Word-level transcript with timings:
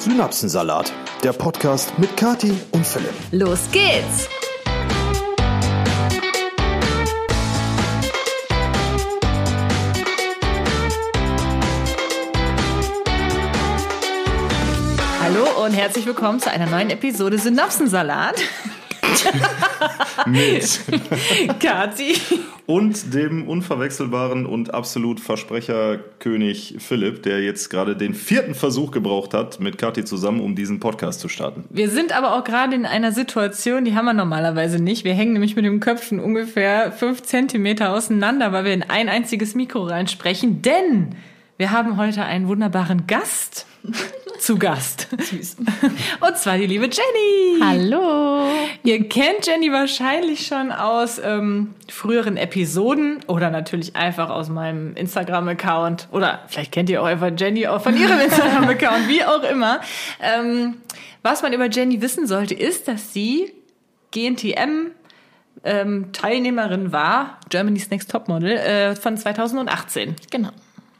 Synapsensalat, 0.00 0.90
der 1.22 1.34
Podcast 1.34 1.98
mit 1.98 2.16
Kati 2.16 2.54
und 2.70 2.86
Philipp. 2.86 3.12
Los 3.32 3.70
geht's! 3.70 4.30
Hallo 15.22 15.66
und 15.66 15.74
herzlich 15.74 16.06
willkommen 16.06 16.40
zu 16.40 16.50
einer 16.50 16.64
neuen 16.64 16.88
Episode 16.88 17.36
Synapsensalat. 17.36 18.36
mit 20.26 20.80
Kati. 21.60 22.14
und 22.66 23.14
dem 23.14 23.48
unverwechselbaren 23.48 24.46
und 24.46 24.74
absolut 24.74 25.20
Versprecherkönig 25.20 26.76
Philipp, 26.78 27.22
der 27.22 27.42
jetzt 27.42 27.70
gerade 27.70 27.96
den 27.96 28.14
vierten 28.14 28.54
Versuch 28.54 28.90
gebraucht 28.90 29.34
hat, 29.34 29.60
mit 29.60 29.78
Kathi 29.78 30.04
zusammen, 30.04 30.40
um 30.40 30.54
diesen 30.54 30.80
Podcast 30.80 31.20
zu 31.20 31.28
starten. 31.28 31.64
Wir 31.70 31.90
sind 31.90 32.16
aber 32.16 32.36
auch 32.36 32.44
gerade 32.44 32.74
in 32.74 32.86
einer 32.86 33.12
Situation, 33.12 33.84
die 33.84 33.94
haben 33.94 34.04
wir 34.04 34.14
normalerweise 34.14 34.82
nicht. 34.82 35.04
Wir 35.04 35.14
hängen 35.14 35.32
nämlich 35.32 35.56
mit 35.56 35.64
den 35.64 35.80
Köpfen 35.80 36.20
ungefähr 36.20 36.92
fünf 36.92 37.22
Zentimeter 37.22 37.92
auseinander, 37.92 38.52
weil 38.52 38.64
wir 38.64 38.74
in 38.74 38.82
ein 38.82 39.08
einziges 39.08 39.54
Mikro 39.54 39.84
reinsprechen, 39.84 40.62
denn 40.62 41.14
wir 41.56 41.72
haben 41.72 41.96
heute 41.96 42.24
einen 42.24 42.48
wunderbaren 42.48 43.06
Gast 43.06 43.66
zu 44.38 44.58
Gast. 44.58 45.08
Süß. 45.18 45.56
Und 46.20 46.36
zwar 46.36 46.58
die 46.58 46.66
liebe 46.66 46.84
Jenny. 46.84 47.60
Hallo. 47.62 48.50
Ihr 48.82 49.08
kennt 49.08 49.46
Jenny 49.46 49.70
wahrscheinlich 49.72 50.46
schon 50.46 50.72
aus 50.72 51.20
ähm, 51.22 51.74
früheren 51.88 52.36
Episoden 52.36 53.20
oder 53.26 53.50
natürlich 53.50 53.96
einfach 53.96 54.30
aus 54.30 54.48
meinem 54.48 54.94
Instagram-Account 54.96 56.08
oder 56.12 56.40
vielleicht 56.48 56.72
kennt 56.72 56.90
ihr 56.90 57.02
auch 57.02 57.06
einfach 57.06 57.30
Jenny 57.36 57.66
auch 57.66 57.82
von 57.82 57.96
ihrem 57.96 58.18
Instagram-Account, 58.24 59.08
wie 59.08 59.24
auch 59.24 59.42
immer. 59.42 59.80
Ähm, 60.20 60.76
was 61.22 61.42
man 61.42 61.52
über 61.52 61.68
Jenny 61.68 62.00
wissen 62.00 62.26
sollte, 62.26 62.54
ist, 62.54 62.88
dass 62.88 63.12
sie 63.12 63.52
GNTM 64.12 64.92
ähm, 65.64 66.12
Teilnehmerin 66.12 66.92
war, 66.92 67.38
Germany's 67.50 67.90
Next 67.90 68.10
Topmodel, 68.10 68.52
äh, 68.52 68.96
von 68.96 69.16
2018. 69.16 70.16
Genau. 70.30 70.50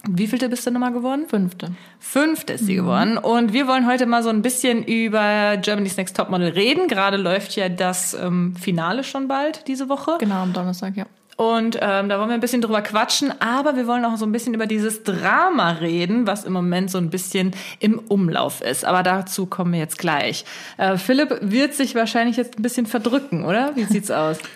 Wie 0.09 0.27
vielte 0.27 0.49
bist 0.49 0.67
du 0.67 0.71
nochmal 0.71 0.93
geworden? 0.93 1.27
Fünfte. 1.29 1.73
Fünfte 1.99 2.55
ist 2.55 2.67
sie 2.67 2.75
geworden. 2.75 3.19
Und 3.19 3.53
wir 3.53 3.67
wollen 3.67 3.87
heute 3.87 4.07
mal 4.07 4.23
so 4.23 4.31
ein 4.31 4.41
bisschen 4.41 4.83
über 4.83 5.59
Germany's 5.59 5.97
Next 5.97 6.17
Topmodel 6.17 6.49
reden. 6.49 6.89
Gerade 6.89 7.19
läuft 7.19 7.55
ja 7.57 7.69
das 7.69 8.15
ähm, 8.15 8.57
Finale 8.57 9.05
schon 9.05 9.29
bald 9.29 9.69
diese 9.69 9.89
Woche. 9.91 10.17
Genau, 10.19 10.43
am 10.43 10.53
Donnerstag, 10.55 10.97
ja. 10.97 11.05
Und 11.37 11.79
ähm, 11.81 12.11
da 12.11 12.19
wollen 12.19 12.29
wir 12.29 12.35
ein 12.35 12.41
bisschen 12.41 12.61
drüber 12.61 12.83
quatschen, 12.83 13.33
aber 13.41 13.75
wir 13.75 13.87
wollen 13.87 14.05
auch 14.05 14.17
so 14.17 14.27
ein 14.27 14.33
bisschen 14.33 14.53
über 14.53 14.67
dieses 14.67 15.05
Drama 15.05 15.71
reden, 15.71 16.27
was 16.27 16.45
im 16.45 16.53
Moment 16.53 16.91
so 16.91 16.99
ein 16.99 17.09
bisschen 17.09 17.53
im 17.79 17.99
Umlauf 17.99 18.61
ist. 18.61 18.85
Aber 18.85 19.03
dazu 19.03 19.47
kommen 19.47 19.73
wir 19.73 19.79
jetzt 19.79 19.97
gleich. 19.97 20.45
Äh, 20.77 20.99
Philipp 20.99 21.39
wird 21.41 21.73
sich 21.73 21.95
wahrscheinlich 21.95 22.37
jetzt 22.37 22.59
ein 22.59 22.63
bisschen 22.63 22.85
verdrücken, 22.85 23.45
oder? 23.45 23.75
Wie 23.75 23.85
sieht's 23.85 24.11
aus? 24.11 24.39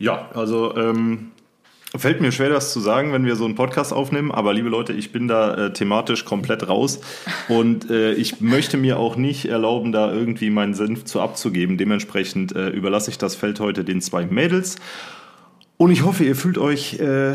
Ja, 0.00 0.28
also 0.32 0.76
ähm, 0.76 1.32
fällt 1.96 2.20
mir 2.20 2.32
schwer, 2.32 2.50
das 2.50 2.72
zu 2.72 2.80
sagen, 2.80 3.12
wenn 3.12 3.24
wir 3.24 3.36
so 3.36 3.44
einen 3.44 3.54
Podcast 3.54 3.92
aufnehmen. 3.92 4.30
Aber 4.30 4.52
liebe 4.52 4.68
Leute, 4.68 4.92
ich 4.92 5.10
bin 5.12 5.26
da 5.28 5.54
äh, 5.54 5.72
thematisch 5.72 6.24
komplett 6.24 6.68
raus 6.68 7.00
und 7.48 7.90
äh, 7.90 8.12
ich 8.12 8.40
möchte 8.40 8.76
mir 8.76 8.98
auch 8.98 9.16
nicht 9.16 9.46
erlauben, 9.46 9.92
da 9.92 10.12
irgendwie 10.12 10.50
meinen 10.50 10.74
Senf 10.74 11.04
zu 11.04 11.20
abzugeben. 11.20 11.78
Dementsprechend 11.78 12.54
äh, 12.54 12.68
überlasse 12.68 13.10
ich 13.10 13.18
das 13.18 13.34
Feld 13.34 13.60
heute 13.60 13.84
den 13.84 14.00
zwei 14.00 14.26
Mädels. 14.26 14.76
Und 15.76 15.90
ich 15.90 16.04
hoffe, 16.04 16.24
ihr 16.24 16.36
fühlt 16.36 16.58
euch 16.58 16.98
äh, 16.98 17.34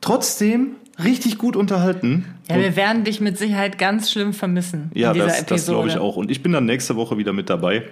trotzdem 0.00 0.72
richtig 1.02 1.38
gut 1.38 1.56
unterhalten. 1.56 2.26
Ja, 2.48 2.56
wir 2.58 2.76
werden 2.76 3.04
dich 3.04 3.20
mit 3.20 3.38
Sicherheit 3.38 3.78
ganz 3.78 4.10
schlimm 4.10 4.32
vermissen 4.32 4.90
Ja, 4.94 5.08
in 5.08 5.14
dieser 5.14 5.26
das, 5.26 5.40
Episode. 5.40 5.54
das 5.56 5.66
glaube 5.66 5.88
ich 5.88 5.98
auch. 5.98 6.16
Und 6.16 6.30
ich 6.30 6.42
bin 6.42 6.52
dann 6.52 6.66
nächste 6.66 6.96
Woche 6.96 7.16
wieder 7.16 7.32
mit 7.32 7.48
dabei. 7.48 7.84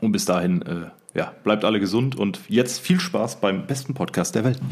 Und 0.00 0.12
bis 0.12 0.24
dahin, 0.24 0.62
äh, 0.62 1.18
ja, 1.18 1.32
bleibt 1.42 1.64
alle 1.64 1.80
gesund 1.80 2.16
und 2.16 2.40
jetzt 2.48 2.80
viel 2.80 3.00
Spaß 3.00 3.40
beim 3.40 3.66
besten 3.66 3.94
Podcast 3.94 4.34
der 4.34 4.44
Welt. 4.44 4.58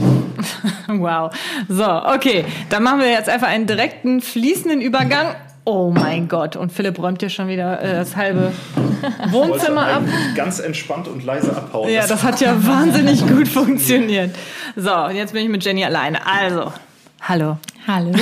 Wow. 0.89 1.35
So, 1.69 1.85
okay. 1.85 2.45
Dann 2.71 2.85
machen 2.85 3.01
wir 3.01 3.11
jetzt 3.11 3.29
einfach 3.29 3.49
einen 3.49 3.67
direkten, 3.67 4.21
fließenden 4.21 4.81
Übergang. 4.81 5.35
Oh 5.65 5.91
mein 5.91 6.29
Gott. 6.29 6.55
Und 6.55 6.73
Philipp 6.73 7.01
räumt 7.01 7.21
hier 7.21 7.29
schon 7.29 7.49
wieder 7.49 7.83
äh, 7.83 7.95
das 7.95 8.15
halbe 8.15 8.53
Wohnzimmer 9.31 9.85
ab. 9.89 10.03
Ganz 10.37 10.61
entspannt 10.61 11.09
und 11.09 11.25
leise 11.25 11.57
abhauen. 11.57 11.91
Ja, 11.91 12.07
das 12.07 12.23
hat 12.23 12.41
ja 12.41 12.55
wahnsinnig 12.67 13.27
gut 13.27 13.49
funktioniert. 13.49 14.33
So, 14.77 14.95
und 14.95 15.17
jetzt 15.17 15.33
bin 15.33 15.43
ich 15.43 15.49
mit 15.49 15.65
Jenny 15.65 15.85
alleine. 15.85 16.25
Also, 16.25 16.73
hallo. 17.21 17.59
Hallo. 17.89 18.13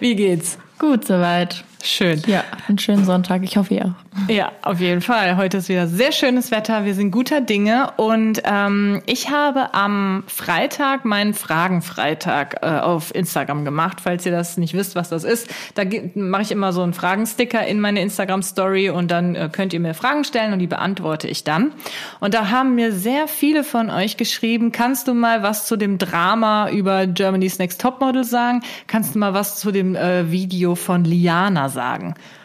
Wie 0.00 0.14
geht's? 0.16 0.56
Gut 0.78 1.06
soweit. 1.06 1.64
Schön. 1.84 2.22
Ja, 2.26 2.44
einen 2.66 2.78
schönen 2.78 3.04
Sonntag. 3.04 3.42
Ich 3.44 3.58
hoffe, 3.58 3.74
ihr 3.74 3.84
auch. 3.84 4.30
Ja, 4.30 4.52
auf 4.62 4.80
jeden 4.80 5.02
Fall. 5.02 5.36
Heute 5.36 5.58
ist 5.58 5.68
wieder 5.68 5.86
sehr 5.86 6.12
schönes 6.12 6.50
Wetter. 6.50 6.86
Wir 6.86 6.94
sind 6.94 7.10
guter 7.10 7.42
Dinge. 7.42 7.90
Und 7.98 8.40
ähm, 8.44 9.02
ich 9.04 9.28
habe 9.28 9.74
am 9.74 10.24
Freitag 10.26 11.04
meinen 11.04 11.34
Fragenfreitag 11.34 12.62
äh, 12.62 12.78
auf 12.78 13.14
Instagram 13.14 13.66
gemacht. 13.66 13.98
Falls 14.02 14.24
ihr 14.24 14.32
das 14.32 14.56
nicht 14.56 14.72
wisst, 14.72 14.96
was 14.96 15.10
das 15.10 15.24
ist, 15.24 15.52
da 15.74 15.82
mache 16.14 16.40
ich 16.40 16.52
immer 16.52 16.72
so 16.72 16.80
einen 16.80 16.94
Fragensticker 16.94 17.66
in 17.66 17.80
meine 17.80 18.00
Instagram-Story 18.00 18.88
und 18.88 19.10
dann 19.10 19.34
äh, 19.34 19.50
könnt 19.52 19.74
ihr 19.74 19.80
mir 19.80 19.92
Fragen 19.92 20.24
stellen 20.24 20.54
und 20.54 20.60
die 20.60 20.66
beantworte 20.66 21.28
ich 21.28 21.44
dann. 21.44 21.72
Und 22.18 22.32
da 22.32 22.48
haben 22.48 22.76
mir 22.76 22.92
sehr 22.92 23.28
viele 23.28 23.62
von 23.62 23.90
euch 23.90 24.16
geschrieben, 24.16 24.72
kannst 24.72 25.06
du 25.06 25.12
mal 25.12 25.42
was 25.42 25.66
zu 25.66 25.76
dem 25.76 25.98
Drama 25.98 26.70
über 26.70 27.06
Germany's 27.06 27.58
Next 27.58 27.78
Topmodel 27.78 28.24
sagen? 28.24 28.62
Kannst 28.86 29.14
du 29.14 29.18
mal 29.18 29.34
was 29.34 29.56
zu 29.56 29.70
dem 29.70 29.94
äh, 29.96 30.30
Video 30.30 30.76
von 30.76 31.04
Liana 31.04 31.68
sagen? 31.68 31.73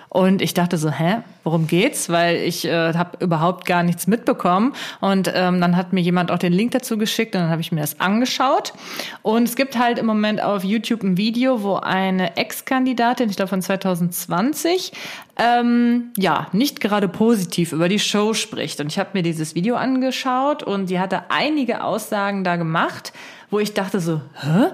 Und 0.10 0.42
ich 0.42 0.56
dachte 0.56 0.78
so, 0.78 0.90
hä, 0.90 1.18
worum 1.44 1.68
geht's? 1.68 2.10
Weil 2.10 2.38
ich 2.38 2.66
äh, 2.66 2.94
habe 2.96 3.24
überhaupt 3.24 3.66
gar 3.66 3.84
nichts 3.84 4.08
mitbekommen. 4.08 4.74
Und 5.02 5.32
ähm, 5.34 5.62
dann 5.62 5.78
hat 5.78 5.94
mir 5.94 6.02
jemand 6.02 6.32
auch 6.32 6.40
den 6.40 6.52
Link 6.52 6.72
dazu 6.72 6.98
geschickt 6.98 7.36
und 7.36 7.42
dann 7.42 7.52
habe 7.52 7.62
ich 7.62 7.72
mir 7.72 7.82
das 7.82 8.00
angeschaut. 8.00 8.74
Und 9.22 9.44
es 9.44 9.56
gibt 9.56 9.78
halt 9.78 10.00
im 10.00 10.08
Moment 10.08 10.42
auf 10.42 10.64
YouTube 10.64 11.04
ein 11.04 11.16
Video, 11.16 11.62
wo 11.62 11.76
eine 11.76 12.38
Ex-Kandidatin, 12.38 13.30
ich 13.30 13.36
glaube 13.36 13.50
von 13.50 13.62
2020, 13.62 14.94
ähm, 15.38 16.12
ja, 16.18 16.48
nicht 16.54 16.82
gerade 16.82 17.08
positiv 17.08 17.72
über 17.72 17.88
die 17.88 18.00
Show 18.00 18.34
spricht. 18.34 18.80
Und 18.80 18.88
ich 18.88 18.98
habe 18.98 19.12
mir 19.14 19.22
dieses 19.22 19.54
Video 19.54 19.76
angeschaut 19.76 20.64
und 20.64 20.90
die 20.90 21.00
hatte 21.00 21.30
einige 21.30 21.84
Aussagen 21.84 22.44
da 22.44 22.56
gemacht, 22.56 23.14
wo 23.52 23.60
ich 23.60 23.76
dachte 23.76 24.00
so, 24.00 24.22
hä? 24.42 24.72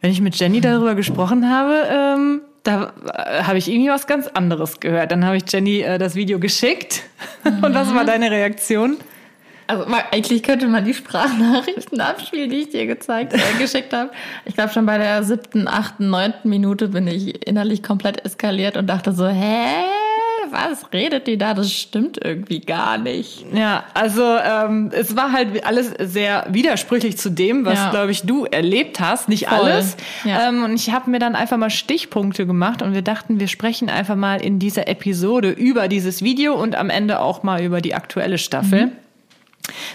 Wenn 0.00 0.12
ich 0.12 0.20
mit 0.20 0.38
Jenny 0.38 0.60
darüber 0.60 0.94
gesprochen 0.94 1.50
habe, 1.50 1.74
ähm, 1.90 2.40
da 2.68 2.92
äh, 3.14 3.44
habe 3.44 3.58
ich 3.58 3.68
irgendwie 3.68 3.88
was 3.88 4.06
ganz 4.06 4.28
anderes 4.28 4.78
gehört. 4.78 5.10
Dann 5.10 5.24
habe 5.24 5.38
ich 5.38 5.44
Jenny 5.50 5.80
äh, 5.80 5.98
das 5.98 6.14
Video 6.14 6.38
geschickt. 6.38 7.02
Und 7.44 7.74
was 7.74 7.94
war 7.94 8.04
deine 8.04 8.30
Reaktion? 8.30 8.98
Also 9.66 9.84
eigentlich 10.10 10.42
könnte 10.42 10.66
man 10.66 10.84
die 10.84 10.94
Sprachnachrichten 10.94 12.00
abspielen, 12.00 12.48
die 12.48 12.60
ich 12.60 12.70
dir 12.70 12.86
gezeigt, 12.86 13.34
äh, 13.34 13.38
geschickt 13.58 13.92
habe. 13.92 14.10
Ich 14.44 14.54
glaube 14.54 14.72
schon 14.72 14.86
bei 14.86 14.98
der 14.98 15.22
siebten, 15.22 15.68
achten, 15.68 16.10
neunten 16.10 16.48
Minute 16.48 16.88
bin 16.88 17.06
ich 17.06 17.46
innerlich 17.46 17.82
komplett 17.82 18.24
eskaliert 18.24 18.76
und 18.76 18.86
dachte 18.86 19.12
so, 19.12 19.26
hä? 19.26 19.84
Was 20.50 20.92
redet 20.92 21.26
die 21.26 21.36
da? 21.38 21.54
Das 21.54 21.72
stimmt 21.72 22.18
irgendwie 22.22 22.60
gar 22.60 22.98
nicht. 22.98 23.44
Ja, 23.54 23.84
also 23.94 24.22
ähm, 24.22 24.90
es 24.92 25.16
war 25.16 25.32
halt 25.32 25.64
alles 25.66 25.92
sehr 25.98 26.46
widersprüchlich 26.50 27.18
zu 27.18 27.30
dem, 27.30 27.64
was, 27.64 27.78
Ja. 27.78 27.90
glaube 27.90 28.10
ich, 28.10 28.22
du 28.22 28.44
erlebt 28.44 29.00
hast. 29.00 29.28
Nicht 29.28 29.46
Voll. 29.46 29.58
alles. 29.58 29.96
Ja. 30.24 30.48
Ähm, 30.48 30.64
und 30.64 30.74
ich 30.74 30.90
habe 30.92 31.10
mir 31.10 31.18
dann 31.18 31.34
einfach 31.34 31.56
mal 31.56 31.70
Stichpunkte 31.70 32.46
gemacht 32.46 32.82
und 32.82 32.94
wir 32.94 33.02
dachten, 33.02 33.40
wir 33.40 33.48
sprechen 33.48 33.88
einfach 33.90 34.16
mal 34.16 34.40
in 34.40 34.58
dieser 34.58 34.88
Episode 34.88 35.50
über 35.50 35.88
dieses 35.88 36.22
Video 36.22 36.54
und 36.54 36.76
am 36.76 36.90
Ende 36.90 37.20
auch 37.20 37.42
mal 37.42 37.62
über 37.62 37.80
die 37.80 37.94
aktuelle 37.94 38.38
Staffel. 38.38 38.92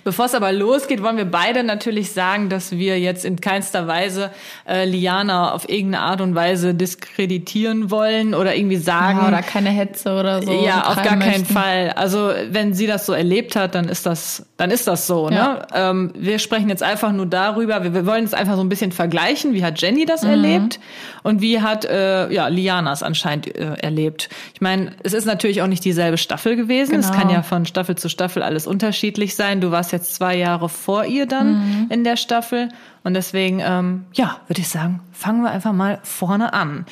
Bevor 0.03 0.25
es 0.25 0.35
aber 0.35 0.51
losgeht, 0.51 1.01
wollen 1.01 1.18
wir 1.18 1.25
beide 1.25 1.63
natürlich 1.63 2.12
sagen, 2.12 2.47
dass 2.50 2.72
wir 2.74 3.00
jetzt 3.00 3.25
in 3.25 3.41
keinster 3.41 3.88
Weise 3.88 4.29
äh, 4.69 4.85
Liana 4.85 5.51
auf 5.51 5.68
irgendeine 5.68 6.03
Art 6.03 6.22
und 6.22 6.35
Weise 6.35 6.75
diskreditieren 6.75 7.90
wollen 7.90 8.35
oder 8.35 8.56
irgendwie 8.56 8.75
sagen, 8.78 9.19
Ja, 9.22 9.28
oder 9.29 9.41
keine 9.41 9.69
Hetze 9.69 10.13
oder 10.19 10.44
so. 10.44 10.51
ja, 10.63 10.81
auf 10.88 10.95
gar 10.95 11.04
betreiben 11.04 11.19
keinen 11.21 11.31
möchten. 11.42 11.54
Fall. 11.54 11.89
Also 11.95 12.31
wenn 12.51 12.74
sie 12.75 12.86
das 12.86 13.06
so 13.07 13.13
erlebt 13.13 13.56
hat, 13.56 13.74
dann 13.74 13.89
ist 13.89 14.06
das, 14.06 14.45
dann 14.57 14.69
ist 14.69 14.88
das 14.88 15.07
so. 15.07 15.30
Ne? 15.30 15.36
Ja. 15.36 15.68
Ähm, 15.89 16.12
wir 16.15 16.38
sprechen 16.38 16.69
jetzt 16.69 16.83
einfach 16.83 17.12
nur 17.12 17.25
darüber. 17.25 17.83
Wir, 17.83 17.94
wir 17.95 18.06
wollen 18.06 18.25
es 18.25 18.33
einfach 18.36 18.56
so 18.56 18.62
ein 18.62 18.69
bisschen 18.69 18.92
vergleichen. 18.92 19.54
Wie 19.54 19.63
hat 19.63 19.81
Jenny 19.81 20.01
Mhm. 20.04 20.07
das 20.07 20.24
erlebt 20.24 20.80
und 21.24 21.42
wie 21.42 21.62
hat 21.62 21.86
äh, 21.86 22.30
ja 22.31 22.48
Lianas 22.48 23.01
anscheinend 23.04 23.56
äh, 23.56 23.74
erlebt? 23.80 24.30
Ich 24.54 24.62
meine, 24.62 24.92
es 25.04 25.13
ist 25.13 25.25
natürlich 25.25 25.62
auch 25.62 25.68
nicht 25.68 25.83
dieselbe 25.86 26.18
Staffel 26.18 26.56
gewesen. 26.56 26.95
Es 27.00 27.07
Genau. 27.10 27.19
kann 27.19 27.30
ja 27.31 27.42
von 27.42 27.65
Staffel 27.65 27.95
zu 27.95 28.10
Staffel 28.10 28.44
alles 28.44 28.68
unterschiedlich 28.68 29.36
sein. 29.36 29.52
Du 29.61 29.71
warst 29.71 29.91
jetzt 29.91 30.15
zwei 30.15 30.35
Jahre 30.35 30.69
vor 30.69 31.05
ihr 31.05 31.25
dann 31.25 31.53
Mhm. 31.53 31.88
in 31.89 32.03
der 32.03 32.15
Staffel. 32.17 32.69
Und 33.03 33.13
deswegen, 33.15 33.59
ähm, 33.63 34.05
ja, 34.13 34.38
würde 34.47 34.61
ich 34.61 34.69
sagen, 34.69 35.01
fangen 35.11 35.41
wir 35.44 35.51
einfach 35.51 35.73
mal 35.73 36.00
vorne 36.03 36.53
an. 36.53 36.85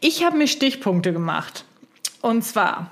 Ich 0.00 0.24
habe 0.24 0.36
mir 0.36 0.46
Stichpunkte 0.48 1.12
gemacht. 1.12 1.64
Und 2.20 2.42
zwar, 2.44 2.90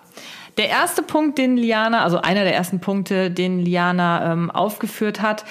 der 0.56 0.68
erste 0.68 1.02
Punkt, 1.02 1.38
den 1.38 1.56
Liana, 1.56 2.02
also 2.02 2.20
einer 2.20 2.44
der 2.44 2.54
ersten 2.54 2.80
Punkte, 2.80 3.30
den 3.30 3.58
Liana 3.60 4.32
ähm, 4.32 4.50
aufgeführt 4.50 5.20
hat, 5.22 5.44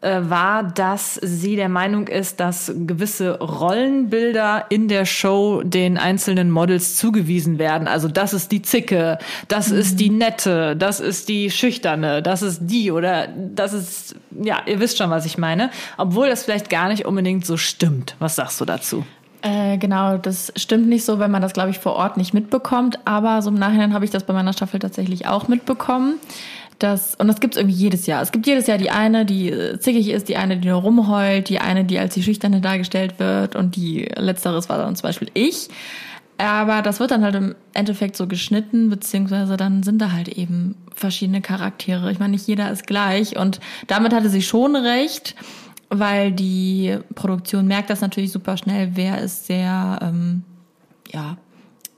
war, 0.00 0.62
dass 0.62 1.16
sie 1.16 1.56
der 1.56 1.68
Meinung 1.68 2.06
ist, 2.06 2.40
dass 2.40 2.72
gewisse 2.74 3.38
Rollenbilder 3.40 4.66
in 4.68 4.88
der 4.88 5.04
Show 5.04 5.62
den 5.64 5.98
einzelnen 5.98 6.50
Models 6.50 6.96
zugewiesen 6.96 7.58
werden. 7.58 7.88
Also 7.88 8.08
das 8.08 8.32
ist 8.32 8.52
die 8.52 8.62
Zicke, 8.62 9.18
das 9.48 9.70
mhm. 9.70 9.78
ist 9.78 10.00
die 10.00 10.10
Nette, 10.10 10.76
das 10.76 11.00
ist 11.00 11.28
die 11.28 11.50
Schüchterne, 11.50 12.22
das 12.22 12.42
ist 12.42 12.60
die 12.62 12.92
oder 12.92 13.28
das 13.28 13.72
ist, 13.72 14.16
ja, 14.30 14.62
ihr 14.66 14.80
wisst 14.80 14.98
schon, 14.98 15.10
was 15.10 15.26
ich 15.26 15.38
meine. 15.38 15.70
Obwohl 15.96 16.28
das 16.28 16.44
vielleicht 16.44 16.70
gar 16.70 16.88
nicht 16.88 17.04
unbedingt 17.04 17.44
so 17.44 17.56
stimmt. 17.56 18.14
Was 18.18 18.36
sagst 18.36 18.60
du 18.60 18.64
dazu? 18.64 19.04
Äh, 19.42 19.78
genau, 19.78 20.16
das 20.16 20.52
stimmt 20.56 20.88
nicht 20.88 21.04
so, 21.04 21.18
wenn 21.18 21.30
man 21.30 21.42
das, 21.42 21.52
glaube 21.52 21.70
ich, 21.70 21.78
vor 21.78 21.94
Ort 21.94 22.16
nicht 22.16 22.34
mitbekommt. 22.34 22.98
Aber 23.04 23.40
so 23.42 23.50
im 23.50 23.56
Nachhinein 23.56 23.94
habe 23.94 24.04
ich 24.04 24.10
das 24.10 24.24
bei 24.24 24.32
meiner 24.32 24.52
Staffel 24.52 24.80
tatsächlich 24.80 25.26
auch 25.26 25.48
mitbekommen. 25.48 26.14
Das, 26.78 27.16
und 27.16 27.26
das 27.26 27.40
gibt's 27.40 27.56
irgendwie 27.56 27.74
jedes 27.74 28.06
Jahr. 28.06 28.22
Es 28.22 28.30
gibt 28.30 28.46
jedes 28.46 28.68
Jahr 28.68 28.78
die 28.78 28.90
eine, 28.90 29.24
die 29.24 29.50
äh, 29.50 29.78
zickig 29.80 30.08
ist, 30.10 30.28
die 30.28 30.36
eine, 30.36 30.58
die 30.58 30.68
nur 30.68 30.80
rumheult, 30.80 31.48
die 31.48 31.58
eine, 31.58 31.84
die 31.84 31.98
als 31.98 32.14
die 32.14 32.22
Schüchterne 32.22 32.60
dargestellt 32.60 33.18
wird 33.18 33.56
und 33.56 33.74
die 33.74 34.08
letzteres 34.16 34.68
war 34.68 34.78
dann 34.78 34.94
zum 34.94 35.02
Beispiel 35.02 35.28
ich. 35.34 35.68
Aber 36.38 36.82
das 36.82 37.00
wird 37.00 37.10
dann 37.10 37.24
halt 37.24 37.34
im 37.34 37.56
Endeffekt 37.74 38.16
so 38.16 38.28
geschnitten, 38.28 38.90
beziehungsweise 38.90 39.56
dann 39.56 39.82
sind 39.82 40.00
da 40.00 40.12
halt 40.12 40.28
eben 40.28 40.76
verschiedene 40.94 41.40
Charaktere. 41.40 42.12
Ich 42.12 42.20
meine, 42.20 42.30
nicht 42.30 42.46
jeder 42.46 42.70
ist 42.70 42.86
gleich 42.86 43.36
und 43.36 43.58
damit 43.88 44.14
hatte 44.14 44.30
sie 44.30 44.42
schon 44.42 44.76
recht, 44.76 45.34
weil 45.90 46.30
die 46.30 46.96
Produktion 47.16 47.66
merkt 47.66 47.90
das 47.90 48.02
natürlich 48.02 48.30
super 48.30 48.56
schnell, 48.56 48.92
wer 48.94 49.20
ist 49.20 49.46
sehr, 49.46 49.98
ähm, 50.00 50.44
ja, 51.12 51.38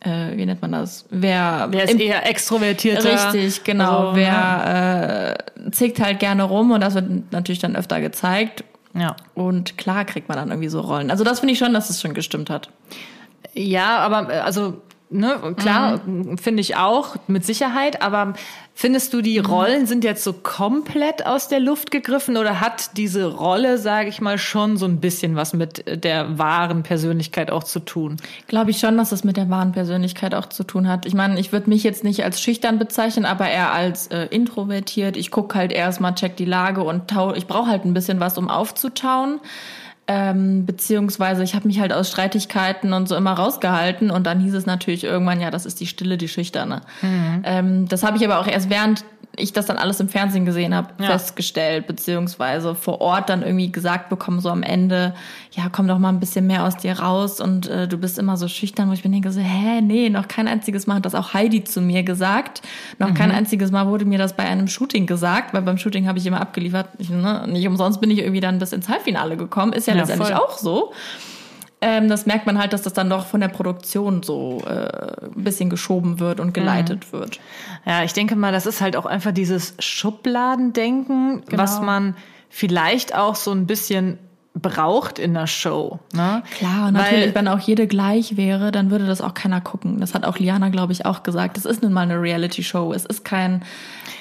äh, 0.01 0.37
wie 0.37 0.47
nennt 0.47 0.63
man 0.63 0.73
das? 0.73 1.05
Wer, 1.11 1.69
wer 1.71 1.85
ist 1.85 1.99
eher 1.99 2.27
extrovertierter? 2.27 3.33
Richtig, 3.35 3.65
genau. 3.65 4.09
Also, 4.09 4.17
wer 4.17 5.37
äh, 5.67 5.71
zickt 5.71 6.01
halt 6.01 6.19
gerne 6.19 6.45
rum 6.45 6.71
und 6.71 6.81
das 6.81 6.95
wird 6.95 7.33
natürlich 7.33 7.59
dann 7.59 7.77
öfter 7.77 8.01
gezeigt. 8.01 8.65
Ja. 8.95 9.15
Und 9.35 9.79
klar 9.79 10.05
kriegt 10.05 10.29
man 10.29 10.39
dann 10.39 10.49
irgendwie 10.49 10.69
so 10.69 10.81
Rollen. 10.81 11.11
Also 11.11 11.23
das 11.23 11.41
finde 11.41 11.53
ich 11.53 11.59
schon, 11.59 11.73
dass 11.73 11.91
es 11.91 12.01
schon 12.01 12.15
gestimmt 12.15 12.51
hat. 12.51 12.71
Ja, 13.55 13.99
aber 13.99 14.33
äh, 14.33 14.39
also 14.39 14.81
Ne, 15.13 15.55
klar, 15.57 16.01
mhm. 16.07 16.39
finde 16.39 16.61
ich 16.61 16.77
auch, 16.77 17.17
mit 17.27 17.45
Sicherheit. 17.45 18.01
Aber 18.01 18.35
findest 18.75 19.13
du, 19.13 19.23
die 19.23 19.41
mhm. 19.41 19.47
Rollen 19.47 19.87
sind 19.87 20.05
jetzt 20.05 20.23
so 20.23 20.33
komplett 20.33 21.27
aus 21.27 21.49
der 21.49 21.59
Luft 21.59 21.91
gegriffen 21.91 22.37
oder 22.37 22.61
hat 22.61 22.97
diese 22.97 23.27
Rolle, 23.27 23.79
sage 23.79 24.09
ich 24.09 24.21
mal, 24.21 24.39
schon 24.39 24.77
so 24.77 24.87
ein 24.87 25.01
bisschen 25.01 25.35
was 25.35 25.53
mit 25.53 26.05
der 26.05 26.39
wahren 26.39 26.85
Persönlichkeit 26.85 27.51
auch 27.51 27.65
zu 27.65 27.81
tun? 27.81 28.19
Glaube 28.47 28.71
ich 28.71 28.79
schon, 28.79 28.97
dass 28.99 29.11
das 29.11 29.25
mit 29.25 29.37
der 29.37 29.51
wahren 29.51 29.73
Persönlichkeit 29.73 30.33
auch 30.33 30.47
zu 30.47 30.63
tun 30.63 30.87
hat. 30.87 31.07
Ich 31.07 31.15
meine, 31.15 31.41
ich 31.41 31.51
würde 31.51 31.69
mich 31.69 31.83
jetzt 31.83 32.05
nicht 32.05 32.23
als 32.23 32.41
schüchtern 32.41 32.79
bezeichnen, 32.79 33.25
aber 33.25 33.49
eher 33.49 33.73
als 33.73 34.07
äh, 34.07 34.27
introvertiert. 34.27 35.17
Ich 35.17 35.33
gucke 35.33 35.59
halt 35.59 35.73
erstmal, 35.73 36.15
check 36.15 36.37
die 36.37 36.45
Lage 36.45 36.85
und 36.85 37.09
tau 37.09 37.35
ich 37.35 37.49
brauche 37.49 37.69
halt 37.69 37.85
ein 37.85 37.95
bisschen 37.95 38.21
was, 38.21 38.39
um 38.39 38.49
aufzutauen. 38.49 39.41
Ähm, 40.13 40.67
beziehungsweise 40.67 41.45
ich 41.45 41.55
habe 41.55 41.69
mich 41.69 41.79
halt 41.79 41.93
aus 41.93 42.11
Streitigkeiten 42.11 42.93
und 42.93 43.09
so 43.09 43.15
immer 43.15 43.33
rausgehalten 43.33 44.11
und 44.11 44.27
dann 44.27 44.41
hieß 44.41 44.55
es 44.55 44.67
natürlich 44.67 45.05
irgendwann, 45.05 45.41
ja, 45.41 45.53
das 45.53 45.67
ist 45.67 45.79
die 45.79 45.87
Stille, 45.87 46.19
die 46.19 46.27
Schüchterne. 46.27 46.81
Mhm. 47.01 47.43
Ähm, 47.45 47.89
das 47.89 48.03
habe 48.03 48.17
ich 48.17 48.25
aber 48.25 48.41
auch 48.41 48.49
erst 48.49 48.71
während 48.71 49.05
ich 49.37 49.53
das 49.53 49.67
dann 49.67 49.77
alles 49.77 50.01
im 50.01 50.09
Fernsehen 50.09 50.45
gesehen 50.45 50.75
habe, 50.75 50.89
ja. 50.99 51.07
festgestellt, 51.07 51.87
beziehungsweise 51.87 52.75
vor 52.75 53.01
Ort 53.01 53.29
dann 53.29 53.43
irgendwie 53.43 53.71
gesagt 53.71 54.09
bekommen, 54.09 54.41
so 54.41 54.51
am 54.51 54.63
Ende, 54.63 55.15
ja, 55.53 55.69
komm 55.71 55.89
doch 55.89 55.99
mal 55.99 56.09
ein 56.09 56.21
bisschen 56.21 56.47
mehr 56.47 56.65
aus 56.65 56.77
dir 56.77 56.99
raus 56.99 57.41
und 57.41 57.69
äh, 57.69 57.89
du 57.89 57.97
bist 57.97 58.19
immer 58.19 58.37
so 58.37 58.49
schüchtern, 58.49 58.89
wo 58.89 58.93
ich 58.93 59.05
mir 59.05 59.11
denke 59.11 59.31
so, 59.33 59.41
hä, 59.41 59.81
nee, 59.81 60.11
noch 60.11 60.29
kein 60.29 60.49
einziges 60.49 60.87
Mal 60.87 60.97
hat 60.97 61.07
das 61.07 61.15
auch 61.15 61.35
Heidi 61.35 61.65
zu 61.65 61.81
mir 61.81 62.03
gesagt. 62.03 62.63
Noch 62.99 63.11
mhm. 63.11 63.15
kein 63.15 63.31
einziges 63.31 63.71
Mal 63.71 63.87
wurde 63.87 64.05
mir 64.05 64.19
das 64.19 64.35
bei 64.37 64.45
einem 64.45 64.69
Shooting 64.69 65.07
gesagt, 65.07 65.55
weil 65.55 65.63
beim 65.63 65.79
Shooting 65.79 66.07
habe 66.07 66.19
ich 66.19 66.27
immer 66.27 66.41
abgeliefert. 66.41 66.89
Ich, 66.99 67.11
ne, 67.11 67.47
nicht 67.47 67.67
umsonst 67.67 68.01
bin 68.01 68.11
ich 68.11 68.19
irgendwie 68.19 68.41
dann 68.41 68.59
bis 68.59 68.73
ins 68.73 68.89
Halbfinale 68.89 69.37
gekommen, 69.37 69.73
ist 69.73 69.87
ja, 69.87 69.95
ja 69.95 70.01
letztendlich 70.01 70.31
voll. 70.31 70.39
auch 70.39 70.59
so. 70.59 70.93
Ähm, 71.83 72.09
das 72.09 72.27
merkt 72.27 72.47
man 72.47 72.59
halt, 72.59 72.73
dass 72.73 72.83
das 72.83 72.93
dann 72.93 73.09
doch 73.09 73.27
von 73.27 73.41
der 73.41 73.49
Produktion 73.49 74.23
so 74.23 74.63
äh, 74.67 75.25
ein 75.25 75.45
bisschen 75.45 75.71
geschoben 75.71 76.21
wird 76.21 76.39
und 76.39 76.53
geleitet 76.53 77.07
mhm. 77.07 77.19
wird. 77.19 77.41
Ja, 77.87 78.05
ich 78.05 78.13
denke 78.13 78.37
mal, 78.37 78.53
das 78.53 78.67
ist 78.67 78.81
halt 78.81 78.97
auch 78.97 79.07
einfach 79.07 79.33
dieses 79.33 79.75
Schubladendenken, 79.79 81.43
genau. 81.47 81.63
was 81.63 81.81
man 81.81 82.17
vielleicht 82.51 83.15
auch 83.15 83.35
so 83.35 83.53
ein 83.53 83.67
bisschen 83.67 84.19
braucht 84.55 85.19
in 85.19 85.33
der 85.35 85.47
Show. 85.47 86.01
Ne? 86.13 86.43
Klar, 86.59 86.91
natürlich, 86.91 87.27
Weil, 87.27 87.35
wenn 87.35 87.49
auch 87.49 87.61
jede 87.61 87.87
gleich 87.87 88.37
wäre, 88.37 88.73
dann 88.73 88.91
würde 88.91 89.07
das 89.07 89.21
auch 89.21 89.33
keiner 89.35 89.61
gucken. 89.61 90.01
Das 90.01 90.13
hat 90.13 90.25
auch 90.25 90.39
Liana, 90.39 90.69
glaube 90.71 90.93
ich, 90.93 91.07
auch 91.07 91.23
gesagt. 91.23 91.57
Es 91.57 91.65
ist 91.65 91.83
nun 91.83 91.93
mal 91.93 92.03
eine 92.03 92.21
Reality-Show. 92.21 92.93
Es 92.93 93.07
ist 93.07 93.25
kein, 93.25 93.63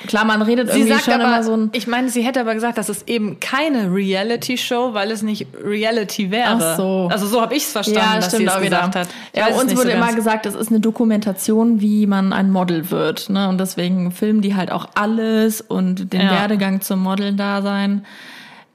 klar, 0.07 0.25
man 0.25 0.41
redet 0.41 0.71
sie 0.71 0.79
irgendwie 0.79 0.99
schon 0.99 1.13
aber, 1.15 1.23
immer 1.23 1.43
so 1.43 1.55
ein... 1.55 1.69
Ich 1.73 1.87
meine, 1.87 2.09
sie 2.09 2.21
hätte 2.21 2.39
aber 2.39 2.53
gesagt, 2.53 2.77
das 2.77 2.89
ist 2.89 3.09
eben 3.09 3.39
keine 3.39 3.93
Reality-Show, 3.93 4.93
weil 4.93 5.11
es 5.11 5.21
nicht 5.21 5.47
Reality 5.63 6.31
wäre. 6.31 6.57
Ach 6.59 6.77
so. 6.77 7.09
Also 7.11 7.27
so 7.27 7.41
habe 7.41 7.55
ich 7.55 7.63
es 7.63 7.71
verstanden, 7.71 8.01
ja, 8.01 8.15
dass 8.15 8.31
sie 8.31 8.45
es 8.45 8.59
gesagt 8.61 8.95
hat. 8.95 9.07
ja, 9.35 9.47
uns 9.47 9.75
wurde 9.75 9.91
so 9.91 9.95
immer 9.95 10.13
gesagt, 10.13 10.45
es 10.45 10.55
ist 10.55 10.69
eine 10.69 10.79
Dokumentation, 10.79 11.81
wie 11.81 12.07
man 12.07 12.33
ein 12.33 12.51
Model 12.51 12.91
wird. 12.91 13.29
Ne? 13.29 13.49
Und 13.49 13.59
deswegen 13.59 14.11
filmen 14.11 14.41
die 14.41 14.55
halt 14.55 14.71
auch 14.71 14.89
alles 14.95 15.61
und 15.61 16.13
den 16.13 16.21
ja. 16.21 16.31
Werdegang 16.31 16.81
zum 16.81 17.01
Modeln 17.01 17.37
da 17.37 17.61
sein. 17.61 18.05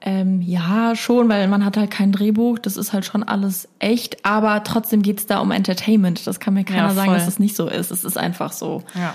Ähm, 0.06 0.42
ja, 0.42 0.94
schon, 0.94 1.30
weil 1.30 1.48
man 1.48 1.64
hat 1.64 1.78
halt 1.78 1.90
kein 1.90 2.12
Drehbuch, 2.12 2.58
das 2.58 2.76
ist 2.76 2.92
halt 2.92 3.06
schon 3.06 3.22
alles 3.22 3.68
echt, 3.78 4.22
aber 4.22 4.62
trotzdem 4.62 5.00
geht's 5.00 5.24
da 5.24 5.38
um 5.38 5.50
Entertainment. 5.50 6.26
Das 6.26 6.40
kann 6.40 6.52
mir 6.52 6.64
keiner 6.64 6.88
ja, 6.88 6.90
sagen, 6.90 7.12
dass 7.12 7.22
es 7.22 7.26
das 7.26 7.38
nicht 7.38 7.56
so 7.56 7.68
ist. 7.68 7.90
Es 7.90 8.04
ist 8.04 8.18
einfach 8.18 8.52
so. 8.52 8.82
Ja. 8.94 9.14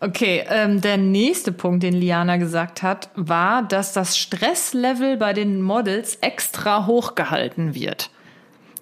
Okay, 0.00 0.44
ähm, 0.48 0.80
der 0.80 0.96
nächste 0.96 1.50
Punkt, 1.50 1.82
den 1.82 1.94
Liana 1.94 2.36
gesagt 2.36 2.84
hat, 2.84 3.10
war, 3.16 3.64
dass 3.64 3.92
das 3.92 4.16
Stresslevel 4.16 5.16
bei 5.16 5.32
den 5.32 5.60
Models 5.60 6.16
extra 6.20 6.86
hochgehalten 6.86 7.74
wird. 7.74 8.10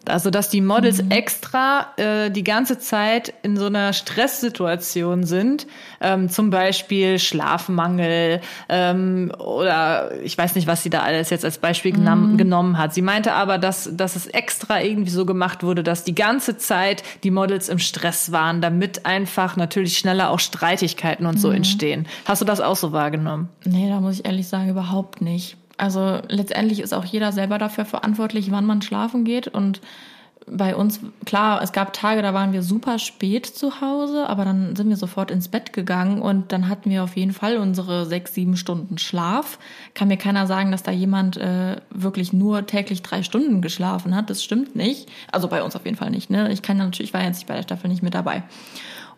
Also, 0.09 0.31
dass 0.31 0.51
die 0.51 0.61
Models 0.61 1.03
mhm. 1.03 1.11
extra 1.11 1.89
äh, 1.97 2.31
die 2.31 2.45
ganze 2.45 2.79
Zeit 2.79 3.35
in 3.43 3.57
so 3.57 3.67
einer 3.67 3.93
Stresssituation 3.93 5.25
sind, 5.25 5.67
ähm, 6.01 6.29
zum 6.29 6.51
Beispiel 6.51 7.19
Schlafmangel 7.19 8.41
ähm, 8.69 9.33
oder 9.39 10.13
ich 10.23 10.37
weiß 10.37 10.55
nicht, 10.55 10.67
was 10.67 10.83
sie 10.83 10.91
da 10.91 11.01
alles 11.01 11.31
jetzt 11.31 11.45
als 11.45 11.59
Beispiel 11.59 11.97
mhm. 11.97 12.37
genommen 12.37 12.79
hat. 12.79 12.95
Sie 12.95 13.03
meinte 13.03 13.33
aber, 13.33 13.59
dass, 13.59 13.91
dass 13.93 14.17
es 14.17 14.27
extra 14.27 14.81
irgendwie 14.81 15.11
so 15.11 15.27
gemacht 15.27 15.63
wurde, 15.63 15.83
dass 15.83 16.05
die 16.05 16.15
ganze 16.15 16.57
Zeit 16.57 17.03
die 17.23 17.31
Models 17.31 17.69
im 17.69 17.79
Stress 17.79 18.33
waren, 18.33 18.61
damit 18.61 19.07
einfach 19.07 19.57
natürlich 19.57 19.99
schneller 19.99 20.31
auch 20.31 20.41
Streitigkeiten 20.41 21.27
und 21.27 21.37
mhm. 21.37 21.41
so 21.41 21.51
entstehen. 21.51 22.07
Hast 22.25 22.41
du 22.41 22.45
das 22.47 22.61
auch 22.61 22.77
so 22.77 22.93
wahrgenommen? 22.93 23.49
Nee, 23.65 23.89
da 23.89 24.01
muss 24.01 24.21
ich 24.21 24.25
ehrlich 24.25 24.49
sagen, 24.49 24.69
überhaupt 24.69 25.21
nicht. 25.21 25.57
Also 25.77 26.21
letztendlich 26.29 26.81
ist 26.81 26.95
auch 26.95 27.05
jeder 27.05 27.33
selber 27.33 27.59
dafür 27.59 27.85
verantwortlich, 27.85 28.51
wann 28.51 28.67
man 28.67 28.83
schlafen 28.83 29.25
geht. 29.25 29.49
Und 29.49 29.81
bei 30.49 30.77
uns, 30.77 31.01
klar, 31.25 31.61
es 31.61 31.73
gab 31.73 31.93
Tage, 31.93 32.23
da 32.23 32.33
waren 32.33 32.53
wir 32.53 32.63
super 32.63 32.99
spät 32.99 33.47
zu 33.47 33.81
Hause, 33.81 34.29
aber 34.29 34.45
dann 34.45 34.77
sind 34.77 34.89
wir 34.89 34.97
sofort 34.97 35.31
ins 35.31 35.49
Bett 35.49 35.73
gegangen 35.73 36.23
und 36.23 36.53
dann 36.53 36.69
hatten 36.69 36.89
wir 36.89 37.03
auf 37.03 37.17
jeden 37.17 37.33
Fall 37.33 37.57
unsere 37.57 38.07
sechs, 38.07 38.33
sieben 38.35 38.57
Stunden 38.57 38.97
Schlaf. 38.97 39.59
Kann 39.95 40.09
mir 40.09 40.17
keiner 40.17 40.47
sagen, 40.47 40.71
dass 40.71 40.85
da 40.85 40.93
jemand 40.93 41.37
äh, 41.37 41.77
wirklich 41.91 42.33
nur 42.33 42.65
täglich 42.67 43.03
drei 43.03 43.25
Stunden 43.25 43.61
geschlafen 43.61 44.15
hat. 44.15 44.31
Das 44.31 44.45
stimmt 44.45 44.77
nicht. 44.77 45.09
Also 45.33 45.49
bei 45.49 45.63
uns 45.65 45.75
auf 45.75 45.85
jeden 45.85 45.97
Fall 45.97 46.11
nicht. 46.11 46.31
Ne? 46.31 46.53
Ich 46.53 46.63
kann 46.63 46.77
natürlich, 46.77 47.11
ich 47.11 47.15
war 47.15 47.25
jetzt 47.25 47.47
bei 47.47 47.57
der 47.57 47.63
Staffel 47.63 47.89
nicht 47.89 48.05
mit 48.05 48.15
dabei. 48.15 48.45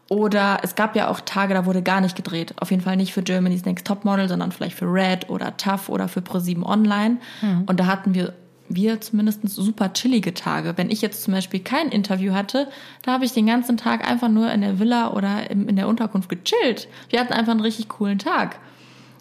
Oder 0.08 0.60
es 0.62 0.74
gab 0.74 0.96
ja 0.96 1.08
auch 1.08 1.20
Tage, 1.20 1.52
da 1.52 1.66
wurde 1.66 1.82
gar 1.82 2.00
nicht 2.00 2.16
gedreht. 2.16 2.54
Auf 2.56 2.70
jeden 2.70 2.82
Fall 2.82 2.96
nicht 2.96 3.12
für 3.12 3.22
Germany's 3.22 3.66
Next 3.66 3.86
Topmodel, 3.86 4.28
sondern 4.28 4.52
vielleicht 4.52 4.76
für 4.76 4.86
Red 4.86 5.28
oder 5.28 5.56
Tough 5.58 5.90
oder 5.90 6.08
für 6.08 6.22
ProSieben 6.22 6.64
Online. 6.64 7.18
Mhm. 7.42 7.64
Und 7.66 7.78
da 7.78 7.86
hatten 7.86 8.14
wir, 8.14 8.32
wir 8.70 9.02
zumindest 9.02 9.46
super 9.46 9.92
chillige 9.92 10.32
Tage. 10.32 10.74
Wenn 10.76 10.90
ich 10.90 11.02
jetzt 11.02 11.22
zum 11.22 11.34
Beispiel 11.34 11.60
kein 11.60 11.90
Interview 11.90 12.32
hatte, 12.32 12.68
da 13.02 13.12
habe 13.12 13.26
ich 13.26 13.32
den 13.32 13.46
ganzen 13.46 13.76
Tag 13.76 14.08
einfach 14.08 14.30
nur 14.30 14.50
in 14.50 14.62
der 14.62 14.78
Villa 14.78 15.12
oder 15.12 15.50
in 15.50 15.76
der 15.76 15.88
Unterkunft 15.88 16.30
gechillt. 16.30 16.88
Wir 17.10 17.20
hatten 17.20 17.34
einfach 17.34 17.52
einen 17.52 17.60
richtig 17.60 17.88
coolen 17.88 18.18
Tag. 18.18 18.58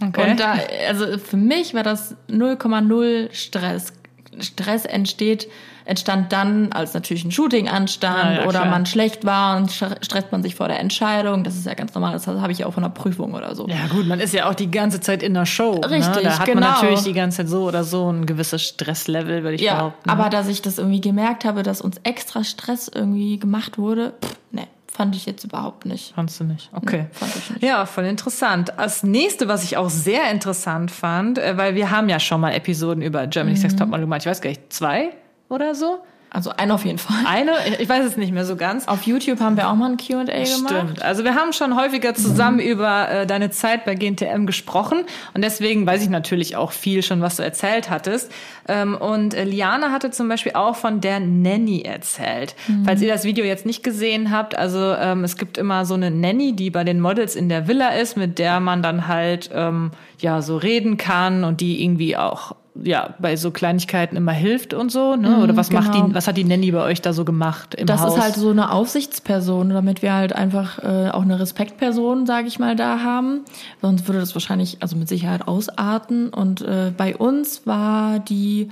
Okay. 0.02 0.32
Und 0.32 0.40
da, 0.40 0.58
also 0.88 1.18
für 1.18 1.38
mich 1.38 1.74
war 1.74 1.84
das 1.84 2.16
0,0 2.30 3.34
Stress. 3.34 3.94
Stress 4.40 4.86
entsteht 4.86 5.50
entstand 5.88 6.34
dann, 6.34 6.72
als 6.74 6.94
natürlich 6.94 7.24
ein 7.24 7.32
Shooting 7.32 7.70
anstand 7.70 8.24
ja, 8.24 8.42
ja, 8.42 8.42
oder 8.44 8.60
klar. 8.60 8.66
man 8.66 8.86
schlecht 8.86 9.26
war 9.26 9.58
und 9.58 9.72
stresst 9.72 10.32
man 10.32 10.44
sich 10.44 10.56
vor 10.56 10.68
der 10.68 10.80
Entscheidung. 10.80 11.44
Das 11.44 11.56
ist 11.56 11.66
ja 11.66 11.74
ganz 11.74 11.94
normal. 11.94 12.14
Das 12.14 12.28
habe 12.28 12.52
ich 12.52 12.60
ja 12.60 12.66
auch 12.68 12.74
von 12.74 12.84
der 12.84 12.90
Prüfung 12.90 13.34
oder 13.34 13.56
so. 13.56 13.68
Ja 13.68 13.88
gut, 13.90 14.06
man 14.06 14.20
ist 14.20 14.34
ja 14.34 14.50
auch 14.50 14.54
die 14.54 14.70
ganze 14.70 15.00
Zeit 15.00 15.24
in 15.24 15.34
der 15.34 15.46
Show. 15.46 15.80
Ne? 15.80 15.90
Richtig, 15.90 16.16
ne? 16.16 16.22
Da 16.24 16.40
hat 16.40 16.46
genau. 16.46 16.60
man 16.60 16.72
natürlich 16.72 17.04
die 17.04 17.14
ganze 17.14 17.38
Zeit 17.38 17.50
so 17.50 17.66
oder 17.66 17.84
so 17.84 18.12
ein 18.12 18.26
gewisses 18.26 18.62
Stresslevel, 18.64 19.44
würde 19.44 19.56
ich 19.56 19.62
ja, 19.62 19.76
behaupten. 19.76 20.10
Aber 20.10 20.30
dass 20.30 20.48
ich 20.48 20.62
das 20.62 20.78
irgendwie 20.78 21.02
gemerkt 21.02 21.46
habe, 21.46 21.64
dass 21.64 21.82
uns 21.82 21.98
extra 22.04 22.44
Stress 22.44 22.92
irgendwie 22.94 23.40
gemacht 23.40 23.78
wurde, 23.78 24.14
pff, 24.24 24.36
nee. 24.52 24.68
Fand 24.92 25.16
ich 25.16 25.28
jetzt 25.28 25.44
überhaupt 25.44 25.86
nicht. 25.86 26.16
Fandst 26.16 26.40
du 26.40 26.44
nicht? 26.44 26.72
Okay. 26.74 27.02
Nee, 27.02 27.08
fand 27.12 27.36
ich 27.36 27.50
nicht. 27.52 27.64
Ja, 27.64 27.86
voll 27.86 28.06
interessant. 28.06 28.74
Das 28.78 29.04
nächste, 29.04 29.48
was 29.48 29.64
ich 29.64 29.78
auch 29.78 29.92
sehr 29.92 30.32
interessant 30.32 30.90
fand, 30.90 31.38
äh, 31.38 31.56
weil 31.56 31.76
wir 31.76 31.92
haben 31.92 32.10
ja 32.10 32.20
schon 32.20 32.42
mal 32.42 32.50
Episoden 32.54 33.04
über 33.04 33.28
Germany's 33.28 33.60
mhm. 33.60 33.66
Next 33.66 33.78
Topmodel 33.78 34.06
gemacht. 34.06 34.22
Ich 34.22 34.26
weiß 34.26 34.42
gar 34.42 34.50
nicht, 34.50 34.74
zwei 34.74 35.12
oder 35.50 35.76
so? 35.76 36.00
Also 36.30 36.52
ein 36.56 36.72
auf 36.72 36.84
jeden 36.84 36.98
Fall. 36.98 37.16
Eine, 37.26 37.52
ich 37.80 37.88
weiß 37.88 38.06
es 38.06 38.18
nicht 38.18 38.34
mehr 38.34 38.46
so 38.46 38.58
ganz. 38.58 38.88
Auf 38.88 39.04
YouTube 39.04 39.40
haben 39.40 39.56
wir 39.56 39.70
auch 39.70 39.76
mal 39.76 39.92
ein 39.92 39.98
Q&A 39.98 40.26
gemacht. 40.26 40.48
Stimmt. 40.48 41.02
Also 41.02 41.24
wir 41.24 41.36
haben 41.36 41.54
schon 41.54 41.80
häufiger 41.80 42.14
zusammen 42.16 42.58
mhm. 42.58 42.64
über 42.64 43.10
äh, 43.10 43.26
deine 43.26 43.50
Zeit 43.50 43.86
bei 43.86 43.96
GNTM 43.96 44.46
gesprochen 44.46 45.06
und 45.34 45.42
deswegen 45.42 45.88
weiß 45.88 46.04
ich 46.04 46.10
natürlich 46.10 46.58
auch 46.58 46.74
viel 46.74 47.02
schon, 47.02 47.22
was 47.22 47.38
du 47.38 47.44
erzählt 47.44 47.90
hattest. 47.90 48.32
Ähm, 48.68 48.96
und 48.96 49.34
äh, 49.34 49.46
Liana 49.46 49.92
hatte 49.92 50.12
zum 50.12 50.28
Beispiel 50.28 50.52
auch 50.54 50.76
von 50.76 51.00
der 51.00 51.22
Nanny 51.22 51.84
erzählt. 51.84 52.56
Mhm. 52.68 52.84
Falls 52.84 53.02
ihr 53.02 53.12
das 53.12 53.24
Video 53.24 53.46
jetzt 53.46 53.66
nicht 53.66 53.82
gesehen 53.82 54.30
habt, 54.30 54.58
also 54.58 54.80
ähm, 54.80 55.24
es 55.24 55.38
gibt 55.38 55.58
immer 55.58 55.86
so 55.86 55.94
eine 55.94 56.12
Nanny, 56.12 56.56
die 56.56 56.70
bei 56.70 56.84
den 56.84 57.00
Models 57.00 57.36
in 57.36 57.48
der 57.48 57.70
Villa 57.70 57.90
ist, 57.90 58.18
mit 58.18 58.38
der 58.38 58.60
man 58.60 58.84
dann 58.84 59.08
halt 59.08 59.50
ähm, 59.54 59.92
ja 60.20 60.42
so 60.42 60.58
reden 60.58 60.98
kann 60.98 61.46
und 61.46 61.62
die 61.62 61.82
irgendwie 61.84 62.18
auch 62.18 62.54
ja 62.84 63.16
bei 63.20 63.36
so 63.36 63.52
Kleinigkeiten 63.52 64.16
immer 64.16 64.32
hilft 64.32 64.74
und 64.74 64.92
so, 64.92 65.16
ne? 65.16 65.44
Oder 65.44 65.56
was 65.56 65.70
genau. 65.70 65.82
macht 65.82 65.96
die, 65.96 66.02
genau. 66.02 66.14
was 66.14 66.28
hat 66.28 66.38
die 66.38 66.44
Nanny 66.44 66.72
bei 66.72 66.84
euch 66.84 67.02
da 67.02 67.14
so 67.14 67.26
gemacht 67.26 67.76
im 67.76 67.86
das 67.86 68.02
Haus? 68.02 68.16
Das 68.16 68.18
ist 68.18 68.24
halt 68.24 68.36
so 68.36 68.50
eine 68.50 68.72
Aufsichtsperson, 68.72 69.70
damit 69.70 70.02
wir 70.02 70.14
halt 70.14 70.34
einfach 70.34 70.80
äh, 70.80 71.10
auch 71.10 71.22
eine 71.22 71.40
Respektperson, 71.40 72.26
sage 72.26 72.48
ich 72.48 72.60
mal, 72.60 72.76
da 72.76 73.02
haben. 73.02 73.42
Sonst 73.82 74.08
würde 74.08 74.20
das 74.20 74.36
wahrscheinlich 74.36 74.78
also 74.82 74.96
mit 74.96 75.08
Sicherheit 75.08 75.48
ausarten. 75.48 76.30
Und 76.30 76.62
äh, 76.62 76.92
bei 76.96 77.16
uns 77.16 77.66
war 77.66 78.20
die 78.20 78.70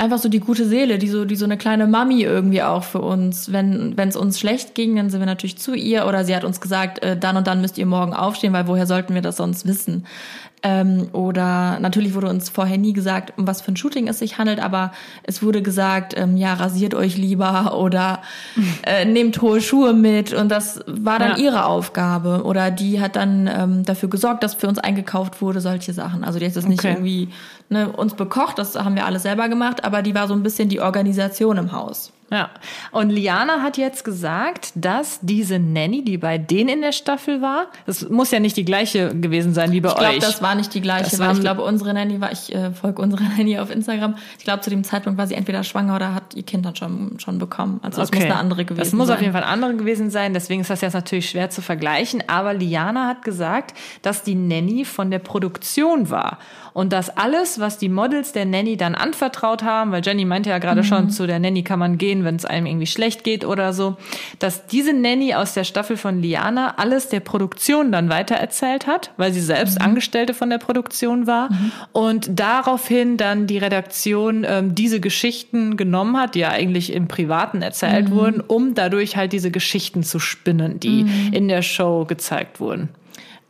einfach 0.00 0.18
so 0.18 0.30
die 0.30 0.40
gute 0.40 0.66
Seele, 0.66 0.98
die 0.98 1.08
so, 1.08 1.26
die 1.26 1.36
so 1.36 1.44
eine 1.44 1.58
kleine 1.58 1.86
Mami 1.86 2.22
irgendwie 2.22 2.62
auch 2.62 2.84
für 2.84 3.00
uns. 3.00 3.52
Wenn 3.52 3.96
wenn 3.96 4.08
es 4.08 4.16
uns 4.16 4.40
schlecht 4.40 4.74
ging, 4.74 4.96
dann 4.96 5.10
sind 5.10 5.20
wir 5.20 5.26
natürlich 5.26 5.58
zu 5.58 5.74
ihr 5.74 6.06
oder 6.06 6.24
sie 6.24 6.34
hat 6.34 6.44
uns 6.44 6.60
gesagt, 6.60 7.02
äh, 7.02 7.18
dann 7.18 7.36
und 7.36 7.46
dann 7.46 7.60
müsst 7.60 7.76
ihr 7.76 7.86
morgen 7.86 8.14
aufstehen, 8.14 8.52
weil 8.54 8.66
woher 8.66 8.86
sollten 8.86 9.14
wir 9.14 9.22
das 9.22 9.36
sonst 9.36 9.66
wissen? 9.66 10.06
Ähm, 10.62 11.08
oder 11.12 11.80
natürlich 11.80 12.14
wurde 12.14 12.28
uns 12.28 12.50
vorher 12.50 12.76
nie 12.76 12.92
gesagt, 12.92 13.32
um 13.38 13.46
was 13.46 13.62
für 13.62 13.72
ein 13.72 13.76
Shooting 13.76 14.08
es 14.08 14.18
sich 14.18 14.38
handelt, 14.38 14.60
aber 14.60 14.92
es 15.22 15.42
wurde 15.42 15.62
gesagt, 15.62 16.14
ähm, 16.16 16.36
ja, 16.36 16.54
rasiert 16.54 16.94
euch 16.94 17.16
lieber 17.16 17.76
oder 17.78 18.20
äh, 18.84 19.04
nehmt 19.04 19.40
hohe 19.40 19.60
Schuhe 19.60 19.94
mit. 19.94 20.32
Und 20.32 20.50
das 20.50 20.80
war 20.86 21.18
dann 21.18 21.38
ja. 21.38 21.44
ihre 21.44 21.64
Aufgabe. 21.64 22.42
Oder 22.44 22.70
die 22.70 23.00
hat 23.00 23.16
dann 23.16 23.48
ähm, 23.52 23.84
dafür 23.84 24.08
gesorgt, 24.08 24.42
dass 24.42 24.54
für 24.54 24.68
uns 24.68 24.78
eingekauft 24.78 25.40
wurde, 25.40 25.60
solche 25.60 25.92
Sachen. 25.92 26.24
Also 26.24 26.38
die 26.38 26.46
hat 26.46 26.56
das 26.56 26.66
nicht 26.66 26.80
okay. 26.80 26.92
irgendwie 26.92 27.28
ne, 27.70 27.90
uns 27.90 28.14
bekocht, 28.14 28.58
das 28.58 28.76
haben 28.76 28.96
wir 28.96 29.06
alles 29.06 29.22
selber 29.22 29.48
gemacht, 29.48 29.84
aber 29.84 30.02
die 30.02 30.14
war 30.14 30.28
so 30.28 30.34
ein 30.34 30.42
bisschen 30.42 30.68
die 30.68 30.80
Organisation 30.80 31.56
im 31.56 31.72
Haus. 31.72 32.12
Ja. 32.30 32.50
Und 32.92 33.10
Liana 33.10 33.60
hat 33.62 33.76
jetzt 33.76 34.04
gesagt, 34.04 34.70
dass 34.76 35.18
diese 35.20 35.58
Nanny, 35.58 36.04
die 36.04 36.16
bei 36.16 36.38
denen 36.38 36.68
in 36.68 36.80
der 36.80 36.92
Staffel 36.92 37.42
war, 37.42 37.66
das 37.86 38.08
muss 38.08 38.30
ja 38.30 38.38
nicht 38.38 38.56
die 38.56 38.64
gleiche 38.64 39.14
gewesen 39.14 39.52
sein 39.52 39.72
wie 39.72 39.80
bei 39.80 39.88
ich 39.88 39.94
glaub, 39.96 40.08
euch. 40.08 40.14
Ich 40.14 40.20
glaube, 40.20 40.32
das 40.32 40.42
war 40.42 40.54
nicht 40.54 40.72
die 40.72 40.80
gleiche, 40.80 41.18
weil 41.18 41.34
ich 41.34 41.40
glaube, 41.40 41.62
unsere 41.62 41.92
Nanny 41.92 42.20
war, 42.20 42.30
ich 42.30 42.54
äh, 42.54 42.70
folge 42.70 43.02
unserer 43.02 43.22
Nanny 43.36 43.58
auf 43.58 43.70
Instagram. 43.70 44.16
Ich 44.38 44.44
glaube, 44.44 44.60
zu 44.60 44.70
dem 44.70 44.84
Zeitpunkt 44.84 45.18
war 45.18 45.26
sie 45.26 45.34
entweder 45.34 45.64
schwanger 45.64 45.96
oder 45.96 46.14
hat 46.14 46.34
ihr 46.34 46.44
Kind 46.44 46.64
dann 46.64 46.76
schon, 46.76 47.18
schon 47.18 47.38
bekommen. 47.38 47.80
Also 47.82 48.00
das 48.00 48.10
okay. 48.10 48.20
muss 48.20 48.26
eine 48.26 48.36
andere 48.36 48.64
gewesen 48.64 48.76
sein. 48.76 48.84
Das 48.84 48.92
muss 48.92 49.08
sein. 49.08 49.16
auf 49.16 49.22
jeden 49.22 49.32
Fall 49.32 49.42
eine 49.42 49.52
andere 49.52 49.74
gewesen 49.74 50.10
sein. 50.10 50.32
Deswegen 50.32 50.60
ist 50.60 50.70
das 50.70 50.80
jetzt 50.82 50.94
natürlich 50.94 51.28
schwer 51.28 51.50
zu 51.50 51.62
vergleichen. 51.62 52.22
Aber 52.28 52.54
Liana 52.54 53.08
hat 53.08 53.22
gesagt, 53.22 53.76
dass 54.02 54.22
die 54.22 54.36
Nanny 54.36 54.84
von 54.84 55.10
der 55.10 55.18
Produktion 55.18 56.10
war. 56.10 56.38
Und 56.72 56.92
dass 56.92 57.16
alles, 57.16 57.60
was 57.60 57.78
die 57.78 57.88
Models 57.88 58.32
der 58.32 58.44
Nanny 58.44 58.76
dann 58.76 58.94
anvertraut 58.94 59.62
haben, 59.62 59.92
weil 59.92 60.02
Jenny 60.04 60.24
meinte 60.24 60.50
ja 60.50 60.58
gerade 60.58 60.82
mhm. 60.82 60.86
schon, 60.86 61.10
zu 61.10 61.26
der 61.26 61.38
Nanny 61.38 61.62
kann 61.62 61.78
man 61.78 61.98
gehen, 61.98 62.24
wenn 62.24 62.36
es 62.36 62.44
einem 62.44 62.66
irgendwie 62.66 62.86
schlecht 62.86 63.24
geht 63.24 63.44
oder 63.44 63.72
so, 63.72 63.96
dass 64.38 64.66
diese 64.66 64.92
Nanny 64.92 65.34
aus 65.34 65.54
der 65.54 65.64
Staffel 65.64 65.96
von 65.96 66.20
Liana 66.22 66.74
alles 66.76 67.08
der 67.08 67.20
Produktion 67.20 67.92
dann 67.92 68.08
weitererzählt 68.08 68.86
hat, 68.86 69.12
weil 69.16 69.32
sie 69.32 69.40
selbst 69.40 69.78
mhm. 69.78 69.86
Angestellte 69.86 70.34
von 70.34 70.50
der 70.50 70.58
Produktion 70.58 71.26
war 71.26 71.50
mhm. 71.52 71.72
und 71.92 72.38
daraufhin 72.38 73.16
dann 73.16 73.46
die 73.46 73.58
Redaktion 73.58 74.44
ähm, 74.48 74.74
diese 74.74 75.00
Geschichten 75.00 75.76
genommen 75.76 76.16
hat, 76.16 76.34
die 76.34 76.40
ja 76.40 76.50
eigentlich 76.50 76.92
im 76.92 77.08
Privaten 77.08 77.62
erzählt 77.62 78.08
mhm. 78.08 78.14
wurden, 78.14 78.40
um 78.40 78.74
dadurch 78.74 79.16
halt 79.16 79.32
diese 79.32 79.50
Geschichten 79.50 80.02
zu 80.02 80.18
spinnen, 80.18 80.80
die 80.80 81.04
mhm. 81.04 81.32
in 81.32 81.48
der 81.48 81.62
Show 81.62 82.04
gezeigt 82.04 82.60
wurden. 82.60 82.88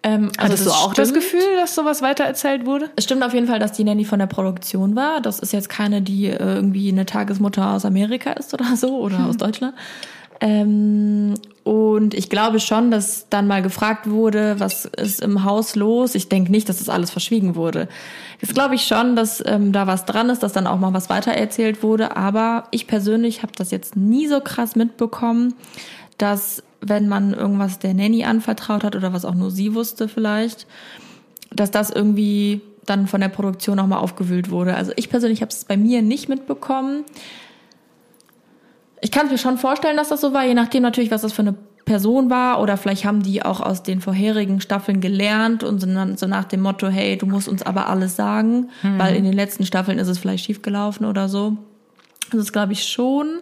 Ähm, 0.03 0.31
also 0.39 0.53
Hattest 0.53 0.67
du 0.67 0.71
auch 0.71 0.93
stimmt. 0.93 0.99
das 0.99 1.15
Gefühl, 1.15 1.57
dass 1.57 1.75
sowas 1.75 2.01
weitererzählt 2.01 2.65
wurde? 2.65 2.91
Es 2.97 3.05
stimmt 3.05 3.23
auf 3.23 3.35
jeden 3.35 3.47
Fall, 3.47 3.59
dass 3.59 3.73
die 3.73 3.85
Nanny 3.85 4.05
von 4.05 4.19
der 4.19 4.27
Produktion 4.27 4.97
war. 4.97 5.21
Das 5.21 5.41
ist 5.41 5.53
jetzt 5.53 5.69
keine, 5.69 6.01
die 6.01 6.27
äh, 6.27 6.37
irgendwie 6.39 6.89
eine 6.89 7.05
Tagesmutter 7.05 7.73
aus 7.73 7.85
Amerika 7.85 8.33
ist 8.33 8.55
oder 8.55 8.77
so 8.77 8.99
oder 8.99 9.19
hm. 9.19 9.27
aus 9.27 9.37
Deutschland. 9.37 9.75
Ähm, 10.41 11.35
und 11.65 12.15
ich 12.15 12.31
glaube 12.31 12.61
schon, 12.61 12.91
dass 12.91 13.29
dann 13.29 13.47
mal 13.47 13.61
gefragt 13.61 14.09
wurde, 14.09 14.59
was 14.59 14.87
ist 14.87 15.21
im 15.21 15.45
Haus 15.45 15.77
los. 15.77 16.15
Ich 16.15 16.31
denke 16.31 16.51
nicht, 16.51 16.71
dass 16.71 16.79
das 16.79 16.89
alles 16.89 17.11
verschwiegen 17.11 17.55
wurde. 17.55 17.87
Jetzt 18.41 18.55
glaube 18.55 18.75
ich 18.75 18.87
schon, 18.87 19.17
dass 19.17 19.43
ähm, 19.45 19.73
da 19.73 19.87
was 19.87 20.07
dran 20.07 20.31
ist, 20.31 20.43
dass 20.43 20.55
dann 20.55 20.67
auch 20.67 20.79
mal 20.79 20.95
was 20.95 21.11
weitererzählt 21.11 21.83
wurde. 21.83 22.17
Aber 22.17 22.65
ich 22.71 22.87
persönlich 22.87 23.43
habe 23.43 23.53
das 23.55 23.71
jetzt 23.71 23.97
nie 23.97 24.27
so 24.27 24.41
krass 24.41 24.77
mitbekommen, 24.77 25.55
dass 26.17 26.63
wenn 26.81 27.09
man 27.09 27.35
irgendwas 27.35 27.79
der 27.79 27.95
Nanny 27.95 28.25
anvertraut 28.25 28.85
hat 28.85 28.97
oder 28.97 29.13
was 29.13 29.25
auch 29.25 29.35
nur 29.35 29.51
sie 29.51 29.75
wusste 29.75 30.09
vielleicht, 30.09 30.67
dass 31.51 31.71
das 31.71 31.91
irgendwie 31.91 32.63
dann 32.87 33.07
von 33.07 33.21
der 33.21 33.29
Produktion 33.29 33.77
nochmal 33.77 34.01
aufgewühlt 34.01 34.51
wurde. 34.51 34.75
Also 34.75 34.93
ich 34.97 35.11
persönlich 35.11 35.43
habe 35.43 35.51
es 35.51 35.65
bei 35.65 35.77
mir 35.77 36.03
nicht 36.03 36.29
mitbekommen. 36.29 37.05
Ich 39.01 39.11
kann 39.11 39.27
es 39.27 39.33
mir 39.33 39.39
schon 39.39 39.59
vorstellen, 39.59 39.97
dass 39.97 40.09
das 40.09 40.21
so 40.21 40.33
war, 40.33 40.45
je 40.45 40.55
nachdem 40.55 40.83
natürlich, 40.83 41.11
was 41.11 41.23
das 41.23 41.33
für 41.33 41.43
eine 41.43 41.55
Person 41.85 42.31
war 42.31 42.61
oder 42.61 42.77
vielleicht 42.77 43.05
haben 43.05 43.23
die 43.23 43.45
auch 43.45 43.61
aus 43.61 43.83
den 43.83 44.01
vorherigen 44.01 44.61
Staffeln 44.61 45.01
gelernt 45.01 45.65
und 45.65 45.81
sind 45.81 45.95
dann 45.95 46.17
so 46.17 46.27
nach 46.27 46.45
dem 46.45 46.61
Motto, 46.61 46.89
hey, 46.89 47.17
du 47.17 47.27
musst 47.27 47.49
uns 47.49 47.63
aber 47.63 47.89
alles 47.89 48.17
sagen, 48.17 48.69
mhm. 48.83 48.99
weil 48.99 49.17
in 49.17 49.25
den 49.25 49.33
letzten 49.33 49.67
Staffeln 49.67 49.99
ist 49.99 50.09
es 50.09 50.19
vielleicht 50.19 50.45
schiefgelaufen 50.45 51.07
oder 51.07 51.29
so. 51.29 51.57
Das 52.31 52.41
ist 52.41 52.53
glaube 52.53 52.73
ich 52.73 52.85
schon. 52.87 53.41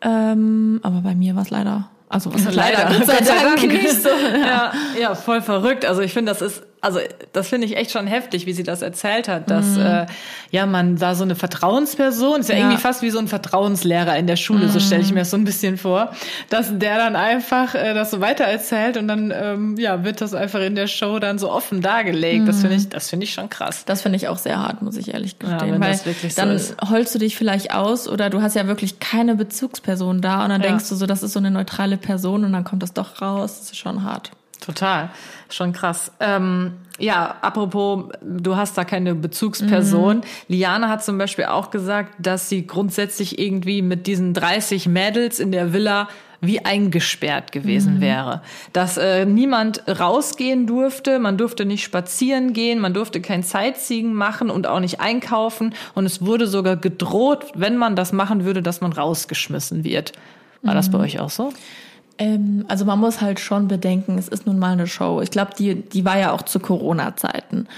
Ähm, 0.00 0.80
aber 0.82 1.02
bei 1.02 1.14
mir 1.14 1.36
war 1.36 1.42
es 1.42 1.50
leider 1.50 1.91
also 2.12 2.32
was 2.32 2.44
leider, 2.54 2.90
leider 2.90 3.06
Gott 3.06 3.24
sei 3.24 3.42
Dank 3.42 3.62
nicht 3.62 4.02
so. 4.02 4.08
Ja, 4.08 4.72
ja, 5.00 5.14
voll 5.14 5.40
verrückt. 5.40 5.84
Also 5.84 6.02
ich 6.02 6.12
finde, 6.12 6.30
das 6.30 6.42
ist 6.42 6.62
also 6.82 6.98
das 7.32 7.48
finde 7.48 7.68
ich 7.68 7.76
echt 7.76 7.92
schon 7.92 8.08
heftig, 8.08 8.44
wie 8.44 8.52
sie 8.52 8.64
das 8.64 8.82
erzählt 8.82 9.28
hat, 9.28 9.48
dass 9.48 9.76
mhm. 9.76 9.86
äh, 9.86 10.06
ja 10.50 10.66
man 10.66 10.96
da 10.96 11.14
so 11.14 11.22
eine 11.22 11.36
Vertrauensperson, 11.36 12.40
ist 12.40 12.48
ja, 12.48 12.56
ja, 12.56 12.62
irgendwie 12.62 12.80
fast 12.80 13.02
wie 13.02 13.10
so 13.10 13.20
ein 13.20 13.28
Vertrauenslehrer 13.28 14.16
in 14.16 14.26
der 14.26 14.34
Schule, 14.34 14.66
mhm. 14.66 14.70
so 14.70 14.80
stelle 14.80 15.02
ich 15.02 15.12
mir 15.12 15.20
das 15.20 15.30
so 15.30 15.36
ein 15.36 15.44
bisschen 15.44 15.78
vor, 15.78 16.12
dass 16.50 16.76
der 16.76 16.96
dann 16.98 17.14
einfach 17.14 17.76
äh, 17.76 17.94
das 17.94 18.10
so 18.10 18.20
weitererzählt 18.20 18.96
und 18.96 19.06
dann 19.06 19.32
ähm, 19.34 19.76
ja 19.78 20.02
wird 20.02 20.20
das 20.20 20.34
einfach 20.34 20.60
in 20.60 20.74
der 20.74 20.88
Show 20.88 21.20
dann 21.20 21.38
so 21.38 21.52
offen 21.52 21.82
dargelegt. 21.82 22.42
Mhm. 22.42 22.46
Das 22.46 22.60
finde 22.60 22.76
ich, 22.76 22.88
das 22.88 23.08
finde 23.08 23.24
ich 23.24 23.32
schon 23.32 23.48
krass. 23.48 23.84
Das 23.84 24.02
finde 24.02 24.16
ich 24.16 24.26
auch 24.26 24.38
sehr 24.38 24.58
hart, 24.58 24.82
muss 24.82 24.96
ich 24.96 25.14
ehrlich 25.14 25.38
gestehen, 25.38 25.74
ja, 25.74 25.80
weil 25.80 26.00
dann 26.34 26.58
so 26.58 26.74
holst 26.90 27.14
du 27.14 27.20
dich 27.20 27.36
vielleicht 27.36 27.72
aus 27.72 28.08
oder 28.08 28.28
du 28.28 28.42
hast 28.42 28.56
ja 28.56 28.66
wirklich 28.66 28.98
keine 28.98 29.36
Bezugsperson 29.36 30.20
da 30.20 30.42
und 30.42 30.50
dann 30.50 30.60
ja. 30.60 30.66
denkst 30.66 30.88
du 30.88 30.96
so, 30.96 31.06
das 31.06 31.22
ist 31.22 31.32
so 31.32 31.38
eine 31.38 31.52
neutrale 31.52 31.96
Person 31.96 32.44
und 32.44 32.52
dann 32.52 32.64
kommt 32.64 32.82
das 32.82 32.92
doch 32.92 33.22
raus. 33.22 33.60
Das 33.60 33.70
ist 33.70 33.78
schon 33.78 34.02
hart. 34.02 34.32
Total, 34.64 35.10
schon 35.50 35.72
krass. 35.72 36.12
Ähm, 36.20 36.74
ja, 36.98 37.36
apropos, 37.40 38.04
du 38.22 38.56
hast 38.56 38.78
da 38.78 38.84
keine 38.84 39.16
Bezugsperson. 39.16 40.18
Mhm. 40.18 40.22
Liane 40.46 40.88
hat 40.88 41.04
zum 41.04 41.18
Beispiel 41.18 41.46
auch 41.46 41.70
gesagt, 41.70 42.14
dass 42.18 42.48
sie 42.48 42.66
grundsätzlich 42.66 43.40
irgendwie 43.40 43.82
mit 43.82 44.06
diesen 44.06 44.34
30 44.34 44.86
Mädels 44.86 45.40
in 45.40 45.50
der 45.50 45.72
Villa 45.72 46.08
wie 46.40 46.64
eingesperrt 46.64 47.50
gewesen 47.50 47.96
mhm. 47.96 48.00
wäre. 48.00 48.42
Dass 48.72 48.98
äh, 48.98 49.24
niemand 49.26 49.82
rausgehen 49.88 50.66
durfte, 50.68 51.18
man 51.18 51.38
durfte 51.38 51.64
nicht 51.64 51.82
spazieren 51.82 52.52
gehen, 52.52 52.78
man 52.78 52.94
durfte 52.94 53.20
kein 53.20 53.42
Sightseeing 53.42 54.12
machen 54.12 54.48
und 54.48 54.68
auch 54.68 54.80
nicht 54.80 55.00
einkaufen. 55.00 55.74
Und 55.94 56.06
es 56.06 56.24
wurde 56.24 56.46
sogar 56.46 56.76
gedroht, 56.76 57.46
wenn 57.54 57.76
man 57.76 57.96
das 57.96 58.12
machen 58.12 58.44
würde, 58.44 58.62
dass 58.62 58.80
man 58.80 58.92
rausgeschmissen 58.92 59.82
wird. 59.82 60.12
War 60.62 60.74
mhm. 60.74 60.76
das 60.76 60.90
bei 60.90 60.98
euch 60.98 61.18
auch 61.18 61.30
so? 61.30 61.52
Ähm, 62.18 62.64
also 62.68 62.84
man 62.84 62.98
muss 62.98 63.20
halt 63.20 63.40
schon 63.40 63.68
bedenken, 63.68 64.18
es 64.18 64.28
ist 64.28 64.46
nun 64.46 64.58
mal 64.58 64.72
eine 64.72 64.86
Show. 64.86 65.20
Ich 65.20 65.30
glaube, 65.30 65.52
die, 65.58 65.74
die 65.74 66.04
war 66.04 66.18
ja 66.18 66.32
auch 66.32 66.42
zu 66.42 66.60
Corona-Zeiten. 66.60 67.68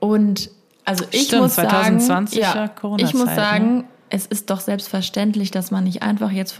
Und 0.00 0.50
also 0.84 1.04
ich 1.10 1.24
Stimmt, 1.24 1.42
muss 1.42 1.54
2020 1.54 2.42
sagen, 2.42 2.70
ja, 2.82 2.96
ich 2.98 3.14
muss 3.14 3.34
sagen, 3.34 3.84
es 4.10 4.26
ist 4.26 4.50
doch 4.50 4.60
selbstverständlich, 4.60 5.50
dass 5.50 5.70
man 5.70 5.84
nicht 5.84 6.02
einfach 6.02 6.30
jetzt 6.30 6.56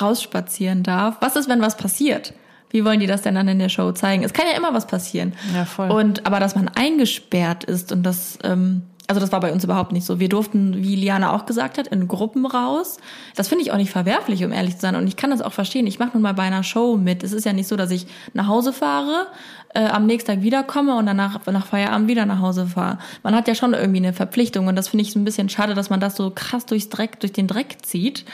rausspazieren 0.00 0.82
darf. 0.82 1.16
Was 1.20 1.36
ist, 1.36 1.48
wenn 1.48 1.60
was 1.60 1.76
passiert? 1.76 2.32
Wie 2.70 2.84
wollen 2.84 3.00
die 3.00 3.06
das 3.06 3.22
denn 3.22 3.34
dann 3.34 3.48
in 3.48 3.58
der 3.58 3.68
Show 3.68 3.92
zeigen? 3.92 4.22
Es 4.22 4.32
kann 4.32 4.46
ja 4.50 4.56
immer 4.56 4.72
was 4.72 4.86
passieren. 4.86 5.34
Ja, 5.54 5.64
voll. 5.64 5.90
Und 5.90 6.26
aber 6.26 6.40
dass 6.40 6.54
man 6.54 6.68
eingesperrt 6.68 7.64
ist 7.64 7.92
und 7.92 8.04
das 8.04 8.38
ähm, 8.44 8.82
also 9.10 9.18
das 9.18 9.32
war 9.32 9.40
bei 9.40 9.52
uns 9.52 9.64
überhaupt 9.64 9.90
nicht 9.90 10.06
so. 10.06 10.20
Wir 10.20 10.28
durften, 10.28 10.84
wie 10.84 10.94
Liana 10.94 11.32
auch 11.32 11.44
gesagt 11.44 11.78
hat, 11.78 11.88
in 11.88 12.06
Gruppen 12.06 12.46
raus. 12.46 12.98
Das 13.34 13.48
finde 13.48 13.64
ich 13.64 13.72
auch 13.72 13.76
nicht 13.76 13.90
verwerflich, 13.90 14.44
um 14.44 14.52
ehrlich 14.52 14.76
zu 14.76 14.82
sein. 14.82 14.94
Und 14.94 15.08
ich 15.08 15.16
kann 15.16 15.30
das 15.30 15.42
auch 15.42 15.52
verstehen. 15.52 15.88
Ich 15.88 15.98
mache 15.98 16.10
nun 16.12 16.22
mal 16.22 16.32
bei 16.32 16.44
einer 16.44 16.62
Show 16.62 16.96
mit. 16.96 17.24
Es 17.24 17.32
ist 17.32 17.44
ja 17.44 17.52
nicht 17.52 17.66
so, 17.66 17.74
dass 17.74 17.90
ich 17.90 18.06
nach 18.34 18.46
Hause 18.46 18.72
fahre, 18.72 19.26
äh, 19.74 19.84
am 19.84 20.06
nächsten 20.06 20.30
Tag 20.30 20.42
wiederkomme 20.42 20.94
und 20.94 21.06
danach 21.06 21.44
nach 21.46 21.66
Feierabend 21.66 22.06
wieder 22.06 22.24
nach 22.24 22.38
Hause 22.38 22.68
fahre. 22.68 22.98
Man 23.24 23.34
hat 23.34 23.48
ja 23.48 23.56
schon 23.56 23.74
irgendwie 23.74 23.98
eine 23.98 24.12
Verpflichtung 24.12 24.68
und 24.68 24.76
das 24.76 24.86
finde 24.86 25.02
ich 25.02 25.10
so 25.10 25.18
ein 25.18 25.24
bisschen 25.24 25.48
schade, 25.48 25.74
dass 25.74 25.90
man 25.90 25.98
das 25.98 26.14
so 26.14 26.30
krass 26.30 26.64
durchs 26.64 26.88
Dreck, 26.88 27.18
durch 27.18 27.32
den 27.32 27.48
Dreck 27.48 27.78
zieht. 27.82 28.24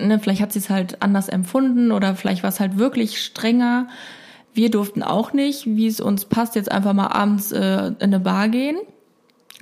Ne, 0.00 0.18
vielleicht 0.18 0.40
hat 0.40 0.54
sie 0.54 0.60
es 0.60 0.70
halt 0.70 1.02
anders 1.02 1.28
empfunden 1.28 1.92
oder 1.92 2.16
vielleicht 2.16 2.42
war 2.42 2.48
es 2.48 2.58
halt 2.58 2.78
wirklich 2.78 3.22
strenger. 3.22 3.88
Wir 4.54 4.70
durften 4.70 5.02
auch 5.02 5.34
nicht, 5.34 5.66
wie 5.66 5.88
es 5.88 6.00
uns 6.00 6.24
passt, 6.24 6.54
jetzt 6.54 6.72
einfach 6.72 6.94
mal 6.94 7.08
abends 7.08 7.52
äh, 7.52 7.88
in 7.88 7.96
eine 8.00 8.20
Bar 8.20 8.48
gehen 8.48 8.78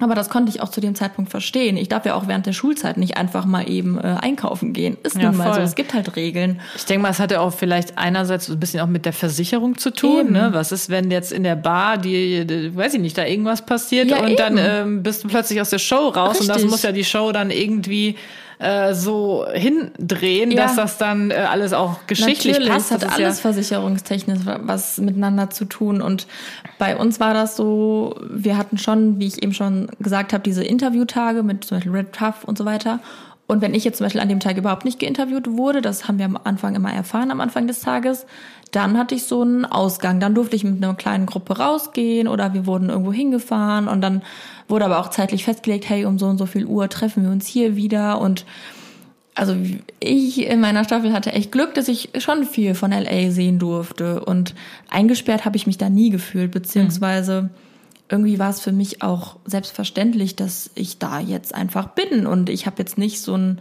Aber 0.02 0.14
das 0.14 0.28
konnte 0.28 0.50
ich 0.50 0.60
auch 0.60 0.68
zu 0.68 0.80
dem 0.80 0.94
Zeitpunkt 0.94 1.30
verstehen. 1.30 1.76
Ich 1.76 1.88
darf 1.88 2.04
ja 2.04 2.14
auch 2.14 2.26
während 2.28 2.46
der 2.46 2.52
Schulzeit 2.52 2.96
nicht 2.96 3.16
einfach 3.16 3.44
mal 3.44 3.68
eben 3.68 3.98
äh, 3.98 4.16
einkaufen 4.20 4.72
gehen. 4.72 4.96
Ist 5.02 5.16
Ja, 5.16 5.28
nun 5.30 5.36
mal 5.38 5.54
so. 5.54 5.60
Es 5.60 5.74
gibt 5.74 5.94
halt 5.94 6.16
Regeln. 6.16 6.60
Ich 6.76 6.84
denke 6.84 7.02
mal, 7.02 7.10
es 7.10 7.18
hatte 7.20 7.40
auch 7.40 7.52
vielleicht 7.52 7.98
einerseits 7.98 8.48
ein 8.48 8.58
bisschen 8.58 8.80
auch 8.80 8.86
mit 8.86 9.04
der 9.04 9.12
Versicherung 9.12 9.78
zu 9.78 9.90
tun. 9.90 10.20
Eben. 10.26 10.32
Ne? 10.32 10.48
Was 10.52 10.72
ist, 10.72 10.90
wenn 10.90 11.10
jetzt 11.10 11.32
in 11.32 11.44
der 11.44 11.56
Bar, 11.56 11.98
die, 11.98 12.46
die 12.46 12.74
weiß 12.76 12.94
ich 12.94 13.00
nicht, 13.00 13.16
da 13.16 13.24
irgendwas 13.24 13.64
passiert 13.64 14.10
Ja, 14.10 14.20
und 14.24 14.38
dann 14.38 14.58
eben. 14.58 14.66
ähm, 14.68 15.02
bist 15.02 15.24
du 15.24 15.28
plötzlich 15.28 15.60
aus 15.60 15.70
der 15.70 15.78
Show 15.78 16.08
raus 16.08 16.40
und 16.40 16.48
das 16.48 16.56
Richtig. 16.56 16.70
muss 16.70 16.82
ja 16.82 16.92
die 16.92 17.04
Show 17.04 17.32
dann 17.32 17.50
irgendwie 17.50 18.16
äh, 18.62 18.94
so 18.94 19.44
hindrehen, 19.52 20.50
Ja. 20.50 20.62
dass 20.62 20.76
das 20.76 20.96
dann 20.98 21.30
äh, 21.30 21.34
alles 21.34 21.72
auch 21.72 22.06
geschichtlich 22.06 22.54
Natürlich, 22.54 22.70
passt. 22.72 22.90
hat 22.92 23.02
Das 23.02 23.10
ist 23.10 23.16
alles 23.18 23.36
ja, 23.38 23.42
versicherungstechnisch 23.42 24.38
was 24.62 24.98
miteinander 24.98 25.50
zu 25.50 25.64
tun. 25.64 26.00
Und 26.00 26.26
bei 26.78 26.96
uns 26.96 27.18
war 27.20 27.34
das 27.34 27.56
so, 27.56 28.14
wir 28.30 28.56
hatten 28.56 28.78
schon, 28.78 29.18
wie 29.18 29.26
ich 29.26 29.42
eben 29.42 29.52
schon 29.54 29.88
gesagt 29.98 30.32
habe, 30.32 30.42
diese 30.44 30.62
Interviewtage 30.64 31.42
mit 31.42 31.64
zum 31.64 31.78
Beispiel 31.78 31.92
Red 31.92 32.12
Tough 32.12 32.44
und 32.44 32.56
so 32.56 32.64
weiter. 32.64 33.00
Und 33.48 33.60
wenn 33.60 33.74
ich 33.74 33.84
jetzt 33.84 33.98
zum 33.98 34.06
Beispiel 34.06 34.20
an 34.20 34.28
dem 34.28 34.40
Tag 34.40 34.56
überhaupt 34.56 34.84
nicht 34.84 35.00
geinterviewt 35.00 35.46
wurde, 35.50 35.82
das 35.82 36.06
haben 36.08 36.18
wir 36.18 36.24
am 36.24 36.38
Anfang 36.42 36.74
immer 36.74 36.92
erfahren, 36.92 37.30
am 37.30 37.40
Anfang 37.40 37.66
des 37.66 37.80
Tages, 37.80 38.24
dann 38.72 38.98
hatte 38.98 39.14
ich 39.14 39.24
so 39.24 39.42
einen 39.42 39.64
Ausgang. 39.64 40.18
Dann 40.18 40.34
durfte 40.34 40.56
ich 40.56 40.64
mit 40.64 40.82
einer 40.82 40.94
kleinen 40.94 41.26
Gruppe 41.26 41.58
rausgehen 41.58 42.26
oder 42.26 42.54
wir 42.54 42.66
wurden 42.66 42.88
irgendwo 42.88 43.12
hingefahren 43.12 43.86
und 43.86 44.00
dann 44.00 44.22
wurde 44.66 44.86
aber 44.86 44.98
auch 44.98 45.10
zeitlich 45.10 45.44
festgelegt, 45.44 45.88
hey, 45.88 46.06
um 46.06 46.18
so 46.18 46.26
und 46.26 46.38
so 46.38 46.46
viel 46.46 46.64
Uhr 46.64 46.88
treffen 46.88 47.22
wir 47.22 47.30
uns 47.30 47.46
hier 47.46 47.76
wieder. 47.76 48.18
Und 48.18 48.46
also 49.34 49.54
ich 50.00 50.46
in 50.46 50.60
meiner 50.60 50.84
Staffel 50.84 51.12
hatte 51.12 51.32
echt 51.32 51.52
Glück, 51.52 51.74
dass 51.74 51.88
ich 51.88 52.10
schon 52.18 52.44
viel 52.44 52.74
von 52.74 52.92
LA 52.92 53.30
sehen 53.30 53.58
durfte. 53.58 54.24
Und 54.24 54.54
eingesperrt 54.88 55.44
habe 55.44 55.56
ich 55.56 55.66
mich 55.66 55.76
da 55.76 55.90
nie 55.90 56.08
gefühlt, 56.08 56.50
beziehungsweise 56.50 57.50
irgendwie 58.08 58.38
war 58.38 58.50
es 58.50 58.60
für 58.60 58.72
mich 58.72 59.02
auch 59.02 59.36
selbstverständlich, 59.44 60.34
dass 60.34 60.70
ich 60.74 60.98
da 60.98 61.20
jetzt 61.20 61.54
einfach 61.54 61.88
bin. 61.88 62.26
Und 62.26 62.48
ich 62.48 62.64
habe 62.64 62.76
jetzt 62.78 62.96
nicht 62.96 63.20
so 63.20 63.34
ein, 63.34 63.60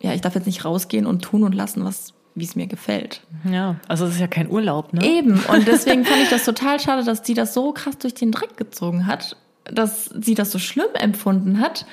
ja, 0.00 0.14
ich 0.14 0.22
darf 0.22 0.34
jetzt 0.34 0.46
nicht 0.46 0.64
rausgehen 0.64 1.04
und 1.04 1.20
tun 1.20 1.42
und 1.42 1.54
lassen, 1.54 1.84
was 1.84 2.14
wie 2.36 2.44
es 2.44 2.54
mir 2.54 2.66
gefällt. 2.66 3.22
ja, 3.50 3.76
also 3.88 4.04
es 4.04 4.14
ist 4.14 4.20
ja 4.20 4.28
kein 4.28 4.48
Urlaub, 4.48 4.92
ne? 4.92 5.04
Eben. 5.04 5.40
Und 5.48 5.66
deswegen 5.66 6.04
fand 6.04 6.22
ich 6.22 6.28
das 6.28 6.44
total 6.44 6.78
schade, 6.78 7.02
dass 7.02 7.22
die 7.22 7.34
das 7.34 7.54
so 7.54 7.72
krass 7.72 7.98
durch 7.98 8.14
den 8.14 8.30
Dreck 8.30 8.56
gezogen 8.56 9.06
hat, 9.06 9.36
dass 9.64 10.04
sie 10.04 10.34
das 10.34 10.52
so 10.52 10.58
schlimm 10.58 10.94
empfunden 10.94 11.60
hat. 11.60 11.86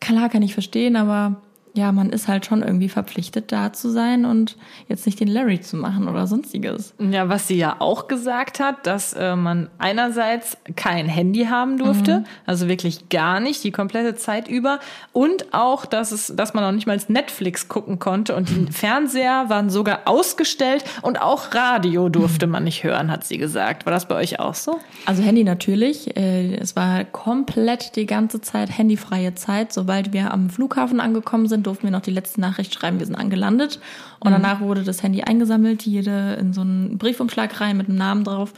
Klar 0.00 0.28
kann 0.28 0.42
ich 0.42 0.52
verstehen, 0.52 0.96
aber 0.96 1.40
ja, 1.76 1.92
man 1.92 2.10
ist 2.10 2.26
halt 2.26 2.46
schon 2.46 2.62
irgendwie 2.62 2.88
verpflichtet, 2.88 3.52
da 3.52 3.72
zu 3.72 3.90
sein 3.90 4.24
und 4.24 4.56
jetzt 4.88 5.04
nicht 5.06 5.20
den 5.20 5.28
Larry 5.28 5.60
zu 5.60 5.76
machen 5.76 6.08
oder 6.08 6.26
sonstiges. 6.26 6.94
Ja, 6.98 7.28
was 7.28 7.46
sie 7.48 7.56
ja 7.58 7.76
auch 7.80 8.08
gesagt 8.08 8.60
hat, 8.60 8.86
dass 8.86 9.12
äh, 9.12 9.36
man 9.36 9.68
einerseits 9.78 10.56
kein 10.74 11.06
Handy 11.06 11.44
haben 11.44 11.76
durfte, 11.78 12.24
also 12.46 12.68
wirklich 12.68 13.08
gar 13.10 13.40
nicht, 13.40 13.62
die 13.62 13.72
komplette 13.72 14.14
Zeit 14.14 14.48
über, 14.48 14.80
und 15.12 15.52
auch, 15.52 15.84
dass 15.86 16.12
es, 16.12 16.32
dass 16.34 16.54
man 16.54 16.64
auch 16.64 16.72
nicht 16.72 16.86
mal 16.86 16.98
Netflix 17.08 17.68
gucken 17.68 17.98
konnte 17.98 18.34
und 18.34 18.48
die 18.48 18.66
Fernseher 18.72 19.44
waren 19.48 19.68
sogar 19.68 20.00
ausgestellt 20.06 20.84
und 21.02 21.20
auch 21.20 21.52
Radio 21.54 22.08
durfte 22.08 22.46
man 22.46 22.64
nicht 22.64 22.84
hören, 22.84 23.10
hat 23.10 23.24
sie 23.24 23.36
gesagt. 23.36 23.84
War 23.84 23.92
das 23.92 24.08
bei 24.08 24.14
euch 24.14 24.40
auch 24.40 24.54
so? 24.54 24.80
Also 25.04 25.22
Handy 25.22 25.44
natürlich. 25.44 26.16
Äh, 26.16 26.54
Es 26.56 26.74
war 26.74 27.04
komplett 27.04 27.96
die 27.96 28.06
ganze 28.06 28.40
Zeit 28.40 28.76
handyfreie 28.78 29.34
Zeit. 29.34 29.72
Sobald 29.72 30.12
wir 30.12 30.32
am 30.32 30.48
Flughafen 30.48 31.00
angekommen 31.00 31.48
sind, 31.48 31.65
durften 31.66 31.84
wir 31.84 31.90
noch 31.90 32.00
die 32.00 32.10
letzte 32.10 32.40
Nachricht 32.40 32.74
schreiben, 32.74 32.98
wir 32.98 33.06
sind 33.06 33.16
angelandet. 33.16 33.80
Und 34.20 34.32
danach 34.32 34.60
wurde 34.60 34.82
das 34.82 35.02
Handy 35.02 35.22
eingesammelt, 35.22 35.82
jede 35.82 36.34
in 36.34 36.52
so 36.52 36.62
einen 36.62 36.98
Briefumschlag 36.98 37.60
rein 37.60 37.76
mit 37.76 37.88
einem 37.88 37.98
Namen 37.98 38.24
drauf. 38.24 38.52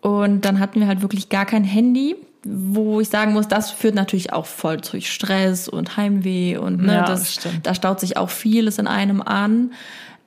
Und 0.00 0.44
dann 0.44 0.60
hatten 0.60 0.80
wir 0.80 0.86
halt 0.86 1.02
wirklich 1.02 1.28
gar 1.28 1.46
kein 1.46 1.64
Handy, 1.64 2.16
wo 2.44 3.00
ich 3.00 3.08
sagen 3.08 3.32
muss, 3.32 3.48
das 3.48 3.70
führt 3.70 3.94
natürlich 3.94 4.32
auch 4.32 4.46
voll 4.46 4.80
zu 4.82 5.00
Stress 5.00 5.68
und 5.68 5.96
Heimweh 5.96 6.58
und 6.58 6.82
ne, 6.82 6.94
Ja, 6.94 7.04
das, 7.06 7.36
das 7.36 7.52
da 7.62 7.74
staut 7.74 8.00
sich 8.00 8.16
auch 8.16 8.30
vieles 8.30 8.78
in 8.78 8.86
einem 8.86 9.22
an. 9.22 9.72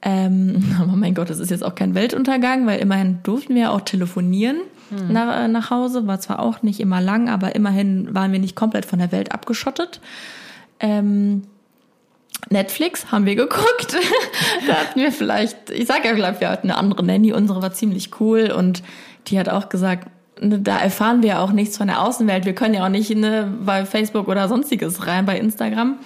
Ähm, 0.01 0.75
aber 0.81 0.93
mein 0.95 1.13
Gott, 1.13 1.29
das 1.29 1.39
ist 1.39 1.51
jetzt 1.51 1.63
auch 1.63 1.75
kein 1.75 1.95
Weltuntergang, 1.95 2.65
weil 2.65 2.79
immerhin 2.79 3.19
durften 3.23 3.55
wir 3.55 3.71
auch 3.71 3.81
telefonieren 3.81 4.57
Hm. 4.89 5.11
nach, 5.11 5.43
äh, 5.43 5.47
nach 5.47 5.69
Hause. 5.69 6.07
War 6.07 6.19
zwar 6.19 6.39
auch 6.39 6.61
nicht 6.61 6.79
immer 6.79 7.01
lang, 7.01 7.29
aber 7.29 7.55
immerhin 7.55 8.13
waren 8.13 8.31
wir 8.31 8.39
nicht 8.39 8.55
komplett 8.55 8.85
von 8.85 8.99
der 8.99 9.11
Welt 9.11 9.31
abgeschottet. 9.31 9.99
Ähm, 10.79 11.43
Netflix 12.49 13.11
haben 13.11 13.25
wir 13.25 13.35
geguckt. 13.35 13.95
da 14.67 14.73
hatten 14.73 14.99
wir 14.99 15.11
vielleicht, 15.11 15.69
ich 15.69 15.87
sag 15.87 16.05
ja, 16.05 16.13
glaube 16.13 16.39
wir 16.39 16.49
hatten 16.49 16.69
eine 16.69 16.79
andere 16.79 17.03
Nanny, 17.03 17.33
unsere 17.33 17.61
war 17.61 17.73
ziemlich 17.73 18.19
cool 18.19 18.51
und 18.51 18.83
die 19.27 19.39
hat 19.39 19.49
auch 19.49 19.69
gesagt, 19.69 20.07
ne, 20.41 20.59
da 20.59 20.77
erfahren 20.77 21.23
wir 21.23 21.41
auch 21.41 21.51
nichts 21.51 21.77
von 21.77 21.87
der 21.87 22.01
Außenwelt. 22.01 22.45
Wir 22.45 22.55
können 22.55 22.73
ja 22.73 22.85
auch 22.85 22.89
nicht 22.89 23.13
ne, 23.15 23.51
bei 23.61 23.85
Facebook 23.85 24.27
oder 24.27 24.47
sonstiges 24.47 25.07
rein, 25.07 25.25
bei 25.25 25.37
Instagram. 25.37 25.97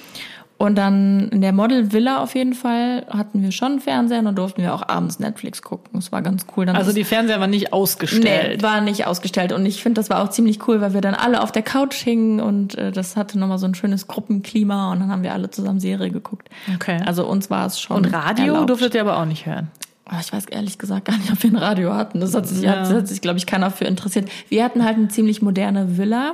Und 0.62 0.76
dann 0.76 1.30
in 1.30 1.42
der 1.42 1.54
Model 1.54 1.92
Villa 1.92 2.22
auf 2.22 2.36
jeden 2.36 2.54
Fall 2.54 3.04
hatten 3.10 3.42
wir 3.42 3.52
schon 3.52 3.72
einen 3.72 3.80
Fernseher 3.82 4.20
und 4.20 4.26
dann 4.26 4.36
durften 4.36 4.62
wir 4.62 4.76
auch 4.76 4.88
abends 4.88 5.18
Netflix 5.18 5.64
gucken. 5.64 5.90
Das 5.94 6.12
war 6.12 6.22
ganz 6.22 6.46
cool. 6.56 6.68
Dann 6.68 6.76
Also 6.76 6.94
die 6.94 7.04
Fernseher 7.04 7.40
waren 7.40 7.50
nicht 7.50 7.70
Nee, 7.70 7.72
ausgestellt. 7.72 8.62
war 8.62 8.80
nicht 8.82 9.08
ausgestellt. 9.08 9.54
Und 9.54 9.66
ich 9.66 9.82
finde, 9.82 10.00
das 10.00 10.12
war 10.12 10.24
auch 10.24 10.30
ziemlich 10.30 10.68
cool, 10.68 10.80
weil 10.80 10.94
wir 10.94 11.02
dann 11.02 11.16
alle 11.16 11.42
auf 11.42 11.52
der 11.52 11.64
Couch 11.64 11.96
hingen 11.96 12.40
und 12.40 12.76
äh, 12.78 12.92
das 12.92 13.18
hatte 13.18 13.40
nochmal 13.40 13.58
so 13.58 13.66
ein 13.66 13.74
schönes 13.74 14.06
Gruppenklima 14.08 14.92
und 14.92 15.00
dann 15.00 15.10
haben 15.12 15.24
wir 15.24 15.34
alle 15.34 15.50
zusammen 15.50 15.80
Serie 15.80 16.12
geguckt. 16.12 16.48
Okay. 16.76 17.00
Also 17.08 17.26
uns 17.26 17.50
war 17.50 17.66
es 17.66 17.82
schon. 17.82 17.98
und 17.98 18.14
Radio 18.14 18.46
erlaubt. 18.54 18.70
durftet 18.70 18.94
ihr 18.94 19.02
aber 19.02 19.18
auch 19.18 19.26
nicht 19.26 19.48
hören. 19.48 19.72
Aber 20.06 20.20
ich 20.20 20.34
weiß 20.34 20.46
ehrlich 20.46 20.78
gesagt 20.78 21.06
gar 21.06 21.18
nicht, 21.18 21.32
ob 21.32 21.42
wir 21.44 21.52
ein 21.52 21.56
Radio 21.58 21.94
hatten. 21.94 22.20
Das 22.20 22.34
hat 22.36 22.48
sich, 22.48 22.62
Ja. 22.64 22.88
hat, 22.90 23.08
sich 23.08 23.22
glaube 23.22 23.38
ich, 23.38 23.46
keiner 23.46 23.72
für 23.72 23.86
interessiert. 23.86 24.30
Wir 24.50 24.64
hatten 24.64 24.84
halt 24.84 24.98
eine 24.98 25.08
ziemlich 25.08 25.42
moderne 25.42 25.98
Villa 25.98 26.34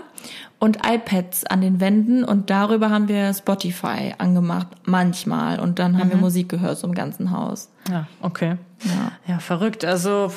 und 0.59 0.79
iPads 0.87 1.45
an 1.45 1.61
den 1.61 1.79
Wänden 1.79 2.23
und 2.23 2.49
darüber 2.49 2.89
haben 2.89 3.07
wir 3.07 3.31
Spotify 3.33 4.15
angemacht, 4.17 4.67
manchmal. 4.85 5.59
Und 5.59 5.77
dann 5.79 5.99
haben 5.99 6.09
wir 6.09 6.17
Musik 6.17 6.49
gehört 6.49 6.77
so 6.79 6.87
im 6.87 6.95
ganzen 6.95 7.29
Haus. 7.31 7.69
Ja, 7.91 8.07
okay. 8.21 8.55
Ja. 8.83 9.11
Ja, 9.33 9.39
verrückt. 9.39 9.85
Also 9.85 10.31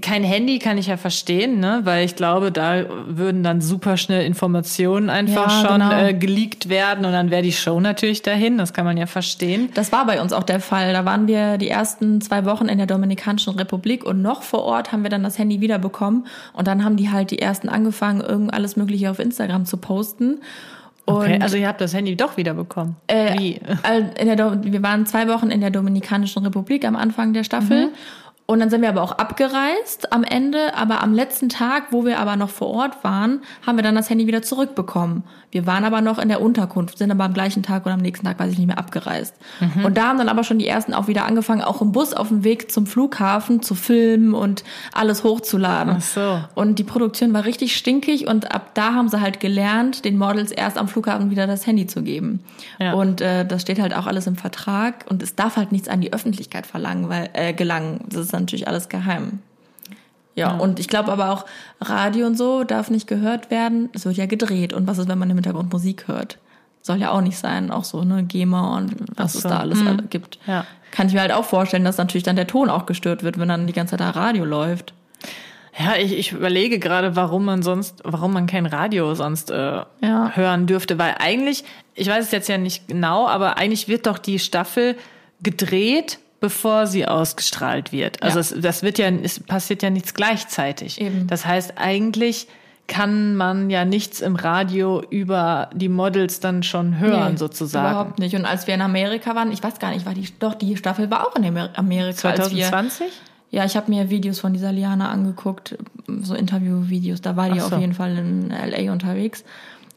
kein 0.00 0.24
Handy 0.24 0.58
kann 0.58 0.78
ich 0.78 0.86
ja 0.86 0.96
verstehen, 0.96 1.60
ne? 1.60 1.80
weil 1.84 2.04
ich 2.04 2.16
glaube, 2.16 2.52
da 2.52 2.84
würden 3.06 3.42
dann 3.42 3.60
super 3.60 3.96
schnell 3.96 4.24
Informationen 4.24 5.10
einfach 5.10 5.62
Ja, 5.62 5.68
schon 5.68 5.80
genau. 5.80 6.04
äh, 6.06 6.14
geleakt 6.14 6.68
werden 6.68 7.04
und 7.04 7.12
dann 7.12 7.30
wäre 7.30 7.42
die 7.42 7.52
Show 7.52 7.80
natürlich 7.80 8.22
dahin. 8.22 8.58
Das 8.58 8.72
kann 8.72 8.84
man 8.84 8.96
ja 8.96 9.06
verstehen. 9.06 9.70
Das 9.74 9.92
war 9.92 10.06
bei 10.06 10.20
uns 10.20 10.32
auch 10.32 10.42
der 10.42 10.60
Fall. 10.60 10.92
Da 10.92 11.04
waren 11.04 11.26
wir 11.26 11.58
die 11.58 11.68
ersten 11.68 12.20
zwei 12.20 12.44
Wochen 12.44 12.66
in 12.66 12.78
der 12.78 12.86
Dominikanischen 12.86 13.54
Republik 13.54 14.04
und 14.04 14.22
noch 14.22 14.42
vor 14.42 14.62
Ort 14.62 14.92
haben 14.92 15.02
wir 15.02 15.10
dann 15.10 15.22
das 15.22 15.38
Handy 15.38 15.60
wiederbekommen. 15.60 16.26
Und 16.52 16.66
dann 16.66 16.84
haben 16.84 16.96
die 16.96 17.10
halt 17.10 17.30
die 17.30 17.38
ersten 17.38 17.68
angefangen, 17.68 18.20
irgend 18.20 18.52
alles 18.52 18.76
Mögliche 18.76 19.10
auf 19.10 19.18
Instagram 19.18 19.64
zu 19.66 19.76
posten. 19.76 20.40
Und 21.04 21.16
Okay, 21.16 21.38
also 21.42 21.56
ihr 21.56 21.66
habt 21.66 21.80
das 21.80 21.94
Handy 21.94 22.14
doch 22.16 22.36
wieder 22.36 22.54
bekommen. 22.54 22.94
Äh, 23.08 23.36
Wie? 23.36 23.60
also 23.82 24.08
In 24.20 24.26
der, 24.28 24.62
wir 24.62 24.82
waren 24.84 25.04
zwei 25.04 25.26
Wochen 25.26 25.50
in 25.50 25.60
der 25.60 25.70
Dominikanischen 25.70 26.44
Republik 26.44 26.84
am 26.84 26.94
Anfang 26.94 27.32
der 27.32 27.42
Staffel. 27.42 27.88
Und 28.52 28.60
dann 28.60 28.68
sind 28.68 28.82
wir 28.82 28.90
aber 28.90 29.00
auch 29.00 29.12
abgereist 29.12 30.12
am 30.12 30.24
Ende. 30.24 30.74
Aber 30.74 31.02
am 31.02 31.14
letzten 31.14 31.48
Tag, 31.48 31.84
wo 31.90 32.04
wir 32.04 32.18
aber 32.18 32.36
noch 32.36 32.50
vor 32.50 32.68
Ort 32.68 33.02
waren, 33.02 33.40
haben 33.66 33.78
wir 33.78 33.82
dann 33.82 33.94
das 33.94 34.10
Handy 34.10 34.26
wieder 34.26 34.42
zurückbekommen. 34.42 35.24
Wir 35.52 35.66
waren 35.66 35.84
aber 35.84 36.00
noch 36.00 36.18
in 36.18 36.28
der 36.28 36.40
Unterkunft, 36.40 36.96
sind 36.96 37.10
aber 37.10 37.24
am 37.24 37.34
gleichen 37.34 37.62
Tag 37.62 37.84
oder 37.84 37.94
am 37.94 38.00
nächsten 38.00 38.26
Tag, 38.26 38.38
weiß 38.38 38.50
ich 38.52 38.58
nicht 38.58 38.66
mehr, 38.66 38.78
abgereist. 38.78 39.34
Und 39.84 39.98
da 39.98 40.08
haben 40.08 40.18
dann 40.18 40.30
aber 40.30 40.44
schon 40.44 40.58
die 40.58 40.66
ersten 40.66 40.94
auch 40.94 41.08
wieder 41.08 41.26
angefangen, 41.26 41.60
auch 41.60 41.82
im 41.82 41.92
Bus 41.92 42.14
auf 42.14 42.28
dem 42.28 42.42
Weg 42.42 42.72
zum 42.72 42.86
Flughafen 42.86 43.60
zu 43.60 43.74
filmen 43.74 44.32
und 44.32 44.64
alles 44.92 45.24
hochzuladen. 45.24 45.96
Ach 45.98 46.02
so. 46.02 46.40
Und 46.54 46.78
die 46.78 46.84
Produktion 46.84 47.34
war 47.34 47.44
richtig 47.44 47.76
stinkig 47.76 48.26
und 48.26 48.50
ab 48.54 48.70
da 48.72 48.94
haben 48.94 49.10
sie 49.10 49.20
halt 49.20 49.40
gelernt, 49.40 50.06
den 50.06 50.16
Models 50.16 50.52
erst 50.52 50.78
am 50.78 50.88
Flughafen 50.88 51.30
wieder 51.30 51.46
das 51.46 51.66
Handy 51.66 51.86
zu 51.86 52.02
geben. 52.02 52.40
Ja. 52.78 52.94
Und 52.94 53.20
äh, 53.20 53.44
das 53.44 53.60
steht 53.60 53.78
halt 53.78 53.94
auch 53.94 54.06
alles 54.06 54.26
im 54.26 54.36
Vertrag 54.36 55.04
und 55.10 55.22
es 55.22 55.34
darf 55.34 55.56
halt 55.56 55.70
nichts 55.70 55.88
an 55.88 56.00
die 56.00 56.14
Öffentlichkeit 56.14 56.66
verlangen, 56.66 57.10
weil 57.10 57.28
äh, 57.34 57.52
gelangen. 57.52 58.00
Das 58.08 58.22
ist 58.22 58.32
natürlich 58.32 58.68
alles 58.68 58.88
geheim. 58.88 59.40
Ja, 60.34 60.52
und 60.56 60.80
ich 60.80 60.88
glaube 60.88 61.12
aber 61.12 61.30
auch, 61.30 61.44
Radio 61.80 62.26
und 62.26 62.36
so 62.38 62.64
darf 62.64 62.88
nicht 62.90 63.06
gehört 63.06 63.50
werden. 63.50 63.90
Es 63.92 64.04
wird 64.06 64.16
ja 64.16 64.26
gedreht. 64.26 64.72
Und 64.72 64.86
was 64.86 64.98
ist, 64.98 65.08
wenn 65.08 65.18
man 65.18 65.28
im 65.30 65.36
Hintergrund 65.36 65.72
Musik 65.72 66.08
hört? 66.08 66.38
Soll 66.80 66.96
ja 66.98 67.10
auch 67.10 67.20
nicht 67.20 67.38
sein. 67.38 67.70
Auch 67.70 67.84
so, 67.84 68.02
ne, 68.02 68.22
GEMA 68.24 68.76
und 68.78 68.94
was 69.16 69.32
Ach 69.32 69.36
es 69.36 69.42
so. 69.42 69.48
da 69.50 69.58
alles 69.58 69.80
Mhm. 69.80 69.86
alle 69.88 70.02
gibt. 70.04 70.38
Ja. 70.46 70.64
Kann 70.90 71.06
ich 71.08 71.12
mir 71.14 71.20
halt 71.20 71.32
auch 71.32 71.44
vorstellen, 71.44 71.84
dass 71.84 71.98
natürlich 71.98 72.22
dann 72.24 72.36
der 72.36 72.46
Ton 72.46 72.70
auch 72.70 72.86
gestört 72.86 73.22
wird, 73.22 73.38
wenn 73.38 73.48
dann 73.48 73.66
die 73.66 73.72
ganze 73.72 73.92
Zeit 73.96 74.00
da 74.00 74.10
Radio 74.10 74.44
läuft. 74.44 74.94
Ja, 75.78 75.94
ich, 75.96 76.12
ich 76.18 76.32
überlege 76.32 76.78
gerade, 76.78 77.14
warum 77.16 77.44
man 77.46 77.62
sonst, 77.62 78.00
warum 78.04 78.32
man 78.34 78.46
kein 78.46 78.66
Radio 78.66 79.14
sonst 79.14 79.50
äh, 79.50 79.82
Ja. 80.02 80.30
hören 80.34 80.66
dürfte, 80.66 80.98
weil 80.98 81.14
eigentlich, 81.18 81.64
ich 81.94 82.08
weiß 82.08 82.24
es 82.26 82.30
jetzt 82.30 82.48
ja 82.48 82.58
nicht 82.58 82.88
genau, 82.88 83.26
aber 83.28 83.56
eigentlich 83.58 83.88
wird 83.88 84.06
doch 84.06 84.18
die 84.18 84.38
Staffel 84.38 84.96
gedreht, 85.42 86.18
bevor 86.42 86.86
sie 86.86 87.06
ausgestrahlt 87.08 87.92
wird. 87.92 88.22
Also 88.22 88.36
Ja. 88.36 88.40
es, 88.40 88.54
das 88.60 88.82
wird 88.82 88.98
ja, 88.98 89.08
es 89.08 89.40
passiert 89.40 89.82
ja 89.82 89.88
nichts 89.88 90.12
gleichzeitig. 90.12 91.00
Eben. 91.00 91.26
Das 91.26 91.46
heißt, 91.46 91.74
eigentlich 91.76 92.48
kann 92.88 93.36
man 93.36 93.70
ja 93.70 93.84
nichts 93.86 94.20
im 94.20 94.36
Radio 94.36 95.02
über 95.08 95.70
die 95.72 95.88
Models 95.88 96.40
dann 96.40 96.62
schon 96.62 96.98
hören, 96.98 97.32
Nee, 97.32 97.38
sozusagen. 97.38 97.88
Überhaupt 97.90 98.18
nicht. 98.18 98.34
Und 98.34 98.44
als 98.44 98.66
wir 98.66 98.74
in 98.74 98.82
Amerika 98.82 99.34
waren, 99.34 99.50
ich 99.52 99.62
weiß 99.62 99.78
gar 99.78 99.92
nicht, 99.92 100.04
war 100.04 100.12
die, 100.14 100.28
doch, 100.40 100.54
die 100.54 100.76
Staffel 100.76 101.10
war 101.10 101.26
auch 101.26 101.36
in 101.36 101.44
Amer- 101.44 101.70
Amerika. 101.76 102.28
Als 102.30 102.50
wir, 102.50 102.66
2020? 102.68 103.06
ja, 103.50 103.64
ich 103.64 103.76
habe 103.76 103.90
mir 103.90 104.10
Videos 104.10 104.40
von 104.40 104.52
dieser 104.52 104.72
Liana 104.72 105.10
angeguckt, 105.10 105.78
so 106.22 106.34
Interviewvideos. 106.34 107.22
Da 107.22 107.36
war 107.36 107.48
die 107.50 107.60
so. 107.60 107.66
auf 107.66 107.78
jeden 107.80 107.94
Fall 107.94 108.18
in 108.18 108.50
L.A. 108.50 108.92
unterwegs. 108.92 109.44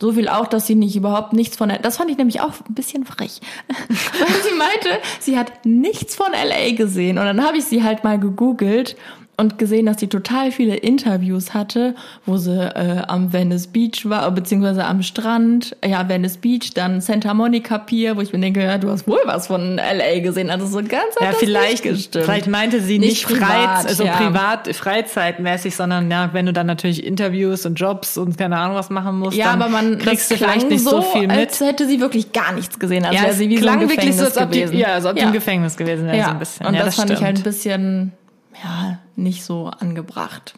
So 0.02 0.12
viel 0.12 0.28
auch, 0.28 0.48
dass 0.48 0.68
sie 0.68 0.76
nicht 0.76 0.96
überhaupt 0.96 1.34
nichts 1.34 1.56
von, 1.56 1.72
das 1.82 1.98
fand 1.98 2.12
ich 2.12 2.18
nämlich 2.18 2.42
auch 2.42 2.54
ein 2.68 2.74
bisschen 2.74 3.06
frech. 3.06 3.40
Weil 3.68 4.42
sie 4.50 4.58
meinte, 4.58 4.90
sie 5.20 5.38
hat 5.38 5.66
nichts 5.66 6.16
von 6.16 6.32
LA 6.32 6.76
gesehen. 6.76 7.18
Und 7.18 7.26
dann 7.26 7.44
habe 7.44 7.58
ich 7.58 7.66
sie 7.66 7.84
halt 7.84 8.04
mal 8.04 8.20
gegoogelt 8.20 8.98
und 9.38 9.58
gesehen, 9.58 9.86
dass 9.86 10.00
sie 10.00 10.08
total 10.08 10.52
viele 10.52 10.76
Interviews 10.76 11.54
hatte, 11.54 11.96
wo 12.26 12.38
sie 12.38 12.58
äh, 12.58 13.04
am 13.08 13.34
Venice 13.34 13.68
Beach 13.68 14.06
war, 14.06 14.30
beziehungsweise 14.32 14.86
am 14.86 15.02
Strand, 15.02 15.76
ja, 15.86 16.08
Venice 16.08 16.38
Beach, 16.38 16.74
dann 16.74 17.02
Santa 17.02 17.34
Monica 17.34 17.78
Pier, 17.78 18.16
wo 18.18 18.22
ich 18.22 18.32
mir 18.32 18.40
denke, 18.40 18.64
ja, 18.64 18.78
du 18.78 18.90
hast 18.90 19.08
wohl 19.08 19.20
was 19.26 19.48
von 19.48 19.76
LA 19.78 20.20
gesehen. 20.20 20.50
Also 20.50 20.68
so 20.68 20.78
ganz 20.78 21.16
Ja, 21.20 21.32
das 21.32 21.38
vielleicht, 21.38 21.84
gestimmt. 21.84 22.26
vielleicht 22.26 22.48
meinte 22.48 22.82
sie 22.82 23.00
nicht, 23.00 23.28
Nicht 23.28 23.40
frei, 23.40 23.46
privat, 23.46 23.86
also 23.86 24.06
ja. 24.06 24.14
privat, 24.14 24.74
freizeitmäßig, 24.74 25.76
sondern 25.76 26.10
ja, 26.10 26.30
wenn 26.34 26.46
du 26.46 26.54
dann 26.54 26.68
natürlich 26.68 27.06
Interviews 27.06 27.66
und 27.66 27.76
Jobs 27.76 28.18
und 28.18 28.38
keine 28.38 28.58
Ahnung 28.58 28.76
was 28.76 28.90
machen 28.90 29.20
musst, 29.20 29.38
ja, 29.38 29.52
dann 29.52 29.62
aber 29.62 29.72
man 29.72 29.98
kriegst 29.98 30.32
du 30.32 30.36
das 30.36 30.44
vielleicht 30.44 30.70
nicht 30.70 30.84
so, 30.84 31.02
viel 31.02 31.28
mit. 31.28 31.32
als 31.32 31.60
hätte 31.60 31.88
sie 31.88 32.00
wirklich 32.00 32.32
gar 32.32 32.54
nichts 32.54 32.80
gesehen. 32.80 33.04
Also 33.06 33.18
ja, 33.18 33.24
wäre 33.24 33.34
sie 33.34 33.50
wie 33.50 33.56
klang 33.56 33.80
so 33.80 33.84
ein 33.84 33.90
wirklich 33.90 34.16
so, 34.16 34.26
Gefängnis 34.26 34.38
als 34.38 34.46
ob 34.46 34.52
die, 34.52 34.60
gewesen. 34.60 34.78
ja, 34.78 34.88
als 34.94 35.06
ob 35.06 35.16
die 35.16 35.22
im 35.22 35.34
Gefängnis 35.34 35.78
gewesen 35.78 36.06
wäre, 36.06 36.18
ja. 36.18 36.26
so 36.26 36.32
ein 36.32 36.40
bisschen. 36.40 36.66
Und 36.68 36.74
ja, 36.76 36.86
das, 36.86 36.96
fand 36.96 37.12
ich 37.12 37.22
halt 37.22 37.36
ein 37.36 37.38
stimmt. 37.38 37.44
bisschen, 37.44 38.12
ja, 38.64 39.00
nicht 39.16 39.44
so 39.44 39.72
angebracht. 39.80 40.54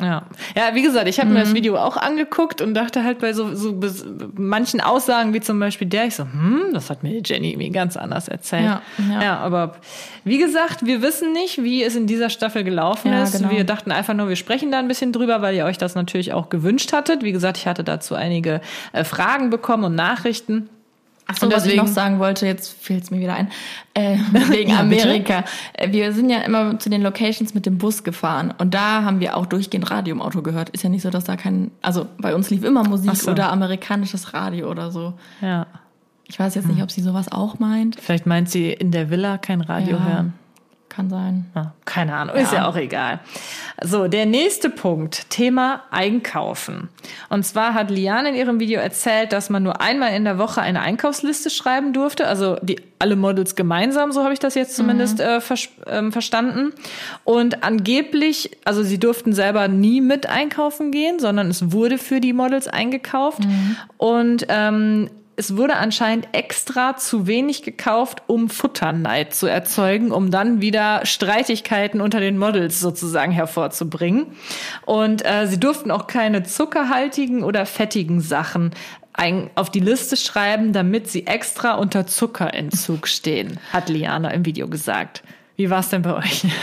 Ja. 0.00 0.24
ja, 0.56 0.74
wie 0.74 0.82
gesagt, 0.82 1.06
ich 1.06 1.20
habe 1.20 1.28
mir 1.30 1.38
Mhm. 1.38 1.44
das 1.44 1.54
Video 1.54 1.76
auch 1.76 1.96
angeguckt 1.96 2.60
und 2.60 2.74
dachte 2.74 3.04
halt 3.04 3.20
bei 3.20 3.32
so, 3.34 3.54
so 3.54 3.78
manchen 4.34 4.80
Aussagen, 4.80 5.32
wie 5.32 5.40
zum 5.40 5.60
Beispiel 5.60 5.86
der, 5.86 6.06
ich 6.06 6.16
so, 6.16 6.24
hm, 6.24 6.70
das 6.72 6.90
hat 6.90 7.04
mir 7.04 7.20
Jenny 7.24 7.50
irgendwie 7.52 7.70
ganz 7.70 7.96
anders 7.96 8.26
erzählt. 8.26 8.64
Ja, 8.64 8.82
ja. 9.22 9.36
aber 9.38 9.76
wie 10.24 10.38
gesagt, 10.38 10.84
wir 10.84 11.02
wissen 11.02 11.32
nicht, 11.32 11.62
wie 11.62 11.84
es 11.84 11.94
in 11.94 12.08
dieser 12.08 12.30
Staffel 12.30 12.64
gelaufen 12.64 13.12
Ja, 13.12 13.22
ist. 13.22 13.36
genau. 13.38 13.50
Wir 13.50 13.62
dachten 13.62 13.92
einfach 13.92 14.14
nur, 14.14 14.28
wir 14.28 14.34
sprechen 14.34 14.72
da 14.72 14.80
ein 14.80 14.88
bisschen 14.88 15.12
drüber, 15.12 15.40
weil 15.40 15.54
ihr 15.54 15.66
euch 15.66 15.78
das 15.78 15.94
natürlich 15.94 16.32
auch 16.32 16.48
gewünscht 16.48 16.92
hattet. 16.92 17.22
Wie 17.22 17.30
gesagt, 17.32 17.58
ich 17.58 17.68
hatte 17.68 17.84
dazu 17.84 18.16
einige 18.16 18.60
äh, 18.92 19.04
Fragen 19.04 19.50
bekommen 19.50 19.84
und 19.84 19.94
Nachrichten. 19.94 20.68
Ach 21.32 21.38
so, 21.38 21.46
Und 21.46 21.54
was 21.54 21.66
ich 21.66 21.76
noch 21.76 21.86
sagen 21.86 22.18
wollte, 22.18 22.46
jetzt 22.46 22.72
fällt 22.82 23.04
es 23.04 23.10
mir 23.10 23.20
wieder 23.20 23.34
ein, 23.34 23.48
äh, 23.94 24.16
wegen 24.50 24.70
Ja, 24.70 24.82
bitte. 24.82 25.02
Amerika. 25.02 25.44
Äh, 25.74 25.90
Wir 25.92 26.12
sind 26.12 26.30
ja 26.30 26.38
immer 26.40 26.78
zu 26.78 26.88
den 26.90 27.02
Locations 27.02 27.54
mit 27.54 27.66
dem 27.66 27.78
Bus 27.78 28.04
gefahren 28.04 28.52
und 28.58 28.74
da 28.74 29.02
haben 29.02 29.20
wir 29.20 29.36
auch 29.36 29.46
durchgehend 29.46 29.90
Radio 29.90 30.14
im 30.14 30.22
Auto 30.22 30.42
gehört. 30.42 30.68
Ist 30.70 30.82
ja 30.84 30.90
nicht 30.90 31.02
so, 31.02 31.10
dass 31.10 31.24
da 31.24 31.36
kein, 31.36 31.70
also 31.82 32.06
bei 32.18 32.34
uns 32.34 32.50
lief 32.50 32.64
immer 32.64 32.84
Musik 32.88 33.16
so. 33.16 33.30
oder 33.30 33.50
amerikanisches 33.52 34.32
Radio 34.34 34.70
oder 34.70 34.90
so. 34.90 35.14
Ja. 35.40 35.66
Ich 36.28 36.38
weiß 36.38 36.54
jetzt 36.54 36.68
nicht, 36.68 36.82
ob 36.82 36.90
sie 36.90 37.02
sowas 37.02 37.30
auch 37.30 37.58
meint. 37.58 38.00
Vielleicht 38.00 38.26
meint 38.26 38.48
sie 38.48 38.70
in 38.72 38.90
der 38.90 39.10
Villa 39.10 39.36
kein 39.38 39.60
Radio 39.60 39.96
Ja. 39.96 40.04
hören. 40.04 40.34
Kann 40.94 41.08
sein. 41.08 41.46
Ja, 41.54 41.72
keine 41.86 42.14
Ahnung, 42.14 42.36
ist 42.36 42.52
Ja. 42.52 42.58
ja 42.58 42.68
auch 42.68 42.76
egal. 42.76 43.20
So, 43.82 44.08
der 44.08 44.26
nächste 44.26 44.68
Punkt, 44.68 45.30
Thema 45.30 45.84
Einkaufen. 45.90 46.90
Und 47.30 47.46
zwar 47.46 47.72
hat 47.72 47.90
Liane 47.90 48.28
in 48.28 48.34
ihrem 48.34 48.60
Video 48.60 48.78
erzählt, 48.78 49.32
dass 49.32 49.48
man 49.48 49.62
nur 49.62 49.80
einmal 49.80 50.12
in 50.14 50.24
der 50.24 50.36
Woche 50.36 50.60
eine 50.60 50.82
Einkaufsliste 50.82 51.48
schreiben 51.48 51.94
durfte, 51.94 52.28
also 52.28 52.56
die 52.60 52.76
alle 52.98 53.16
Models 53.16 53.56
gemeinsam, 53.56 54.12
so 54.12 54.22
habe 54.22 54.34
ich 54.34 54.38
das 54.38 54.54
jetzt 54.54 54.76
zumindest 54.76 55.18
äh, 55.18 55.40
vers 55.40 55.70
ähm, 55.86 56.12
verstanden. 56.12 56.74
Und 57.24 57.64
angeblich, 57.64 58.50
also 58.66 58.82
sie 58.82 58.98
durften 58.98 59.32
selber 59.32 59.68
nie 59.68 60.02
mit 60.02 60.26
einkaufen 60.26 60.90
gehen, 60.92 61.18
sondern 61.20 61.48
es 61.48 61.72
wurde 61.72 61.96
für 61.96 62.20
die 62.20 62.34
Models 62.34 62.68
eingekauft. 62.68 63.40
Und 63.96 64.44
ähm, 64.50 65.08
es 65.42 65.56
wurde 65.56 65.74
anscheinend 65.74 66.28
extra 66.30 66.96
zu 66.96 67.26
wenig 67.26 67.64
gekauft, 67.64 68.22
um 68.28 68.48
Futterneid 68.48 69.34
zu 69.34 69.48
erzeugen, 69.48 70.12
um 70.12 70.30
dann 70.30 70.60
wieder 70.60 71.04
Streitigkeiten 71.04 72.00
unter 72.00 72.20
den 72.20 72.38
Models 72.38 72.78
sozusagen 72.78 73.32
hervorzubringen. 73.32 74.26
Und 74.86 75.26
äh, 75.26 75.48
sie 75.48 75.58
durften 75.58 75.90
auch 75.90 76.06
keine 76.06 76.44
zuckerhaltigen 76.44 77.42
oder 77.42 77.66
fettigen 77.66 78.20
Sachen 78.20 78.70
ein, 79.14 79.50
auf 79.56 79.68
die 79.68 79.80
Liste 79.80 80.16
schreiben, 80.16 80.72
damit 80.72 81.10
sie 81.10 81.26
extra 81.26 81.74
unter 81.74 82.06
Zuckerentzug 82.06 83.08
stehen, 83.08 83.58
hat 83.72 83.88
Liana 83.88 84.30
im 84.30 84.46
Video 84.46 84.68
gesagt. 84.68 85.24
Wie 85.56 85.70
war 85.70 85.80
es 85.80 85.88
denn 85.88 86.02
bei 86.02 86.14
euch? 86.14 86.44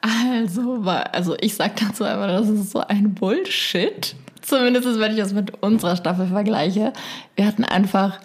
Also, 0.00 0.80
also 0.84 1.36
ich 1.40 1.56
sag 1.56 1.74
dazu 1.74 2.04
einfach, 2.04 2.28
das 2.28 2.48
ist 2.48 2.70
so 2.70 2.78
ein 2.78 3.14
Bullshit. 3.14 4.14
Zumindest 4.48 4.98
wenn 4.98 5.12
ich 5.12 5.18
das 5.18 5.32
mit 5.32 5.62
unserer 5.62 5.96
Staffel 5.96 6.26
vergleiche. 6.26 6.92
Wir 7.36 7.46
hatten 7.46 7.64
einfach 7.64 8.18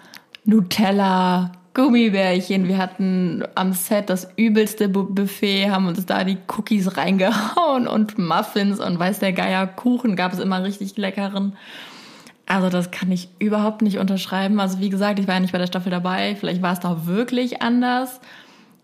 Nutella, 0.44 1.52
Gummibärchen, 1.74 2.68
wir 2.68 2.78
hatten 2.78 3.42
am 3.56 3.72
Set 3.72 4.08
das 4.08 4.28
übelste 4.36 4.88
Bu- 4.88 5.12
Buffet, 5.12 5.70
haben 5.70 5.86
uns 5.88 6.06
da 6.06 6.22
die 6.24 6.38
Cookies 6.56 6.96
reingehauen 6.96 7.86
und 7.88 8.16
Muffins 8.18 8.78
und 8.80 8.98
weiß 8.98 9.18
der 9.18 9.32
Geier, 9.32 9.66
Kuchen 9.66 10.14
gab 10.16 10.32
es 10.32 10.38
immer 10.38 10.62
richtig 10.62 10.96
leckeren. 10.96 11.56
Also 12.46 12.68
das 12.68 12.90
kann 12.90 13.10
ich 13.10 13.28
überhaupt 13.38 13.82
nicht 13.82 13.98
unterschreiben. 13.98 14.60
Also 14.60 14.78
wie 14.80 14.90
gesagt, 14.90 15.18
ich 15.18 15.26
war 15.26 15.34
ja 15.34 15.40
nicht 15.40 15.52
bei 15.52 15.58
der 15.58 15.66
Staffel 15.66 15.90
dabei. 15.90 16.36
Vielleicht 16.38 16.62
war 16.62 16.72
es 16.74 16.80
da 16.80 17.06
wirklich 17.06 17.60
anders. 17.62 18.20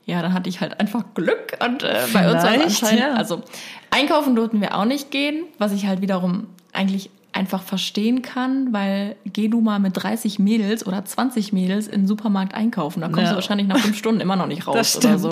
Ja, 0.07 0.22
dann 0.22 0.33
hatte 0.33 0.48
ich 0.48 0.61
halt 0.61 0.81
einfach 0.81 1.05
Glück 1.14 1.57
und 1.64 1.83
äh, 1.83 1.98
bei 2.12 2.33
uns 2.33 2.42
war 2.42 2.55
es 2.55 2.64
anscheinend. 2.64 3.00
ja. 3.00 3.12
Also 3.14 3.42
einkaufen 3.90 4.35
durften 4.35 4.61
wir 4.61 4.76
auch 4.76 4.87
nicht 4.87 5.11
gehen, 5.11 5.44
was 5.59 5.72
ich 5.72 5.87
halt 5.87 6.00
wiederum 6.00 6.46
eigentlich 6.72 7.11
einfach 7.33 7.62
verstehen 7.62 8.23
kann, 8.23 8.73
weil 8.73 9.16
geh 9.25 9.49
du 9.49 9.61
mal 9.61 9.79
mit 9.79 9.93
30 10.03 10.38
Mädels 10.38 10.87
oder 10.87 11.05
20 11.05 11.53
Mädels 11.53 11.87
in 11.87 12.03
den 12.03 12.07
Supermarkt 12.07 12.55
einkaufen. 12.55 13.01
Da 13.01 13.07
kommst 13.09 13.25
Ja. 13.25 13.31
du 13.31 13.35
wahrscheinlich 13.37 13.66
nach 13.69 13.79
fünf 13.79 13.97
Stunden 13.99 14.21
immer 14.21 14.37
noch 14.37 14.47
nicht 14.47 14.66
raus 14.66 14.97
oder 14.97 15.19
so. 15.19 15.31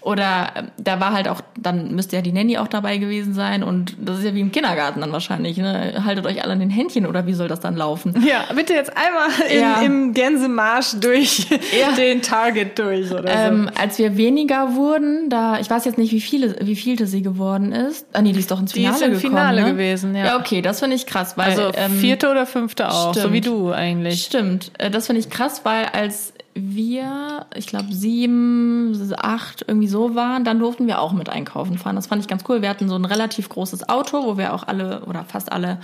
Oder 0.00 0.50
äh, 0.54 0.62
da 0.78 1.00
war 1.00 1.12
halt 1.12 1.28
auch, 1.28 1.40
dann 1.58 1.94
müsste 1.94 2.16
ja 2.16 2.22
die 2.22 2.32
Nanny 2.32 2.58
auch 2.58 2.68
dabei 2.68 2.96
gewesen 2.98 3.34
sein 3.34 3.62
und 3.62 3.96
das 4.00 4.18
ist 4.18 4.24
ja 4.24 4.34
wie 4.34 4.40
im 4.40 4.52
Kindergarten 4.52 5.00
dann 5.00 5.12
wahrscheinlich. 5.12 5.56
Ne? 5.56 6.02
Haltet 6.04 6.26
euch 6.26 6.42
alle 6.42 6.52
an 6.52 6.60
den 6.60 6.70
Händchen 6.70 7.06
oder 7.06 7.26
wie 7.26 7.32
soll 7.34 7.48
das 7.48 7.60
dann 7.60 7.76
laufen? 7.76 8.14
Ja, 8.26 8.44
bitte 8.54 8.72
jetzt 8.74 8.92
einmal 8.96 9.28
in, 9.50 9.60
Ja. 9.60 9.80
im 9.82 10.12
Gänsemarsch 10.14 10.94
durch 11.00 11.46
Ja. 11.78 11.92
den 11.96 12.22
Target 12.22 12.78
durch 12.78 13.10
oder 13.12 13.28
Ähm, 13.28 13.70
als 13.80 13.98
wir 13.98 14.16
weniger 14.16 14.74
wurden, 14.74 15.28
da, 15.28 15.58
ich 15.58 15.68
weiß 15.70 15.84
jetzt 15.84 15.98
nicht, 15.98 16.12
wie 16.12 16.20
viele, 16.20 16.56
wie 16.60 16.76
vielte 16.76 17.06
sie 17.06 17.22
geworden 17.22 17.72
ist. 17.72 18.06
Ah 18.12 18.22
nee, 18.22 18.32
die 18.32 18.40
ist 18.40 18.50
doch 18.50 18.60
ins 18.60 18.72
Die 18.72 18.84
ist 18.84 18.96
Finale 18.96 19.04
im 19.06 19.12
gekommen. 19.20 19.30
Finale 19.36 19.62
ne? 19.62 19.70
gewesen, 19.72 20.14
ja. 20.14 20.24
Ja, 20.26 20.38
okay, 20.38 20.62
das 20.62 20.80
finde 20.80 20.96
ich 20.96 21.06
krass, 21.06 21.35
weil 21.36 21.54
so. 21.54 21.66
Also 21.66 21.78
ähm, 21.78 21.92
vierte 21.92 22.30
oder 22.30 22.46
fünfte 22.46 22.90
auch, 22.90 23.14
so 23.14 23.20
stimmt. 23.20 23.34
wie 23.34 23.40
du 23.40 23.72
eigentlich. 23.72 24.24
Stimmt, 24.24 24.72
äh, 24.78 24.90
das 24.90 25.06
finde 25.06 25.20
ich 25.20 25.30
krass, 25.30 25.60
weil 25.64 25.86
als 25.86 26.32
wir, 26.54 27.46
ich 27.54 27.66
glaube 27.66 27.92
sieben, 27.92 29.12
acht 29.18 29.64
irgendwie 29.68 29.88
so 29.88 30.14
waren, 30.14 30.44
dann 30.44 30.58
durften 30.58 30.86
wir 30.86 31.00
auch 31.00 31.12
mit 31.12 31.28
einkaufen 31.28 31.76
fahren. 31.76 31.96
Das 31.96 32.06
fand 32.06 32.22
ich 32.22 32.28
ganz 32.28 32.44
cool. 32.48 32.62
Wir 32.62 32.70
hatten 32.70 32.88
so 32.88 32.96
ein 32.96 33.04
relativ 33.04 33.50
großes 33.50 33.88
Auto, 33.90 34.24
wo 34.24 34.38
wir 34.38 34.54
auch 34.54 34.66
alle 34.66 35.02
oder 35.04 35.24
fast 35.24 35.52
alle 35.52 35.78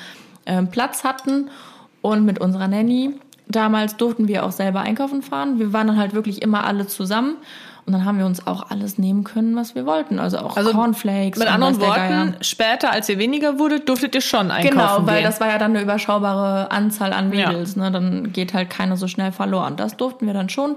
ähm, 0.46 0.68
Platz 0.68 1.04
hatten 1.04 1.50
und 2.00 2.24
mit 2.24 2.38
unserer 2.38 2.68
Nanny. 2.68 3.14
Damals 3.48 3.96
durften 3.96 4.28
wir 4.28 4.46
auch 4.46 4.52
selber 4.52 4.80
einkaufen 4.80 5.20
fahren. 5.20 5.58
Wir 5.58 5.74
waren 5.74 5.88
dann 5.88 5.98
halt 5.98 6.14
wirklich 6.14 6.40
immer 6.40 6.64
alle 6.64 6.86
zusammen. 6.86 7.36
Und 7.84 7.92
dann 7.94 8.04
haben 8.04 8.18
wir 8.18 8.26
uns 8.26 8.46
auch 8.46 8.70
alles 8.70 8.96
nehmen 8.96 9.24
können, 9.24 9.56
was 9.56 9.74
wir 9.74 9.86
wollten. 9.86 10.20
Also 10.20 10.38
auch 10.38 10.56
Also 10.56 10.70
Cornflakes. 10.70 11.38
Mit 11.38 11.48
anderen 11.48 11.80
Worten, 11.80 12.36
später, 12.40 12.92
als 12.92 13.08
ihr 13.08 13.18
weniger 13.18 13.58
wurdet, 13.58 13.88
durftet 13.88 14.14
ihr 14.14 14.20
schon 14.20 14.52
einkaufen 14.52 14.78
Genau, 14.78 15.06
weil 15.06 15.16
gehen. 15.16 15.24
das 15.24 15.40
war 15.40 15.48
ja 15.48 15.58
dann 15.58 15.72
eine 15.72 15.82
überschaubare 15.82 16.70
Anzahl 16.70 17.12
an 17.12 17.32
Ja. 17.32 17.48
Mädels. 17.50 17.74
Ne? 17.74 17.90
Dann 17.90 18.32
geht 18.32 18.54
halt 18.54 18.70
keiner 18.70 18.96
so 18.96 19.08
schnell 19.08 19.32
verloren. 19.32 19.74
Das 19.76 19.96
durften 19.96 20.26
wir 20.26 20.32
dann 20.34 20.48
schon. 20.48 20.76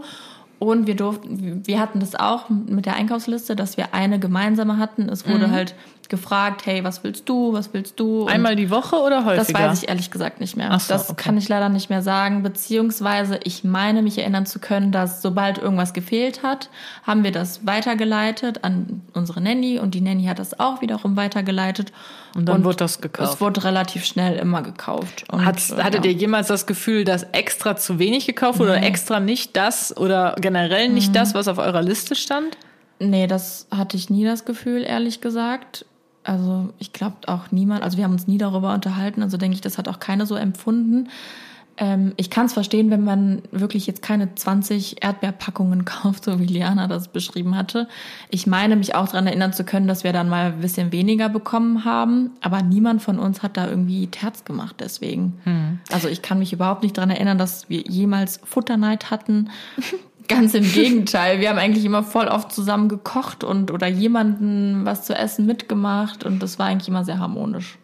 Und 0.57 0.87
wir 0.87 0.95
durften, 0.95 1.61
wir 1.67 1.79
hatten 1.79 1.99
das 1.99 2.15
auch 2.15 2.49
mit 2.49 2.85
der 2.87 2.95
Einkaufsliste, 2.95 3.55
dass 3.55 3.77
wir 3.77 3.93
eine 3.93 4.17
gemeinsame 4.19 4.77
hatten. 4.77 5.07
Es 5.09 5.27
wurde 5.27 5.51
halt 5.51 5.75
gefragt, 6.09 6.65
hey, 6.65 6.83
was 6.83 7.03
willst 7.03 7.27
du, 7.29 7.53
was 7.53 7.73
willst 7.73 7.99
du? 7.99 8.23
Und 8.23 8.29
Einmal 8.29 8.55
die 8.55 8.69
Woche 8.69 8.97
oder 8.97 9.25
häufiger? 9.25 9.43
das 9.43 9.53
weiß 9.53 9.83
ich 9.83 9.89
ehrlich 9.89 10.11
gesagt 10.11 10.39
nicht 10.39 10.55
mehr. 10.57 10.77
So, 10.79 10.93
das 10.93 11.09
okay. 11.09 11.23
kann 11.23 11.37
ich 11.37 11.47
leider 11.49 11.69
nicht 11.69 11.89
mehr 11.89 12.01
sagen. 12.01 12.43
Beziehungsweise 12.43 13.39
ich 13.43 13.63
meine, 13.63 14.01
mich 14.01 14.17
erinnern 14.17 14.45
zu 14.45 14.59
können, 14.59 14.91
dass 14.91 15.21
sobald 15.21 15.57
irgendwas 15.57 15.93
gefehlt 15.93 16.43
hat, 16.43 16.69
haben 17.03 17.23
wir 17.23 17.31
das 17.31 17.65
weitergeleitet 17.65 18.63
an 18.63 19.01
unsere 19.13 19.41
Nanny 19.41 19.79
und 19.79 19.95
die 19.95 20.01
Nanny 20.01 20.25
hat 20.25 20.39
das 20.39 20.59
auch 20.59 20.81
wiederum 20.81 21.15
weitergeleitet. 21.15 21.91
Und 22.35 22.45
dann 22.49 22.63
wurde 22.65 22.77
das 22.77 22.99
gekauft. 22.99 23.33
Es 23.35 23.41
wurde 23.41 23.63
relativ 23.63 24.03
schnell 24.05 24.37
immer 24.37 24.61
gekauft. 24.61 25.23
Und, 25.31 25.45
Hat's, 25.45 25.71
äh, 25.71 25.81
hattet 25.81 26.03
ja. 26.05 26.11
ihr 26.11 26.17
jemals 26.17 26.47
das 26.47 26.65
Gefühl, 26.65 27.05
dass 27.05 27.23
extra 27.31 27.77
zu 27.77 27.97
wenig 27.97 28.25
gekauft 28.25 28.59
wurde 28.59 28.71
oder 28.71 28.83
extra 28.83 29.19
nicht 29.21 29.55
das 29.55 29.95
oder 29.95 30.35
generell 30.39 30.89
nicht 30.89 31.09
Mhm. 31.09 31.13
das, 31.13 31.33
was 31.33 31.47
auf 31.47 31.57
eurer 31.59 31.81
Liste 31.81 32.15
stand? 32.15 32.57
Nee, 32.99 33.27
das 33.27 33.67
hatte 33.71 33.97
ich 33.97 34.09
nie 34.09 34.23
das 34.25 34.45
Gefühl, 34.45 34.83
ehrlich 34.83 35.21
gesagt. 35.21 35.85
Also 36.25 36.73
ich 36.79 36.91
glaube 36.91 37.15
auch 37.27 37.51
niemand, 37.51 37.83
also 37.83 37.97
wir 37.97 38.03
haben 38.03 38.13
uns 38.13 38.27
nie 38.27 38.38
darüber 38.38 38.73
unterhalten, 38.73 39.21
also 39.21 39.38
denke 39.38 39.55
ich, 39.55 39.61
das 39.61 39.77
hat 39.77 39.88
auch 39.88 39.99
keiner 39.99 40.25
so 40.25 40.35
empfunden. 40.35 41.09
Ähm, 41.77 42.13
ich 42.15 42.29
kann 42.29 42.45
es 42.45 42.53
verstehen, 42.53 42.89
wenn 42.89 43.03
man 43.03 43.41
wirklich 43.51 43.85
jetzt 43.85 44.01
keine 44.01 44.33
20 44.33 45.03
Erdbeerpackungen 45.03 45.85
kauft, 45.85 46.23
so 46.23 46.39
wie 46.39 46.45
Liana 46.45 46.88
das 46.88 47.09
beschrieben 47.09 47.55
hatte. 47.55 47.88
Ich 48.29 48.47
meine, 48.47 48.75
mich 48.75 48.95
auch 48.95 49.07
daran 49.07 49.27
erinnern 49.27 49.53
zu 49.53 49.63
können, 49.63 49.88
dass 49.88 50.03
wir 50.03 50.13
dann 50.13 50.29
mal 50.29 50.53
ein 50.53 50.61
bisschen 50.61 50.91
weniger 50.91 51.29
bekommen 51.29 51.85
haben, 51.85 52.31
aber 52.41 52.61
niemand 52.61 53.01
von 53.01 53.19
uns 53.19 53.43
hat 53.43 53.57
da 53.57 53.67
irgendwie 53.67 54.07
Terz 54.07 54.45
gemacht 54.45 54.77
deswegen. 54.79 55.39
Also 55.91 56.07
ich 56.07 56.21
kann 56.21 56.39
mich 56.39 56.53
überhaupt 56.53 56.83
nicht 56.83 56.97
daran 56.97 57.09
erinnern, 57.09 57.38
dass 57.38 57.69
wir 57.69 57.81
jemals 57.81 58.39
Futterneid 58.43 59.11
hatten. 59.11 59.49
Ganz 60.27 60.53
im 60.53 60.63
Gegenteil. 60.63 61.39
Wir 61.39 61.49
haben 61.49 61.59
eigentlich 61.59 61.85
immer 61.85 62.03
voll 62.03 62.27
oft 62.27 62.51
zusammen 62.51 62.89
gekocht 62.89 63.43
und 63.43 63.71
oder 63.71 63.88
jemanden 63.88 64.85
was 64.85 65.05
zu 65.05 65.15
essen 65.15 65.45
mitgemacht 65.45 66.23
und 66.23 66.41
das 66.41 66.57
war 66.59 66.67
eigentlich 66.67 66.88
immer 66.88 67.03
sehr 67.05 67.19
harmonisch. 67.19 67.77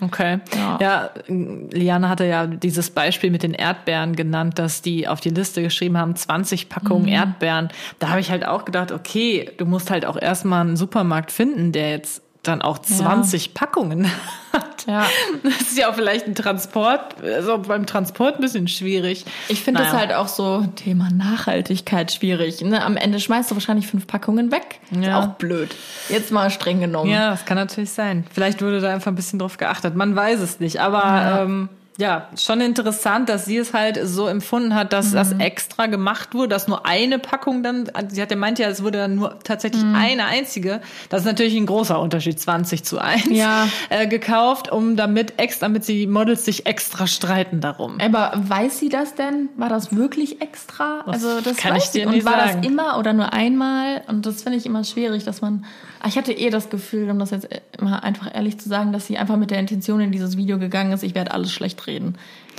Okay. 0.00 0.40
Ja. 0.56 0.78
Ja. 0.80 1.10
Liane 1.28 2.08
hatte 2.08 2.26
ja 2.26 2.48
dieses 2.48 2.90
Beispiel 2.90 3.30
mit 3.30 3.44
den 3.44 3.54
Erdbeeren 3.54 4.16
genannt, 4.16 4.58
dass 4.58 4.82
die 4.82 5.06
auf 5.06 5.20
die 5.20 5.30
Liste 5.30 5.62
geschrieben 5.62 5.96
haben, 5.96 6.16
20 6.16 6.68
Packungen 6.68 7.06
Erdbeeren. 7.06 7.68
Da 8.00 8.08
habe 8.08 8.18
ich 8.18 8.32
halt 8.32 8.44
auch 8.44 8.64
gedacht, 8.64 8.90
okay, 8.90 9.50
du 9.58 9.64
musst 9.64 9.90
halt 9.92 10.04
auch 10.04 10.20
erstmal 10.20 10.62
einen 10.62 10.76
Supermarkt 10.76 11.30
finden, 11.30 11.70
der 11.70 11.90
jetzt 11.90 12.22
dann 12.42 12.60
auch 12.60 12.78
20 12.78 13.54
Packungen 13.54 14.06
hat. 14.52 14.86
Ja. 14.88 15.06
Das 15.44 15.60
ist 15.60 15.78
ja 15.78 15.88
auch 15.90 15.94
vielleicht 15.94 16.26
ein 16.26 16.34
Transport, 16.34 17.22
also 17.22 17.58
beim 17.58 17.86
Transport 17.86 18.34
ein 18.36 18.40
bisschen 18.40 18.66
schwierig. 18.66 19.24
Ich 19.48 19.62
finde 19.62 19.80
Naja. 19.80 19.92
das 19.92 20.00
halt 20.00 20.12
auch 20.12 20.26
so 20.26 20.66
Thema 20.74 21.08
Nachhaltigkeit 21.12 22.10
schwierig. 22.12 22.60
Ne? 22.62 22.84
Am 22.84 22.96
Ende 22.96 23.20
schmeißt 23.20 23.50
du 23.50 23.54
wahrscheinlich 23.54 23.86
fünf 23.86 24.06
Packungen 24.08 24.50
weg. 24.50 24.80
Ist 24.90 25.04
Ja. 25.04 25.20
auch 25.20 25.26
blöd. 25.34 25.74
Jetzt 26.08 26.32
mal 26.32 26.50
streng 26.50 26.80
genommen. 26.80 27.10
Ja, 27.10 27.30
das 27.30 27.44
kann 27.44 27.56
natürlich 27.56 27.90
sein. 27.90 28.24
Vielleicht 28.32 28.60
wurde 28.60 28.80
da 28.80 28.92
einfach 28.92 29.12
ein 29.12 29.14
bisschen 29.14 29.38
drauf 29.38 29.56
geachtet. 29.56 29.94
Man 29.94 30.16
weiß 30.16 30.40
es 30.40 30.58
nicht. 30.58 30.80
Aber 30.80 30.98
ja, 31.04 31.42
ähm, 31.42 31.68
ja 31.98 32.28
schon 32.38 32.60
interessant, 32.60 33.28
dass 33.28 33.44
sie 33.44 33.56
es 33.58 33.74
halt 33.74 33.98
so 34.02 34.26
empfunden 34.26 34.74
hat, 34.74 34.92
dass 34.92 35.10
Mhm. 35.10 35.14
das 35.14 35.32
extra 35.38 35.86
gemacht 35.86 36.34
wurde, 36.34 36.48
dass 36.48 36.66
nur 36.68 36.86
eine 36.86 37.18
Packung 37.18 37.62
dann, 37.62 37.90
sie 38.08 38.20
hat 38.22 38.30
ja 38.30 38.36
meint 38.36 38.58
ja, 38.58 38.68
es 38.68 38.82
wurde 38.82 38.98
dann 38.98 39.16
nur 39.16 39.38
tatsächlich 39.44 39.82
Mhm. 39.84 39.94
eine 39.94 40.24
einzige. 40.24 40.80
Das 41.10 41.20
ist 41.20 41.26
natürlich 41.26 41.54
ein 41.56 41.66
großer 41.66 42.00
Unterschied, 42.00 42.40
20 42.40 42.82
zu 42.84 42.98
1, 42.98 43.26
Ja. 43.30 43.68
äh, 43.90 44.06
gekauft, 44.06 44.72
um 44.72 44.96
damit 44.96 45.38
extra, 45.38 45.66
damit 45.66 45.86
die 45.86 46.06
Models 46.06 46.44
sich 46.44 46.66
extra 46.66 47.06
streiten 47.06 47.60
darum. 47.60 47.98
Aber 48.00 48.32
weiß 48.36 48.78
sie 48.78 48.88
das 48.88 49.14
denn? 49.14 49.48
War 49.56 49.68
das 49.68 49.94
wirklich 49.94 50.40
extra? 50.40 51.02
Das 51.06 51.14
also 51.24 51.40
das 51.40 51.56
kann 51.56 51.74
weiß 51.74 51.84
ich 51.84 51.90
dir 51.90 52.00
sie. 52.02 52.06
Und 52.06 52.14
nicht 52.14 52.24
war 52.26 52.38
sagen. 52.48 52.62
das 52.62 52.70
immer 52.70 52.98
oder 52.98 53.12
nur 53.12 53.32
einmal? 53.32 54.02
Und 54.08 54.24
das 54.26 54.42
finde 54.42 54.58
ich 54.58 54.66
immer 54.66 54.84
schwierig, 54.84 55.24
dass 55.24 55.40
man. 55.42 55.64
Ah, 56.00 56.08
Ich 56.08 56.16
hatte 56.18 56.32
eh 56.32 56.50
das 56.50 56.68
Gefühl, 56.68 57.08
um 57.10 57.18
das 57.20 57.30
jetzt 57.30 57.48
immer 57.78 58.02
einfach 58.02 58.34
ehrlich 58.34 58.58
zu 58.58 58.68
sagen, 58.68 58.92
dass 58.92 59.06
sie 59.06 59.18
einfach 59.18 59.36
mit 59.36 59.50
der 59.52 59.58
Intention 59.60 60.00
in 60.00 60.10
dieses 60.10 60.36
Video 60.36 60.58
gegangen 60.58 60.90
ist, 60.92 61.04
ich 61.04 61.14
werde 61.14 61.30
alles 61.32 61.52
schlecht 61.52 61.81
reden. 61.86 62.16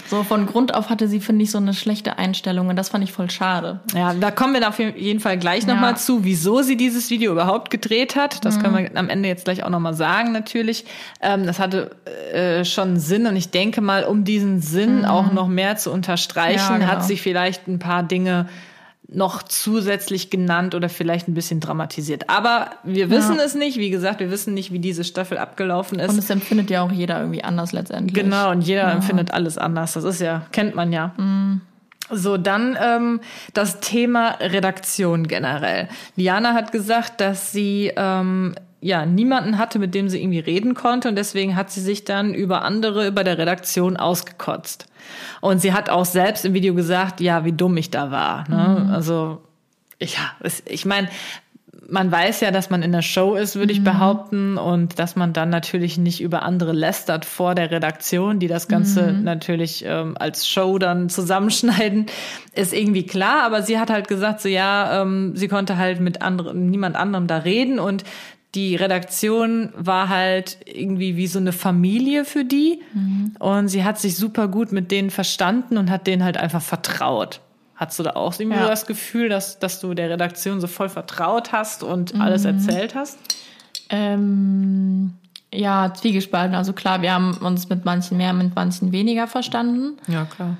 So 0.09 0.23
von 0.23 0.47
Grund 0.47 0.73
auf 0.73 0.89
hatte 0.89 1.07
sie, 1.07 1.19
finde 1.19 1.43
ich, 1.43 1.51
so 1.51 1.59
eine 1.59 1.73
schlechte 1.73 2.17
Einstellung 2.17 2.67
und 2.67 2.75
das 2.75 2.89
fand 2.89 3.03
ich 3.03 3.11
voll 3.13 3.29
schade. 3.29 3.79
Ja, 3.93 4.13
da 4.13 4.31
kommen 4.31 4.53
wir 4.53 4.67
auf 4.67 4.79
jeden 4.79 5.19
Fall 5.19 5.37
gleich 5.37 5.65
Ja. 5.65 5.73
nochmal 5.73 5.97
zu, 5.97 6.23
wieso 6.23 6.61
sie 6.61 6.75
dieses 6.77 7.09
Video 7.09 7.31
überhaupt 7.31 7.69
gedreht 7.69 8.15
hat. 8.15 8.43
Das 8.43 8.59
können 8.59 8.75
wir 8.75 8.97
am 8.97 9.09
Ende 9.09 9.29
jetzt 9.29 9.45
gleich 9.45 9.63
auch 9.63 9.69
nochmal 9.69 9.93
sagen, 9.93 10.31
natürlich. 10.31 10.85
Ähm, 11.21 11.45
das 11.45 11.59
hatte 11.59 11.91
äh, 12.33 12.65
schon 12.65 12.97
Sinn 12.99 13.27
und 13.27 13.35
ich 13.35 13.51
denke 13.51 13.81
mal, 13.81 14.03
um 14.03 14.23
diesen 14.23 14.61
Sinn 14.61 15.05
auch 15.05 15.31
noch 15.31 15.47
mehr 15.47 15.77
zu 15.77 15.91
unterstreichen, 15.91 16.57
Ja, 16.71 16.77
genau. 16.77 16.91
hat 16.91 17.03
sie 17.05 17.17
vielleicht 17.17 17.67
ein 17.67 17.79
paar 17.79 18.03
Dinge 18.03 18.47
noch 19.13 19.43
zusätzlich 19.43 20.29
genannt 20.29 20.75
oder 20.75 20.89
vielleicht 20.89 21.27
ein 21.27 21.33
bisschen 21.33 21.59
dramatisiert. 21.59 22.29
Aber 22.29 22.71
wir 22.83 23.09
wissen 23.09 23.39
es 23.39 23.55
nicht. 23.55 23.77
Wie 23.77 23.89
gesagt, 23.89 24.19
wir 24.19 24.31
wissen 24.31 24.53
nicht, 24.53 24.71
wie 24.71 24.79
diese 24.79 25.03
Staffel 25.03 25.37
abgelaufen 25.37 25.99
ist. 25.99 26.11
Und 26.11 26.17
es 26.17 26.29
empfindet 26.29 26.69
ja 26.69 26.81
auch 26.81 26.91
jeder 26.91 27.19
irgendwie 27.19 27.43
anders 27.43 27.71
letztendlich. 27.71 28.13
Genau, 28.13 28.51
und 28.51 28.61
jeder 28.61 28.91
empfindet 28.91 29.31
alles 29.31 29.57
anders. 29.57 29.93
Das 29.93 30.03
ist 30.03 30.21
ja, 30.21 30.45
kennt 30.51 30.75
man 30.75 30.91
ja. 30.91 31.13
So, 32.11 32.37
dann 32.37 32.77
ähm, 32.81 33.21
das 33.53 33.79
Thema 33.79 34.37
Redaktion 34.39 35.27
generell. 35.27 35.87
Liana 36.15 36.53
hat 36.53 36.71
gesagt, 36.71 37.21
dass 37.21 37.51
sie 37.51 37.91
ähm, 37.95 38.55
ja 38.81 39.05
niemanden 39.05 39.57
hatte, 39.57 39.79
mit 39.79 39.95
dem 39.95 40.09
sie 40.09 40.21
irgendwie 40.21 40.39
reden 40.39 40.73
konnte 40.73 41.07
und 41.07 41.15
deswegen 41.15 41.55
hat 41.55 41.71
sie 41.71 41.81
sich 41.81 42.03
dann 42.03 42.33
über 42.33 42.63
andere 42.63 43.07
über 43.07 43.23
der 43.23 43.37
Redaktion 43.37 43.97
ausgekotzt. 43.97 44.87
Und 45.41 45.59
sie 45.59 45.73
hat 45.73 45.89
auch 45.89 46.05
selbst 46.05 46.45
im 46.45 46.53
Video 46.53 46.73
gesagt, 46.73 47.21
ja, 47.21 47.45
wie 47.45 47.51
dumm 47.51 47.77
ich 47.77 47.91
da 47.91 48.11
war. 48.11 48.49
Ne? 48.49 48.89
Also 48.91 49.41
ja, 49.99 50.31
es, 50.41 50.63
ich 50.67 50.85
meine, 50.85 51.09
man 51.89 52.11
weiß 52.11 52.41
ja, 52.41 52.51
dass 52.51 52.69
man 52.69 52.81
in 52.81 52.91
der 52.91 53.01
Show 53.01 53.35
ist, 53.35 53.55
würde 53.55 53.73
ich 53.73 53.83
behaupten, 53.83 54.57
und 54.57 54.99
dass 54.99 55.15
man 55.15 55.33
dann 55.33 55.49
natürlich 55.49 55.97
nicht 55.97 56.21
über 56.21 56.43
andere 56.43 56.71
lästert 56.71 57.25
vor 57.25 57.55
der 57.55 57.71
Redaktion, 57.71 58.39
die 58.39 58.47
das 58.47 58.67
Ganze 58.67 59.11
natürlich 59.11 59.83
ähm, 59.85 60.15
als 60.17 60.47
Show 60.47 60.77
dann 60.77 61.09
zusammenschneiden, 61.09 62.05
ist 62.55 62.73
irgendwie 62.73 63.05
klar. 63.05 63.43
Aber 63.43 63.63
sie 63.63 63.79
hat 63.79 63.89
halt 63.89 64.07
gesagt, 64.07 64.41
so 64.41 64.49
ja, 64.49 65.01
ähm, 65.01 65.35
sie 65.35 65.47
konnte 65.47 65.77
halt 65.77 65.99
mit 65.99 66.21
anderen, 66.21 66.69
niemand 66.69 66.95
anderem 66.95 67.27
da 67.27 67.37
reden 67.37 67.79
und 67.79 68.03
die 68.55 68.75
Redaktion 68.75 69.69
war 69.75 70.09
halt 70.09 70.57
irgendwie 70.65 71.17
wie 71.17 71.27
so 71.27 71.39
eine 71.39 71.51
Familie 71.53 72.23
für 72.25 72.45
die 72.45 72.79
und 73.39 73.67
sie 73.67 73.83
hat 73.83 73.99
sich 73.99 74.15
super 74.15 74.47
gut 74.47 74.71
mit 74.71 74.91
denen 74.91 75.09
verstanden 75.09 75.77
und 75.77 75.89
hat 75.89 76.05
denen 76.07 76.23
halt 76.23 76.37
einfach 76.37 76.61
vertraut. 76.61 77.39
Hattest 77.75 77.97
du 77.99 78.03
da 78.03 78.11
auch 78.11 78.39
irgendwie 78.39 78.57
Ja. 78.57 78.63
so 78.65 78.69
das 78.69 78.85
Gefühl, 78.85 79.27
dass, 79.29 79.57
dass 79.57 79.79
du 79.81 79.95
der 79.95 80.09
Redaktion 80.11 80.61
so 80.61 80.67
voll 80.67 80.89
vertraut 80.89 81.51
hast 81.51 81.81
und 81.83 82.19
alles 82.21 82.45
erzählt 82.45 82.93
hast? 82.93 83.17
Ähm, 83.89 85.13
ja, 85.53 85.93
zwiegespalten. 85.93 86.55
Also 86.55 86.73
klar, 86.73 87.01
wir 87.01 87.13
haben 87.13 87.33
uns 87.37 87.69
mit 87.69 87.85
manchen 87.85 88.17
mehr, 88.17 88.33
mit 88.33 88.55
manchen 88.55 88.91
weniger 88.91 89.27
verstanden. 89.27 89.97
Ja, 90.07 90.25
klar. 90.25 90.57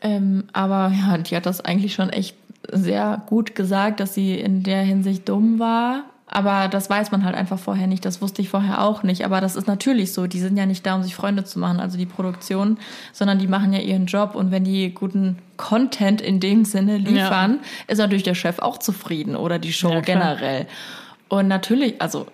Ähm, 0.00 0.44
aber 0.52 0.92
ja, 0.94 1.18
die 1.18 1.36
hat 1.36 1.46
das 1.46 1.60
eigentlich 1.62 1.94
schon 1.94 2.10
echt 2.10 2.36
sehr 2.70 3.22
gut 3.26 3.54
gesagt, 3.54 4.00
dass 4.00 4.14
sie 4.14 4.34
in 4.38 4.62
der 4.62 4.82
Hinsicht 4.82 5.28
dumm 5.28 5.58
war. 5.58 6.04
Aber 6.36 6.68
das 6.68 6.90
weiß 6.90 7.12
man 7.12 7.24
halt 7.24 7.34
einfach 7.34 7.58
vorher 7.58 7.86
nicht. 7.86 8.04
Das 8.04 8.20
wusste 8.20 8.42
ich 8.42 8.50
vorher 8.50 8.82
auch 8.82 9.02
nicht. 9.02 9.24
Aber 9.24 9.40
das 9.40 9.56
ist 9.56 9.66
natürlich 9.66 10.12
so. 10.12 10.26
Die 10.26 10.38
sind 10.38 10.58
ja 10.58 10.66
nicht 10.66 10.84
da, 10.84 10.94
um 10.94 11.02
sich 11.02 11.14
Freunde 11.14 11.44
zu 11.44 11.58
machen, 11.58 11.80
also 11.80 11.96
die 11.96 12.04
Produktion, 12.04 12.76
sondern 13.14 13.38
die 13.38 13.46
machen 13.46 13.72
ja 13.72 13.78
ihren 13.78 14.04
Job. 14.04 14.34
Und 14.34 14.50
wenn 14.50 14.62
die 14.62 14.92
guten 14.92 15.38
Content 15.56 16.20
in 16.20 16.38
dem 16.38 16.66
Sinne 16.66 16.98
liefern, 16.98 17.60
ist 17.86 17.96
natürlich 17.96 18.22
der 18.22 18.34
Chef 18.34 18.58
auch 18.58 18.76
zufrieden 18.76 19.34
oder 19.34 19.58
die 19.58 19.72
Show 19.72 19.88
Ja, 19.88 20.00
generell. 20.00 20.66
Und 21.30 21.48
natürlich, 21.48 22.02
also 22.02 22.26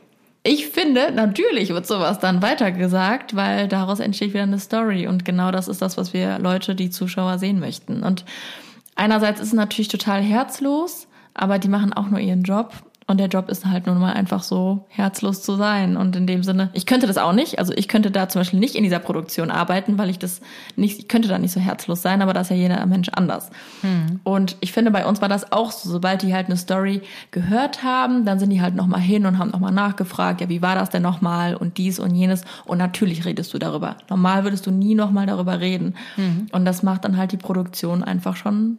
ich 0.42 0.66
finde, 0.66 1.12
natürlich 1.12 1.68
wird 1.68 1.86
sowas 1.86 2.18
dann 2.18 2.42
weitergesagt, 2.42 3.36
weil 3.36 3.68
daraus 3.68 4.00
entsteht 4.00 4.30
wieder 4.30 4.42
eine 4.42 4.58
Story. 4.58 5.06
Und 5.06 5.24
genau 5.24 5.52
das 5.52 5.68
ist 5.68 5.80
das, 5.80 5.96
was 5.96 6.12
wir 6.12 6.40
Leute, 6.40 6.74
die 6.74 6.90
Zuschauer 6.90 7.38
sehen 7.38 7.60
möchten. 7.60 8.02
Und 8.02 8.24
einerseits 8.96 9.40
ist 9.40 9.46
es 9.46 9.52
natürlich 9.52 9.86
total 9.86 10.22
herzlos, 10.22 11.06
aber 11.34 11.60
die 11.60 11.68
machen 11.68 11.92
auch 11.92 12.08
nur 12.10 12.18
ihren 12.18 12.42
Job. 12.42 12.72
Und 13.12 13.18
der 13.18 13.26
Job 13.26 13.50
ist 13.50 13.66
halt 13.66 13.86
nun 13.86 13.98
mal 13.98 14.14
einfach 14.14 14.42
so 14.42 14.86
herzlos 14.88 15.42
zu 15.42 15.56
sein. 15.56 15.98
Und 15.98 16.16
in 16.16 16.26
dem 16.26 16.42
Sinne, 16.42 16.70
ich 16.72 16.86
könnte 16.86 17.06
das 17.06 17.18
auch 17.18 17.34
nicht. 17.34 17.58
Also 17.58 17.74
ich 17.76 17.86
könnte 17.86 18.10
da 18.10 18.26
zum 18.30 18.40
Beispiel 18.40 18.58
nicht 18.58 18.74
in 18.74 18.84
dieser 18.84 19.00
Produktion 19.00 19.50
arbeiten, 19.50 19.98
weil 19.98 20.08
ich 20.08 20.18
das 20.18 20.40
nicht, 20.76 20.98
ich 20.98 21.08
könnte 21.08 21.28
da 21.28 21.38
nicht 21.38 21.52
so 21.52 21.60
herzlos 21.60 22.00
sein, 22.00 22.22
aber 22.22 22.32
da 22.32 22.40
ist 22.40 22.48
ja 22.48 22.56
jeder 22.56 22.86
Mensch 22.86 23.10
anders. 23.10 23.50
Und 24.24 24.56
ich 24.60 24.72
finde, 24.72 24.90
bei 24.92 25.04
uns 25.04 25.20
war 25.20 25.28
das 25.28 25.52
auch 25.52 25.72
so. 25.72 25.90
Sobald 25.90 26.22
die 26.22 26.32
halt 26.32 26.46
eine 26.46 26.56
Story 26.56 27.02
gehört 27.32 27.82
haben, 27.82 28.24
dann 28.24 28.38
sind 28.38 28.48
die 28.48 28.62
halt 28.62 28.76
nochmal 28.76 29.00
hin 29.00 29.26
und 29.26 29.36
haben 29.36 29.50
nochmal 29.50 29.72
nachgefragt, 29.72 30.40
ja, 30.40 30.48
wie 30.48 30.62
war 30.62 30.74
das 30.74 30.88
denn 30.88 31.02
nochmal 31.02 31.54
und 31.54 31.76
dies 31.76 31.98
und 31.98 32.14
jenes. 32.14 32.44
Und 32.64 32.78
natürlich 32.78 33.26
redest 33.26 33.52
du 33.52 33.58
darüber. 33.58 33.96
Normal 34.08 34.44
würdest 34.44 34.64
du 34.64 34.70
nie 34.70 34.94
nochmal 34.94 35.26
darüber 35.26 35.60
reden. 35.60 35.96
Und 36.50 36.64
das 36.64 36.82
macht 36.82 37.04
dann 37.04 37.18
halt 37.18 37.32
die 37.32 37.36
Produktion 37.36 38.02
einfach 38.02 38.36
schon 38.36 38.78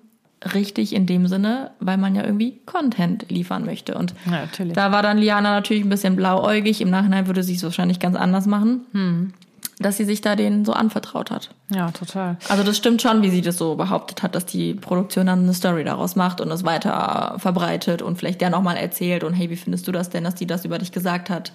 richtig 0.53 0.93
in 0.93 1.05
dem 1.05 1.27
Sinne, 1.27 1.71
weil 1.79 1.97
man 1.97 2.15
ja 2.15 2.23
irgendwie 2.23 2.59
Content 2.65 3.25
liefern 3.29 3.65
möchte. 3.65 3.95
Und 3.95 4.13
Ja, 4.29 4.47
da 4.73 4.91
war 4.91 5.01
dann 5.01 5.17
Liana 5.17 5.51
natürlich 5.51 5.83
ein 5.83 5.89
bisschen 5.89 6.15
blauäugig. 6.15 6.81
Im 6.81 6.89
Nachhinein 6.89 7.27
würde 7.27 7.43
sie 7.43 7.55
es 7.55 7.63
wahrscheinlich 7.63 7.99
ganz 7.99 8.15
anders 8.15 8.45
machen, 8.45 9.33
dass 9.79 9.97
sie 9.97 10.05
sich 10.05 10.21
da 10.21 10.35
denen 10.35 10.65
so 10.65 10.73
anvertraut 10.73 11.31
hat. 11.31 11.49
Ja, 11.69 11.91
total. 11.91 12.37
Also 12.49 12.63
das 12.63 12.77
stimmt 12.77 13.01
schon, 13.01 13.21
wie 13.23 13.29
sie 13.29 13.41
das 13.41 13.57
so 13.57 13.75
behauptet 13.75 14.21
hat, 14.21 14.35
dass 14.35 14.45
die 14.45 14.73
Produktion 14.73 15.25
dann 15.25 15.43
eine 15.43 15.53
Story 15.53 15.83
daraus 15.83 16.15
macht 16.15 16.41
und 16.41 16.51
es 16.51 16.63
weiter 16.63 17.35
verbreitet 17.37 18.01
und 18.01 18.17
vielleicht 18.17 18.41
der 18.41 18.49
nochmal 18.49 18.77
erzählt 18.77 19.23
und 19.23 19.33
hey, 19.33 19.49
wie 19.49 19.55
findest 19.55 19.87
du 19.87 19.91
das 19.91 20.09
denn, 20.09 20.23
dass 20.23 20.35
die 20.35 20.45
das 20.45 20.65
über 20.65 20.77
dich 20.77 20.91
gesagt 20.91 21.29
hat? 21.29 21.51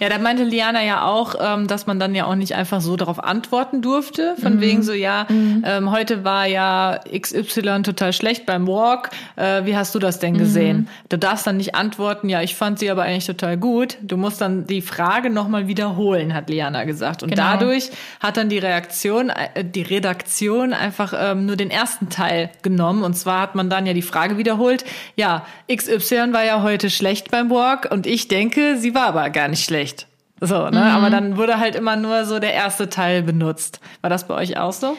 Ja, 0.00 0.08
da 0.08 0.18
meinte 0.18 0.44
Liana 0.44 0.82
ja 0.82 1.04
auch, 1.04 1.34
ähm, 1.40 1.66
dass 1.66 1.86
man 1.86 2.00
dann 2.00 2.14
ja 2.14 2.24
auch 2.26 2.34
nicht 2.34 2.54
einfach 2.54 2.80
so 2.80 2.96
darauf 2.96 3.22
antworten 3.22 3.82
durfte. 3.82 4.34
Von 4.40 4.60
wegen 4.60 4.82
so, 4.82 4.92
ja, 4.92 5.26
ähm, 5.30 5.90
heute 5.90 6.24
war 6.24 6.46
ja 6.46 7.00
XY 7.16 7.82
total 7.82 8.12
schlecht 8.12 8.46
beim 8.46 8.66
Walk. 8.66 9.10
Äh, 9.36 9.64
wie 9.64 9.76
hast 9.76 9.94
du 9.94 9.98
das 9.98 10.18
denn 10.18 10.36
gesehen? 10.36 10.88
Du 11.08 11.18
darfst 11.18 11.46
dann 11.46 11.56
nicht 11.58 11.74
antworten, 11.74 12.28
ja, 12.28 12.42
ich 12.42 12.54
fand 12.54 12.78
sie 12.78 12.90
aber 12.90 13.02
eigentlich 13.02 13.26
total 13.26 13.56
gut. 13.56 13.96
Du 14.02 14.16
musst 14.16 14.40
dann 14.40 14.66
die 14.66 14.82
Frage 14.82 15.30
nochmal 15.30 15.66
wiederholen, 15.68 16.34
hat 16.34 16.50
Liana 16.50 16.84
gesagt. 16.84 17.19
Und 17.22 17.30
Genau. 17.30 17.42
dadurch 17.42 17.90
hat 18.20 18.36
dann 18.36 18.48
die 18.48 18.58
Reaktion, 18.58 19.30
äh, 19.30 19.64
die 19.64 19.82
Redaktion 19.82 20.72
einfach 20.72 21.12
ähm, 21.16 21.46
nur 21.46 21.56
den 21.56 21.70
ersten 21.70 22.08
Teil 22.08 22.50
genommen. 22.62 23.02
Und 23.02 23.14
zwar 23.14 23.40
hat 23.42 23.54
man 23.54 23.70
dann 23.70 23.86
ja 23.86 23.92
die 23.92 24.02
Frage 24.02 24.38
wiederholt, 24.38 24.84
ja, 25.16 25.44
XY 25.74 26.32
war 26.32 26.44
ja 26.44 26.62
heute 26.62 26.90
schlecht 26.90 27.30
beim 27.30 27.50
Walk 27.50 27.88
und 27.90 28.06
ich 28.06 28.28
denke, 28.28 28.76
sie 28.78 28.94
war 28.94 29.06
aber 29.06 29.30
gar 29.30 29.48
nicht 29.48 29.64
schlecht. 29.64 30.06
So, 30.40 30.70
ne? 30.70 30.82
Aber 30.92 31.10
dann 31.10 31.36
wurde 31.36 31.58
halt 31.58 31.74
immer 31.74 31.96
nur 31.96 32.24
so 32.24 32.38
der 32.38 32.54
erste 32.54 32.88
Teil 32.88 33.22
benutzt. 33.22 33.80
War 34.00 34.08
das 34.08 34.26
bei 34.26 34.34
euch 34.34 34.56
auch 34.56 34.72
so? 34.72 34.96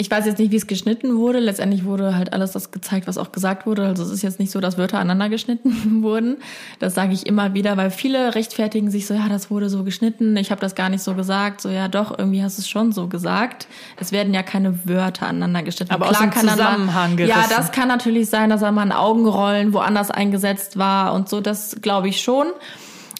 Ich 0.00 0.08
weiß 0.08 0.26
jetzt 0.26 0.38
nicht, 0.38 0.52
wie 0.52 0.56
es 0.56 0.68
geschnitten 0.68 1.16
wurde. 1.16 1.40
Letztendlich 1.40 1.84
wurde 1.84 2.14
halt 2.14 2.32
alles 2.32 2.52
das 2.52 2.70
gezeigt, 2.70 3.08
was 3.08 3.18
auch 3.18 3.32
gesagt 3.32 3.66
wurde. 3.66 3.84
Also 3.84 4.04
es 4.04 4.10
ist 4.10 4.22
jetzt 4.22 4.38
nicht 4.38 4.52
so, 4.52 4.60
dass 4.60 4.78
Wörter 4.78 4.98
aneinander 4.98 5.28
geschnitten 5.28 6.02
wurden. 6.04 6.36
Das 6.78 6.94
sage 6.94 7.12
ich 7.12 7.26
immer 7.26 7.52
wieder, 7.52 7.76
weil 7.76 7.90
viele 7.90 8.36
rechtfertigen 8.36 8.92
sich 8.92 9.08
so, 9.08 9.14
ja, 9.14 9.28
das 9.28 9.50
wurde 9.50 9.68
so 9.68 9.82
geschnitten, 9.82 10.36
ich 10.36 10.52
habe 10.52 10.60
das 10.60 10.76
gar 10.76 10.88
nicht 10.88 11.02
so 11.02 11.14
gesagt. 11.14 11.60
So, 11.60 11.68
ja 11.68 11.88
doch, 11.88 12.16
irgendwie 12.16 12.44
hast 12.44 12.58
du 12.58 12.62
es 12.62 12.68
schon 12.68 12.92
so 12.92 13.08
gesagt. 13.08 13.66
Es 13.96 14.12
werden 14.12 14.32
ja 14.32 14.44
keine 14.44 14.86
Wörter 14.86 15.26
aneinander 15.26 15.64
geschnitten. 15.64 15.92
Aber 15.92 16.08
aus 16.08 16.18
dem 16.18 16.30
kann 16.30 16.48
Zusammenhang 16.48 17.16
mal, 17.16 17.26
Ja, 17.26 17.46
das 17.48 17.72
kann 17.72 17.88
natürlich 17.88 18.30
sein, 18.30 18.50
dass 18.50 18.62
er 18.62 18.70
mal 18.70 18.82
ein 18.82 18.92
Augenrollen 18.92 19.72
woanders 19.72 20.12
eingesetzt 20.12 20.78
war 20.78 21.12
und 21.12 21.28
so, 21.28 21.40
das 21.40 21.78
glaube 21.82 22.08
ich 22.08 22.20
schon. 22.20 22.46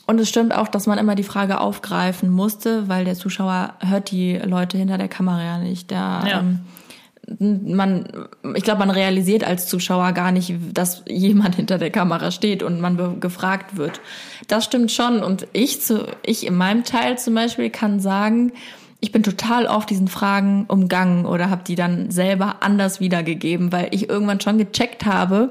Und 0.09 0.18
es 0.18 0.31
stimmt 0.31 0.57
auch, 0.57 0.68
dass 0.68 0.87
man 0.87 0.97
immer 0.97 1.14
die 1.14 1.23
Frage 1.23 1.61
aufgreifen 1.61 2.31
musste, 2.31 2.88
weil 2.88 3.05
der 3.05 3.14
Zuschauer 3.14 3.75
hört 3.81 4.11
die 4.11 4.38
Leute 4.38 4.79
hinter 4.79 4.97
der 4.97 5.09
Kamera 5.09 5.44
ja 5.44 5.59
nicht. 5.59 5.90
Der, 5.90 6.23
Ja. 6.27 6.40
ähm, 6.40 6.61
man, 7.77 8.09
ich 8.57 8.62
glaube, 8.62 8.79
man 8.79 8.88
realisiert 8.88 9.44
als 9.44 9.66
Zuschauer 9.66 10.12
gar 10.12 10.33
nicht, 10.33 10.55
dass 10.73 11.03
jemand 11.07 11.57
hinter 11.57 11.77
der 11.77 11.90
Kamera 11.90 12.31
steht 12.31 12.62
und 12.62 12.81
man 12.81 13.21
gefragt 13.21 13.77
wird. 13.77 14.01
Das 14.47 14.64
stimmt 14.64 14.90
schon. 14.92 15.23
Und 15.23 15.47
ich 15.53 15.83
zu, 15.83 16.07
ich 16.25 16.47
in 16.47 16.55
meinem 16.55 16.85
Teil 16.85 17.18
zum 17.18 17.35
Beispiel 17.35 17.68
kann 17.68 18.01
sagen, 18.01 18.53
ich 19.01 19.12
bin 19.12 19.23
total 19.23 19.66
auf 19.66 19.85
diesen 19.85 20.09
Fragen 20.09 20.64
umgangen 20.68 21.27
oder 21.27 21.51
habe 21.51 21.64
die 21.66 21.75
dann 21.75 22.11
selber 22.11 22.57
anders 22.62 22.99
wiedergegeben, 22.99 23.73
weil 23.73 23.88
ich 23.90 24.09
irgendwann 24.09 24.40
schon 24.40 24.57
gecheckt 24.57 25.05
habe 25.05 25.51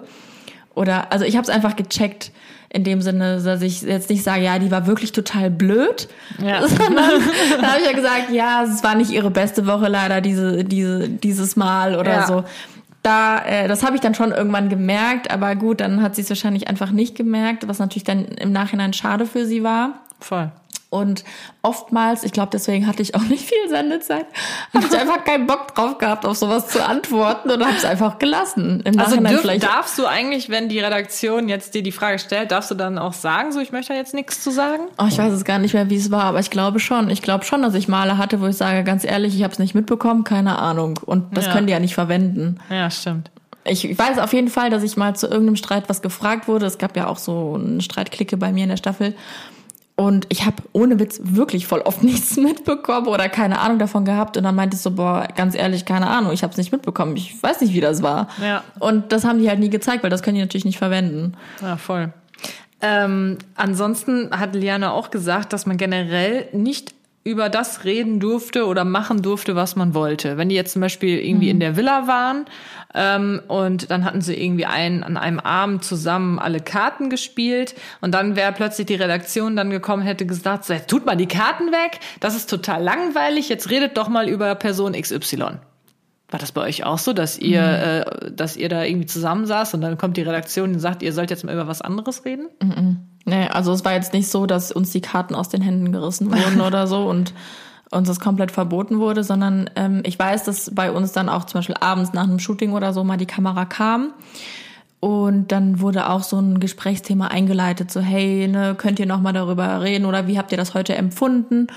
oder 0.74 1.12
also 1.12 1.26
ich 1.26 1.36
habe 1.36 1.44
es 1.44 1.50
einfach 1.50 1.76
gecheckt 1.76 2.32
in 2.78 2.84
dem 2.84 3.02
Sinne, 3.02 3.42
dass 3.42 3.62
ich 3.62 3.82
jetzt 3.82 4.10
nicht 4.10 4.24
sage, 4.24 4.44
ja, 4.44 4.60
die 4.60 4.72
war 4.72 4.88
wirklich 4.88 5.12
total 5.12 5.50
blöd, 5.50 6.08
Ja. 6.42 6.66
sondern 6.68 6.96
da 7.62 7.68
habe 7.68 7.80
ich 7.82 7.86
ja 7.86 7.94
gesagt, 7.94 8.30
ja, 8.32 8.64
es 8.64 8.84
war 8.84 8.96
nicht 8.96 9.12
ihre 9.12 9.32
beste 9.32 9.66
Woche 9.68 9.88
leider 9.88 10.22
diese 10.22 10.64
diese 10.64 11.10
dieses 11.10 11.56
Mal 11.56 11.96
oder 11.96 12.12
Ja. 12.14 12.28
so. 12.28 12.44
Da, 13.04 13.40
äh, 13.46 13.68
das 13.68 13.84
habe 13.84 13.96
ich 13.96 14.02
dann 14.02 14.16
schon 14.16 14.32
irgendwann 14.32 14.68
gemerkt, 14.70 15.32
aber 15.32 15.56
gut, 15.56 15.80
dann 15.80 16.02
hat 16.02 16.16
sie 16.16 16.22
es 16.24 16.30
wahrscheinlich 16.30 16.68
einfach 16.68 16.92
nicht 16.92 17.16
gemerkt, 17.16 17.68
was 17.68 17.80
natürlich 17.80 18.04
dann 18.04 18.26
im 18.26 18.52
Nachhinein 18.52 18.92
schade 18.94 19.26
für 19.26 19.46
sie 19.46 19.64
war. 19.64 20.02
Voll. 20.20 20.52
Und 20.90 21.26
oftmals, 21.64 22.24
ich 22.24 22.32
glaube, 22.32 22.50
deswegen 22.54 22.88
hatte 22.88 23.02
ich 23.02 23.14
auch 23.14 23.22
nicht 23.24 23.44
viel 23.46 23.68
Sendezeit, 23.68 24.26
habe 24.74 24.86
ich 24.90 24.98
einfach 24.98 25.26
keinen 25.26 25.46
Bock 25.46 25.76
drauf 25.76 25.98
gehabt, 25.98 26.26
auf 26.26 26.38
sowas 26.38 26.70
zu 26.70 26.84
antworten 26.86 27.52
und 27.52 27.62
habe 27.62 27.76
es 27.76 27.84
einfach 27.84 28.20
gelassen. 28.20 28.82
Im 28.86 28.98
Also 28.98 29.18
dürf, 29.18 29.42
vielleicht. 29.42 29.64
darfst 29.64 30.00
du 30.00 30.06
eigentlich, 30.06 30.48
wenn 30.50 30.70
die 30.70 30.80
Redaktion 30.80 31.50
jetzt 31.50 31.74
dir 31.76 31.84
die 31.84 31.92
Frage 31.92 32.20
stellt, 32.20 32.52
darfst 32.52 32.72
du 32.72 32.76
dann 32.76 32.98
auch 32.98 33.12
sagen, 33.12 33.52
so 33.52 33.60
ich 33.60 33.74
möchte 33.74 33.94
jetzt 33.94 34.14
nichts 34.14 34.42
zu 34.42 34.50
sagen? 34.50 34.84
Oh, 34.98 35.06
ich 35.10 35.18
weiß 35.18 35.34
es 35.34 35.44
gar 35.44 35.60
nicht 35.60 35.74
mehr, 35.74 35.90
wie 35.90 35.98
es 35.98 36.10
war, 36.10 36.24
aber 36.24 36.40
ich 36.40 36.52
glaube 36.52 36.80
schon. 36.80 37.10
Ich 37.10 37.22
glaube 37.22 37.44
schon, 37.44 37.62
dass 37.62 37.74
ich 37.74 37.90
Male 37.90 38.18
hatte, 38.18 38.40
wo 38.40 38.48
ich 38.48 38.56
sage, 38.56 38.86
ganz 38.86 39.04
ehrlich, 39.04 39.36
ich 39.36 39.44
habe 39.44 39.52
es 39.52 39.60
nicht 39.60 39.76
mitbekommen, 39.76 40.24
keine 40.24 40.58
Ahnung. 40.58 40.98
Und 41.06 41.36
das 41.36 41.48
Ja. 41.48 41.52
können 41.54 41.68
die 41.68 41.74
ja 41.74 41.80
nicht 41.82 41.96
verwenden. 41.96 42.60
Ja, 42.70 42.90
stimmt. 42.90 43.30
Ich 43.66 44.00
weiß 44.00 44.20
auf 44.20 44.32
jeden 44.32 44.48
Fall, 44.48 44.70
dass 44.70 44.84
ich 44.84 44.96
mal 44.96 45.14
zu 45.18 45.28
irgendeinem 45.28 45.58
Streit 45.58 45.90
was 45.90 46.02
gefragt 46.02 46.48
wurde. 46.48 46.66
Es 46.66 46.78
gab 46.78 46.96
ja 46.96 47.08
auch 47.08 47.18
so 47.18 47.60
eine 47.62 47.82
Streitklicke 47.82 48.38
bei 48.38 48.54
mir 48.54 48.64
in 48.64 48.70
der 48.70 48.78
Staffel. 48.78 49.14
Und 50.00 50.28
ich 50.30 50.46
habe 50.46 50.58
ohne 50.74 51.00
Witz 51.00 51.20
wirklich 51.24 51.66
voll 51.66 51.82
oft 51.82 52.04
nichts 52.12 52.38
mitbekommen 52.38 53.08
oder 53.08 53.30
keine 53.30 53.60
Ahnung 53.60 53.80
davon 53.80 54.06
gehabt. 54.06 54.38
Und 54.38 54.44
dann 54.44 54.56
meinte 54.56 54.76
ich 54.76 54.82
so, 54.82 54.92
boah, 54.92 55.28
ganz 55.36 55.56
ehrlich, 55.56 55.86
keine 55.86 56.08
Ahnung, 56.08 56.32
ich 56.32 56.44
habe 56.44 56.52
es 56.52 56.58
nicht 56.58 56.72
mitbekommen. 56.72 57.18
Ich 57.18 57.42
weiß 57.42 57.62
nicht, 57.62 57.74
wie 57.74 57.82
das 57.82 58.04
war. 58.04 58.30
Ja. 58.42 58.64
Und 58.80 59.12
das 59.12 59.26
haben 59.26 59.40
die 59.40 59.50
halt 59.50 59.60
nie 59.60 59.72
gezeigt, 59.72 60.04
weil 60.04 60.12
das 60.12 60.22
können 60.22 60.36
die 60.36 60.42
natürlich 60.42 60.66
nicht 60.66 60.78
verwenden. 60.78 61.34
Ja, 61.64 61.78
voll. 61.78 62.14
Ähm, 62.80 63.40
ansonsten 63.56 64.30
hat 64.30 64.54
Liana 64.54 64.92
auch 64.92 65.10
gesagt, 65.10 65.52
dass 65.52 65.66
man 65.66 65.78
generell 65.78 66.48
nicht 66.52 66.94
über 67.28 67.50
das 67.50 67.84
reden 67.84 68.22
durfte 68.22 68.66
oder 68.66 68.86
machen 68.86 69.22
durfte, 69.22 69.58
was 69.58 69.76
man 69.76 69.94
wollte. 69.94 70.38
Wenn 70.38 70.48
die 70.48 70.56
jetzt 70.56 70.72
zum 70.72 70.82
Beispiel 70.82 71.20
irgendwie 71.20 71.50
in 71.50 71.60
der 71.60 71.76
Villa 71.76 72.08
waren 72.08 72.46
ähm, 72.94 73.42
und 73.50 73.92
dann 73.92 74.06
hatten 74.06 74.22
sie 74.22 74.34
irgendwie 74.34 74.66
einen, 74.66 75.04
an 75.04 75.18
einem 75.18 75.42
Abend 75.42 75.84
zusammen 75.84 76.40
alle 76.40 76.62
Karten 76.62 77.10
gespielt 77.10 77.76
und 78.00 78.14
dann 78.14 78.38
wäre 78.38 78.54
plötzlich 78.54 78.88
die 78.88 78.96
Redaktion 78.96 79.58
dann 79.58 79.70
gekommen, 79.70 80.04
hätte 80.04 80.26
gesagt, 80.26 80.72
tut 80.88 81.06
mal 81.06 81.18
die 81.18 81.28
Karten 81.28 81.74
weg, 81.74 82.00
das 82.22 82.34
ist 82.34 82.50
total 82.50 82.82
langweilig, 82.82 83.50
jetzt 83.50 83.70
redet 83.70 83.98
doch 83.98 84.08
mal 84.08 84.30
über 84.30 84.56
Person 84.56 84.94
XY. 84.94 85.58
War 86.30 86.40
das 86.40 86.52
bei 86.52 86.62
euch 86.62 86.84
auch 86.84 86.98
so, 86.98 87.14
dass 87.14 87.40
ihr, 87.40 87.62
äh, 87.62 88.32
dass 88.32 88.58
ihr 88.58 88.68
da 88.68 88.84
irgendwie 88.84 89.06
zusammensaßt 89.06 89.74
und 89.74 89.82
dann 89.82 89.98
kommt 89.98 90.18
die 90.18 90.24
Redaktion 90.24 90.74
und 90.74 90.80
sagt, 90.80 91.02
ihr 91.02 91.14
sollt 91.14 91.30
jetzt 91.30 91.46
mal 91.46 91.54
über 91.54 91.68
was 91.68 91.82
anderes 91.82 92.26
reden? 92.26 92.50
Nee, 93.26 93.48
also 93.48 93.72
es 93.72 93.86
war 93.86 93.94
jetzt 93.94 94.14
nicht 94.14 94.30
so, 94.30 94.46
dass 94.46 94.72
uns 94.72 94.92
die 94.92 95.02
Karten 95.02 95.36
aus 95.36 95.48
den 95.48 95.62
Händen 95.62 95.92
gerissen 95.92 96.30
wurden 96.32 96.60
oder 96.66 96.86
so 96.88 97.06
und 97.08 97.34
uns 97.92 98.10
das 98.10 98.20
komplett 98.20 98.52
verboten 98.52 99.00
wurde, 99.00 99.24
sondern 99.24 99.70
ähm, 99.78 100.02
ich 100.06 100.20
weiß, 100.20 100.44
dass 100.44 100.74
bei 100.76 100.92
uns 100.92 101.14
dann 101.14 101.30
auch 101.30 101.46
zum 101.46 101.60
Beispiel 101.60 101.78
abends 101.80 102.12
nach 102.12 102.24
einem 102.24 102.40
Shooting 102.40 102.74
oder 102.74 102.92
so 102.92 103.06
mal 103.06 103.18
die 103.18 103.26
Kamera 103.26 103.64
kam. 103.64 104.14
Und 105.00 105.52
dann 105.52 105.80
wurde 105.80 106.10
auch 106.10 106.24
so 106.24 106.40
ein 106.40 106.60
Gesprächsthema 106.60 107.28
eingeleitet, 107.28 107.92
so 107.92 108.02
hey, 108.02 108.48
ne, 108.48 108.76
könnt 108.78 109.00
ihr 109.00 109.06
noch 109.06 109.22
mal 109.22 109.32
darüber 109.32 109.82
reden 109.82 110.06
oder 110.06 110.28
wie 110.28 110.38
habt 110.38 110.52
ihr 110.52 110.58
das 110.58 110.74
heute 110.74 110.96
empfunden? 110.96 111.68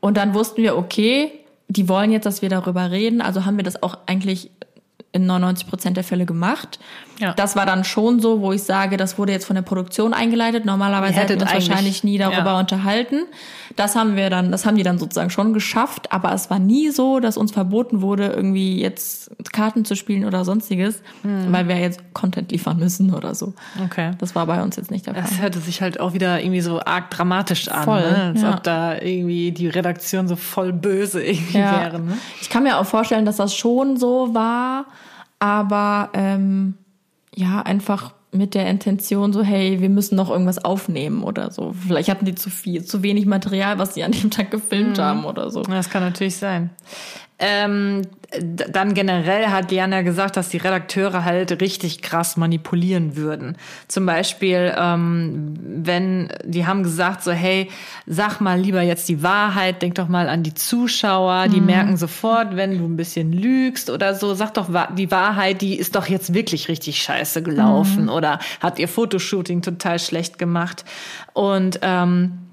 Und 0.00 0.16
dann 0.16 0.34
wussten 0.34 0.62
wir, 0.62 0.76
okay, 0.76 1.32
die 1.68 1.88
wollen 1.88 2.10
jetzt, 2.10 2.24
dass 2.24 2.42
wir 2.42 2.48
darüber 2.48 2.90
reden, 2.90 3.20
also 3.20 3.44
haben 3.44 3.56
wir 3.56 3.64
das 3.64 3.82
auch 3.82 3.98
eigentlich 4.06 4.50
in 5.12 5.26
99 5.26 5.66
Prozent 5.68 5.96
der 5.96 6.04
Fälle 6.04 6.26
gemacht. 6.26 6.78
Ja. 7.18 7.32
Das 7.32 7.56
war 7.56 7.66
dann 7.66 7.82
schon 7.82 8.20
so, 8.20 8.40
wo 8.42 8.52
ich 8.52 8.62
sage, 8.62 8.96
das 8.96 9.18
wurde 9.18 9.32
jetzt 9.32 9.46
von 9.46 9.56
der 9.56 9.62
Produktion 9.62 10.12
eingeleitet. 10.12 10.66
Normalerweise 10.66 11.14
hätten 11.14 11.40
wir 11.40 11.42
uns 11.42 11.52
wahrscheinlich 11.52 12.04
nie 12.04 12.18
darüber 12.18 12.52
ja. 12.52 12.60
unterhalten. 12.60 13.22
Das 13.74 13.96
haben 13.96 14.16
wir 14.16 14.28
dann, 14.30 14.52
das 14.52 14.66
haben 14.66 14.76
die 14.76 14.82
dann 14.82 14.98
sozusagen 14.98 15.30
schon 15.30 15.54
geschafft, 15.54 16.12
aber 16.12 16.32
es 16.32 16.50
war 16.50 16.58
nie 16.58 16.90
so, 16.90 17.20
dass 17.20 17.36
uns 17.36 17.52
verboten 17.52 18.02
wurde, 18.02 18.26
irgendwie 18.26 18.80
jetzt 18.80 19.30
Karten 19.52 19.84
zu 19.84 19.96
spielen 19.96 20.24
oder 20.24 20.44
sonstiges, 20.44 21.02
Hm. 21.22 21.52
weil 21.52 21.68
wir 21.68 21.78
jetzt 21.78 22.00
Content 22.12 22.52
liefern 22.52 22.78
müssen 22.78 23.14
oder 23.14 23.34
so. 23.34 23.54
Okay. 23.84 24.12
Das 24.18 24.34
war 24.34 24.46
bei 24.46 24.62
uns 24.62 24.76
jetzt 24.76 24.90
nicht 24.90 25.06
der 25.06 25.14
Fall. 25.14 25.22
Das 25.24 25.40
hörte 25.40 25.58
sich 25.58 25.80
halt 25.80 26.00
auch 26.00 26.12
wieder 26.12 26.40
irgendwie 26.40 26.60
so 26.60 26.80
arg 26.80 27.10
dramatisch 27.10 27.68
an, 27.68 27.84
Voll, 27.84 28.00
ne? 28.00 28.22
als 28.34 28.42
ja. 28.42 28.54
ob 28.54 28.62
da 28.62 28.94
irgendwie 29.00 29.52
die 29.52 29.68
Redaktion 29.68 30.28
so 30.28 30.36
voll 30.36 30.72
böse 30.72 31.22
irgendwie 31.22 31.54
wäre. 31.54 31.98
Ne? 31.98 32.18
Ich 32.40 32.50
kann 32.50 32.62
mir 32.62 32.78
auch 32.78 32.86
vorstellen, 32.86 33.24
dass 33.24 33.36
das 33.36 33.54
schon 33.54 33.96
so 33.96 34.34
war, 34.34 34.86
aber 35.38 36.10
ähm, 36.14 36.74
ja, 37.34 37.62
einfach 37.62 38.14
mit 38.30 38.54
der 38.54 38.68
Intention 38.68 39.32
so, 39.32 39.42
hey, 39.42 39.80
wir 39.80 39.88
müssen 39.88 40.16
noch 40.16 40.30
irgendwas 40.30 40.62
aufnehmen 40.62 41.22
oder 41.22 41.50
so. 41.50 41.72
Vielleicht 41.72 42.10
hatten 42.10 42.26
die 42.26 42.34
zu 42.34 42.50
viel, 42.50 42.84
zu 42.84 43.02
wenig 43.02 43.26
Material, 43.26 43.78
was 43.78 43.94
sie 43.94 44.04
an 44.04 44.12
dem 44.12 44.30
Tag 44.30 44.50
gefilmt 44.50 44.98
haben 44.98 45.24
oder 45.24 45.50
so. 45.50 45.62
Das 45.62 45.88
kann 45.88 46.02
natürlich 46.02 46.36
sein. 46.36 46.70
Ähm, 47.38 48.02
dann 48.40 48.92
generell 48.92 49.46
hat 49.46 49.70
Diana 49.70 50.02
gesagt, 50.02 50.36
dass 50.36 50.50
die 50.50 50.58
Redakteure 50.58 51.24
halt 51.24 51.62
richtig 51.62 52.02
krass 52.02 52.36
manipulieren 52.36 53.16
würden. 53.16 53.56
Zum 53.86 54.04
Beispiel, 54.04 54.74
ähm, 54.76 55.54
wenn 55.62 56.28
die 56.44 56.66
haben 56.66 56.82
gesagt 56.82 57.22
so, 57.22 57.30
hey, 57.30 57.70
sag 58.06 58.40
mal 58.40 58.60
lieber 58.60 58.82
jetzt 58.82 59.08
die 59.08 59.22
Wahrheit, 59.22 59.80
denk 59.80 59.94
doch 59.94 60.08
mal 60.08 60.28
an 60.28 60.42
die 60.42 60.52
Zuschauer, 60.52 61.48
die 61.48 61.62
merken 61.62 61.96
sofort, 61.96 62.54
wenn 62.54 62.76
du 62.76 62.84
ein 62.84 62.96
bisschen 62.96 63.32
lügst 63.32 63.88
oder 63.88 64.14
so, 64.14 64.34
sag 64.34 64.52
doch 64.54 64.68
die 64.94 65.10
Wahrheit, 65.10 65.62
die 65.62 65.78
ist 65.78 65.94
doch 65.94 66.06
jetzt 66.06 66.34
wirklich 66.34 66.68
richtig 66.68 67.00
scheiße 67.00 67.42
gelaufen 67.42 68.08
oder 68.10 68.40
hat 68.60 68.78
ihr 68.78 68.88
Fotoshooting 68.88 69.62
total 69.62 69.98
schlecht 69.98 70.38
gemacht. 70.38 70.84
Und 71.32 71.78
ähm, 71.82 72.47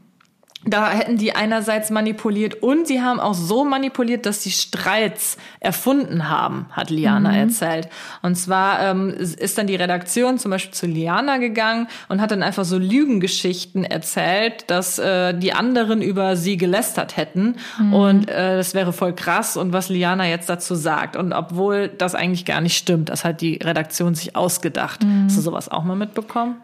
da 0.66 0.90
hätten 0.90 1.18
die 1.18 1.36
einerseits 1.36 1.90
manipuliert 1.92 2.56
und 2.56 2.88
sie 2.88 3.02
haben 3.02 3.20
auch 3.20 3.34
so 3.34 3.64
manipuliert, 3.64 4.26
dass 4.26 4.44
sie 4.44 4.52
Streits 4.52 5.38
erfunden 5.60 6.30
haben, 6.30 6.66
hat 6.72 6.90
Liana 6.90 7.36
erzählt. 7.36 7.88
Und 8.22 8.36
zwar 8.36 8.82
ähm, 8.82 9.10
ist 9.10 9.58
dann 9.58 9.68
die 9.68 9.76
Redaktion 9.76 10.40
zum 10.40 10.52
Beispiel 10.52 10.74
zu 10.74 10.88
Liana 10.88 11.38
gegangen 11.38 11.88
und 12.10 12.22
hat 12.22 12.32
dann 12.32 12.44
einfach 12.44 12.66
so 12.66 12.78
Lügengeschichten 12.78 13.84
erzählt, 13.84 14.66
dass 14.68 14.98
äh, 15.00 15.34
die 15.34 15.54
anderen 15.54 16.02
über 16.02 16.36
sie 16.36 16.58
gelästert 16.58 17.18
hätten 17.18 17.56
und 17.92 18.30
äh, 18.30 18.58
das 18.58 18.74
wäre 18.74 18.94
voll 18.94 19.14
krass 19.14 19.58
und 19.58 19.74
was 19.74 19.90
Liana 19.90 20.28
jetzt 20.28 20.50
dazu 20.50 20.76
sagt. 20.76 21.16
Und 21.16 21.34
obwohl 21.34 21.90
das 21.90 22.16
eigentlich 22.16 22.46
gar 22.46 22.62
nicht 22.62 22.78
stimmt, 22.78 23.10
das 23.10 23.24
hat 23.24 23.42
die 23.42 23.60
Redaktion 23.64 24.16
sich 24.16 24.36
ausgedacht. 24.36 25.06
Hast 25.26 25.38
du 25.38 25.42
sowas 25.42 25.70
auch 25.70 25.84
mal 25.84 25.96
mitbekommen? 25.96 26.56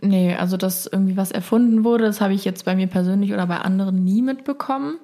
Nee, 0.00 0.34
also 0.34 0.56
dass 0.56 0.86
irgendwie 0.86 1.16
was 1.16 1.32
erfunden 1.32 1.82
wurde, 1.82 2.04
das 2.04 2.20
habe 2.20 2.32
ich 2.32 2.44
jetzt 2.44 2.64
bei 2.64 2.76
mir 2.76 2.86
persönlich 2.86 3.32
oder 3.32 3.46
bei 3.46 3.58
anderen 3.58 4.04
nie 4.04 4.22
mitbekommen. 4.22 4.98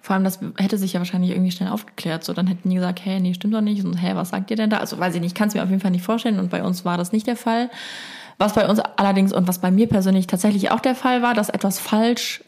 Vor 0.00 0.14
allem, 0.14 0.24
das 0.24 0.40
hätte 0.56 0.78
sich 0.78 0.94
ja 0.94 1.00
wahrscheinlich 1.00 1.30
irgendwie 1.30 1.50
schnell 1.50 1.68
aufgeklärt. 1.68 2.24
So, 2.24 2.32
dann 2.32 2.46
hätten 2.46 2.68
die 2.68 2.76
gesagt, 2.76 3.04
hey, 3.04 3.20
nee, 3.20 3.34
stimmt 3.34 3.54
doch 3.54 3.60
nicht. 3.60 3.84
Und 3.84 3.94
hä, 3.94 4.12
was 4.14 4.30
sagt 4.30 4.50
ihr 4.50 4.56
denn 4.56 4.70
da? 4.70 4.78
Also 4.78 4.98
weiß 4.98 5.14
ich 5.14 5.20
nicht, 5.20 5.36
kann 5.36 5.48
es 5.48 5.54
mir 5.54 5.62
auf 5.62 5.68
jeden 5.68 5.80
Fall 5.80 5.90
nicht 5.90 6.04
vorstellen. 6.04 6.38
Und 6.38 6.50
bei 6.50 6.64
uns 6.64 6.84
war 6.84 6.96
das 6.96 7.12
nicht 7.12 7.26
der 7.26 7.36
Fall. 7.36 7.70
Was 8.38 8.54
bei 8.54 8.66
uns 8.66 8.80
allerdings 8.80 9.32
und 9.32 9.46
was 9.46 9.58
bei 9.58 9.70
mir 9.70 9.86
persönlich 9.86 10.26
tatsächlich 10.26 10.70
auch 10.70 10.80
der 10.80 10.94
Fall 10.94 11.20
war, 11.20 11.34
dass 11.34 11.50
etwas 11.50 11.78
falsch 11.78 12.42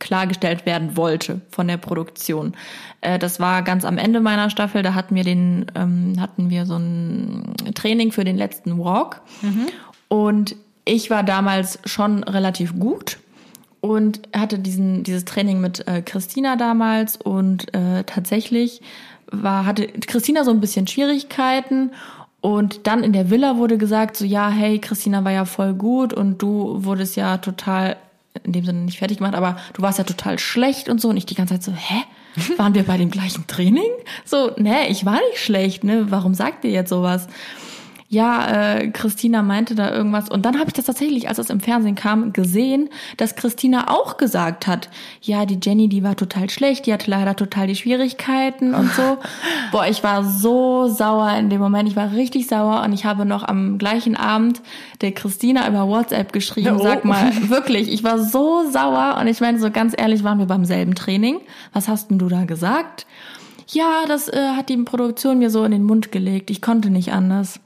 klargestellt 0.00 0.66
werden 0.66 0.96
wollte 0.96 1.40
von 1.50 1.68
der 1.68 1.76
Produktion. 1.76 2.54
Äh, 3.00 3.20
das 3.20 3.38
war 3.38 3.62
ganz 3.62 3.84
am 3.84 3.96
Ende 3.96 4.18
meiner 4.18 4.50
Staffel. 4.50 4.82
Da 4.82 4.94
hatten 4.94 5.14
wir 5.14 5.22
den, 5.22 5.66
ähm, 5.76 6.16
hatten 6.18 6.50
wir 6.50 6.66
so 6.66 6.76
ein 6.76 7.54
Training 7.76 8.10
für 8.10 8.24
den 8.24 8.36
letzten 8.36 8.78
Walk. 8.78 9.22
Und 10.08 10.56
ich 10.84 11.10
war 11.10 11.22
damals 11.22 11.78
schon 11.84 12.24
relativ 12.24 12.78
gut 12.78 13.18
und 13.80 14.20
hatte 14.34 14.58
diesen, 14.58 15.02
dieses 15.02 15.24
Training 15.24 15.60
mit 15.60 15.86
äh, 15.86 16.02
Christina 16.02 16.56
damals 16.56 17.16
und 17.16 17.72
äh, 17.74 18.04
tatsächlich 18.04 18.80
war, 19.30 19.66
hatte 19.66 19.86
Christina 19.86 20.44
so 20.44 20.50
ein 20.50 20.60
bisschen 20.60 20.86
Schwierigkeiten 20.86 21.90
und 22.40 22.86
dann 22.86 23.04
in 23.04 23.12
der 23.12 23.30
Villa 23.30 23.56
wurde 23.56 23.78
gesagt, 23.78 24.16
so 24.16 24.24
ja, 24.24 24.50
hey, 24.50 24.78
Christina 24.78 25.24
war 25.24 25.32
ja 25.32 25.44
voll 25.44 25.74
gut 25.74 26.12
und 26.12 26.42
du 26.42 26.84
wurdest 26.84 27.16
ja 27.16 27.38
total, 27.38 27.96
in 28.42 28.52
dem 28.52 28.64
Sinne 28.64 28.80
nicht 28.80 28.98
fertig 28.98 29.18
gemacht, 29.18 29.34
aber 29.34 29.56
du 29.74 29.82
warst 29.82 29.98
ja 29.98 30.04
total 30.04 30.38
schlecht 30.38 30.88
und 30.88 31.00
so 31.00 31.08
und 31.08 31.16
ich 31.16 31.26
die 31.26 31.36
ganze 31.36 31.54
Zeit 31.54 31.62
so, 31.62 31.72
hä? 31.72 32.02
Waren 32.56 32.74
wir 32.74 32.84
bei 32.84 32.96
dem 32.96 33.10
gleichen 33.10 33.46
Training? 33.46 33.90
So, 34.24 34.52
ne, 34.56 34.88
ich 34.88 35.04
war 35.04 35.20
nicht 35.30 35.38
schlecht, 35.38 35.84
ne? 35.84 36.06
Warum 36.10 36.34
sagt 36.34 36.64
ihr 36.64 36.70
jetzt 36.70 36.88
sowas? 36.88 37.28
Ja, 38.12 38.74
äh, 38.74 38.90
Christina 38.90 39.40
meinte 39.40 39.74
da 39.74 39.90
irgendwas. 39.90 40.28
Und 40.28 40.44
dann 40.44 40.58
habe 40.58 40.66
ich 40.66 40.74
das 40.74 40.84
tatsächlich, 40.84 41.28
als 41.28 41.38
das 41.38 41.48
im 41.48 41.60
Fernsehen 41.60 41.94
kam, 41.94 42.34
gesehen, 42.34 42.90
dass 43.16 43.36
Christina 43.36 43.88
auch 43.88 44.18
gesagt 44.18 44.66
hat, 44.66 44.90
ja, 45.22 45.46
die 45.46 45.58
Jenny, 45.62 45.88
die 45.88 46.02
war 46.02 46.14
total 46.14 46.50
schlecht, 46.50 46.84
die 46.84 46.92
hatte 46.92 47.10
leider 47.10 47.34
total 47.36 47.68
die 47.68 47.74
Schwierigkeiten 47.74 48.74
und 48.74 48.92
so. 48.92 49.16
Boah, 49.72 49.86
ich 49.86 50.04
war 50.04 50.24
so 50.24 50.88
sauer 50.88 51.34
in 51.38 51.48
dem 51.48 51.58
Moment. 51.58 51.88
Ich 51.88 51.96
war 51.96 52.12
richtig 52.12 52.48
sauer 52.48 52.82
und 52.84 52.92
ich 52.92 53.06
habe 53.06 53.24
noch 53.24 53.44
am 53.44 53.78
gleichen 53.78 54.14
Abend 54.14 54.60
der 55.00 55.12
Christina 55.12 55.66
über 55.66 55.88
WhatsApp 55.88 56.34
geschrieben, 56.34 56.76
Oh. 56.78 56.82
sag 56.82 57.06
mal, 57.06 57.32
wirklich, 57.48 57.90
ich 57.90 58.04
war 58.04 58.18
so 58.18 58.70
sauer 58.70 59.16
und 59.18 59.26
ich 59.26 59.40
meine, 59.40 59.58
so 59.58 59.70
ganz 59.70 59.94
ehrlich, 59.96 60.22
waren 60.22 60.38
wir 60.38 60.44
beim 60.44 60.66
selben 60.66 60.94
Training. 60.94 61.40
Was 61.72 61.88
hast 61.88 62.10
denn 62.10 62.18
du 62.18 62.28
da 62.28 62.44
gesagt? 62.44 63.06
Ja, 63.68 64.04
das 64.06 64.28
äh, 64.28 64.50
hat 64.54 64.68
die 64.68 64.76
Produktion 64.76 65.38
mir 65.38 65.48
so 65.48 65.64
in 65.64 65.72
den 65.72 65.84
Mund 65.84 66.12
gelegt. 66.12 66.50
Ich 66.50 66.60
konnte 66.60 66.90
nicht 66.90 67.14
anders. 67.14 67.58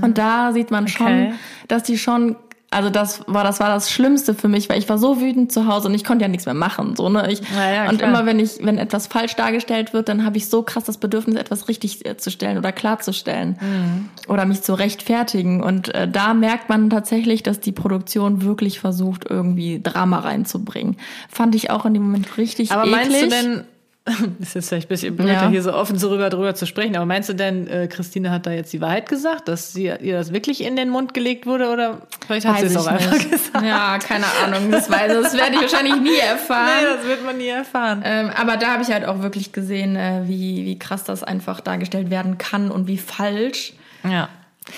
Und 0.00 0.16
da 0.18 0.52
sieht 0.52 0.70
man 0.70 0.88
schon, 0.88 1.06
Okay. 1.06 1.32
dass 1.68 1.82
die 1.82 1.98
schon, 1.98 2.36
also 2.70 2.88
das 2.88 3.20
war 3.26 3.44
das 3.44 3.60
war 3.60 3.68
das 3.68 3.90
Schlimmste 3.90 4.34
für 4.34 4.48
mich, 4.48 4.70
weil 4.70 4.78
ich 4.78 4.88
war 4.88 4.96
so 4.96 5.20
wütend 5.20 5.52
zu 5.52 5.66
Hause 5.66 5.88
und 5.88 5.94
ich 5.94 6.04
konnte 6.04 6.22
ja 6.22 6.28
nichts 6.28 6.46
mehr 6.46 6.54
machen, 6.54 6.96
so 6.96 7.10
ne. 7.10 7.30
Ich, 7.30 7.40
Ja, 7.54 7.70
ja, 7.70 7.88
und 7.90 7.98
klar. 7.98 8.08
immer 8.08 8.24
wenn 8.24 8.40
ich, 8.40 8.52
wenn 8.62 8.78
etwas 8.78 9.08
falsch 9.08 9.36
dargestellt 9.36 9.92
wird, 9.92 10.08
dann 10.08 10.24
habe 10.24 10.38
ich 10.38 10.48
so 10.48 10.62
krass 10.62 10.84
das 10.84 10.96
Bedürfnis, 10.96 11.36
etwas 11.36 11.68
richtig 11.68 12.06
äh, 12.06 12.16
zu 12.16 12.30
stellen 12.30 12.56
oder 12.56 12.72
klarzustellen 12.72 13.58
Mhm. 13.60 14.08
oder 14.26 14.46
mich 14.46 14.62
zu 14.62 14.72
rechtfertigen. 14.72 15.62
Und 15.62 15.94
äh, 15.94 16.08
da 16.08 16.32
merkt 16.32 16.70
man 16.70 16.88
tatsächlich, 16.88 17.42
dass 17.42 17.60
die 17.60 17.72
Produktion 17.72 18.40
wirklich 18.42 18.80
versucht, 18.80 19.26
irgendwie 19.28 19.80
Drama 19.82 20.20
reinzubringen. 20.20 20.96
Fand 21.28 21.54
ich 21.54 21.70
auch 21.70 21.84
in 21.84 21.92
dem 21.92 22.04
Moment 22.04 22.38
richtig 22.38 22.72
Aber 22.72 22.84
eklig. 22.86 22.96
meinst 23.10 23.22
du 23.22 23.28
denn, 23.28 23.64
ist 24.40 24.54
jetzt 24.54 24.68
vielleicht 24.68 24.86
ein 24.86 24.88
bisschen 24.88 25.16
blöd, 25.16 25.28
Ja. 25.28 25.48
hier 25.48 25.62
so 25.62 25.72
offen 25.72 25.96
so 25.96 26.08
rüber 26.10 26.28
drüber 26.28 26.54
zu 26.56 26.66
sprechen, 26.66 26.96
aber 26.96 27.06
meinst 27.06 27.28
du 27.28 27.34
denn, 27.34 27.68
äh, 27.68 27.86
Christine 27.86 28.30
hat 28.32 28.46
da 28.46 28.50
jetzt 28.50 28.72
die 28.72 28.80
Wahrheit 28.80 29.08
gesagt, 29.08 29.46
dass 29.46 29.72
sie, 29.72 29.84
ihr 30.00 30.16
das 30.16 30.32
wirklich 30.32 30.64
in 30.64 30.74
den 30.74 30.88
Mund 30.90 31.14
gelegt 31.14 31.46
wurde 31.46 31.70
oder 31.70 32.02
vielleicht 32.26 32.46
hat 32.46 32.58
sie 32.58 32.66
es 32.66 32.76
auch 32.76 32.86
einfach 32.88 33.12
nicht. 33.12 33.30
gesagt? 33.30 33.64
Ja, 33.64 33.98
keine 33.98 34.24
Ahnung. 34.44 34.70
Das, 34.72 34.90
weiß, 34.90 35.12
das 35.12 35.36
werde 35.36 35.54
ich 35.54 35.60
wahrscheinlich 35.62 35.96
nie 36.00 36.18
erfahren. 36.20 36.68
Nee, 36.80 36.86
das 36.96 37.06
wird 37.06 37.24
man 37.24 37.38
nie 37.38 37.48
erfahren. 37.48 38.02
Ähm, 38.04 38.30
aber 38.36 38.56
da 38.56 38.72
habe 38.72 38.82
ich 38.82 38.90
halt 38.90 39.04
auch 39.04 39.22
wirklich 39.22 39.52
gesehen, 39.52 39.94
äh, 39.94 40.22
wie, 40.26 40.64
wie 40.64 40.78
krass 40.78 41.04
das 41.04 41.22
einfach 41.22 41.60
dargestellt 41.60 42.10
werden 42.10 42.38
kann 42.38 42.70
und 42.72 42.88
wie 42.88 42.98
falsch. 42.98 43.74
Ja. 44.02 44.28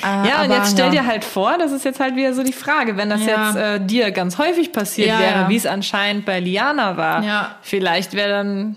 Äh, 0.03 0.29
Ja, 0.29 0.43
und 0.43 0.51
jetzt 0.51 0.73
stell 0.73 0.91
dir 0.91 1.07
halt 1.07 1.25
vor, 1.25 1.57
das 1.59 1.71
ist 1.71 1.85
jetzt 1.85 2.01
halt 2.01 2.17
wieder 2.17 2.35
so 2.35 2.43
die 2.43 2.53
Frage, 2.53 2.97
wenn 2.97 3.11
das 3.11 3.25
Ja. 3.25 3.47
jetzt 3.49 3.57
äh, 3.57 3.81
dir 3.87 4.11
ganz 4.11 4.39
häufig 4.39 4.73
passiert 4.73 5.09
Ja, 5.09 5.19
wäre, 5.19 5.41
ja. 5.43 5.49
wie 5.49 5.57
es 5.57 5.67
anscheinend 5.67 6.25
bei 6.25 6.41
Liana 6.41 6.97
war, 6.97 7.23
Ja. 7.23 7.55
vielleicht 7.63 8.15
wäre 8.15 8.31
dann 8.31 8.77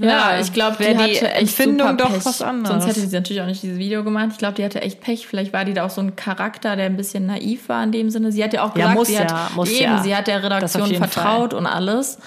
Ja, 0.00 0.38
ich 0.40 0.52
glaube, 0.52 0.76
die 0.78 0.84
echt 0.84 1.22
Empfindung 1.22 1.96
doch 1.96 2.12
Pech. 2.12 2.24
was 2.26 2.42
anderes. 2.42 2.82
Sonst 2.84 2.96
hätte 2.96 3.06
sie 3.06 3.16
natürlich 3.16 3.40
auch 3.42 3.46
nicht 3.46 3.62
dieses 3.62 3.78
Video 3.78 4.04
gemacht. 4.04 4.28
Ich 4.32 4.38
glaube, 4.38 4.54
die 4.54 4.64
hatte 4.64 4.82
echt 4.82 5.00
Pech. 5.00 5.26
Vielleicht 5.26 5.52
war 5.52 5.64
die 5.64 5.74
da 5.74 5.86
auch 5.86 5.90
so 5.90 6.00
ein 6.00 6.16
Charakter, 6.16 6.76
der 6.76 6.86
ein 6.86 6.96
bisschen 6.96 7.26
naiv 7.26 7.68
war 7.68 7.82
in 7.84 7.92
dem 7.92 8.10
Sinne. 8.10 8.32
Sie 8.32 8.42
hat 8.44 8.52
ja 8.52 8.62
auch 8.64 8.74
gesagt, 8.74 9.06
sie 9.06 9.18
hat 9.18 9.28
eben, 9.68 9.80
ja. 9.80 10.02
sie 10.02 10.14
hat 10.16 10.26
der 10.26 10.42
Redaktion 10.42 10.94
vertraut 10.94 11.54
und 11.54 11.66
alles. 11.66 12.18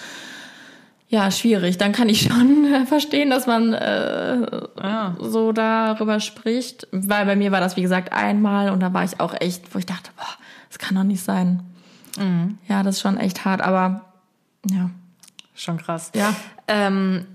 Ja, 1.11 1.29
schwierig. 1.29 1.77
Dann 1.77 1.91
kann 1.91 2.07
ich 2.07 2.21
schon 2.21 2.73
äh, 2.73 2.85
verstehen, 2.85 3.29
dass 3.29 3.45
man 3.45 3.73
äh, 3.73 4.37
Ja. 4.81 5.15
so 5.19 5.51
darüber 5.51 6.21
spricht. 6.21 6.87
Weil 6.91 7.25
bei 7.25 7.35
mir 7.35 7.51
war 7.51 7.59
das, 7.59 7.75
wie 7.75 7.81
gesagt, 7.81 8.13
einmal 8.13 8.69
und 8.69 8.79
da 8.79 8.93
war 8.93 9.03
ich 9.03 9.19
auch 9.19 9.33
echt, 9.39 9.75
wo 9.75 9.79
ich 9.79 9.85
dachte, 9.85 10.09
boah, 10.15 10.25
das 10.69 10.79
kann 10.79 10.95
doch 10.95 11.03
nicht 11.03 11.21
sein. 11.21 11.63
Mhm. 12.17 12.57
Ja, 12.69 12.81
das 12.81 12.95
ist 12.95 13.01
schon 13.01 13.17
echt 13.17 13.43
hart, 13.43 13.61
aber 13.61 14.05
ja. 14.69 14.89
Schon 15.53 15.77
krass. 15.77 16.11
Ja. 16.15 16.33
Ähm, 16.69 17.25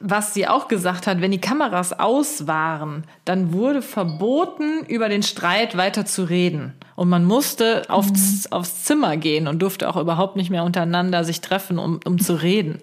was 0.00 0.32
sie 0.32 0.48
auch 0.48 0.68
gesagt 0.68 1.06
hat, 1.06 1.20
wenn 1.20 1.30
die 1.30 1.40
Kameras 1.40 1.98
aus 1.98 2.46
waren, 2.46 3.04
dann 3.26 3.52
wurde 3.52 3.82
verboten, 3.82 4.84
über 4.86 5.10
den 5.10 5.22
Streit 5.22 5.76
weiter 5.76 6.06
zu 6.06 6.24
reden. 6.24 6.72
Und 6.96 7.10
man 7.10 7.24
musste 7.24 7.82
aufs, 7.88 8.50
aufs 8.50 8.84
Zimmer 8.84 9.18
gehen 9.18 9.46
und 9.46 9.60
durfte 9.60 9.88
auch 9.88 9.96
überhaupt 9.96 10.36
nicht 10.36 10.50
mehr 10.50 10.64
untereinander 10.64 11.22
sich 11.22 11.42
treffen, 11.42 11.78
um, 11.78 12.00
um 12.06 12.18
zu 12.18 12.40
reden. 12.40 12.78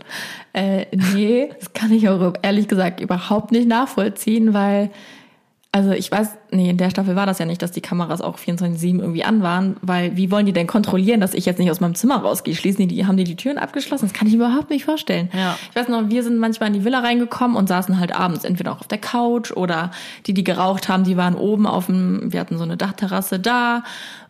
Äh, 0.53 0.85
nee, 1.13 1.49
das 1.59 1.73
kann 1.73 1.91
ich 1.91 2.07
auch 2.07 2.33
ehrlich 2.43 2.67
gesagt 2.67 2.99
überhaupt 2.99 3.51
nicht 3.51 3.67
nachvollziehen, 3.67 4.53
weil, 4.53 4.91
also 5.75 5.91
ich 5.91 6.09
weiß, 6.09 6.29
nee, 6.51 6.69
in 6.69 6.77
der 6.77 6.89
Staffel 6.89 7.17
war 7.17 7.25
das 7.25 7.37
ja 7.37 7.45
nicht, 7.45 7.61
dass 7.61 7.73
die 7.73 7.81
Kameras 7.81 8.21
auch 8.21 8.39
24-7 8.39 9.01
irgendwie 9.01 9.25
an 9.25 9.41
waren, 9.43 9.75
weil 9.81 10.15
wie 10.15 10.31
wollen 10.31 10.45
die 10.45 10.53
denn 10.53 10.67
kontrollieren, 10.67 11.19
dass 11.19 11.33
ich 11.33 11.45
jetzt 11.45 11.59
nicht 11.59 11.69
aus 11.69 11.81
meinem 11.81 11.95
Zimmer 11.95 12.15
rausgehe? 12.15 12.55
Schließen 12.55 12.87
die, 12.87 12.95
die, 12.95 13.05
haben 13.05 13.17
die 13.17 13.25
die 13.25 13.35
Türen 13.35 13.57
abgeschlossen? 13.57 14.05
Das 14.05 14.13
kann 14.13 14.25
ich 14.25 14.37
mir 14.37 14.45
überhaupt 14.45 14.69
nicht 14.69 14.85
vorstellen. 14.85 15.29
Ja. 15.33 15.57
Ich 15.69 15.75
weiß 15.75 15.89
noch, 15.89 16.07
wir 16.07 16.23
sind 16.23 16.37
manchmal 16.37 16.67
in 16.67 16.75
die 16.75 16.85
Villa 16.85 16.99
reingekommen 16.99 17.57
und 17.57 17.67
saßen 17.67 17.99
halt 17.99 18.15
abends 18.15 18.45
entweder 18.45 18.71
auch 18.71 18.79
auf 18.79 18.87
der 18.87 18.99
Couch 18.99 19.51
oder 19.51 19.91
die, 20.27 20.33
die 20.33 20.45
geraucht 20.45 20.87
haben, 20.87 21.03
die 21.03 21.17
waren 21.17 21.35
oben 21.35 21.67
auf 21.67 21.87
dem, 21.87 22.31
wir 22.31 22.39
hatten 22.39 22.57
so 22.57 22.63
eine 22.63 22.77
Dachterrasse 22.77 23.37
da. 23.41 23.83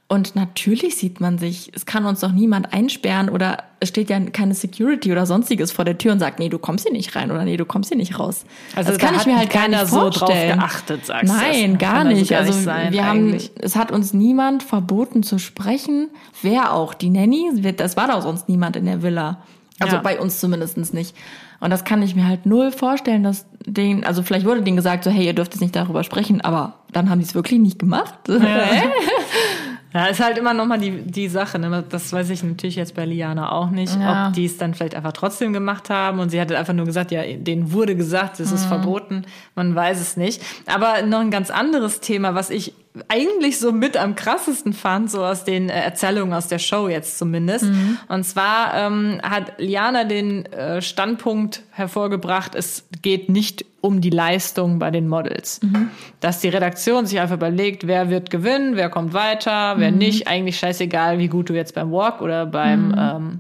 Und 0.08 0.36
natürlich 0.36 0.98
sieht 0.98 1.20
man 1.20 1.40
sich, 1.40 1.72
es 1.74 1.88
kann 1.88 2.06
uns 2.06 2.20
doch 2.20 2.32
niemand 2.32 2.72
einsperren 2.72 3.28
oder 3.28 3.64
es 3.80 3.90
steht 3.90 4.12
ja 4.12 4.20
keine 4.20 4.54
Security 4.54 5.12
oder 5.12 5.26
sonstiges 5.26 5.72
vor 5.72 5.84
der 5.84 5.98
Tür 5.98 6.12
und 6.12 6.20
sagt, 6.20 6.38
nee, 6.38 6.48
du 6.48 6.60
kommst 6.60 6.86
hier 6.86 6.94
nicht 6.94 7.16
rein 7.16 7.32
oder 7.32 7.44
nee, 7.44 7.58
du 7.58 7.66
kommst 7.66 7.90
hier 7.90 7.98
nicht 7.98 8.20
raus. 8.20 8.46
Also 8.76 8.92
das 8.92 9.00
kann 9.00 9.16
da 9.16 9.22
ich 9.22 9.26
mir 9.26 9.36
halt 9.36 9.50
gar 9.50 9.64
keiner 9.64 9.82
nicht 9.82 9.90
so 9.92 9.98
drauf 10.10 10.18
vorstellen. 10.20 10.60
geachtet, 10.60 11.06
sagst 11.08 11.24
du. 11.24 11.36
Nein, 11.36 11.72
Das 11.72 11.80
gar 11.80 11.94
kann 11.94 12.08
also 12.08 12.20
nicht. 12.20 12.30
gar 12.30 12.40
also 12.42 12.54
nicht 12.54 12.64
sein, 12.64 12.94
wir 12.94 13.04
eigentlich. 13.04 13.46
haben, 13.48 13.56
es 13.62 13.76
hat 13.76 13.92
uns 13.92 14.14
niemand 14.14 14.62
verboten 14.62 15.24
zu 15.24 15.40
sprechen. 15.40 16.10
Wer 16.44 16.72
auch? 16.74 16.94
Die 16.94 17.10
Nanny? 17.10 17.50
Das 17.76 17.98
war 17.98 18.08
doch 18.08 18.22
sonst 18.22 18.48
niemand 18.48 18.76
in 18.76 18.86
der 18.86 19.02
Villa. 19.02 19.40
Also 19.80 19.96
Ja. 19.96 20.02
bei 20.04 20.20
uns 20.20 20.40
zumindest 20.40 20.78
nicht. 20.94 21.16
Und 21.60 21.72
das 21.72 21.84
kann 21.84 22.04
ich 22.04 22.16
mir 22.16 22.28
halt 22.28 22.46
null 22.46 22.72
vorstellen, 22.72 23.24
dass 23.24 23.46
denen, 23.66 24.04
also 24.04 24.22
vielleicht 24.22 24.46
wurde 24.46 24.62
denen 24.62 24.76
gesagt, 24.78 25.04
so, 25.04 25.10
hey, 25.10 25.26
ihr 25.26 25.34
dürft 25.34 25.54
jetzt 25.54 25.62
nicht 25.62 25.76
darüber 25.76 26.04
sprechen, 26.04 26.42
aber 26.42 26.76
dann 26.92 27.10
haben 27.10 27.20
die 27.20 27.26
es 27.26 27.34
wirklich 27.34 27.60
nicht 27.60 27.80
gemacht. 27.80 28.14
Hä? 28.28 28.34
Ja, 29.96 30.08
ist 30.08 30.20
halt 30.22 30.38
immer 30.38 30.54
nochmal 30.54 30.78
die, 30.78 30.92
die 31.04 31.30
Sache. 31.30 31.58
Ne? 31.58 31.84
Das 31.90 32.12
weiß 32.12 32.30
ich 32.30 32.44
natürlich 32.44 32.76
jetzt 32.76 32.96
bei 32.96 33.06
Liana 33.06 33.54
auch 33.54 33.70
nicht, 33.70 33.96
Ja. 33.98 34.28
ob 34.28 34.34
die 34.34 34.44
es 34.44 34.58
dann 34.58 34.74
vielleicht 34.74 34.94
einfach 34.94 35.14
trotzdem 35.14 35.54
gemacht 35.54 35.90
haben. 35.90 36.20
Und 36.20 36.30
sie 36.32 36.42
hatte 36.42 36.58
einfach 36.60 36.74
nur 36.74 36.86
gesagt, 36.86 37.12
ja, 37.12 37.22
denen 37.24 37.72
wurde 37.72 37.96
gesagt, 37.96 38.42
es 38.42 38.50
Mhm. 38.50 38.56
ist 38.56 38.66
verboten. 38.66 39.26
Man 39.56 39.74
weiß 39.74 40.02
es 40.02 40.18
nicht. 40.18 40.42
Aber 40.68 41.02
noch 41.04 41.22
ein 41.22 41.32
ganz 41.32 41.50
anderes 41.50 42.02
Thema, 42.02 42.36
was 42.36 42.50
ich 42.50 42.74
eigentlich 43.08 43.58
so 43.60 43.72
mit 43.72 43.96
am 43.98 44.16
krassesten 44.16 44.74
fand, 44.74 45.10
so 45.12 45.24
aus 45.26 45.44
den 45.46 45.70
äh, 45.70 45.82
Erzählungen 45.82 46.34
aus 46.34 46.48
der 46.48 46.60
Show 46.60 46.88
jetzt 46.90 47.18
zumindest. 47.18 47.66
Mhm. 47.66 47.98
Und 48.10 48.26
zwar 48.26 48.74
ähm, 48.74 49.20
hat 49.24 49.54
Liana 49.60 50.04
den 50.04 50.46
äh, 50.48 50.82
Standpunkt 50.82 51.64
hervorgebracht, 51.72 52.54
es 52.56 52.86
geht 53.02 53.30
nicht 53.30 53.66
um 53.86 54.02
die 54.02 54.10
Leistung 54.10 54.80
bei 54.80 54.92
den 54.92 55.08
Models. 55.08 55.60
Mhm. 55.64 55.90
Dass 56.20 56.40
die 56.40 56.50
Redaktion 56.50 57.06
sich 57.06 57.20
einfach 57.20 57.36
überlegt, 57.36 57.88
wer 57.88 58.10
wird 58.10 58.30
gewinnen, 58.30 58.76
wer 58.76 58.90
kommt 58.90 59.14
weiter, 59.14 59.76
wer 59.78 59.92
Mhm. 59.92 59.98
nicht. 59.98 60.28
Eigentlich 60.28 60.58
scheißegal, 60.58 61.20
wie 61.20 61.28
gut 61.28 61.50
du 61.50 61.54
jetzt 61.54 61.76
beim 61.76 61.92
Walk 61.92 62.22
oder 62.22 62.46
beim, 62.46 62.88
Mhm. 62.90 62.96
ähm, 62.98 63.40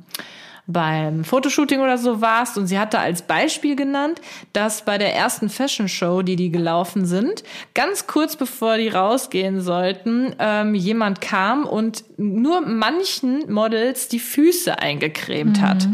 beim 0.68 1.24
Fotoshooting 1.24 1.80
oder 1.82 1.98
so 2.00 2.22
warst. 2.22 2.58
Und 2.58 2.66
sie 2.66 2.80
hatte 2.80 2.98
als 2.98 3.22
Beispiel 3.22 3.76
genannt, 3.76 4.20
dass 4.52 4.84
bei 4.84 4.98
der 4.98 5.16
ersten 5.16 5.50
Fashion 5.50 5.88
Show, 5.88 6.24
die 6.24 6.36
die 6.36 6.50
gelaufen 6.52 7.06
sind, 7.06 7.43
ganz 7.76 8.08
kurz 8.08 8.36
bevor 8.36 8.78
die 8.78 8.88
rausgehen 8.88 9.62
sollten, 9.62 10.34
ähm, 10.39 10.74
jemand 10.74 11.22
kam 11.22 11.66
und 11.66 12.04
nur 12.18 12.62
manchen 12.62 13.43
Models 13.52 14.08
die 14.08 14.18
Füße 14.20 14.80
eingecremt 14.80 15.62
hat. 15.62 15.88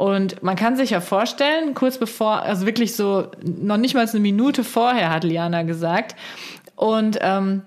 Und 0.00 0.42
man 0.42 0.56
kann 0.56 0.76
sich 0.76 0.90
ja 0.90 1.02
vorstellen, 1.02 1.74
kurz 1.74 1.98
bevor, 1.98 2.40
also 2.40 2.64
wirklich 2.64 2.96
so, 2.96 3.26
noch 3.44 3.76
nicht 3.76 3.94
mal 3.94 4.08
eine 4.08 4.20
Minute 4.20 4.64
vorher, 4.64 5.10
hat 5.10 5.24
Liana 5.24 5.62
gesagt. 5.62 6.16
Und 6.74 7.18
ähm, 7.20 7.64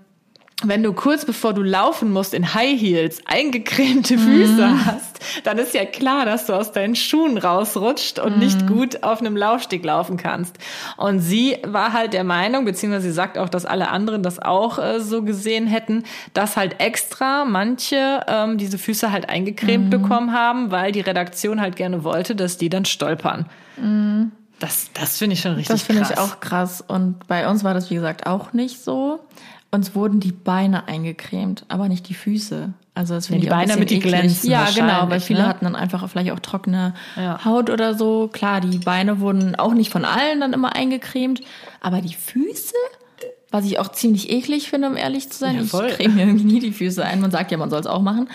wenn 0.63 0.83
du 0.83 0.93
kurz 0.93 1.25
bevor 1.25 1.53
du 1.53 1.61
laufen 1.61 2.11
musst 2.11 2.33
in 2.33 2.53
High 2.53 2.79
Heels 2.79 3.21
eingecremte 3.25 4.17
Füße 4.17 4.85
hast, 4.85 5.19
dann 5.43 5.57
ist 5.57 5.73
ja 5.73 5.85
klar, 5.85 6.25
dass 6.25 6.45
du 6.45 6.53
aus 6.53 6.71
deinen 6.71 6.95
Schuhen 6.95 7.37
rausrutscht 7.37 8.19
und 8.19 8.37
nicht 8.39 8.67
gut 8.67 9.03
auf 9.03 9.19
einem 9.19 9.35
Laufsteg 9.35 9.83
laufen 9.83 10.17
kannst. 10.17 10.57
Und 10.97 11.19
sie 11.19 11.57
war 11.65 11.93
halt 11.93 12.13
der 12.13 12.23
Meinung, 12.23 12.65
beziehungsweise 12.65 13.07
sie 13.07 13.13
sagt 13.13 13.37
auch, 13.37 13.49
dass 13.49 13.65
alle 13.65 13.89
anderen 13.89 14.23
das 14.23 14.39
auch 14.39 14.79
äh, 14.79 14.99
so 14.99 15.23
gesehen 15.23 15.67
hätten, 15.67 16.03
dass 16.33 16.55
halt 16.55 16.79
extra 16.79 17.45
manche 17.45 18.21
ähm, 18.27 18.57
diese 18.57 18.77
Füße 18.77 19.11
halt 19.11 19.29
eingecremt 19.29 19.89
bekommen 19.89 20.33
haben, 20.33 20.71
weil 20.71 20.91
die 20.91 21.01
Redaktion 21.01 21.59
halt 21.61 21.75
gerne 21.75 22.03
wollte, 22.03 22.35
dass 22.35 22.57
die 22.57 22.69
dann 22.69 22.85
stolpern. 22.85 23.47
Das, 24.59 24.89
das 24.93 25.17
finde 25.17 25.33
ich 25.33 25.41
schon 25.41 25.55
richtig 25.55 25.67
Das 25.67 25.81
finde 25.83 26.03
ich 26.03 26.09
krass. 26.09 26.17
auch 26.17 26.39
krass. 26.39 26.83
Und 26.87 27.27
bei 27.27 27.49
uns 27.49 27.63
war 27.63 27.73
das, 27.73 27.89
wie 27.89 27.95
gesagt, 27.95 28.27
auch 28.27 28.53
nicht 28.53 28.81
so. 28.81 29.19
Uns 29.73 29.95
wurden 29.95 30.19
die 30.19 30.31
Beine 30.31 30.87
eingecremt, 30.87 31.65
aber 31.67 31.87
nicht 31.89 32.07
die 32.07 32.13
Füße. 32.13 32.73
Also 32.93 33.15
das 33.15 33.25
finde 33.25 33.41
die 33.41 33.47
Beine, 33.49 33.73
damit 33.73 33.89
die 33.89 33.99
glänzen 33.99 34.47
Ja, 34.47 34.67
genau, 34.69 35.09
weil 35.09 35.19
viele 35.19 35.41
ne? 35.41 35.47
hatten 35.47 35.65
dann 35.65 35.75
einfach 35.75 36.07
vielleicht 36.07 36.31
auch 36.31 36.39
trockene 36.39 36.93
Ja. 37.15 37.43
Haut 37.43 37.71
oder 37.71 37.95
so. 37.95 38.29
Klar, 38.31 38.61
die 38.61 38.77
Beine 38.77 39.19
wurden 39.19 39.55
auch 39.55 39.73
nicht 39.73 39.91
von 39.91 40.05
allen 40.05 40.39
dann 40.41 40.53
immer 40.53 40.75
eingecremt, 40.75 41.41
aber 41.81 42.01
die 42.01 42.13
Füße, 42.13 42.75
was 43.49 43.65
ich 43.65 43.79
auch 43.79 43.87
ziemlich 43.87 44.29
eklig 44.29 44.69
finde, 44.69 44.89
um 44.89 44.95
ehrlich 44.95 45.31
zu 45.31 45.39
sein. 45.39 45.55
Ja, 45.55 45.63
voll. 45.63 45.87
ich 45.87 45.97
creme 45.97 46.13
mir 46.13 46.21
irgendwie 46.27 46.45
nie 46.45 46.59
die 46.59 46.71
Füße 46.71 47.03
ein. 47.03 47.19
Man 47.19 47.31
sagt 47.31 47.49
ja, 47.49 47.57
man 47.57 47.71
soll 47.71 47.79
es 47.79 47.87
auch 47.87 48.01
machen. 48.01 48.29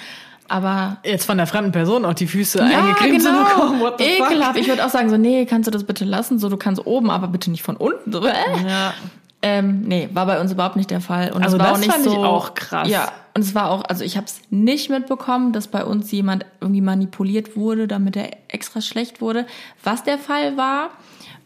Aber 0.49 0.97
Jetzt 1.05 1.27
von 1.27 1.37
der 1.37 1.47
fremden 1.47 1.71
Person 1.71 2.05
auch 2.05 2.15
die 2.15 2.27
Füße 2.27 2.61
eingecremt 2.61 3.23
zu 3.23 3.31
bekommen. 3.31 3.81
What 3.81 3.99
the 3.99 4.05
fuck? 4.05 4.17
genau. 4.17 4.27
Ekelhaft. 4.27 4.59
Ich 4.59 4.67
würde 4.67 4.85
auch 4.85 4.91
sagen, 4.91 5.09
so, 5.09 5.17
nee, 5.19 5.47
kannst 5.47 5.69
du 5.69 5.71
das 5.71 5.85
bitte 5.85 6.05
lassen? 6.05 6.41
So, 6.41 6.49
du 6.49 6.57
kannst 6.57 6.85
oben, 6.85 7.11
aber 7.11 7.29
bitte 7.29 7.51
nicht 7.53 7.63
von 7.63 7.77
unten. 7.77 8.11
So, 8.11 8.27
äh. 8.27 8.33
Ja. 8.67 8.93
Ähm, 9.41 9.83
nee, 9.83 10.09
war 10.13 10.27
bei 10.27 10.41
uns 10.41 10.51
überhaupt 10.51 10.75
nicht 10.75 10.91
der 10.91 11.01
Fall. 11.01 11.31
Und 11.33 11.43
Also 11.45 11.57
es 11.57 11.63
war 11.63 11.69
das 11.69 11.77
auch 11.77 11.81
nicht 11.81 11.93
fand 11.93 12.07
ich 12.07 12.13
so, 12.13 12.25
auch 12.25 12.55
krass. 12.55 12.89
Ja, 12.89 13.13
und 13.35 13.43
es 13.43 13.55
war 13.55 13.71
auch, 13.71 13.85
also 13.85 14.03
ich 14.03 14.17
habe 14.17 14.27
es 14.27 14.41
nicht 14.51 14.91
mitbekommen, 14.91 15.53
dass 15.53 15.69
bei 15.69 15.85
uns 15.85 16.11
jemand 16.11 16.45
irgendwie 16.61 16.81
manipuliert 16.81 17.57
wurde, 17.57 17.87
damit 17.87 18.17
er 18.17 18.31
extra 18.49 18.81
schlecht 18.81 19.21
wurde. 19.21 19.47
Was 19.85 20.03
der 20.03 20.19
Fall 20.19 20.57
war, 20.57 20.91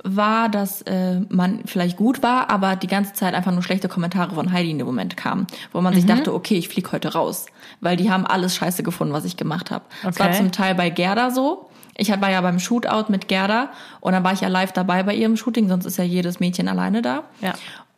war, 0.04 0.48
dass 0.48 0.80
äh, 0.82 1.20
man 1.28 1.60
vielleicht 1.66 1.98
gut 1.98 2.22
war, 2.22 2.48
aber 2.50 2.76
die 2.76 2.86
ganze 2.86 3.12
Zeit 3.12 3.34
einfach 3.34 3.52
nur 3.52 3.62
schlechte 3.62 3.88
Kommentare 3.88 4.34
von 4.34 4.50
Heidi 4.52 4.70
in 4.70 4.78
dem 4.78 4.86
Moment 4.86 5.16
kamen, 5.18 5.46
wo 5.72 5.80
man 5.82 5.92
Mhm. 5.92 5.96
sich 5.98 6.06
dachte, 6.06 6.32
okay, 6.32 6.56
ich 6.56 6.68
flieg 6.70 6.90
heute 6.92 7.12
raus, 7.12 7.44
weil 7.82 7.96
die 7.98 8.10
haben 8.10 8.26
alles 8.26 8.56
scheiße 8.56 8.82
gefunden, 8.82 9.12
was 9.12 9.26
ich 9.26 9.36
gemacht 9.36 9.70
habe. 9.70 9.84
Das 10.02 10.18
war 10.18 10.28
Okay. 10.28 10.38
zum 10.38 10.50
Teil 10.50 10.74
bei 10.74 10.88
Gerda 10.88 11.30
so. 11.30 11.68
Ich 11.94 12.08
war 12.08 12.30
ja 12.30 12.40
beim 12.40 12.58
Shootout 12.58 13.10
mit 13.12 13.28
Gerda 13.28 13.68
und 14.00 14.12
dann 14.12 14.24
war 14.24 14.32
ich 14.32 14.40
ja 14.40 14.48
live 14.48 14.72
dabei 14.72 15.02
bei 15.02 15.14
ihrem 15.14 15.36
Shooting, 15.36 15.68
sonst 15.68 15.84
ist 15.84 15.98
ja 15.98 16.04
jedes 16.04 16.40
Mädchen 16.40 16.66
alleine 16.68 17.02
da. 17.02 17.24
Ja. 17.42 17.52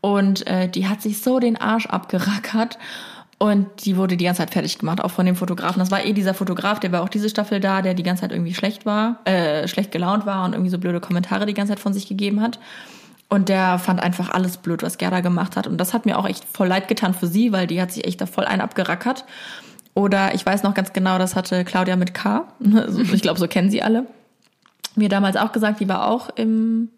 Und 0.04 0.46
äh, 0.46 0.68
die 0.68 0.86
hat 0.86 1.00
sich 1.00 1.22
so 1.22 1.38
den 1.38 1.56
Arsch 1.56 1.86
abgerackert. 1.86 2.78
Und 3.38 3.86
die 3.86 3.96
wurde 3.96 4.18
die 4.18 4.26
ganze 4.26 4.42
Zeit 4.42 4.50
fertig 4.50 4.76
gemacht, 4.76 5.02
auch 5.02 5.10
von 5.10 5.24
dem 5.24 5.34
Fotografen. 5.34 5.78
Das 5.78 5.90
war 5.90 6.04
eh 6.04 6.12
dieser 6.12 6.34
Fotograf, 6.34 6.78
der 6.78 6.92
war 6.92 7.00
auch 7.00 7.08
diese 7.08 7.30
Staffel 7.30 7.58
da, 7.58 7.80
der 7.80 7.94
die 7.94 8.02
ganze 8.02 8.20
Zeit 8.20 8.32
irgendwie 8.32 8.52
schlecht 8.52 8.84
war, 8.84 9.20
äh, 9.24 9.66
schlecht 9.66 9.92
gelaunt 9.92 10.26
war 10.26 10.44
und 10.44 10.52
irgendwie 10.52 10.70
so 10.70 10.76
blöde 10.76 11.00
Kommentare 11.00 11.46
die 11.46 11.54
ganze 11.54 11.72
Zeit 11.72 11.80
von 11.80 11.94
sich 11.94 12.06
gegeben 12.06 12.42
hat. 12.42 12.58
Und 13.30 13.48
der 13.48 13.78
fand 13.78 14.02
einfach 14.02 14.28
alles 14.28 14.58
blöd, 14.58 14.82
was 14.82 14.98
Gerda 14.98 15.20
gemacht 15.20 15.56
hat. 15.56 15.66
Und 15.66 15.78
das 15.78 15.94
hat 15.94 16.04
mir 16.04 16.18
auch 16.18 16.28
echt 16.28 16.44
voll 16.44 16.68
leid 16.68 16.86
getan 16.86 17.14
für 17.14 17.26
sie, 17.26 17.50
weil 17.52 17.66
die 17.66 17.80
hat 17.80 17.90
sich 17.90 18.06
echt 18.06 18.20
da 18.20 18.26
voll 18.26 18.44
ein 18.44 18.60
abgerackert. 18.60 19.24
Oder 19.94 20.34
ich 20.34 20.44
weiß 20.44 20.64
noch 20.64 20.74
ganz 20.74 20.92
genau, 20.92 21.16
das 21.16 21.34
hatte 21.34 21.64
Claudia 21.64 21.96
mit 21.96 22.12
K. 22.12 22.46
Also 22.74 23.00
ich 23.00 23.22
glaube, 23.22 23.40
so 23.40 23.48
kennen 23.48 23.70
sie 23.70 23.82
alle. 23.82 24.04
Mir 24.96 25.08
damals 25.08 25.36
auch 25.36 25.52
gesagt, 25.52 25.80
die 25.80 25.88
war 25.88 26.08
auch 26.08 26.28
im 26.36 26.90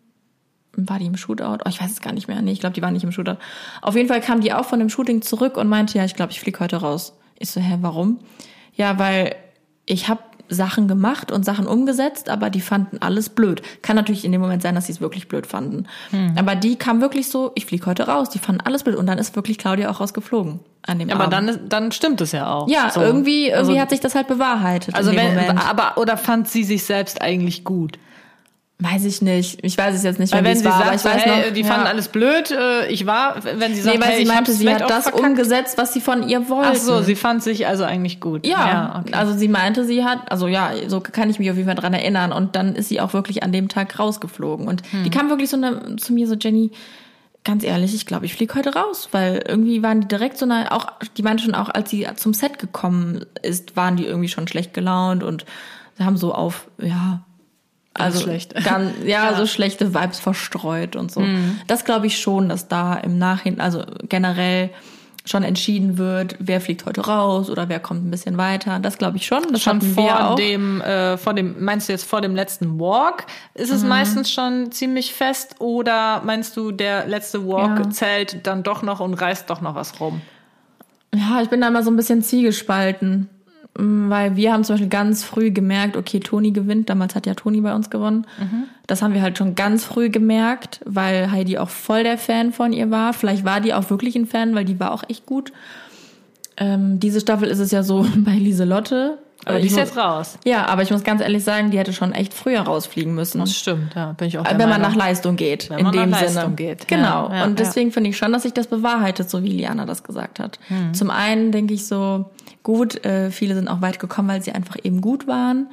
war 0.76 0.98
die 0.98 1.06
im 1.06 1.16
Shootout? 1.16 1.58
Oh, 1.64 1.68
ich 1.68 1.80
weiß 1.80 1.90
es 1.90 2.00
gar 2.00 2.12
nicht 2.12 2.28
mehr. 2.28 2.40
Nee, 2.42 2.52
ich 2.52 2.60
glaube, 2.60 2.74
die 2.74 2.82
war 2.82 2.90
nicht 2.90 3.04
im 3.04 3.12
Shootout. 3.12 3.36
Auf 3.82 3.96
jeden 3.96 4.08
Fall 4.08 4.20
kam 4.20 4.40
die 4.40 4.52
auch 4.52 4.64
von 4.64 4.78
dem 4.78 4.88
Shooting 4.90 5.22
zurück 5.22 5.56
und 5.56 5.68
meinte, 5.68 5.98
ja, 5.98 6.04
ich 6.04 6.14
glaube, 6.14 6.32
ich 6.32 6.40
fliege 6.40 6.60
heute 6.60 6.76
raus. 6.76 7.14
Ich 7.38 7.50
so, 7.50 7.60
hä, 7.60 7.78
warum? 7.80 8.20
Ja, 8.74 8.98
weil 8.98 9.34
ich 9.86 10.08
habe 10.08 10.20
Sachen 10.48 10.86
gemacht 10.86 11.32
und 11.32 11.44
Sachen 11.44 11.66
umgesetzt, 11.66 12.28
aber 12.28 12.50
die 12.50 12.60
fanden 12.60 12.98
alles 13.00 13.30
blöd. 13.30 13.62
Kann 13.82 13.96
natürlich 13.96 14.24
in 14.24 14.30
dem 14.30 14.40
Moment 14.40 14.62
sein, 14.62 14.76
dass 14.76 14.86
sie 14.86 14.92
es 14.92 15.00
wirklich 15.00 15.26
blöd 15.26 15.44
fanden. 15.44 15.86
Aber 16.36 16.54
die 16.54 16.76
kam 16.76 17.00
wirklich 17.00 17.28
so, 17.28 17.50
ich 17.56 17.66
fliege 17.66 17.84
heute 17.86 18.06
raus. 18.06 18.30
Die 18.30 18.38
fanden 18.38 18.60
alles 18.60 18.84
blöd. 18.84 18.94
Und 18.94 19.06
dann 19.06 19.18
ist 19.18 19.34
wirklich 19.34 19.58
Claudia 19.58 19.90
auch 19.90 19.98
rausgeflogen 20.00 20.60
an 20.86 21.00
dem 21.00 21.10
Aber 21.10 21.22
Abend. 21.24 21.32
dann, 21.32 21.48
ist- 21.48 21.60
dann 21.68 21.90
stimmt 21.90 22.20
es 22.20 22.30
ja 22.30 22.46
auch. 22.52 22.68
ja, 22.68 22.90
So. 22.90 23.00
irgendwie, 23.00 23.46
irgendwie 23.48 23.56
Also- 23.72 23.80
hat 23.80 23.90
sich 23.90 23.98
das 23.98 24.14
halt 24.14 24.28
bewahrheitet. 24.28 24.94
Also 24.94 25.10
wenn, 25.16 25.34
Moment. 25.34 25.68
aber 25.68 25.98
oder 25.98 26.16
fand 26.16 26.46
sie 26.46 26.62
sich 26.62 26.84
selbst 26.84 27.20
eigentlich 27.22 27.64
gut? 27.64 27.98
Weiß 28.78 29.06
ich 29.06 29.22
nicht. 29.22 29.58
Ich 29.62 29.78
weiß 29.78 29.94
es 29.94 30.02
jetzt 30.02 30.18
nicht, 30.20 30.34
mehr, 30.34 30.44
wenn 30.44 30.52
wie 30.52 30.58
sie 30.58 30.64
es 30.68 30.70
war, 30.70 30.72
sagt, 30.78 30.86
aber 30.86 30.94
ich 30.96 31.00
so, 31.00 31.08
weiß 31.08 31.22
hey, 31.24 31.46
noch, 31.46 31.54
die 31.54 31.60
ja. 31.62 31.66
fanden 31.66 31.86
alles 31.86 32.08
blöd, 32.08 32.50
äh, 32.50 32.86
ich 32.88 33.06
war, 33.06 33.42
wenn 33.42 33.74
sie 33.74 33.80
sagt, 33.80 33.96
Nee, 33.96 34.02
weil 34.04 34.10
hey, 34.12 34.18
sie 34.18 34.30
meinte, 34.30 34.52
sie 34.52 34.68
hat 34.68 34.82
das 34.82 35.04
verkackt. 35.04 35.24
umgesetzt, 35.24 35.78
was 35.78 35.94
sie 35.94 36.00
von 36.02 36.28
ihr 36.28 36.48
wollte. 36.50 36.72
Ach 36.72 36.76
so, 36.76 37.00
sie 37.00 37.14
fand 37.16 37.42
sich 37.42 37.66
also 37.66 37.84
eigentlich 37.84 38.20
gut. 38.20 38.46
Ja, 38.46 39.00
okay. 39.02 39.14
also 39.14 39.32
sie 39.32 39.48
meinte, 39.48 39.84
sie 39.86 40.04
hat, 40.04 40.30
also 40.30 40.46
ja, 40.46 40.72
so 40.88 41.00
kann 41.00 41.30
ich 41.30 41.38
mich 41.38 41.50
auf 41.50 41.56
jeden 41.56 41.66
Fall 41.66 41.74
dran 41.76 41.94
erinnern. 41.94 42.32
Und 42.32 42.54
dann 42.54 42.74
ist 42.76 42.90
sie 42.90 43.00
auch 43.00 43.14
wirklich 43.14 43.42
an 43.42 43.50
dem 43.52 43.68
Tag 43.68 43.98
rausgeflogen. 43.98 44.68
Und 44.68 44.82
Hm. 44.90 45.04
die 45.04 45.10
kam 45.10 45.30
wirklich 45.30 45.48
so 45.48 45.56
eine, 45.56 45.96
zu 45.96 46.12
mir 46.12 46.26
so, 46.28 46.34
Jenny, 46.34 46.70
ganz 47.44 47.64
ehrlich, 47.64 47.94
ich 47.94 48.04
glaube, 48.04 48.26
ich 48.26 48.34
fliege 48.34 48.54
heute 48.56 48.74
raus, 48.74 49.08
weil 49.12 49.42
irgendwie 49.48 49.82
waren 49.82 50.02
die 50.02 50.08
direkt 50.08 50.36
so 50.36 50.44
eine, 50.44 50.70
auch, 50.72 50.86
die 51.16 51.22
meinte 51.22 51.44
schon 51.44 51.54
auch, 51.54 51.70
als 51.70 51.88
sie 51.88 52.06
zum 52.16 52.34
Set 52.34 52.58
gekommen 52.58 53.24
ist, 53.40 53.74
waren 53.76 53.96
die 53.96 54.04
irgendwie 54.04 54.28
schon 54.28 54.48
schlecht 54.48 54.74
gelaunt 54.74 55.22
und 55.22 55.46
sie 55.96 56.04
haben 56.04 56.16
so 56.18 56.34
auf, 56.34 56.66
ja, 56.82 57.20
also 58.00 58.20
schlecht. 58.20 58.54
Ganz, 58.64 58.92
ja, 59.04 59.34
so 59.34 59.46
schlechte 59.46 59.94
Vibes 59.94 60.18
verstreut 60.20 60.96
und 60.96 61.10
so. 61.10 61.20
Mhm. 61.20 61.60
Das 61.66 61.84
glaube 61.84 62.06
ich 62.06 62.18
schon, 62.18 62.48
dass 62.48 62.68
da 62.68 62.94
im 62.94 63.18
Nachhinein, 63.18 63.60
also 63.60 63.82
generell 64.08 64.70
schon 65.28 65.42
entschieden 65.42 65.98
wird, 65.98 66.36
wer 66.38 66.60
fliegt 66.60 66.86
heute 66.86 67.00
raus 67.00 67.50
oder 67.50 67.68
wer 67.68 67.80
kommt 67.80 68.06
ein 68.06 68.12
bisschen 68.12 68.36
weiter. 68.38 68.78
Das 68.78 68.96
glaube 68.96 69.16
ich 69.16 69.26
schon. 69.26 69.42
Das 69.50 69.60
schon 69.60 69.80
vor 69.82 70.36
dem, 70.36 70.80
äh, 70.82 71.16
vor 71.18 71.34
dem, 71.34 71.64
meinst 71.64 71.88
du 71.88 71.92
jetzt 71.92 72.04
vor 72.04 72.20
dem 72.20 72.36
letzten 72.36 72.78
Walk? 72.78 73.24
Ist 73.54 73.70
Mhm. 73.70 73.76
es 73.76 73.82
meistens 73.82 74.30
schon 74.30 74.70
ziemlich 74.70 75.12
fest 75.12 75.56
oder 75.58 76.22
meinst 76.24 76.56
du, 76.56 76.70
der 76.70 77.08
letzte 77.08 77.44
Walk 77.44 77.76
Ja. 77.78 77.90
zählt 77.90 78.46
dann 78.46 78.62
doch 78.62 78.82
noch 78.82 79.00
und 79.00 79.14
reißt 79.14 79.50
doch 79.50 79.60
noch 79.60 79.74
was 79.74 79.98
rum? 79.98 80.20
Ja, 81.12 81.40
ich 81.42 81.48
bin 81.48 81.60
da 81.60 81.68
immer 81.68 81.82
so 81.82 81.90
ein 81.90 81.96
bisschen 81.96 82.22
zwiegespalten. 82.22 83.28
Mm, 83.78 84.10
Weil 84.10 84.36
wir 84.36 84.52
haben 84.52 84.64
zum 84.64 84.74
Beispiel 84.74 84.88
ganz 84.88 85.24
früh 85.24 85.50
gemerkt, 85.50 85.96
okay, 85.96 86.20
Toni 86.20 86.52
gewinnt. 86.52 86.88
Damals 86.90 87.14
hat 87.14 87.26
ja 87.26 87.34
Toni 87.34 87.60
bei 87.60 87.74
uns 87.74 87.90
gewonnen. 87.90 88.26
Das 88.86 89.02
haben 89.02 89.14
wir 89.14 89.22
halt 89.22 89.36
schon 89.38 89.54
ganz 89.54 89.84
früh 89.84 90.10
gemerkt, 90.10 90.80
weil 90.84 91.30
Heidi 91.30 91.58
auch 91.58 91.68
voll 91.70 92.02
der 92.04 92.18
Fan 92.18 92.52
von 92.52 92.72
ihr 92.72 92.90
war. 92.90 93.12
Vielleicht 93.12 93.44
war 93.44 93.60
die 93.60 93.74
auch 93.74 93.90
wirklich 93.90 94.14
ein 94.16 94.26
Fan, 94.26 94.54
weil 94.54 94.64
die 94.64 94.78
war 94.80 94.92
auch 94.92 95.02
echt 95.08 95.26
gut. 95.26 95.52
Ähm, 96.56 96.98
diese 97.00 97.20
Staffel 97.20 97.48
ist 97.48 97.58
es 97.58 97.70
ja 97.70 97.82
so 97.82 98.06
bei 98.16 98.32
Lieselotte. 98.32 99.18
Aber 99.44 99.58
Äh, 99.58 99.60
die 99.60 99.66
ist 99.68 99.76
jetzt 99.76 99.96
raus. 99.96 100.38
Ja, 100.44 100.66
aber 100.66 100.82
ich 100.82 100.90
muss 100.90 101.04
ganz 101.04 101.20
ehrlich 101.20 101.44
sagen, 101.44 101.70
die 101.70 101.78
hätte 101.78 101.92
schon 101.92 102.12
echt 102.12 102.32
früher 102.32 102.60
rausfliegen 102.62 103.14
müssen. 103.14 103.38
Das 103.40 103.54
stimmt, 103.54 103.94
ja, 103.94 104.12
bin 104.12 104.28
ich 104.28 104.38
auch 104.38 104.44
der 104.44 104.52
Wenn 104.58 104.68
man 104.70 104.80
Meinung. 104.80 104.96
nach 104.96 105.06
Leistung 105.06 105.36
geht, 105.36 105.68
Wenn 105.68 105.78
in 105.78 105.84
man 105.84 105.94
nach 105.94 106.02
dem 106.04 106.10
Leistung 106.10 106.42
Sinne. 106.42 106.54
geht, 106.56 106.88
Genau. 106.88 107.28
ja, 107.28 107.36
ja, 107.36 107.44
und 107.44 107.50
ja. 107.50 107.64
deswegen 107.64 107.92
finde 107.92 108.10
ich 108.10 108.16
schon, 108.16 108.32
dass 108.32 108.42
sich 108.44 108.54
das 108.54 108.66
bewahrheitet, 108.68 109.28
so 109.28 109.42
wie 109.42 109.50
Liana 109.50 109.84
das 109.84 110.02
gesagt 110.02 110.40
hat. 110.40 110.58
Hm. 110.68 110.94
Zum 110.94 111.10
einen 111.10 111.52
denke 111.52 111.74
ich 111.74 111.86
so, 111.86 112.30
gut, 112.66 113.04
äh, 113.04 113.30
viele 113.30 113.54
sind 113.54 113.68
auch 113.68 113.80
weit 113.80 114.00
gekommen, 114.00 114.26
weil 114.28 114.42
sie 114.42 114.50
einfach 114.50 114.76
eben 114.82 115.00
gut 115.00 115.28
waren. 115.28 115.68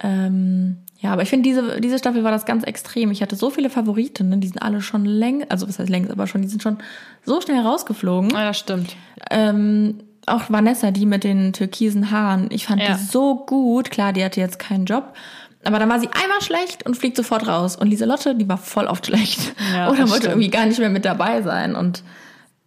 Ähm, 0.00 0.76
ja, 1.00 1.12
aber 1.12 1.22
ich 1.22 1.30
finde, 1.30 1.48
diese, 1.48 1.80
diese 1.80 1.98
Staffel 1.98 2.22
war 2.22 2.30
das 2.30 2.44
ganz 2.44 2.64
extrem. 2.64 3.10
Ich 3.10 3.22
hatte 3.22 3.34
so 3.34 3.48
viele 3.48 3.70
Favoriten, 3.70 4.28
ne? 4.28 4.36
die 4.36 4.48
sind 4.48 4.60
alle 4.60 4.82
schon 4.82 5.06
längst, 5.06 5.50
also 5.50 5.66
was 5.66 5.78
heißt 5.78 5.88
längst, 5.88 6.10
aber 6.10 6.26
schon, 6.26 6.42
die 6.42 6.48
sind 6.48 6.62
schon 6.62 6.78
so 7.24 7.40
schnell 7.40 7.60
rausgeflogen. 7.60 8.30
Ja, 8.30 8.44
das 8.44 8.58
stimmt. 8.58 8.94
Ähm, 9.30 10.00
auch 10.26 10.42
Vanessa, 10.50 10.90
die 10.90 11.06
mit 11.06 11.24
den 11.24 11.54
türkisen 11.54 12.10
Haaren, 12.10 12.48
ich 12.50 12.66
fand 12.66 12.82
Ja. 12.82 12.94
die 12.94 13.02
so 13.02 13.36
gut. 13.46 13.90
Klar, 13.90 14.12
die 14.12 14.22
hatte 14.22 14.40
jetzt 14.40 14.58
keinen 14.58 14.84
Job. 14.84 15.14
Aber 15.64 15.78
dann 15.78 15.88
war 15.88 15.98
sie 15.98 16.08
einmal 16.08 16.42
schlecht 16.42 16.84
und 16.84 16.96
fliegt 16.96 17.16
sofort 17.16 17.48
raus. 17.48 17.74
Und 17.74 17.88
Lieselotte, 17.88 18.34
die 18.34 18.48
war 18.48 18.58
voll 18.58 18.86
oft 18.86 19.06
schlecht. 19.06 19.40
Ja, 19.72 19.88
Oder 19.90 20.00
wollte 20.00 20.10
stimmt. 20.16 20.24
irgendwie 20.26 20.50
gar 20.50 20.66
nicht 20.66 20.78
mehr 20.78 20.90
mit 20.90 21.04
dabei 21.06 21.40
sein. 21.42 21.74
Und 21.74 22.02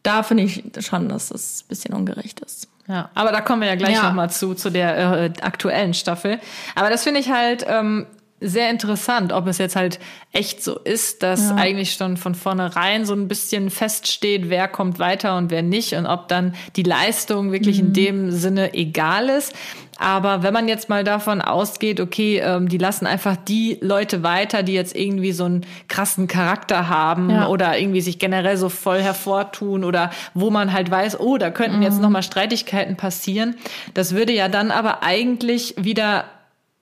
da 0.04 0.24
finde 0.24 0.44
ich 0.44 0.64
schon, 0.80 1.08
dass 1.10 1.30
das 1.30 1.62
ein 1.64 1.68
bisschen 1.70 1.94
ungerecht 1.94 2.40
ist. 2.40 2.68
Ja, 2.92 3.10
aber 3.16 3.32
da 3.32 3.40
kommen 3.40 3.62
wir 3.62 3.70
ja 3.70 3.76
gleich 3.76 3.96
Ja. 3.96 4.04
noch 4.04 4.14
mal 4.14 4.30
zu, 4.30 4.54
zu 4.54 4.70
der 4.70 4.98
äh, 4.98 5.32
aktuellen 5.42 5.94
Staffel. 5.94 6.40
Aber 6.76 6.90
das 6.90 7.04
finde 7.04 7.22
ich 7.22 7.30
halt 7.32 7.66
ähm, 7.68 8.06
sehr 8.42 8.70
interessant, 8.72 9.32
ob 9.32 9.48
es 9.48 9.60
jetzt 9.60 9.76
halt 9.76 10.00
echt 10.34 10.62
so 10.64 10.78
ist, 10.80 11.24
dass 11.24 11.52
Ja. 11.52 11.56
eigentlich 11.56 11.94
schon 11.94 12.18
von 12.18 12.36
vornherein 12.36 13.06
so 13.06 13.14
ein 13.14 13.28
bisschen 13.28 13.70
feststeht, 13.70 14.50
wer 14.50 14.68
kommt 14.68 15.00
weiter 15.00 15.38
und 15.38 15.52
wer 15.52 15.62
nicht 15.62 15.94
und 15.94 16.06
ob 16.06 16.28
dann 16.28 16.56
die 16.76 16.84
Leistung 16.84 17.52
wirklich 17.52 17.80
Mhm. 17.80 17.88
in 17.88 17.94
dem 17.94 18.32
Sinne 18.32 18.74
egal 18.74 19.30
ist. 19.30 19.54
Aber 20.02 20.42
wenn 20.42 20.54
man 20.54 20.68
jetzt 20.68 20.90
mal 20.90 21.04
davon 21.04 21.42
ausgeht, 21.42 22.00
okay, 22.00 22.40
ähm, 22.44 22.68
die 22.68 22.80
lassen 22.80 23.06
einfach 23.06 23.36
die 23.36 23.78
Leute 23.82 24.24
weiter, 24.24 24.64
die 24.64 24.74
jetzt 24.74 24.96
irgendwie 24.96 25.32
so 25.32 25.46
einen 25.46 25.66
krassen 25.88 26.28
Charakter 26.28 26.90
haben 26.90 27.30
Ja. 27.30 27.48
oder 27.48 27.78
irgendwie 27.78 28.02
sich 28.02 28.18
generell 28.18 28.58
so 28.58 28.70
voll 28.70 29.00
hervortun 29.02 29.84
oder 29.84 30.10
wo 30.34 30.50
man 30.50 30.74
halt 30.74 30.90
weiß, 30.90 31.20
oh, 31.20 31.38
da 31.38 31.52
könnten 31.52 31.84
jetzt 31.84 32.02
noch 32.02 32.10
mal 32.10 32.24
Streitigkeiten 32.24 32.98
passieren. 32.98 33.56
Das 33.94 34.16
würde 34.16 34.34
ja 34.34 34.50
dann 34.50 34.72
aber 34.72 35.04
eigentlich 35.04 35.76
wieder 35.78 36.26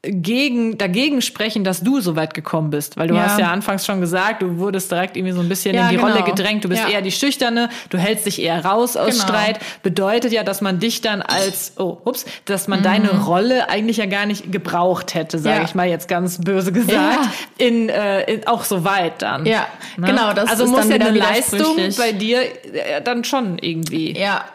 gegen, 0.02 0.78
dagegen 0.78 1.22
sprechen, 1.22 1.66
dass 1.66 1.82
du 1.82 2.00
so 2.00 2.16
weit 2.16 2.34
gekommen 2.34 2.70
bist. 2.70 2.96
Weil 2.96 3.10
du 3.10 3.16
Ja. 3.16 3.24
hast 3.24 3.38
ja 3.40 3.52
anfangs 3.52 3.86
schon 3.86 4.00
gesagt, 4.00 4.42
du 4.42 4.58
wurdest 4.58 4.90
direkt 4.90 5.18
irgendwie 5.18 5.34
so 5.34 5.42
ein 5.42 5.50
bisschen 5.50 5.76
Ja, 5.76 5.84
in 5.84 5.90
die 5.90 5.96
genau. 5.98 6.08
Rolle 6.08 6.24
gedrängt. 6.24 6.64
Du 6.64 6.70
bist 6.70 6.84
Ja. 6.84 6.90
eher 6.90 7.02
die 7.02 7.12
Schüchterne, 7.12 7.68
du 7.90 7.98
hältst 7.98 8.26
dich 8.26 8.42
eher 8.42 8.64
raus 8.64 8.96
aus 8.96 9.12
Genau. 9.16 9.24
Streit. 9.28 9.60
Bedeutet 9.84 10.32
ja, 10.32 10.44
dass 10.46 10.62
man 10.62 10.80
dich 10.80 11.02
dann 11.02 11.22
als, 11.22 11.74
oh, 11.78 11.98
ups, 12.06 12.26
dass 12.46 12.70
man 12.70 12.80
Mhm. 12.80 12.84
deine 12.84 13.24
Rolle 13.26 13.70
eigentlich 13.70 13.98
ja 13.98 14.06
gar 14.06 14.26
nicht 14.26 14.54
gebraucht 14.54 15.16
hätte, 15.16 15.38
sage 15.38 15.66
ich 15.66 15.76
mal 15.76 15.90
jetzt 15.90 16.08
ganz 16.08 16.40
böse 16.40 16.72
gesagt. 16.72 17.20
In, 17.58 17.90
äh, 17.90 18.22
in, 18.36 18.48
auch 18.48 18.64
so 18.64 18.86
weit 18.86 19.22
dann. 19.22 19.46
Ja, 19.46 19.68
genau, 19.98 20.32
das 20.32 20.50
also 20.50 20.64
ist 20.64 20.70
muss 20.72 20.88
ja 20.88 20.96
eine 20.96 21.12
Leistung 21.12 21.76
bei 21.98 22.14
dir 22.14 22.42
äh, 22.42 23.02
dann 23.04 23.26
schon 23.26 23.58
irgendwie. 23.60 24.18
Ja, 24.18 24.46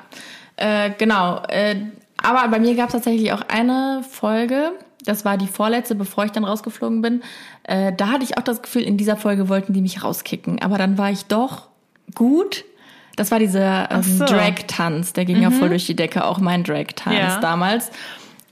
äh, 0.56 0.88
genau. 0.96 1.42
Äh, 1.48 1.76
aber 2.22 2.48
bei 2.48 2.58
mir 2.58 2.74
gab 2.74 2.86
es 2.86 2.92
tatsächlich 2.94 3.30
auch 3.32 3.42
eine 3.48 4.02
Folge, 4.10 4.72
das 5.04 5.24
war 5.24 5.36
die 5.36 5.46
vorletzte, 5.46 5.94
bevor 5.94 6.24
ich 6.24 6.32
dann 6.32 6.44
rausgeflogen 6.44 7.02
bin. 7.02 7.22
Äh, 7.64 7.92
da 7.92 8.08
hatte 8.08 8.24
ich 8.24 8.38
auch 8.38 8.42
das 8.42 8.62
Gefühl, 8.62 8.82
in 8.82 8.96
dieser 8.96 9.16
Folge 9.16 9.48
wollten 9.48 9.72
die 9.72 9.82
mich 9.82 10.02
rauskicken. 10.02 10.62
Aber 10.62 10.78
dann 10.78 10.98
war 10.98 11.10
ich 11.10 11.26
doch 11.26 11.68
gut. 12.14 12.64
Das 13.16 13.30
war 13.30 13.38
dieser 13.38 13.90
ähm, 13.90 14.02
so. 14.02 14.24
Mhm. 14.24 14.28
Drag-Tanz, 14.28 15.12
der 15.12 15.24
ging 15.24 15.40
ja 15.40 15.50
voll 15.50 15.68
durch 15.68 15.86
die 15.86 15.94
Decke, 15.96 16.24
auch 16.24 16.38
mein 16.38 16.64
Drag-Tanz 16.64 17.16
Ja. 17.16 17.40
damals. 17.40 17.90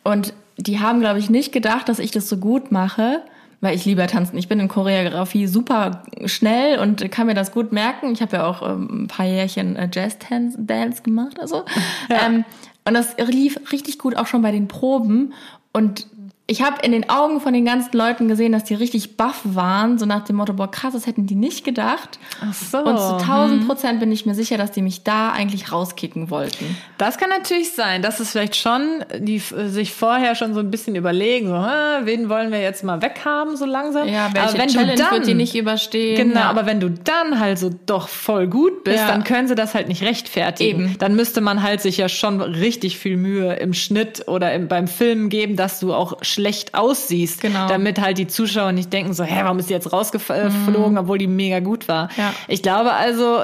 Und 0.04 0.34
die 0.56 0.78
haben, 0.80 1.00
glaube 1.00 1.18
ich, 1.18 1.30
nicht 1.30 1.52
gedacht, 1.52 1.88
dass 1.88 1.98
ich 1.98 2.10
das 2.10 2.28
so 2.28 2.36
gut 2.36 2.70
mache, 2.70 3.22
weil 3.60 3.74
ich 3.74 3.84
liebe 3.84 4.06
Tanzen. 4.06 4.36
Ich 4.38 4.48
bin 4.48 4.60
in 4.60 4.68
Choreografie 4.68 5.46
super 5.46 6.02
schnell 6.26 6.78
und 6.78 7.10
kann 7.10 7.26
mir 7.26 7.34
das 7.34 7.52
gut 7.52 7.72
merken. 7.72 8.12
Ich 8.12 8.20
habe 8.20 8.36
ja 8.36 8.46
auch 8.46 8.62
ähm, 8.62 9.04
ein 9.04 9.06
paar 9.08 9.26
Jährchen 9.26 9.76
äh, 9.76 9.88
Jazz-Dance 9.92 11.02
gemacht, 11.02 11.40
also. 11.40 11.64
Ähm, 12.10 12.44
und 12.84 12.94
das 12.94 13.16
lief 13.18 13.58
richtig 13.72 13.98
gut 13.98 14.16
auch 14.16 14.26
schon 14.26 14.42
bei 14.42 14.50
den 14.52 14.68
Proben. 14.68 15.32
Und 15.72 16.06
ich 16.48 16.60
habe 16.62 16.82
in 16.82 16.92
den 16.92 17.08
Augen 17.08 17.40
von 17.40 17.54
den 17.54 17.64
ganzen 17.64 17.96
Leuten 17.96 18.26
gesehen, 18.28 18.52
dass 18.52 18.64
die 18.64 18.74
richtig 18.74 19.16
baff 19.16 19.40
waren, 19.44 19.96
so 19.98 20.04
nach 20.06 20.24
dem 20.24 20.36
Motto, 20.36 20.52
boah, 20.52 20.70
krass, 20.70 20.92
das 20.92 21.06
hätten 21.06 21.26
die 21.26 21.36
nicht 21.36 21.64
gedacht. 21.64 22.18
Ach 22.42 22.52
so. 22.52 22.78
Und 22.78 22.98
zu 22.98 23.14
1000 23.16 23.66
Prozent 23.66 24.00
bin 24.00 24.10
ich 24.12 24.26
mir 24.26 24.34
sicher, 24.34 24.58
dass 24.58 24.72
die 24.72 24.82
mich 24.82 25.04
da 25.04 25.30
eigentlich 25.30 25.72
rauskicken 25.72 26.30
wollten. 26.30 26.76
Das 26.98 27.16
kann 27.16 27.30
natürlich 27.30 27.72
sein, 27.72 28.02
dass 28.02 28.18
es 28.20 28.32
vielleicht 28.32 28.56
schon, 28.56 29.04
die 29.18 29.36
f- 29.36 29.54
sich 29.66 29.94
vorher 29.94 30.34
schon 30.34 30.52
so 30.52 30.60
ein 30.60 30.70
bisschen 30.70 30.96
überlegen, 30.96 31.46
so, 31.48 31.56
"Hä, 31.64 32.00
wen 32.04 32.28
wollen 32.28 32.50
wir 32.50 32.60
jetzt 32.60 32.82
mal 32.84 33.00
weghaben, 33.00 33.56
so 33.56 33.64
langsam. 33.64 34.08
Ja, 34.08 34.28
welche 34.34 34.48
aber 34.50 34.58
wenn 34.58 34.68
Challenge 34.68 34.94
du 34.94 34.98
dann, 35.02 35.12
wird 35.12 35.26
die 35.28 35.34
nicht 35.34 35.54
überstehen? 35.54 36.16
Genau, 36.16 36.40
ja. 36.40 36.50
aber 36.50 36.66
wenn 36.66 36.80
du 36.80 36.90
dann 36.90 37.38
halt 37.38 37.58
so 37.60 37.70
doch 37.86 38.08
voll 38.08 38.48
gut 38.48 38.84
bist, 38.84 38.98
Ja. 38.98 39.06
dann 39.08 39.22
können 39.24 39.46
sie 39.48 39.54
das 39.54 39.74
halt 39.74 39.86
nicht 39.88 40.02
rechtfertigen. 40.02 40.80
Eben. 40.86 40.98
Dann 40.98 41.14
müsste 41.14 41.40
man 41.40 41.62
halt 41.62 41.80
sich 41.80 41.96
ja 41.98 42.08
schon 42.08 42.40
richtig 42.42 42.98
viel 42.98 43.16
Mühe 43.16 43.54
im 43.54 43.72
Schnitt 43.72 44.26
oder 44.26 44.52
im, 44.52 44.66
beim 44.68 44.88
Filmen 44.88 45.28
geben, 45.28 45.56
dass 45.56 45.78
du 45.80 45.94
auch 45.94 46.22
schlecht 46.32 46.74
aussiehst, 46.74 47.40
Genau. 47.42 47.66
damit 47.68 48.00
halt 48.00 48.18
die 48.18 48.26
Zuschauer 48.26 48.72
nicht 48.72 48.92
denken 48.92 49.12
so, 49.14 49.24
hä, 49.24 49.40
warum 49.42 49.58
ist 49.58 49.68
die 49.68 49.74
jetzt 49.74 49.92
rausgeflogen, 49.92 50.98
obwohl 50.98 51.18
die 51.18 51.26
mega 51.26 51.60
gut 51.60 51.88
war. 51.88 52.08
Ja. 52.16 52.32
Ich 52.48 52.62
glaube 52.62 52.92
also, 52.92 53.42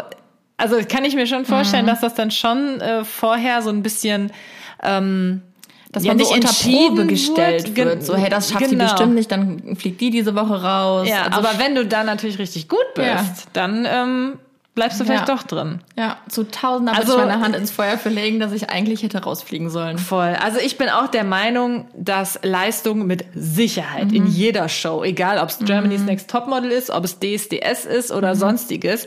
also 0.57 0.76
kann 0.89 1.05
ich 1.05 1.14
mir 1.14 1.26
schon 1.26 1.45
vorstellen, 1.45 1.84
Mhm. 1.84 1.89
dass 1.91 2.01
das 2.01 2.14
dann 2.14 2.30
schon 2.30 2.80
äh, 2.80 3.05
vorher 3.05 3.62
so 3.62 3.70
ein 3.70 3.82
bisschen 3.82 4.32
ähm, 4.82 5.43
dass 5.91 6.05
ja, 6.05 6.12
man 6.12 6.18
so 6.18 6.24
nicht 6.24 6.34
unter 6.34 6.49
entschieden 6.49 6.86
Probe 6.97 7.07
gestellt 7.07 7.74
wird. 7.76 7.89
wird. 7.89 8.03
So, 8.05 8.14
hey, 8.14 8.28
das 8.28 8.51
schafft 8.51 8.68
Genau. 8.68 8.84
die 8.84 8.91
bestimmt 8.91 9.14
nicht, 9.14 9.32
dann 9.32 9.74
fliegt 9.76 10.01
die 10.03 10.11
diese 10.11 10.34
Woche 10.34 10.62
raus. 10.62 11.09
Ja, 11.09 11.22
Also 11.22 11.39
aber 11.39 11.59
wenn 11.59 11.74
du 11.74 11.86
dann 11.86 12.05
natürlich 12.07 12.39
richtig 12.39 12.68
gut 12.68 12.84
bist, 12.95 13.07
Ja. 13.07 13.24
dann 13.55 13.86
ähm, 13.91 14.39
bleibst 14.79 15.01
du 15.01 15.05
vielleicht 15.05 15.29
Ja. 15.29 15.35
doch 15.37 15.43
drin. 15.43 15.81
Ja, 15.97 16.16
zu 16.29 16.45
tausender 16.45 16.93
Also- 16.97 17.09
würde 17.14 17.22
ich 17.22 17.29
meine 17.29 17.41
Hand 17.45 17.57
ins 17.57 17.70
Feuer 17.70 17.99
für 17.99 18.09
legen, 18.09 18.41
dass 18.41 18.53
ich 18.53 18.70
eigentlich 18.70 19.03
hätte 19.03 19.18
rausfliegen 19.22 19.70
sollen. 19.70 19.99
Voll. 19.99 20.37
Also 20.43 20.59
ich 20.61 20.79
bin 20.79 20.89
auch 20.89 21.09
der 21.09 21.24
Meinung, 21.24 21.87
dass 21.97 22.39
Leistung 22.43 23.07
mit 23.07 23.24
Sicherheit 23.35 24.09
Mhm. 24.09 24.14
in 24.14 24.26
jeder 24.26 24.68
Show, 24.68 25.03
egal 25.05 25.39
ob 25.39 25.49
es 25.51 25.59
Germany's 25.59 26.03
Next 26.03 26.31
Topmodel 26.31 26.70
ist, 26.70 26.91
ob 26.91 27.05
es 27.05 27.18
DSDS 27.18 27.85
ist 27.85 28.12
oder 28.12 28.35
Mhm. 28.35 28.39
sonstiges, 28.39 29.07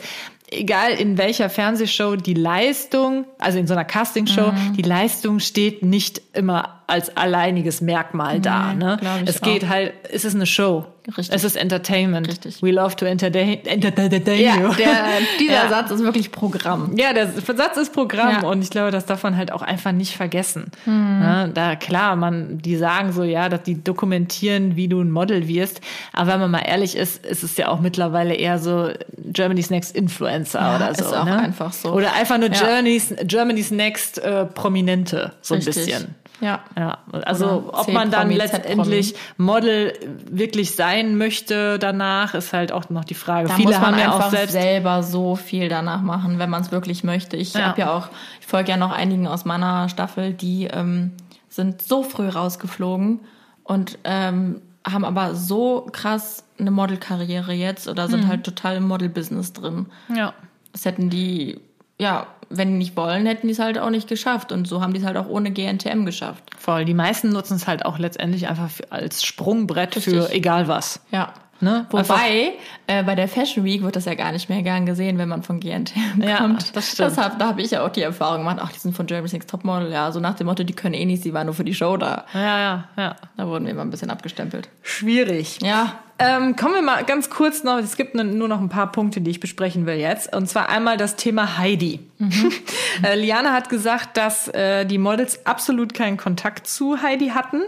egal 0.51 0.91
in 0.91 1.17
welcher 1.17 1.49
Fernsehshow, 1.49 2.17
die 2.17 2.33
Leistung, 2.33 3.25
also 3.39 3.57
in 3.57 3.67
so 3.67 3.73
einer 3.73 3.85
Castingshow, 3.85 4.51
Mhm. 4.51 4.73
die 4.73 4.81
Leistung 4.81 5.39
steht 5.39 5.81
nicht 5.83 6.21
immer 6.33 6.80
als 6.91 7.15
alleiniges 7.17 7.81
Merkmal 7.81 8.39
da. 8.39 8.73
Ne? 8.73 8.97
glaub 8.99 9.21
ich 9.23 9.29
Es 9.29 9.41
geht 9.41 9.63
auch. 9.65 9.69
halt, 9.69 9.93
es 10.11 10.25
ist 10.25 10.35
eine 10.35 10.45
Show. 10.45 10.85
Richtig. 11.17 11.35
Es 11.35 11.43
ist 11.43 11.55
Entertainment. 11.55 12.27
Richtig. 12.27 12.61
We 12.61 12.69
love 12.69 12.95
to 12.95 13.05
entertain, 13.07 13.65
entertain 13.65 14.39
Ja, 14.39 14.55
you. 14.57 14.71
der, 14.75 14.93
dieser 15.39 15.53
Ja. 15.63 15.67
Satz 15.69 15.89
ist 15.89 16.03
wirklich 16.03 16.31
Programm. 16.31 16.95
Ja, 16.95 17.11
der 17.11 17.27
Satz 17.31 17.77
ist 17.77 17.91
Programm 17.91 18.43
Ja. 18.43 18.47
und 18.47 18.61
ich 18.61 18.69
glaube, 18.69 18.91
das 18.91 19.07
darf 19.07 19.23
man 19.23 19.35
halt 19.35 19.51
auch 19.51 19.63
einfach 19.63 19.93
nicht 19.93 20.15
vergessen. 20.15 20.69
Ja, 20.85 21.47
da 21.47 21.75
klar, 21.75 22.15
man, 22.15 22.59
die 22.59 22.75
sagen 22.75 23.13
so, 23.13 23.23
ja, 23.23 23.49
dass 23.49 23.63
die 23.63 23.83
dokumentieren, 23.83 24.75
wie 24.75 24.87
du 24.87 25.01
ein 25.01 25.09
Model 25.09 25.47
wirst. 25.47 25.81
Aber 26.13 26.33
wenn 26.33 26.39
man 26.41 26.51
mal 26.51 26.59
ehrlich 26.67 26.95
ist, 26.95 27.25
ist 27.25 27.41
es 27.43 27.57
ja 27.57 27.69
auch 27.69 27.79
mittlerweile 27.79 28.35
eher 28.35 28.59
so 28.59 28.89
Germany's 29.17 29.71
Next 29.71 29.95
Influencer 29.95 30.59
Ja, 30.59 30.75
oder 30.75 30.93
so. 30.93 31.03
ist 31.05 31.13
auch 31.15 31.25
ne? 31.25 31.39
einfach 31.39 31.73
so. 31.73 31.93
Oder 31.93 32.13
einfach 32.13 32.37
nur. 32.37 32.49
Germany's, 32.49 33.11
Germany's 33.23 33.71
Next 33.71 34.19
äh, 34.19 34.45
Prominente, 34.45 35.31
so 35.41 35.55
ein 35.55 35.61
Richtig. 35.63 35.85
bisschen. 35.87 36.15
Ja. 36.41 36.59
Ja, 36.77 36.97
also 37.11 37.45
Oder 37.69 37.79
ob 37.81 37.87
man 37.93 38.11
dann 38.11 38.29
letztendlich 38.31 39.15
Model 39.37 39.93
wirklich 40.29 40.75
sein 40.75 41.17
möchte 41.17 41.77
danach, 41.79 42.33
ist 42.33 42.51
halt 42.51 42.71
auch 42.71 42.89
noch 42.89 43.05
die 43.05 43.13
Frage. 43.13 43.47
Da 43.47 43.53
Viele 43.55 43.69
muss 43.69 43.79
man 43.79 43.91
haben 43.93 43.99
ja 43.99 44.05
einfach 44.13 44.25
auch 44.27 44.31
selbst 44.31 44.53
selber 44.53 45.03
so 45.03 45.35
viel 45.35 45.69
danach 45.69 46.01
machen, 46.01 46.39
wenn 46.39 46.49
man 46.49 46.61
es 46.61 46.71
wirklich 46.71 47.03
möchte. 47.03 47.37
Ich 47.37 47.53
Ja. 47.53 47.67
habe 47.67 47.79
ja 47.81 47.93
auch, 47.93 48.09
ich 48.39 48.47
folge 48.47 48.71
ja 48.71 48.77
noch 48.77 48.91
einigen 48.91 49.27
aus 49.27 49.45
meiner 49.45 49.87
Staffel, 49.87 50.33
die 50.33 50.65
ähm, 50.65 51.11
sind 51.47 51.81
so 51.81 52.03
früh 52.03 52.27
rausgeflogen 52.27 53.19
und 53.63 53.99
ähm, 54.03 54.61
haben 54.85 55.05
aber 55.05 55.35
so 55.35 55.87
krass 55.91 56.43
eine 56.59 56.71
Modelkarriere 56.71 57.53
jetzt 57.53 57.87
oder 57.87 58.07
sind 58.07 58.27
halt 58.27 58.43
total 58.43 58.77
im 58.77 58.87
Model-Business 58.87 59.53
drin. 59.53 59.85
ja. 60.13 60.33
Das 60.73 60.85
hätten 60.85 61.09
die, 61.09 61.59
ja, 62.01 62.27
wenn 62.49 62.69
die 62.69 62.77
nicht 62.77 62.97
wollen, 62.97 63.25
hätten 63.25 63.47
die 63.47 63.53
es 63.53 63.59
halt 63.59 63.77
auch 63.77 63.89
nicht 63.89 64.09
geschafft. 64.09 64.51
Und 64.51 64.67
so 64.67 64.81
haben 64.81 64.93
die 64.93 64.99
es 64.99 65.05
halt 65.05 65.15
auch 65.15 65.27
ohne 65.29 65.51
GNTM 65.51 66.03
geschafft. 66.05 66.43
Voll. 66.57 66.83
Die 66.83 66.93
meisten 66.93 67.29
nutzen 67.29 67.55
es 67.55 67.67
halt 67.67 67.85
auch 67.85 67.97
letztendlich 67.97 68.47
einfach 68.49 68.69
für, 68.69 68.91
als 68.91 69.23
Sprungbrett 69.23 69.95
für 69.95 70.23
Richtig. 70.23 70.35
egal 70.35 70.67
was. 70.67 70.99
Ja. 71.11 71.33
Ne? 71.63 71.85
Wobei, 71.91 72.53
äh, 72.87 73.03
bei 73.03 73.13
der 73.13 73.27
Fashion 73.27 73.63
Week 73.63 73.83
wird 73.83 73.95
das 73.95 74.05
ja 74.05 74.15
gar 74.15 74.31
nicht 74.31 74.49
mehr 74.49 74.63
gern 74.63 74.87
gesehen, 74.87 75.19
wenn 75.19 75.29
man 75.29 75.43
von 75.43 75.59
GNTM 75.59 76.19
Ja, 76.23 76.37
kommt. 76.37 76.75
das 76.75 76.91
stimmt. 76.93 77.15
hab, 77.17 77.37
da 77.37 77.49
habe 77.49 77.61
ich 77.61 77.69
ja 77.69 77.85
auch 77.85 77.89
die 77.89 78.01
Erfahrung 78.01 78.39
gemacht, 78.39 78.57
ach, 78.59 78.71
die 78.71 78.79
sind 78.79 78.95
von 78.95 79.05
Germany's 79.05 79.31
Next 79.31 79.47
Topmodel, 79.47 79.91
ja, 79.91 80.11
so 80.11 80.19
nach 80.19 80.33
dem 80.33 80.47
Motto, 80.47 80.63
die 80.63 80.73
können 80.73 80.95
eh 80.95 81.05
nichts, 81.05 81.21
die 81.23 81.35
waren 81.35 81.45
nur 81.45 81.53
für 81.53 81.63
die 81.63 81.75
Show 81.75 81.97
da. 81.97 82.25
Ja, 82.33 82.59
ja, 82.59 82.83
ja. 82.97 83.15
Da 83.37 83.47
wurden 83.47 83.65
wir 83.65 83.71
immer 83.73 83.83
ein 83.83 83.91
bisschen 83.91 84.09
abgestempelt. 84.09 84.69
Schwierig. 84.81 85.59
Ja, 85.61 85.99
Ähm, 86.23 86.55
kommen 86.55 86.75
wir 86.75 86.81
mal 86.83 87.03
ganz 87.03 87.31
kurz 87.31 87.63
noch, 87.63 87.79
es 87.79 87.97
gibt 87.97 88.13
nur 88.13 88.47
noch 88.47 88.61
ein 88.61 88.69
paar 88.69 88.91
Punkte, 88.91 89.21
die 89.21 89.31
ich 89.31 89.39
besprechen 89.39 89.87
will 89.87 89.95
jetzt. 89.95 90.35
Und 90.35 90.47
zwar 90.47 90.69
einmal 90.69 90.95
das 90.95 91.15
Thema 91.15 91.57
Heidi. 91.57 91.99
äh, 93.03 93.15
Liana 93.15 93.53
hat 93.53 93.69
gesagt, 93.69 94.17
dass 94.17 94.47
äh, 94.49 94.85
die 94.85 94.99
Models 94.99 95.47
absolut 95.47 95.95
keinen 95.95 96.17
Kontakt 96.17 96.67
zu 96.67 97.01
Heidi 97.01 97.29
hatten. 97.29 97.61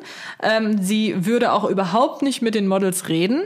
Ähm, 0.43 0.79
sie 0.79 1.25
würde 1.25 1.51
auch 1.51 1.67
überhaupt 1.67 2.21
nicht 2.21 2.43
mit 2.43 2.53
den 2.53 2.67
Models 2.67 3.09
reden. 3.09 3.41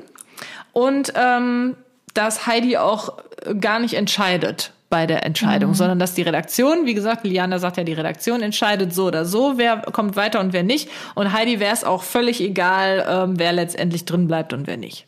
Und 0.74 1.14
ähm, 1.16 1.78
dass 2.14 2.46
Heidi 2.46 2.76
auch 2.76 3.18
gar 3.62 3.80
nicht 3.80 3.94
entscheidet 3.94 4.74
bei 4.90 5.06
der 5.06 5.26
Entscheidung, 5.26 5.74
sondern 5.74 6.00
dass 6.00 6.14
die 6.14 6.22
Redaktion, 6.22 6.86
wie 6.86 6.94
gesagt, 6.94 7.26
Liana 7.26 7.60
sagt 7.60 7.78
ja, 7.78 7.84
die 7.84 7.94
Redaktion 7.94 8.42
entscheidet 8.42 8.94
so 8.94 9.08
oder 9.08 9.26
so, 9.26 9.58
wer 9.58 9.78
kommt 9.78 10.16
weiter 10.16 10.40
und 10.40 10.54
wer 10.54 10.64
nicht. 10.64 10.90
Und 11.14 11.34
Heidi 11.34 11.60
wäre 11.60 11.74
es 11.74 11.84
auch 11.84 12.04
völlig 12.04 12.40
egal, 12.42 13.06
ähm, 13.10 13.38
wer 13.38 13.52
letztendlich 13.52 14.06
drin 14.06 14.28
bleibt 14.28 14.54
und 14.54 14.66
wer 14.66 14.78
nicht. 14.78 15.06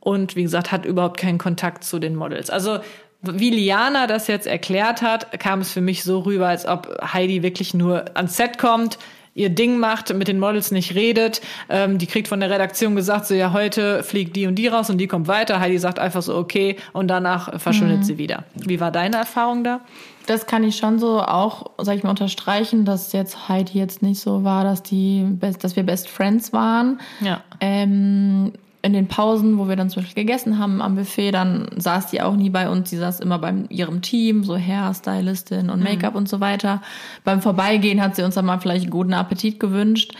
Und 0.00 0.36
wie 0.36 0.42
gesagt, 0.42 0.72
hat 0.72 0.84
überhaupt 0.84 1.18
keinen 1.18 1.38
Kontakt 1.38 1.84
zu 1.84 1.98
den 1.98 2.16
Models. 2.16 2.50
Also 2.50 2.78
wie 3.22 3.50
Liana 3.50 4.06
das 4.06 4.26
jetzt 4.26 4.46
erklärt 4.46 5.00
hat, 5.00 5.38
kam 5.40 5.60
es 5.60 5.72
für 5.72 5.80
mich 5.80 6.04
so 6.04 6.20
rüber, 6.20 6.48
als 6.48 6.66
ob 6.66 6.88
Heidi 7.12 7.42
wirklich 7.42 7.72
nur 7.72 8.04
ans 8.16 8.36
Set 8.36 8.58
kommt, 8.58 8.98
ihr 9.34 9.50
Ding 9.50 9.78
macht, 9.78 10.14
mit 10.14 10.28
den 10.28 10.38
Models 10.38 10.70
nicht 10.70 10.94
redet. 10.94 11.40
Ähm, 11.68 11.98
die 11.98 12.06
kriegt 12.06 12.28
von 12.28 12.40
der 12.40 12.50
Redaktion 12.50 12.94
gesagt, 12.96 13.26
so 13.26 13.34
ja, 13.34 13.52
heute 13.52 14.02
fliegt 14.02 14.36
die 14.36 14.46
und 14.46 14.54
die 14.54 14.68
raus 14.68 14.90
und 14.90 14.98
die 14.98 15.06
kommt 15.06 15.28
weiter. 15.28 15.60
Heidi 15.60 15.78
sagt 15.78 15.98
einfach 15.98 16.22
so, 16.22 16.36
okay, 16.36 16.76
und 16.92 17.08
danach 17.08 17.60
verschwindet 17.60 18.04
sie 18.04 18.18
wieder. 18.18 18.44
Wie 18.54 18.80
war 18.80 18.90
deine 18.90 19.16
Erfahrung 19.16 19.64
da? 19.64 19.80
das 20.26 20.46
kann 20.46 20.64
ich 20.64 20.76
schon 20.76 20.98
so 20.98 21.20
auch, 21.20 21.70
sag 21.78 21.96
ich 21.96 22.02
mal, 22.02 22.10
unterstreichen, 22.10 22.84
dass 22.84 23.12
jetzt 23.12 23.48
Heidi 23.48 23.78
jetzt 23.78 24.02
nicht 24.02 24.20
so 24.20 24.44
war, 24.44 24.64
dass 24.64 24.82
die, 24.82 25.26
dass 25.60 25.76
wir 25.76 25.82
Best 25.82 26.08
Friends 26.08 26.52
waren. 26.52 27.00
Ja. 27.20 27.42
Ähm, 27.60 28.52
in 28.84 28.92
den 28.92 29.08
Pausen, 29.08 29.56
wo 29.56 29.66
wir 29.66 29.76
dann 29.76 29.88
zum 29.88 30.02
Beispiel 30.02 30.24
gegessen 30.24 30.58
haben 30.58 30.82
am 30.82 30.94
Buffet, 30.94 31.30
dann 31.30 31.68
saß 31.74 32.08
die 32.08 32.20
auch 32.20 32.36
nie 32.36 32.50
bei 32.50 32.68
uns. 32.68 32.90
Sie 32.90 32.98
saß 32.98 33.20
immer 33.20 33.38
bei 33.38 33.54
ihrem 33.70 34.02
Team, 34.02 34.44
so 34.44 34.58
Hairstylistin 34.58 35.70
und 35.70 35.82
Make-up 35.82 36.14
und 36.14 36.28
so 36.28 36.38
weiter. 36.40 36.82
Beim 37.24 37.40
Vorbeigehen 37.40 38.02
hat 38.02 38.14
sie 38.14 38.22
uns 38.22 38.34
dann 38.34 38.44
mal 38.44 38.60
vielleicht 38.60 38.90
guten 38.90 39.14
Appetit 39.14 39.58
gewünscht. 39.58 40.12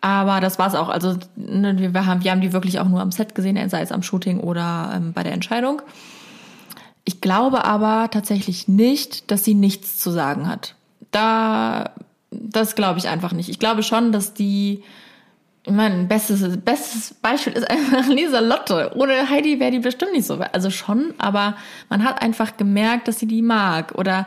Aber 0.00 0.40
das 0.40 0.58
war's 0.58 0.74
auch. 0.74 0.88
Also 0.88 1.16
ne, 1.36 1.92
wir, 1.94 2.06
haben, 2.06 2.24
wir 2.24 2.32
haben 2.32 2.40
die 2.40 2.52
wirklich 2.52 2.80
auch 2.80 2.88
nur 2.88 3.00
am 3.00 3.12
Set 3.12 3.36
gesehen, 3.36 3.68
sei 3.68 3.82
es 3.82 3.92
am 3.92 4.02
Shooting 4.02 4.40
oder 4.40 4.92
ähm, 4.96 5.12
bei 5.12 5.22
der 5.22 5.32
Entscheidung. 5.32 5.80
Ich 7.04 7.20
glaube 7.20 7.64
aber 7.64 8.10
tatsächlich 8.10 8.66
nicht, 8.66 9.30
dass 9.30 9.44
sie 9.44 9.54
nichts 9.54 9.96
zu 9.96 10.10
sagen 10.10 10.48
hat. 10.48 10.74
Da, 11.12 11.92
das 12.32 12.74
glaube 12.74 12.98
ich 12.98 13.06
einfach 13.06 13.32
nicht. 13.32 13.48
Ich 13.48 13.60
glaube 13.60 13.84
schon, 13.84 14.10
dass 14.10 14.34
die, 14.34 14.82
ich 15.68 15.74
meine, 15.74 16.04
bestes, 16.04 16.56
bestes 16.62 17.14
Beispiel 17.20 17.52
ist 17.52 17.70
einfach 17.70 18.08
Lisa 18.08 18.40
Lotte. 18.40 18.90
Ohne 18.94 19.28
Heidi 19.28 19.60
wäre 19.60 19.70
die 19.70 19.80
bestimmt 19.80 20.12
nicht 20.12 20.26
so. 20.26 20.38
Also 20.52 20.70
schon, 20.70 21.12
aber 21.18 21.56
man 21.90 22.04
hat 22.04 22.22
einfach 22.22 22.56
gemerkt, 22.56 23.06
dass 23.06 23.18
sie 23.18 23.26
die 23.26 23.42
mag. 23.42 23.92
Oder 23.94 24.26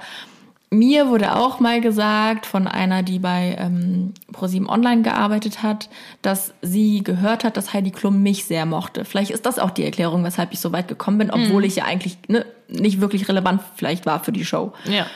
mir 0.69 1.09
wurde 1.09 1.35
auch 1.35 1.59
mal 1.59 1.81
gesagt 1.81 2.45
von 2.45 2.67
einer, 2.67 3.01
die 3.01 3.17
bei 3.17 3.55
ähm, 3.59 4.13
ProSieben 4.31 4.69
Online 4.69 5.01
gearbeitet 5.01 5.63
hat, 5.63 5.89
dass 6.21 6.53
sie 6.61 7.03
gehört 7.03 7.43
hat, 7.43 7.57
dass 7.57 7.73
Heidi 7.73 7.89
Klum 7.89 8.21
mich 8.21 8.45
sehr 8.45 8.67
mochte. 8.67 9.03
Vielleicht 9.03 9.31
ist 9.31 9.47
das 9.47 9.57
auch 9.57 9.71
die 9.71 9.83
Erklärung, 9.83 10.23
weshalb 10.23 10.53
ich 10.53 10.59
so 10.59 10.71
weit 10.71 10.87
gekommen 10.87 11.17
bin, 11.17 11.31
obwohl 11.31 11.65
ich 11.65 11.75
ja 11.75 11.85
eigentlich 11.85 12.19
ne, 12.27 12.45
nicht 12.69 13.01
wirklich 13.01 13.27
relevant 13.27 13.63
vielleicht 13.75 14.05
war 14.05 14.23
für 14.23 14.31
die 14.31 14.45
Show. 14.45 14.73
Ja. 14.85 15.07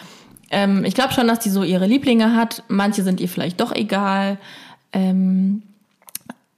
Ähm, 0.49 0.83
ich 0.85 0.95
glaube 0.95 1.13
schon, 1.13 1.27
dass 1.27 1.37
die 1.37 1.51
so 1.51 1.61
ihre 1.61 1.85
Lieblinge 1.85 2.35
hat. 2.35 2.63
Manche 2.67 3.03
sind 3.03 3.21
ihr 3.21 3.29
vielleicht 3.29 3.61
doch 3.61 3.71
egal. 3.71 4.39
Ähm, 4.91 5.61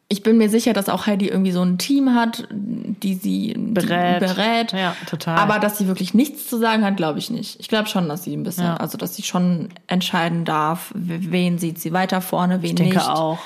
ich 0.09 0.23
bin 0.23 0.37
mir 0.37 0.49
sicher, 0.49 0.71
dass 0.73 0.87
auch 0.89 1.05
Heidi 1.05 1.27
irgendwie 1.27 1.51
so 1.51 1.61
ein 1.61 1.77
Team 1.77 2.13
hat, 2.15 2.47
die 2.51 3.15
sie 3.15 3.53
Berät. 3.57 4.21
Die 4.21 4.25
berät. 4.25 4.71
Ja, 4.73 4.95
total. 5.09 5.37
Aber 5.37 5.59
dass 5.59 5.77
sie 5.77 5.87
wirklich 5.87 6.13
nichts 6.13 6.47
zu 6.49 6.57
sagen 6.57 6.85
hat, 6.85 6.95
glaube 6.97 7.19
ich 7.19 7.29
nicht. 7.29 7.59
Ich 7.59 7.67
glaube 7.67 7.89
schon, 7.89 8.07
dass 8.07 8.23
sie 8.23 8.35
ein 8.35 8.43
bisschen, 8.43 8.63
Ja. 8.63 8.77
also 8.77 8.97
dass 8.97 9.15
sie 9.15 9.23
schon 9.23 9.69
entscheiden 9.87 10.45
darf, 10.45 10.91
wen 10.95 11.57
sieht 11.57 11.79
sie 11.79 11.91
weiter 11.91 12.21
vorne, 12.21 12.61
wen 12.61 12.69
ich 12.69 12.75
denke 12.75 12.95
nicht. 12.95 13.09
auch. 13.09 13.39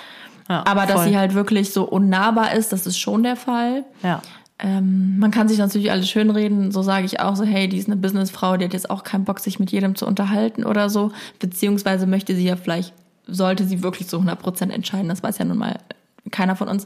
Ja, 0.49 0.63
Aber 0.67 0.85
dass 0.85 1.01
voll. 1.01 1.09
sie 1.09 1.17
halt 1.17 1.33
wirklich 1.33 1.71
so 1.73 1.83
unnahbar 1.83 2.53
ist, 2.53 2.71
das 2.73 2.85
ist 2.85 2.99
schon 2.99 3.23
der 3.23 3.35
Fall. 3.37 3.83
Ja. 4.03 4.21
Ähm, 4.59 5.17
man 5.17 5.31
kann 5.31 5.47
sich 5.47 5.57
natürlich 5.57 5.89
alles 5.91 6.09
schönreden, 6.09 6.71
so 6.71 6.83
sage 6.83 7.05
ich 7.07 7.19
auch 7.19 7.35
so, 7.35 7.43
hey, 7.43 7.67
die 7.69 7.77
ist 7.77 7.87
eine 7.87 7.95
Businessfrau, 7.95 8.57
die 8.57 8.65
hat 8.65 8.73
jetzt 8.73 8.91
auch 8.91 9.03
keinen 9.03 9.25
Bock, 9.25 9.39
sich 9.39 9.59
mit 9.59 9.71
jedem 9.71 9.95
zu 9.95 10.05
unterhalten 10.05 10.63
oder 10.63 10.89
so. 10.91 11.11
Beziehungsweise 11.39 12.05
möchte 12.05 12.35
sie 12.35 12.43
ja 12.45 12.55
vielleicht, 12.55 12.93
sollte 13.25 13.63
sie 13.65 13.81
wirklich 13.81 14.07
zu 14.07 14.17
100% 14.19 14.69
entscheiden, 14.69 15.09
das 15.09 15.23
weiß 15.23 15.39
ja 15.39 15.45
nun 15.45 15.57
mal 15.57 15.77
keiner 16.29 16.55
von 16.55 16.67
uns, 16.67 16.85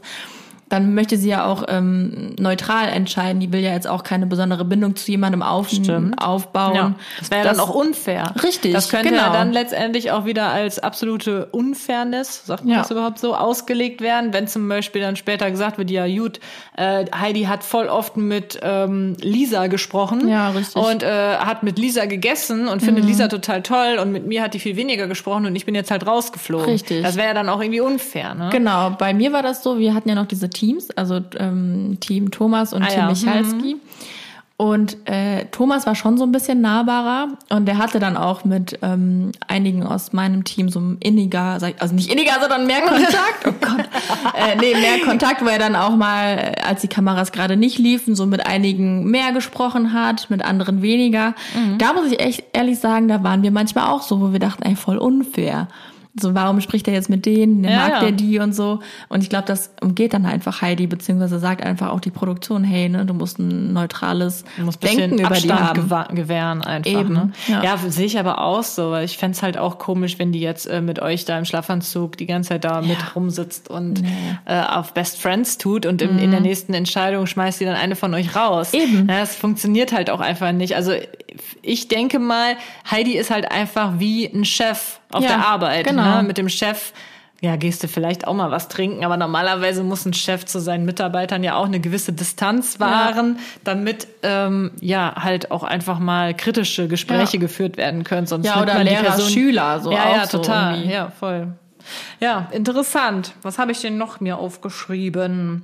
dann 0.68 0.94
möchte 0.94 1.16
sie 1.16 1.28
ja 1.28 1.46
auch 1.46 1.64
ähm, 1.68 2.34
neutral 2.40 2.88
entscheiden. 2.88 3.38
Die 3.40 3.52
will 3.52 3.60
ja 3.60 3.72
jetzt 3.72 3.86
auch 3.86 4.02
keine 4.02 4.26
besondere 4.26 4.64
Bindung 4.64 4.96
zu 4.96 5.10
jemandem 5.10 5.42
auf, 5.42 5.68
aufbauen. 6.16 6.74
Ja, 6.74 6.94
das 7.20 7.30
wäre 7.30 7.44
ja 7.44 7.50
dann 7.52 7.60
auch 7.60 7.70
unfair. 7.74 8.34
Richtig, 8.42 8.72
Das 8.72 8.88
könnte 8.88 9.10
genau. 9.10 9.22
ja 9.22 9.32
dann 9.32 9.52
letztendlich 9.52 10.10
auch 10.10 10.24
wieder 10.24 10.48
als 10.48 10.78
absolute 10.80 11.46
Unfairness, 11.46 12.46
sagt 12.46 12.64
man 12.64 12.74
Ja. 12.74 12.78
das 12.82 12.90
überhaupt 12.90 13.18
so, 13.18 13.34
ausgelegt 13.36 14.00
werden, 14.00 14.32
wenn 14.32 14.48
zum 14.48 14.68
Beispiel 14.68 15.00
dann 15.02 15.14
später 15.16 15.50
gesagt 15.50 15.78
wird, 15.78 15.90
ja 15.90 16.06
gut, 16.06 16.40
äh, 16.76 17.04
Heidi 17.14 17.44
hat 17.44 17.62
voll 17.62 17.86
oft 17.86 18.16
mit 18.16 18.58
ähm, 18.62 19.16
Lisa 19.20 19.68
gesprochen 19.68 20.28
Ja, 20.28 20.50
richtig. 20.50 20.74
Mhm. 20.76 20.82
und 20.88 21.02
äh, 21.02 21.36
hat 21.36 21.62
mit 21.62 21.78
Lisa 21.78 22.06
gegessen 22.06 22.66
und 22.68 22.82
findet 22.82 23.04
Lisa 23.04 23.28
total 23.28 23.62
toll 23.62 23.98
und 24.02 24.10
mit 24.10 24.26
mir 24.26 24.42
hat 24.42 24.54
die 24.54 24.58
viel 24.58 24.76
weniger 24.76 25.06
gesprochen 25.06 25.46
und 25.46 25.54
ich 25.54 25.64
bin 25.64 25.74
jetzt 25.74 25.90
halt 25.90 26.06
rausgeflogen. 26.06 26.66
Richtig. 26.70 27.02
Das 27.02 27.16
wäre 27.16 27.28
ja 27.28 27.34
dann 27.34 27.48
auch 27.48 27.60
irgendwie 27.60 27.80
unfair, 27.80 28.34
ne? 28.34 28.48
Genau, 28.50 28.90
bei 28.90 29.14
mir 29.14 29.32
war 29.32 29.42
das 29.42 29.62
so, 29.62 29.78
wir 29.78 29.94
hatten 29.94 30.08
ja 30.08 30.14
noch 30.14 30.26
diese 30.26 30.48
Teams, 30.56 30.90
also 30.92 31.20
ähm, 31.38 31.98
Team 32.00 32.30
Thomas 32.30 32.72
und 32.72 32.82
Ah, 32.82 32.86
Team 32.86 32.98
ja. 32.98 33.08
Michalski. 33.08 33.76
Und 34.58 34.96
äh, 35.06 35.44
Thomas 35.50 35.84
war 35.84 35.94
schon 35.94 36.16
so 36.16 36.24
ein 36.24 36.32
bisschen 36.32 36.62
nahbarer 36.62 37.28
und 37.50 37.66
der 37.66 37.76
hatte 37.76 37.98
dann 37.98 38.16
auch 38.16 38.46
mit 38.46 38.78
ähm, 38.80 39.32
einigen 39.46 39.86
aus 39.86 40.14
meinem 40.14 40.44
Team 40.44 40.70
so 40.70 40.80
ein 40.80 40.96
inniger, 41.00 41.58
also 41.78 41.94
nicht 41.94 42.10
inniger, 42.10 42.40
sondern 42.40 42.66
mehr 42.66 42.80
Kontakt. 42.80 43.46
Oh 43.46 43.52
Gott. 43.60 43.80
äh, 44.34 44.56
nee, 44.58 44.72
mehr 44.72 45.00
Kontakt, 45.04 45.44
wo 45.44 45.48
er 45.48 45.58
dann 45.58 45.76
auch 45.76 45.94
mal, 45.94 46.38
äh, 46.38 46.60
als 46.66 46.80
die 46.80 46.88
Kameras 46.88 47.32
gerade 47.32 47.58
nicht 47.58 47.76
liefen, 47.78 48.14
so 48.14 48.24
mit 48.24 48.46
einigen 48.46 49.04
mehr 49.10 49.32
gesprochen 49.32 49.92
hat, 49.92 50.30
mit 50.30 50.42
anderen 50.42 50.80
weniger. 50.80 51.34
Da 51.76 51.92
muss 51.92 52.10
ich 52.10 52.18
echt 52.18 52.44
ehrlich 52.54 52.78
sagen, 52.78 53.08
da 53.08 53.22
waren 53.22 53.42
wir 53.42 53.50
manchmal 53.50 53.88
auch 53.88 54.00
so, 54.00 54.22
wo 54.22 54.32
wir 54.32 54.40
dachten, 54.40 54.62
ey, 54.62 54.74
voll 54.74 54.96
unfair. 54.96 55.68
So, 56.20 56.34
warum 56.34 56.60
spricht 56.60 56.88
er 56.88 56.94
jetzt 56.94 57.08
mit 57.08 57.26
denen? 57.26 57.62
Ja, 57.64 57.76
mag 57.76 57.88
ja. 57.90 58.00
der 58.00 58.12
die 58.12 58.38
und 58.38 58.54
so. 58.54 58.80
Und 59.08 59.22
ich 59.22 59.28
glaube, 59.28 59.44
das 59.46 59.70
umgeht 59.82 60.14
dann 60.14 60.24
einfach 60.26 60.62
Heidi, 60.62 60.86
beziehungsweise 60.86 61.38
sagt 61.38 61.62
einfach 61.62 61.90
auch 61.90 62.00
die 62.00 62.10
Produktion, 62.10 62.64
hey, 62.64 62.88
ne, 62.88 63.04
du 63.04 63.14
musst 63.14 63.38
ein 63.38 63.72
neutrales 63.72 64.44
Du 64.56 64.64
musst 64.64 64.82
ein 64.82 64.96
Denken 64.96 65.16
bisschen 65.16 65.26
über 65.26 65.34
die 65.40 65.50
Abstand 65.52 65.60
haben. 65.60 66.10
gewa- 66.10 66.14
gewähren 66.14 66.62
einfach. 66.62 66.90
Eben, 66.90 67.12
ne? 67.14 67.32
ja. 67.48 67.62
ja. 67.62 67.76
sehe 67.76 68.06
ich 68.06 68.18
aber 68.18 68.40
auch 68.40 68.62
so, 68.62 68.90
weil 68.92 69.04
ich 69.04 69.18
fänd's 69.18 69.42
halt 69.42 69.58
auch 69.58 69.78
komisch, 69.78 70.18
wenn 70.18 70.32
die 70.32 70.40
jetzt 70.40 70.66
äh, 70.66 70.80
mit 70.80 71.00
euch 71.00 71.24
da 71.24 71.38
im 71.38 71.44
Schlafanzug 71.44 72.16
die 72.16 72.26
ganze 72.26 72.50
Zeit 72.50 72.64
da 72.64 72.80
mit 72.80 72.96
rumsitzt 73.14 73.68
und 73.70 74.02
äh, 74.46 74.60
auf 74.60 74.94
Best 74.94 75.20
Friends 75.20 75.58
tut 75.58 75.86
und 75.86 76.00
in, 76.02 76.18
in 76.18 76.30
der 76.30 76.40
nächsten 76.40 76.72
Entscheidung 76.74 77.26
schmeißt 77.26 77.60
die 77.60 77.64
dann 77.64 77.76
eine 77.76 77.96
von 77.96 78.14
euch 78.14 78.34
raus. 78.34 78.72
Mhm. 78.72 78.78
Eben. 78.80 79.08
Ja, 79.08 79.20
das 79.20 79.36
funktioniert 79.36 79.92
halt 79.92 80.10
auch 80.10 80.20
einfach 80.20 80.52
nicht. 80.52 80.76
Also 80.76 80.92
ich 81.62 81.88
denke 81.88 82.18
mal, 82.18 82.56
Heidi 82.90 83.12
ist 83.16 83.30
halt 83.30 83.50
einfach 83.50 83.94
wie 83.98 84.26
ein 84.26 84.44
Chef 84.44 85.00
auf 85.12 85.22
Ja, 85.22 85.28
der 85.28 85.46
Arbeit. 85.46 85.86
genau. 85.86 86.16
Ne? 86.18 86.22
Mit 86.22 86.38
dem 86.38 86.48
Chef 86.48 86.92
ja, 87.42 87.56
gehst 87.56 87.82
du 87.84 87.88
vielleicht 87.88 88.26
auch 88.26 88.32
mal 88.32 88.50
was 88.50 88.68
trinken, 88.68 89.04
aber 89.04 89.18
normalerweise 89.18 89.82
muss 89.84 90.06
ein 90.06 90.14
Chef 90.14 90.46
zu 90.46 90.58
seinen 90.58 90.86
Mitarbeitern 90.86 91.44
ja 91.44 91.54
auch 91.56 91.66
eine 91.66 91.80
gewisse 91.80 92.14
Distanz 92.14 92.80
wahren, 92.80 93.38
damit 93.62 94.08
ähm, 94.22 94.70
ja 94.80 95.14
halt 95.22 95.50
auch 95.50 95.62
einfach 95.62 95.98
mal 95.98 96.32
kritische 96.34 96.88
Gespräche 96.88 97.36
Ja. 97.36 97.40
geführt 97.40 97.76
werden 97.76 98.04
können. 98.04 98.26
Sonst 98.26 98.46
Ja, 98.46 98.62
oder 98.62 98.72
man 98.74 98.86
die 98.86 98.92
Lehrer, 98.94 99.02
Person- 99.04 99.30
Schüler, 99.30 99.80
so 99.80 99.92
ja, 99.92 100.04
auch 100.04 100.16
ja, 100.16 100.26
so 100.26 100.38
total, 100.38 100.74
irgendwie. 100.76 100.92
ja, 100.94 101.10
voll. 101.20 101.48
Ja, 102.20 102.48
interessant. 102.52 103.34
Was 103.42 103.58
habe 103.58 103.72
ich 103.72 103.80
denn 103.80 103.96
noch 103.98 104.20
mir 104.20 104.38
aufgeschrieben? 104.38 105.62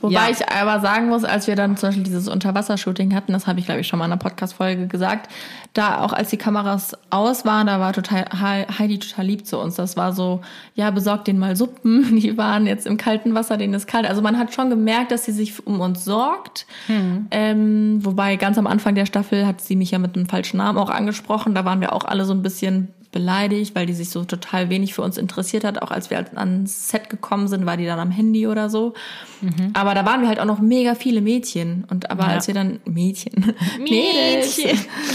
Wobei 0.00 0.12
Ja. 0.14 0.28
ich 0.30 0.48
aber 0.48 0.80
sagen 0.80 1.08
muss, 1.08 1.24
als 1.24 1.46
wir 1.46 1.56
dann 1.56 1.76
zum 1.76 1.88
Beispiel 1.90 2.04
dieses 2.04 2.28
Unterwassershooting 2.28 3.14
hatten, 3.14 3.32
das 3.32 3.46
habe 3.46 3.58
ich 3.60 3.66
glaube 3.66 3.80
ich 3.80 3.88
schon 3.88 3.98
mal 3.98 4.06
in 4.06 4.12
einer 4.12 4.18
Podcast-Folge 4.20 4.86
gesagt, 4.86 5.30
da 5.72 6.00
auch 6.00 6.12
als 6.12 6.30
die 6.30 6.36
Kameras 6.36 6.96
aus 7.10 7.44
waren, 7.44 7.68
da 7.68 7.78
war 7.78 7.92
total 7.92 8.24
He- 8.32 8.66
Heidi 8.78 8.98
total 8.98 9.24
lieb 9.26 9.46
zu 9.46 9.58
uns. 9.58 9.76
Das 9.76 9.96
war 9.96 10.12
so, 10.12 10.40
ja, 10.74 10.90
besorgt 10.90 11.28
denen 11.28 11.38
mal 11.38 11.54
Suppen, 11.56 12.16
die 12.20 12.36
waren 12.36 12.66
jetzt 12.66 12.86
im 12.86 12.96
kalten 12.96 13.34
Wasser, 13.34 13.56
denen 13.56 13.74
ist 13.74 13.86
kalt. 13.86 14.06
Also 14.06 14.20
man 14.22 14.38
hat 14.38 14.52
schon 14.54 14.70
gemerkt, 14.70 15.12
dass 15.12 15.24
sie 15.24 15.32
sich 15.32 15.66
um 15.66 15.80
uns 15.80 16.04
sorgt. 16.04 16.66
Ähm, 17.30 18.04
wobei 18.04 18.36
ganz 18.36 18.58
am 18.58 18.66
Anfang 18.66 18.94
der 18.94 19.06
Staffel 19.06 19.46
hat 19.46 19.60
sie 19.60 19.76
mich 19.76 19.90
ja 19.92 19.98
mit 19.98 20.16
einem 20.16 20.26
falschen 20.26 20.56
Namen 20.56 20.78
auch 20.78 20.90
angesprochen. 20.90 21.54
Da 21.54 21.64
waren 21.64 21.80
wir 21.80 21.92
auch 21.92 22.04
alle 22.04 22.24
so 22.24 22.32
ein 22.32 22.42
bisschen 22.42 22.88
beleidigt, 23.12 23.74
weil 23.74 23.86
die 23.86 23.92
sich 23.92 24.10
so 24.10 24.24
total 24.24 24.70
wenig 24.70 24.94
für 24.94 25.02
uns 25.02 25.18
interessiert 25.18 25.64
hat. 25.64 25.82
Auch 25.82 25.90
als 25.90 26.10
wir 26.10 26.24
ans 26.36 26.88
Set 26.90 27.10
gekommen 27.10 27.48
sind, 27.48 27.66
war 27.66 27.76
die 27.76 27.84
dann 27.86 27.98
am 27.98 28.10
Handy 28.12 28.46
oder 28.46 28.70
so. 28.70 28.94
Aber 29.72 29.94
da 29.94 30.04
waren 30.06 30.20
wir 30.20 30.28
halt 30.28 30.38
auch 30.38 30.44
noch 30.44 30.60
mega 30.60 30.94
viele 30.94 31.20
Mädchen. 31.20 31.84
Und 31.90 32.10
aber 32.10 32.24
Ja. 32.24 32.28
als 32.30 32.46
wir 32.46 32.54
dann 32.54 32.78
Mädchen, 32.84 33.54
Mädels, 33.80 34.60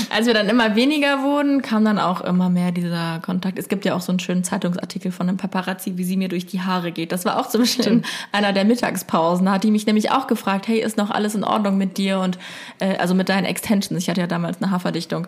als 0.10 0.28
wir 0.28 0.34
dann 0.34 0.50
immer 0.50 0.76
weniger 0.76 1.22
wurden, 1.24 1.62
kam 1.62 1.86
dann 1.86 2.00
auch 2.00 2.22
immer 2.22 2.50
mehr 2.50 2.72
dieser 2.72 3.20
Kontakt. 3.20 3.58
Es 3.60 3.70
gibt 3.70 3.86
ja 3.86 3.96
auch 3.96 4.02
so 4.02 4.12
einen 4.12 4.20
schönen 4.20 4.44
Zeitungsartikel 4.44 5.12
von 5.12 5.30
einem 5.30 5.38
Paparazzi, 5.38 5.94
wie 5.98 6.04
sie 6.04 6.18
mir 6.18 6.28
durch 6.28 6.46
die 6.46 6.62
Haare 6.62 6.92
geht. 6.92 7.12
Das 7.12 7.24
war 7.24 7.40
auch 7.40 7.48
zum 7.48 7.62
Beispiel 7.62 7.86
in 7.88 8.04
einer 8.32 8.52
der 8.52 8.66
Mittagspausen. 8.66 9.46
Da 9.46 9.54
hat 9.54 9.64
die 9.64 9.72
mich 9.72 9.86
nämlich 9.86 10.12
auch 10.12 10.28
gefragt, 10.28 10.68
hey, 10.68 10.80
ist 10.82 10.98
noch 10.98 11.12
alles 11.12 11.36
in 11.36 11.44
Ordnung 11.44 11.78
mit 11.78 11.98
dir 11.98 12.20
und 12.20 12.38
äh, 12.80 12.98
also 12.98 13.14
mit 13.16 13.30
deinen 13.30 13.46
Extensions. 13.46 14.02
Ich 14.04 14.10
hatte 14.10 14.22
ja 14.22 14.28
damals 14.28 14.62
eine 14.62 14.72
Haarverdichtung. 14.72 15.28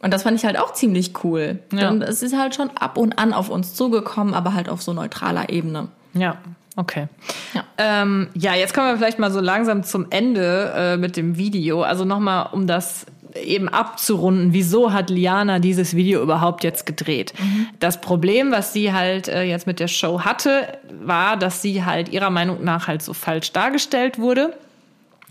Und 0.00 0.12
das 0.12 0.22
fand 0.22 0.38
ich 0.38 0.44
halt 0.44 0.58
auch 0.58 0.72
ziemlich 0.72 1.24
cool. 1.24 1.58
Ja. 1.72 1.88
Und 1.88 2.02
es 2.02 2.22
ist 2.22 2.36
halt 2.36 2.54
schon 2.54 2.70
ab 2.76 2.98
und 2.98 3.18
an 3.18 3.32
auf 3.32 3.48
uns 3.48 3.74
zugekommen, 3.74 4.34
aber 4.34 4.54
halt 4.54 4.68
auf 4.68 4.82
so 4.82 4.92
neutraler 4.92 5.48
Ebene. 5.48 5.88
Ja, 6.14 6.36
okay. 6.76 7.08
Ja. 7.54 7.64
Ähm, 7.78 8.28
ja, 8.34 8.54
jetzt 8.54 8.74
kommen 8.74 8.88
wir 8.88 8.96
vielleicht 8.96 9.18
mal 9.18 9.30
so 9.30 9.40
langsam 9.40 9.82
zum 9.82 10.06
Ende 10.10 10.72
äh, 10.76 10.96
mit 10.96 11.16
dem 11.16 11.36
Video. 11.36 11.82
Also 11.82 12.04
nochmal, 12.04 12.50
um 12.52 12.66
das 12.66 13.06
eben 13.36 13.68
abzurunden, 13.68 14.52
wieso 14.52 14.92
hat 14.92 15.10
Liana 15.10 15.58
dieses 15.58 15.94
Video 15.94 16.22
überhaupt 16.22 16.64
jetzt 16.64 16.86
gedreht? 16.86 17.34
Das 17.80 18.00
Problem, 18.00 18.50
was 18.50 18.72
sie 18.72 18.92
halt 18.92 19.28
äh, 19.28 19.42
jetzt 19.42 19.66
mit 19.66 19.80
der 19.80 19.88
Show 19.88 20.20
hatte, 20.20 20.78
war, 21.02 21.36
dass 21.36 21.62
sie 21.62 21.84
halt 21.84 22.08
ihrer 22.08 22.30
Meinung 22.30 22.64
nach 22.64 22.88
halt 22.88 23.02
so 23.02 23.12
falsch 23.12 23.52
dargestellt 23.52 24.18
wurde. 24.18 24.54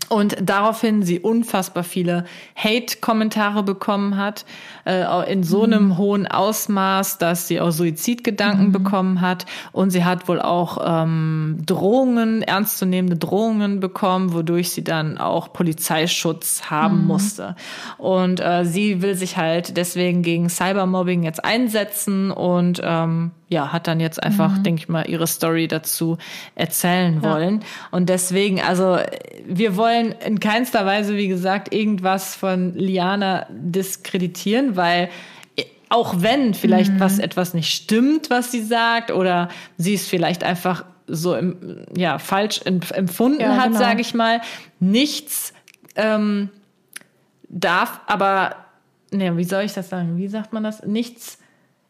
Und 0.08 0.36
daraufhin 0.40 1.02
sie 1.02 1.18
unfassbar 1.18 1.82
viele 1.82 2.24
Hate-Kommentare 2.54 3.62
bekommen 3.62 4.16
hat, 4.16 4.44
äh, 4.84 5.32
in 5.32 5.42
so 5.42 5.64
einem 5.64 5.98
hohen 5.98 6.26
Ausmaß, 6.26 7.18
dass 7.18 7.48
sie 7.48 7.60
auch 7.60 7.70
Suizidgedanken 7.70 8.70
bekommen 8.72 9.20
hat. 9.20 9.46
Und 9.72 9.90
sie 9.90 10.04
hat 10.04 10.28
wohl 10.28 10.40
auch 10.40 10.78
ähm, 10.84 11.58
Drohungen, 11.66 12.42
ernstzunehmende 12.42 13.16
Drohungen 13.16 13.80
bekommen, 13.80 14.32
wodurch 14.32 14.70
sie 14.70 14.84
dann 14.84 15.18
auch 15.18 15.52
Polizeischutz 15.52 16.70
haben 16.70 17.06
musste. 17.06 17.56
Und 17.98 18.40
äh, 18.40 18.64
sie 18.64 19.02
will 19.02 19.16
sich 19.16 19.36
halt 19.36 19.76
deswegen 19.76 20.22
gegen 20.22 20.48
Cybermobbing 20.48 21.24
jetzt 21.24 21.44
einsetzen 21.44 22.30
und 22.30 22.80
ähm, 22.84 23.32
ja, 23.48 23.72
hat 23.72 23.86
dann 23.86 24.00
jetzt 24.00 24.22
einfach, 24.22 24.58
denke 24.58 24.82
ich 24.82 24.88
mal, 24.88 25.08
ihre 25.08 25.26
Story 25.26 25.68
dazu 25.68 26.18
erzählen 26.56 27.22
wollen. 27.22 27.62
Und 27.92 28.08
deswegen, 28.08 28.60
also 28.60 28.98
wir 29.46 29.76
wollen 29.76 30.12
in 30.24 30.40
keinster 30.40 30.84
Weise, 30.84 31.16
wie 31.16 31.28
gesagt, 31.28 31.72
irgendwas 31.72 32.34
von 32.34 32.74
Liana 32.74 33.46
diskreditieren, 33.50 34.74
weil 34.76 35.08
auch 35.88 36.16
wenn 36.18 36.54
vielleicht 36.54 36.98
was 36.98 37.20
etwas 37.20 37.54
nicht 37.54 37.72
stimmt, 37.72 38.30
was 38.30 38.50
sie 38.50 38.62
sagt, 38.62 39.12
oder 39.12 39.48
sie 39.78 39.94
es 39.94 40.08
vielleicht 40.08 40.42
einfach 40.42 40.84
so 41.06 41.36
im, 41.36 41.84
ja, 41.96 42.18
falsch 42.18 42.62
em- 42.64 42.80
empfunden 42.92 43.40
Ja, 43.40 43.56
hat, 43.56 43.66
genau. 43.68 43.78
sage 43.78 44.00
ich 44.00 44.12
mal, 44.12 44.40
nichts 44.80 45.52
ähm, 45.94 46.50
darf 47.48 48.00
aber, 48.08 48.56
ne, 49.12 49.36
wie 49.36 49.44
soll 49.44 49.62
ich 49.62 49.72
das 49.74 49.88
sagen? 49.88 50.16
Wie 50.18 50.26
sagt 50.26 50.52
man 50.52 50.64
das? 50.64 50.82
Nichts, 50.84 51.38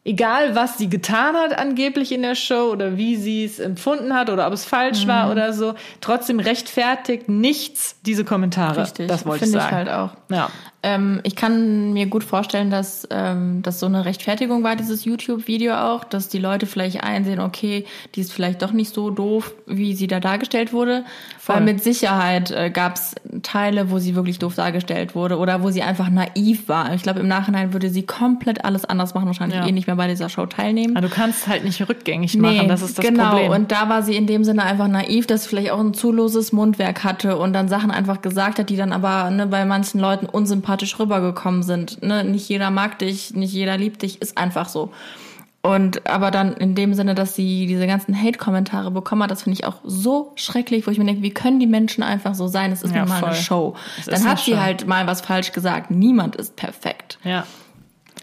egal 0.07 0.55
was 0.55 0.77
sie 0.77 0.89
getan 0.89 1.35
hat 1.35 1.57
angeblich 1.57 2.11
in 2.11 2.21
der 2.23 2.33
Show 2.35 2.71
oder 2.71 2.97
wie 2.97 3.15
sie 3.17 3.43
es 3.45 3.59
empfunden 3.59 4.13
hat 4.13 4.29
oder 4.29 4.47
ob 4.47 4.53
es 4.53 4.65
falsch 4.65 5.03
Mhm. 5.03 5.09
war 5.09 5.31
oder 5.31 5.53
so, 5.53 5.75
trotzdem 6.01 6.39
rechtfertigt 6.39 7.29
nichts 7.29 7.97
diese 8.05 8.25
Kommentare. 8.25 8.81
Richtig, 8.81 9.07
das 9.07 9.25
wollte 9.25 9.45
ich 9.45 9.51
finde 9.51 9.57
ich 9.59 9.63
sagen. 9.71 9.75
halt 9.75 9.89
auch. 9.89 10.16
Ja. 10.29 10.49
Ähm, 10.83 11.21
ich 11.23 11.35
kann 11.35 11.93
mir 11.93 12.05
gut 12.05 12.23
vorstellen, 12.23 12.69
dass 12.69 13.07
ähm, 13.09 13.61
das 13.63 13.79
so 13.79 13.87
eine 13.87 14.05
Rechtfertigung 14.05 14.63
war, 14.63 14.75
dieses 14.75 15.05
YouTube-Video 15.05 15.73
auch, 15.75 16.03
dass 16.03 16.29
die 16.29 16.37
Leute 16.37 16.65
vielleicht 16.65 17.03
einsehen, 17.03 17.39
okay, 17.39 17.85
die 18.15 18.21
ist 18.21 18.31
vielleicht 18.31 18.61
doch 18.61 18.71
nicht 18.71 18.93
so 18.93 19.09
doof, 19.09 19.53
wie 19.65 19.95
sie 19.95 20.07
da 20.07 20.19
dargestellt 20.19 20.73
wurde. 20.73 21.03
Voll. 21.39 21.55
Weil 21.55 21.63
mit 21.63 21.83
Sicherheit 21.83 22.51
äh, 22.51 22.69
gab 22.69 22.95
es 22.95 23.15
Teile, 23.41 23.89
wo 23.89 23.99
sie 23.99 24.15
wirklich 24.15 24.37
doof 24.39 24.55
dargestellt 24.55 25.15
wurde 25.15 25.37
oder 25.37 25.63
wo 25.63 25.71
sie 25.71 25.81
einfach 25.81 26.09
naiv 26.09 26.67
war. 26.67 26.93
Ich 26.93 27.03
glaube, 27.03 27.21
im 27.21 27.27
Nachhinein 27.27 27.73
würde 27.73 27.89
sie 27.89 28.05
komplett 28.05 28.63
alles 28.65 28.85
anders 28.85 29.13
machen, 29.13 29.25
wahrscheinlich 29.27 29.57
Ja. 29.59 29.65
eh 29.65 29.71
nicht 29.71 29.87
mehr 29.87 29.95
bei 29.95 30.07
dieser 30.07 30.29
Show 30.29 30.45
teilnehmen. 30.45 30.95
Aber 30.95 31.07
du 31.07 31.13
kannst 31.13 31.47
halt 31.47 31.63
nicht 31.63 31.87
rückgängig 31.87 32.37
machen, 32.37 32.67
das 32.67 32.81
ist 32.81 32.97
das 32.97 33.05
genau. 33.05 33.29
Problem. 33.31 33.51
Und 33.51 33.71
da 33.71 33.89
war 33.89 34.03
sie 34.03 34.15
in 34.15 34.27
dem 34.27 34.43
Sinne 34.43 34.63
einfach 34.63 34.87
naiv, 34.87 35.25
dass 35.25 35.43
sie 35.43 35.49
vielleicht 35.49 35.71
auch 35.71 35.79
ein 35.79 35.93
zu 35.93 36.11
loses 36.11 36.51
Mundwerk 36.51 37.03
hatte 37.03 37.37
und 37.37 37.53
dann 37.53 37.67
Sachen 37.67 37.91
einfach 37.91 38.21
gesagt 38.21 38.59
hat, 38.59 38.69
die 38.69 38.75
dann 38.75 38.91
aber 38.93 39.29
ne, 39.31 39.47
bei 39.47 39.65
manchen 39.65 39.99
Leuten 39.99 40.16
unsympathisch 40.25 40.97
rübergekommen 40.99 41.61
sind. 41.63 42.01
Ne? 42.01 42.23
Nicht 42.23 42.49
jeder 42.49 42.71
mag 42.71 42.97
dich, 42.99 43.33
nicht 43.35 43.53
jeder 43.53 43.77
liebt 43.77 44.01
dich, 44.01 44.21
ist 44.21 44.37
einfach 44.37 44.67
so. 44.69 44.91
Und 45.63 46.07
aber 46.09 46.31
dann 46.31 46.53
in 46.53 46.75
dem 46.75 46.93
Sinne, 46.93 47.13
dass 47.13 47.35
sie 47.35 47.65
diese 47.67 47.87
ganzen 47.87 48.15
Hate-Kommentare 48.19 48.89
bekommen 48.91 49.23
hat, 49.23 49.31
das 49.31 49.43
finde 49.43 49.59
ich 49.59 49.65
auch 49.65 49.75
so 49.83 50.31
schrecklich, 50.35 50.87
wo 50.87 50.91
ich 50.91 50.97
mir 50.97 51.03
denke, 51.05 51.23
wie 51.23 51.31
können 51.33 51.59
die 51.59 51.67
Menschen 51.67 52.03
einfach 52.03 52.35
so 52.35 52.47
sein? 52.47 52.71
Es 52.71 52.83
ist 52.83 52.93
Ja, 52.93 53.01
nun 53.01 53.09
mal 53.09 53.19
voll. 53.19 53.29
eine 53.29 53.37
Show. 53.37 53.75
Es 53.99 54.05
Dann 54.05 54.23
hat 54.25 54.39
sie 54.39 54.51
Show. 54.51 54.57
halt 54.59 54.87
mal 54.87 55.07
was 55.07 55.19
falsch 55.21 55.51
gesagt. 55.51 55.91
Niemand 55.91 56.35
ist 56.37 56.55
perfekt. 56.55 57.19
ja. 57.23 57.45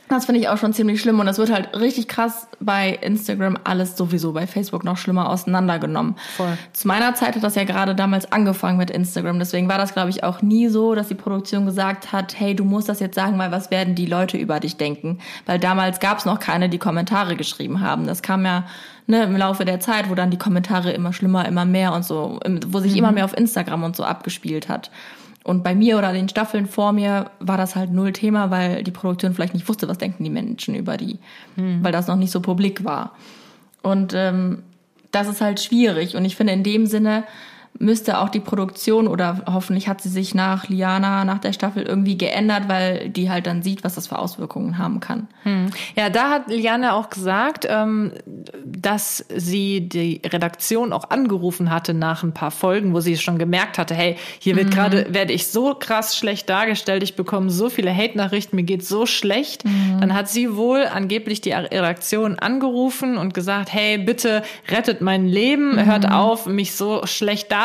Das 0.09 0.27
finde 0.27 0.41
ich 0.41 0.49
auch 0.49 0.59
schon 0.59 0.75
ziemlich 0.75 1.01
schlimm 1.01 1.19
und 1.19 1.29
es 1.29 1.39
wird 1.39 1.51
halt 1.51 1.75
richtig 1.79 2.09
krass 2.09 2.47
bei 2.61 2.91
Instagram 3.01 3.59
alles 3.65 3.97
sowieso 3.97 4.33
bei 4.33 4.47
Facebook 4.47 4.85
noch 4.85 4.99
schlimmer 4.99 5.31
auseinandergenommen. 5.31 6.17
Voll. 6.37 6.59
Zu 6.73 6.89
meiner 6.89 7.15
Zeit 7.15 7.37
hat 7.37 7.43
das 7.43 7.55
ja 7.55 7.65
gerade 7.65 7.95
damals 7.95 8.31
angefangen 8.31 8.77
mit 8.77 8.91
Instagram, 8.91 9.39
deswegen 9.39 9.69
war 9.69 9.79
das 9.79 9.95
glaube 9.95 10.11
ich 10.11 10.23
auch 10.23 10.43
nie 10.43 10.69
so, 10.69 10.95
dass 10.95 11.09
die 11.09 11.15
Produktion 11.15 11.65
gesagt 11.65 12.13
hat, 12.13 12.39
hey, 12.39 12.55
du 12.55 12.65
musst 12.65 12.89
das 12.89 13.01
jetzt 13.01 13.15
sagen, 13.15 13.39
weil 13.39 13.51
was 13.51 13.71
werden 13.71 13.95
die 13.95 14.07
Leute 14.07 14.37
über 14.37 14.61
dich 14.61 14.77
denken? 14.77 15.19
Weil 15.47 15.59
damals 15.59 16.01
gab 16.01 16.19
es 16.19 16.27
noch 16.27 16.39
keine, 16.39 16.69
die 16.69 16.79
Kommentare 16.79 17.35
geschrieben 17.35 17.81
haben. 17.81 18.07
Das 18.07 18.21
kam 18.21 18.45
ja 18.45 18.65
ne, 19.07 19.23
im 19.23 19.37
Laufe 19.37 19.65
der 19.65 19.81
Zeit, 19.81 20.11
wo 20.11 20.15
dann 20.15 20.31
die 20.31 20.39
Kommentare 20.39 20.93
immer 20.93 21.13
schlimmer, 21.13 21.47
immer 21.47 21.65
mehr 21.65 21.93
und 21.93 22.05
so, 22.05 22.41
wo 22.67 22.81
sich 22.81 22.97
immer 22.97 23.13
mehr 23.13 23.25
auf 23.25 23.37
Instagram 23.37 23.85
und 23.85 23.97
so 23.97 24.05
abgespielt 24.05 24.69
hat. 24.69 24.91
Und 25.45 25.63
bei 25.63 25.75
mir 25.75 25.99
oder 25.99 26.13
den 26.13 26.29
Staffeln 26.29 26.67
vor 26.67 26.93
mir 26.93 27.31
war 27.39 27.59
das 27.59 27.77
halt 27.77 27.93
null 27.93 28.13
Thema, 28.13 28.51
weil 28.51 28.83
die 28.83 28.91
Produktion 28.91 29.35
vielleicht 29.35 29.53
nicht 29.55 29.69
wusste, 29.69 29.87
was 29.87 29.99
denken 29.99 30.25
die 30.25 30.31
Menschen 30.31 30.75
über 30.75 30.97
die, 30.97 31.19
weil 31.57 31.93
das 31.93 32.07
noch 32.09 32.17
nicht 32.17 32.31
so 32.31 32.41
publik 32.41 32.83
war. 32.83 33.13
Und 33.83 34.15
ähm, 34.15 34.63
das 35.13 35.29
ist 35.29 35.43
halt 35.43 35.61
schwierig. 35.61 36.17
Und 36.17 36.25
ich 36.25 36.35
finde, 36.35 36.55
in 36.55 36.63
dem 36.63 36.87
Sinne 36.87 37.25
müsste 37.79 38.21
auch 38.21 38.29
die 38.29 38.41
Produktion 38.41 39.09
oder 39.09 39.43
hoffentlich 39.47 39.89
hat 39.89 40.01
sie 40.01 40.09
sich 40.09 40.35
nach 40.35 40.69
Liana, 40.69 41.25
nach 41.25 41.39
der 41.39 41.53
Staffel 41.53 41.83
irgendwie 41.83 42.17
geändert, 42.17 42.69
weil 42.69 43.09
die 43.09 43.31
halt 43.31 43.47
dann 43.47 43.63
sieht, 43.63 43.83
was 43.83 43.97
das 43.97 44.07
für 44.07 44.19
Auswirkungen 44.19 44.79
haben 44.79 45.01
kann. 45.01 45.27
Ja, 45.97 46.09
da 46.09 46.31
hat 46.31 46.49
Liane 46.49 46.95
auch 46.95 47.11
gesagt, 47.11 47.67
ähm, 47.69 48.13
dass 48.65 49.25
sie 49.35 49.89
die 49.89 50.23
Redaktion 50.25 50.93
auch 50.93 51.11
angerufen 51.11 51.71
hatte 51.71 51.95
nach 51.95 52.23
ein 52.23 52.33
paar 52.33 52.53
Folgen, 52.53 52.95
wo 52.95 53.01
sie 53.01 53.17
schon 53.17 53.39
gemerkt 53.39 53.77
hatte, 53.77 53.95
hey, 53.95 54.17
hier 54.39 54.55
wird 54.57 54.71
gerade, 54.71 55.13
werde 55.13 55.33
ich 55.33 55.49
so 55.49 55.75
krass 55.75 56.17
schlecht 56.17 56.49
dargestellt, 56.49 57.03
ich 57.03 57.17
bekomme 57.17 57.51
so 57.51 57.69
viele 57.69 57.95
Hate-Nachrichten, 57.95 58.57
mir 58.57 58.63
geht 58.63 58.85
so 58.85 59.05
schlecht. 59.07 59.65
Dann 60.01 60.15
hat 60.15 60.29
sie 60.29 60.57
wohl 60.57 60.87
angeblich 60.87 61.41
die 61.41 61.53
Redaktion 61.53 62.39
angerufen 62.39 63.17
und 63.19 63.35
gesagt, 63.35 63.73
hey, 63.73 63.99
bitte 63.99 64.43
rettet 64.71 65.01
mein 65.01 65.27
Leben, 65.27 65.85
hört 65.85 66.11
auf, 66.11 66.47
mich 66.47 66.75
so 66.75 67.05
schlecht 67.07 67.51
darzustellen. 67.51 67.64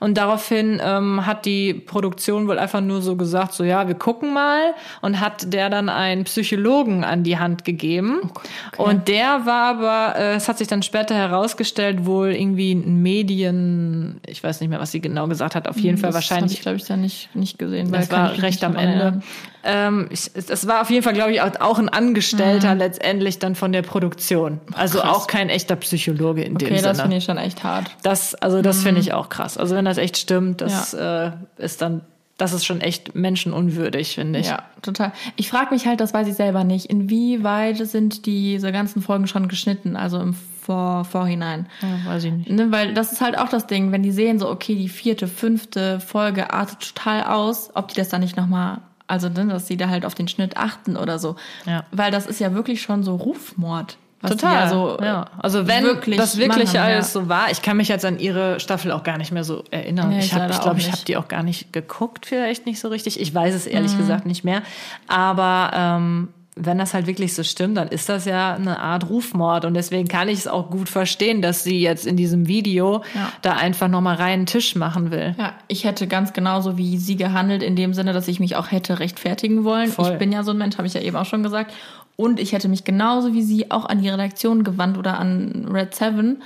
Und 0.00 0.16
daraufhin 0.16 0.80
ähm, 0.82 1.26
hat 1.26 1.46
die 1.46 1.74
Produktion 1.74 2.48
wohl 2.48 2.58
einfach 2.58 2.80
nur 2.80 3.02
so 3.02 3.16
gesagt, 3.16 3.52
so 3.52 3.64
ja, 3.64 3.88
wir 3.88 3.94
gucken 3.94 4.32
mal 4.32 4.74
und 5.02 5.20
hat 5.20 5.52
der 5.52 5.70
dann 5.70 5.88
einen 5.88 6.24
Psychologen 6.24 7.04
an 7.04 7.22
die 7.22 7.38
Hand 7.38 7.64
gegeben. 7.64 8.30
Und 8.76 9.08
der 9.08 9.46
war 9.46 9.76
aber, 9.76 10.18
äh, 10.18 10.34
es 10.34 10.48
hat 10.48 10.58
sich 10.58 10.68
dann 10.68 10.82
später 10.82 11.14
herausgestellt, 11.14 12.06
wohl 12.06 12.32
irgendwie 12.32 12.72
ein 12.72 13.02
Medien, 13.02 14.20
ich 14.26 14.42
weiß 14.42 14.60
nicht 14.60 14.70
mehr, 14.70 14.80
was 14.80 14.92
sie 14.92 15.00
genau 15.00 15.26
gesagt 15.28 15.54
hat, 15.54 15.68
auf 15.68 15.78
jeden 15.78 15.98
Fall 15.98 16.08
Das 16.08 16.14
wahrscheinlich 16.14 16.52
habe 16.52 16.52
ich, 16.52 16.62
glaube 16.62 16.76
ich, 16.76 16.84
da 16.84 16.96
nicht, 16.96 17.34
nicht 17.34 17.58
gesehen. 17.58 17.92
das 17.92 18.10
war 18.10 18.42
recht 18.42 18.64
am 18.64 18.76
Ende. 18.76 19.22
Ähm, 19.68 20.06
ich, 20.10 20.30
es- 20.34 20.46
das 20.46 20.66
war 20.68 20.80
auf 20.80 20.90
jeden 20.90 21.02
Fall, 21.02 21.12
glaube 21.12 21.32
ich, 21.32 21.40
auch, 21.42 21.78
ein 21.78 21.88
Angestellter 21.88 22.74
letztendlich 22.76 23.38
dann 23.40 23.54
von 23.56 23.72
der 23.72 23.82
Produktion. 23.82 24.60
Also 24.74 25.00
krass. 25.00 25.10
auch 25.16 25.26
kein 25.26 25.48
echter 25.48 25.74
Psychologe 25.76 26.42
in 26.44 26.54
dem 26.54 26.66
Okay, 26.68 26.80
das 26.80 26.96
Sinne. 26.96 27.02
finde 27.02 27.16
ich 27.16 27.24
schon 27.24 27.36
echt 27.38 27.64
hart. 27.64 27.90
Das, 28.02 28.34
also 28.36 28.62
das 28.62 28.82
finde 28.82 29.00
ich 29.00 29.12
auch 29.12 29.28
krass. 29.28 29.58
Also 29.58 29.74
wenn 29.74 29.84
das 29.84 29.98
echt 29.98 30.16
stimmt, 30.16 30.60
das 30.60 30.94
äh, 30.94 31.32
ist 31.58 31.82
dann, 31.82 32.02
das 32.38 32.52
ist 32.52 32.64
schon 32.66 32.80
echt 32.80 33.14
menschenunwürdig, 33.14 34.14
finde 34.14 34.38
ich. 34.38 34.46
Ja, 34.46 34.62
total. 34.82 35.12
Ich 35.36 35.48
frage 35.50 35.72
mich 35.74 35.86
halt, 35.86 36.00
das 36.00 36.12
weiß 36.14 36.28
ich 36.28 36.34
selber 36.34 36.64
nicht, 36.64 36.86
inwieweit 36.86 37.78
sind 37.86 38.26
diese 38.26 38.72
ganzen 38.72 39.02
Folgen 39.02 39.26
schon 39.26 39.48
geschnitten, 39.48 39.96
also 39.96 40.18
im 40.20 40.34
Vor 40.60 41.04
Vorhinein. 41.04 41.66
Ja, 41.80 42.10
weiß 42.12 42.24
ich 42.24 42.32
nicht. 42.32 42.50
Ne, 42.50 42.70
weil 42.72 42.92
das 42.92 43.12
ist 43.12 43.20
halt 43.20 43.38
auch 43.38 43.48
das 43.48 43.66
Ding, 43.66 43.90
wenn 43.92 44.02
die 44.02 44.12
sehen, 44.12 44.38
so, 44.38 44.50
okay, 44.50 44.74
die 44.74 44.88
vierte, 44.88 45.28
fünfte 45.28 45.98
Folge 46.00 46.52
artet 46.52 46.94
total 46.94 47.24
aus, 47.24 47.70
ob 47.74 47.88
die 47.88 47.94
das 47.94 48.08
dann 48.10 48.20
nicht 48.20 48.36
nochmal, 48.36 48.78
also 49.06 49.28
ne, 49.28 49.46
dass 49.46 49.66
die 49.66 49.76
da 49.76 49.88
halt 49.88 50.04
auf 50.04 50.14
den 50.14 50.28
Schnitt 50.28 50.56
achten 50.56 50.96
oder 50.96 51.18
so. 51.18 51.36
Ja. 51.64 51.84
Weil 51.92 52.10
das 52.10 52.26
ist 52.26 52.40
ja 52.40 52.54
wirklich 52.54 52.82
schon 52.82 53.02
so 53.02 53.16
Rufmord. 53.16 53.96
Total. 54.26 54.54
ja 54.54 54.68
so, 54.68 54.98
ja. 55.00 55.26
Also 55.38 55.68
wenn 55.68 55.84
wirklich 55.84 56.16
das 56.16 56.38
wirklich 56.38 56.72
machen, 56.72 56.78
alles 56.78 57.14
ja. 57.14 57.20
so 57.20 57.28
war, 57.28 57.50
ich 57.50 57.62
kann 57.62 57.76
mich 57.76 57.88
jetzt 57.88 58.04
an 58.04 58.18
ihre 58.18 58.58
Staffel 58.60 58.90
auch 58.90 59.02
gar 59.02 59.18
nicht 59.18 59.30
mehr 59.30 59.44
so 59.44 59.62
erinnern. 59.70 60.08
Nee, 60.08 60.20
ich 60.20 60.32
leider 60.32 60.52
ich 60.54 60.60
glaube, 60.60 60.76
auch 60.76 60.80
ich 60.80 60.90
habe 60.90 61.02
die 61.06 61.16
auch 61.16 61.28
gar 61.28 61.42
nicht 61.42 61.72
geguckt, 61.72 62.26
vielleicht 62.26 62.66
nicht 62.66 62.80
so 62.80 62.88
richtig. 62.88 63.20
Ich 63.20 63.34
weiß 63.34 63.54
es 63.54 63.66
ehrlich 63.66 63.92
Mhm. 63.92 63.98
gesagt 63.98 64.26
nicht 64.26 64.42
mehr. 64.42 64.62
Aber 65.06 65.70
ähm, 65.74 66.28
wenn 66.58 66.78
das 66.78 66.94
halt 66.94 67.06
wirklich 67.06 67.34
so 67.34 67.42
stimmt, 67.42 67.76
dann 67.76 67.88
ist 67.88 68.08
das 68.08 68.24
ja 68.24 68.54
eine 68.54 68.80
Art 68.80 69.10
Rufmord 69.10 69.66
und 69.66 69.74
deswegen 69.74 70.08
kann 70.08 70.28
ich 70.28 70.38
es 70.38 70.48
auch 70.48 70.70
gut 70.70 70.88
verstehen, 70.88 71.42
dass 71.42 71.62
sie 71.64 71.80
jetzt 71.82 72.06
in 72.06 72.16
diesem 72.16 72.48
Video 72.48 73.02
Ja. 73.14 73.30
da 73.42 73.52
einfach 73.56 73.88
noch 73.88 74.00
mal 74.00 74.16
reinen 74.16 74.46
Tisch 74.46 74.74
machen 74.74 75.10
will. 75.10 75.34
Ja, 75.38 75.52
ich 75.68 75.84
hätte 75.84 76.06
ganz 76.06 76.32
genauso 76.32 76.78
wie 76.78 76.96
sie 76.96 77.16
gehandelt, 77.16 77.62
in 77.62 77.76
dem 77.76 77.92
Sinne, 77.92 78.14
dass 78.14 78.26
ich 78.26 78.40
mich 78.40 78.56
auch 78.56 78.72
hätte 78.72 78.98
rechtfertigen 79.00 79.64
wollen. 79.64 79.90
Voll. 79.90 80.12
Ich 80.12 80.18
bin 80.18 80.32
ja 80.32 80.42
so 80.44 80.52
ein 80.52 80.58
Mensch, 80.58 80.78
habe 80.78 80.86
ich 80.88 80.94
ja 80.94 81.02
eben 81.02 81.16
auch 81.16 81.26
schon 81.26 81.42
gesagt. 81.42 81.74
Und 82.16 82.40
ich 82.40 82.52
hätte 82.54 82.68
mich 82.68 82.84
genauso 82.84 83.34
wie 83.34 83.42
sie 83.42 83.70
auch 83.70 83.84
an 83.84 84.00
die 84.00 84.08
Redaktion 84.08 84.64
gewandt 84.64 84.96
oder 84.96 85.18
an 85.20 85.68
Red 85.70 85.94
Seven, 85.94 86.42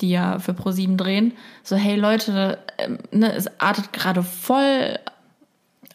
die 0.00 0.08
ja 0.08 0.38
für 0.38 0.52
Pro7 0.52 0.96
drehen. 0.96 1.34
So, 1.62 1.76
hey 1.76 1.96
Leute, 1.96 2.56
ähm, 2.78 2.96
ne, 3.12 3.30
es 3.34 3.60
artet 3.60 3.92
gerade 3.92 4.22
voll 4.22 4.98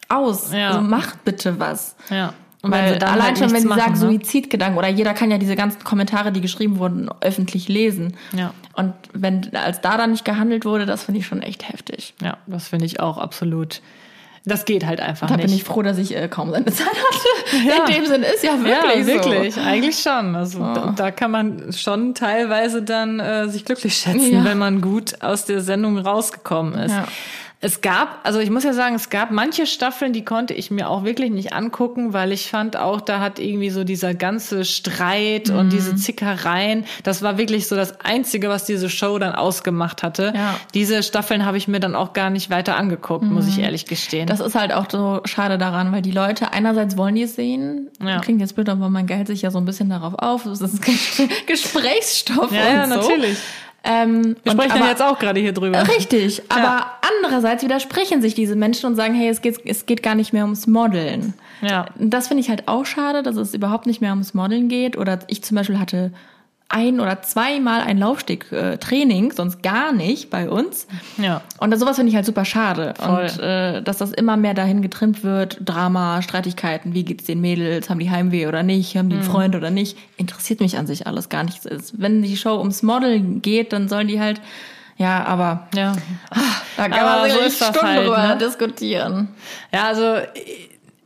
aus. 0.08 0.52
Ja. 0.52 0.68
Also 0.68 0.80
macht 0.82 1.24
bitte 1.24 1.58
was. 1.58 1.96
Ja. 2.10 2.32
Und 2.62 2.70
Weil 2.72 2.94
sie 2.94 2.98
dann 2.98 3.10
allein 3.10 3.26
halt 3.28 3.38
schon, 3.38 3.52
wenn 3.52 3.60
sie 3.62 3.68
machen, 3.68 3.78
sagen 3.80 3.92
ne? 3.92 3.98
Suizidgedanken 4.18 4.78
oder 4.78 4.88
jeder 4.88 5.14
kann 5.14 5.30
ja 5.30 5.38
diese 5.38 5.56
ganzen 5.56 5.84
Kommentare, 5.84 6.32
die 6.32 6.40
geschrieben 6.40 6.78
wurden, 6.78 7.08
öffentlich 7.20 7.68
lesen. 7.68 8.16
Ja. 8.36 8.52
Und 8.72 8.92
wenn 9.12 9.54
als 9.54 9.80
da 9.82 9.96
dann 9.96 10.10
nicht 10.12 10.24
gehandelt 10.24 10.64
wurde, 10.64 10.86
das 10.86 11.04
finde 11.04 11.20
ich 11.20 11.26
schon 11.26 11.42
echt 11.42 11.68
heftig. 11.68 12.14
Ja, 12.22 12.38
das 12.46 12.68
finde 12.68 12.86
ich 12.86 12.98
auch 13.00 13.18
absolut. 13.18 13.82
Das 14.48 14.64
geht 14.64 14.86
halt 14.86 15.00
einfach 15.00 15.26
Da 15.26 15.36
nicht. 15.36 15.46
bin 15.46 15.54
ich 15.56 15.64
froh, 15.64 15.82
dass 15.82 15.98
ich 15.98 16.14
äh, 16.16 16.28
kaum 16.28 16.50
seine 16.52 16.66
Zeit 16.66 16.86
hatte. 16.86 17.66
Ja. 17.66 17.84
In 17.86 17.94
dem 17.94 18.06
Sinn 18.06 18.22
ist 18.22 18.42
ja 18.44 18.52
wirklich 18.62 19.06
ja, 19.06 19.06
wirklich, 19.06 19.54
so. 19.54 19.60
eigentlich 19.60 19.98
schon. 19.98 20.34
Also 20.36 20.58
da, 20.60 20.92
da 20.96 21.10
kann 21.10 21.30
man 21.32 21.72
schon 21.72 22.14
teilweise 22.14 22.82
dann 22.82 23.18
äh, 23.20 23.48
sich 23.48 23.64
glücklich 23.64 23.96
schätzen, 23.96 24.32
Ja. 24.32 24.44
wenn 24.44 24.58
man 24.58 24.80
gut 24.80 25.20
aus 25.22 25.44
der 25.46 25.60
Sendung 25.60 25.98
rausgekommen 25.98 26.74
ist. 26.74 26.92
Ja. 26.92 27.06
Es 27.58 27.80
gab, 27.80 28.20
also 28.22 28.38
ich 28.38 28.50
muss 28.50 28.64
ja 28.64 28.74
sagen, 28.74 28.94
es 28.96 29.08
gab 29.08 29.30
manche 29.30 29.66
Staffeln, 29.66 30.12
die 30.12 30.24
konnte 30.26 30.52
ich 30.52 30.70
mir 30.70 30.90
auch 30.90 31.04
wirklich 31.04 31.30
nicht 31.30 31.54
angucken, 31.54 32.12
weil 32.12 32.30
ich 32.32 32.50
fand 32.50 32.76
auch, 32.76 33.00
da 33.00 33.18
hat 33.20 33.38
irgendwie 33.38 33.70
so 33.70 33.82
dieser 33.82 34.12
ganze 34.12 34.66
Streit 34.66 35.48
Mhm. 35.48 35.56
und 35.56 35.72
diese 35.72 35.96
Zickereien, 35.96 36.84
das 37.02 37.22
war 37.22 37.38
wirklich 37.38 37.66
so 37.66 37.74
das 37.74 37.98
Einzige, 38.02 38.50
was 38.50 38.66
diese 38.66 38.90
Show 38.90 39.18
dann 39.18 39.34
ausgemacht 39.34 40.02
hatte. 40.02 40.32
Ja. 40.36 40.60
Diese 40.74 41.02
Staffeln 41.02 41.46
habe 41.46 41.56
ich 41.56 41.66
mir 41.66 41.80
dann 41.80 41.94
auch 41.94 42.12
gar 42.12 42.28
nicht 42.28 42.50
weiter 42.50 42.76
angeguckt, 42.76 43.24
muss 43.24 43.48
ich 43.48 43.58
ehrlich 43.58 43.86
gestehen. 43.86 44.24
Mhm. 44.24 44.28
Das 44.28 44.40
ist 44.40 44.54
halt 44.54 44.72
auch 44.74 44.86
so 44.90 45.22
schade 45.24 45.56
daran, 45.56 45.92
weil 45.92 46.02
die 46.02 46.12
Leute 46.12 46.52
einerseits 46.52 46.98
wollen 46.98 47.14
die 47.14 47.22
es 47.22 47.36
sehen. 47.36 47.88
Ja. 48.04 48.20
Klingt 48.20 48.42
jetzt 48.42 48.54
blöd, 48.54 48.68
aber 48.68 48.90
man 48.90 49.06
gehält 49.06 49.28
sich 49.28 49.40
ja 49.40 49.50
so 49.50 49.56
ein 49.58 49.64
bisschen 49.64 49.88
darauf 49.88 50.12
auf. 50.18 50.44
Das 50.44 50.60
ist 50.60 50.82
Ges- 50.84 51.28
Gesprächsstoff 51.46 52.52
ja, 52.52 52.68
ja, 52.70 52.84
und 52.84 52.90
so. 52.92 52.96
natürlich. 53.08 53.38
Ähm, 53.88 54.36
Wir 54.42 54.52
sprechen 54.52 54.70
ja 54.70 54.76
aber- 54.82 54.88
jetzt 54.88 55.02
auch 55.02 55.18
gerade 55.18 55.40
hier 55.40 55.52
drüber. 55.52 55.86
Richtig, 55.88 56.42
aber 56.48 56.86
andererseits 57.18 57.62
widersprechen 57.62 58.20
sich 58.20 58.34
diese 58.34 58.56
Menschen 58.56 58.86
und 58.86 58.96
sagen, 58.96 59.14
hey, 59.14 59.28
es 59.28 59.40
geht, 59.42 59.60
es 59.64 59.86
geht 59.86 60.02
gar 60.02 60.14
nicht 60.14 60.32
mehr 60.32 60.42
ums 60.44 60.66
Modeln. 60.66 61.34
Ja. 61.62 61.86
Das 61.96 62.28
finde 62.28 62.42
ich 62.42 62.50
halt 62.50 62.66
auch 62.68 62.84
schade, 62.84 63.22
dass 63.22 63.36
es 63.36 63.54
überhaupt 63.54 63.86
nicht 63.86 64.00
mehr 64.00 64.10
ums 64.10 64.34
Modeln 64.34 64.68
geht. 64.68 64.96
Oder 64.98 65.20
ich 65.28 65.42
zum 65.44 65.56
Beispiel 65.56 65.78
hatte 65.78 66.10
ein 66.68 66.98
oder 67.00 67.22
zweimal 67.22 67.80
ein 67.82 67.96
Laufsteg-Training, 67.98 69.32
sonst 69.32 69.62
gar 69.62 69.92
nicht 69.92 70.30
bei 70.30 70.50
uns. 70.50 70.86
Ja. 71.16 71.40
Und 71.60 71.76
sowas 71.78 71.96
finde 71.96 72.10
ich 72.10 72.16
halt 72.16 72.26
super 72.26 72.44
schade. 72.44 72.94
Voll. 72.98 73.22
Und 73.30 73.38
äh, 73.40 73.82
dass 73.82 73.98
das 73.98 74.10
immer 74.12 74.36
mehr 74.36 74.54
dahin 74.54 74.82
getrimmt 74.82 75.22
wird, 75.22 75.58
Drama, 75.64 76.22
Streitigkeiten, 76.22 76.92
wie 76.94 77.04
geht's 77.04 77.24
den 77.24 77.40
Mädels, 77.40 77.88
haben 77.88 78.00
die 78.00 78.10
Heimweh 78.10 78.46
oder 78.48 78.62
nicht, 78.62 78.96
haben 78.96 79.08
die 79.10 79.16
einen 79.16 79.24
Mhm. 79.26 79.30
Freund 79.30 79.54
oder 79.54 79.70
nicht, 79.70 79.96
interessiert 80.16 80.60
mich 80.60 80.76
an 80.76 80.86
sich 80.88 81.06
alles 81.06 81.28
gar 81.28 81.44
nicht. 81.44 81.64
Es- 81.66 82.00
Wenn 82.00 82.22
die 82.22 82.36
Show 82.36 82.58
ums 82.58 82.82
Modeln 82.82 83.42
geht, 83.42 83.72
dann 83.72 83.88
sollen 83.88 84.08
die 84.08 84.20
halt, 84.20 84.40
ja, 84.96 85.24
aber 85.24 85.68
Ja. 85.74 85.92
da 86.76 86.88
kann 86.88 86.92
Aber 86.98 87.20
man 87.28 87.30
so 87.30 87.50
Stunden 87.64 87.82
halt, 87.82 88.00
drüber 88.06 88.26
ne? 88.28 88.38
diskutieren. 88.38 89.28
Ja, 89.72 89.84
also 89.86 90.16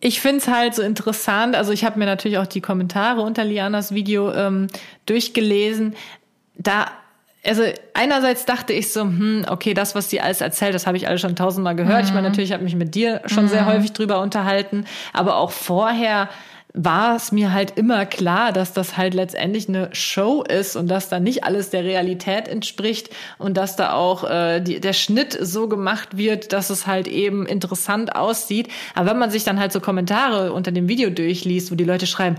ich 0.01 0.20
find's 0.20 0.48
halt 0.48 0.74
so 0.74 0.82
interessant. 0.82 1.55
Also 1.55 1.72
ich 1.72 1.84
habe 1.84 1.98
mir 1.98 2.07
natürlich 2.07 2.38
auch 2.38 2.46
die 2.46 2.61
Kommentare 2.61 3.20
unter 3.20 3.44
Lianas 3.44 3.94
Video 3.94 4.32
ähm, 4.32 4.68
durchgelesen. 5.07 5.94
Da, 6.57 6.86
also 7.44 7.62
einerseits 7.92 8.46
dachte 8.46 8.72
ich 8.72 8.92
so, 8.92 9.03
hm, 9.03 9.44
okay, 9.48 9.74
das, 9.74 9.94
was 9.94 10.09
sie 10.09 10.20
alles 10.20 10.40
erzählt, 10.40 10.74
das 10.74 10.86
habe 10.86 10.96
ich 10.96 11.07
alles 11.07 11.20
schon 11.20 11.36
tausendmal 11.36 11.76
gehört. 11.76 12.05
Ich 12.05 12.14
meine, 12.14 12.28
natürlich 12.28 12.53
habe 12.53 12.64
ich 12.64 12.72
mich 12.72 12.78
mit 12.78 12.94
dir 12.94 13.20
schon 13.26 13.48
sehr 13.48 13.66
häufig 13.66 13.92
drüber 13.92 14.20
unterhalten, 14.20 14.84
aber 15.12 15.36
auch 15.36 15.51
vorher 15.51 16.28
war 16.72 17.16
es 17.16 17.32
mir 17.32 17.52
halt 17.52 17.76
immer 17.76 18.06
klar, 18.06 18.52
dass 18.52 18.72
das 18.72 18.96
halt 18.96 19.14
letztendlich 19.14 19.68
eine 19.68 19.88
Show 19.92 20.42
ist 20.42 20.76
und 20.76 20.88
dass 20.88 21.08
da 21.08 21.18
nicht 21.18 21.44
alles 21.44 21.70
der 21.70 21.84
Realität 21.84 22.48
entspricht 22.48 23.10
und 23.38 23.56
dass 23.56 23.76
da 23.76 23.92
auch 23.92 24.24
äh, 24.24 24.60
die, 24.60 24.80
der 24.80 24.92
Schnitt 24.92 25.36
so 25.40 25.68
gemacht 25.68 26.16
wird, 26.16 26.52
dass 26.52 26.70
es 26.70 26.86
halt 26.86 27.08
eben 27.08 27.46
interessant 27.46 28.14
aussieht. 28.14 28.68
Aber 28.94 29.10
wenn 29.10 29.18
man 29.18 29.30
sich 29.30 29.44
dann 29.44 29.58
halt 29.58 29.72
so 29.72 29.80
Kommentare 29.80 30.52
unter 30.52 30.70
dem 30.70 30.88
Video 30.88 31.10
durchliest, 31.10 31.72
wo 31.72 31.74
die 31.74 31.84
Leute 31.84 32.06
schreiben, 32.06 32.36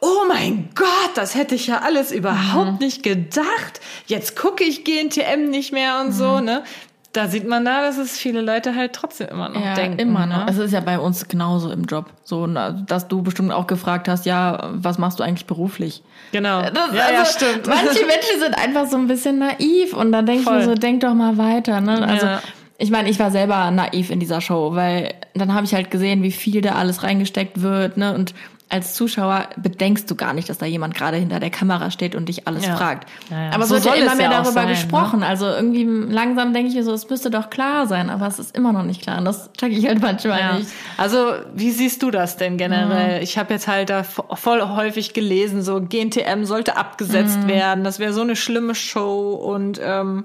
oh 0.00 0.24
mein 0.28 0.70
Gott, 0.74 1.10
das 1.14 1.34
hätte 1.34 1.54
ich 1.54 1.66
ja 1.66 1.80
alles 1.82 2.12
überhaupt 2.12 2.80
nicht 2.80 3.02
gedacht. 3.02 3.80
Jetzt 4.06 4.36
gucke 4.36 4.64
ich 4.64 4.84
GNTM 4.84 5.50
nicht 5.50 5.72
mehr 5.72 6.00
und 6.00 6.12
so, 6.12 6.40
ne? 6.40 6.64
Da 7.12 7.26
sieht 7.26 7.46
man 7.48 7.64
da, 7.64 7.82
dass 7.82 7.98
es 7.98 8.16
viele 8.16 8.40
Leute 8.40 8.76
halt 8.76 8.92
trotzdem 8.92 9.28
immer 9.28 9.48
noch 9.48 9.64
Ja, 9.64 9.74
denken. 9.74 9.98
immer 9.98 10.26
noch. 10.26 10.44
Ne? 10.44 10.50
Es 10.50 10.58
ist 10.58 10.72
ja 10.72 10.78
bei 10.80 10.98
uns 10.98 11.26
genauso 11.26 11.70
im 11.72 11.84
Job. 11.84 12.06
So, 12.22 12.46
dass 12.46 13.08
du 13.08 13.22
bestimmt 13.22 13.50
auch 13.52 13.66
gefragt 13.66 14.08
hast, 14.08 14.26
ja, 14.26 14.70
was 14.74 14.98
machst 14.98 15.18
du 15.18 15.24
eigentlich 15.24 15.46
beruflich? 15.46 16.02
Genau. 16.32 16.60
Das, 16.62 16.72
ja, 16.94 17.02
also, 17.06 17.12
ja, 17.14 17.24
stimmt. 17.24 17.66
Manche 17.66 17.84
Menschen 18.06 18.40
sind 18.40 18.56
einfach 18.56 18.86
so 18.86 18.96
ein 18.96 19.08
bisschen 19.08 19.38
naiv 19.40 19.92
und 19.94 20.12
dann 20.12 20.24
denke 20.26 20.42
ich 20.42 20.48
mir 20.48 20.62
so, 20.64 20.74
denk 20.74 21.00
doch 21.00 21.14
mal 21.14 21.36
weiter. 21.36 21.80
Ne? 21.80 22.06
Also 22.06 22.26
Ja. 22.26 22.40
ich 22.78 22.90
meine, 22.92 23.10
ich 23.10 23.18
war 23.18 23.32
selber 23.32 23.70
naiv 23.72 24.10
in 24.10 24.20
dieser 24.20 24.40
Show, 24.40 24.76
weil 24.76 25.14
dann 25.34 25.52
habe 25.52 25.64
ich 25.66 25.74
halt 25.74 25.90
gesehen, 25.90 26.22
wie 26.22 26.30
viel 26.32 26.60
da 26.60 26.76
alles 26.76 27.02
reingesteckt 27.02 27.60
wird. 27.60 27.96
Ne? 27.96 28.14
Und 28.14 28.34
als 28.70 28.94
Zuschauer 28.94 29.48
bedenkst 29.56 30.10
du 30.10 30.14
gar 30.14 30.32
nicht, 30.32 30.48
dass 30.48 30.58
da 30.58 30.64
jemand 30.66 30.94
gerade 30.94 31.16
hinter 31.16 31.40
der 31.40 31.50
Kamera 31.50 31.90
steht 31.90 32.14
und 32.14 32.28
dich 32.28 32.46
alles 32.48 32.64
Ja. 32.66 32.76
fragt. 32.76 33.08
Ja, 33.30 33.44
ja. 33.46 33.50
Aber 33.52 33.64
es 33.64 33.68
So 33.68 33.74
wird 33.74 33.84
ja 33.84 33.94
immer 33.94 34.12
es 34.12 34.16
mehr 34.18 34.30
darüber 34.30 34.52
sein, 34.52 34.66
ne? 34.66 34.72
gesprochen. 34.74 35.22
Also 35.22 35.46
irgendwie 35.46 35.84
langsam 35.84 36.52
denke 36.54 36.68
ich 36.70 36.74
mir 36.76 36.84
so, 36.84 36.92
es 36.92 37.08
müsste 37.10 37.30
doch 37.30 37.50
klar 37.50 37.86
sein, 37.86 38.10
aber 38.10 38.26
es 38.26 38.38
ist 38.38 38.56
immer 38.56 38.72
noch 38.72 38.84
nicht 38.84 39.02
klar. 39.02 39.18
Und 39.18 39.24
das 39.24 39.50
check 39.54 39.72
ich 39.72 39.86
halt 39.86 40.00
manchmal 40.00 40.38
Ja. 40.40 40.52
nicht. 40.58 40.68
Also, 40.96 41.32
wie 41.54 41.70
siehst 41.72 42.02
du 42.02 42.10
das 42.10 42.36
denn 42.36 42.56
generell? 42.56 43.22
Ich 43.22 43.36
habe 43.38 43.52
jetzt 43.52 43.66
halt 43.68 43.90
da 43.90 44.02
vo- 44.02 44.36
voll 44.36 44.62
häufig 44.62 45.12
gelesen, 45.14 45.62
so 45.62 45.80
GNTM 45.80 46.44
sollte 46.44 46.76
abgesetzt 46.76 47.48
werden. 47.48 47.84
Das 47.84 47.98
wäre 47.98 48.12
so 48.12 48.20
eine 48.22 48.36
schlimme 48.36 48.74
Show 48.74 49.30
und 49.32 49.80
ähm, 49.82 50.24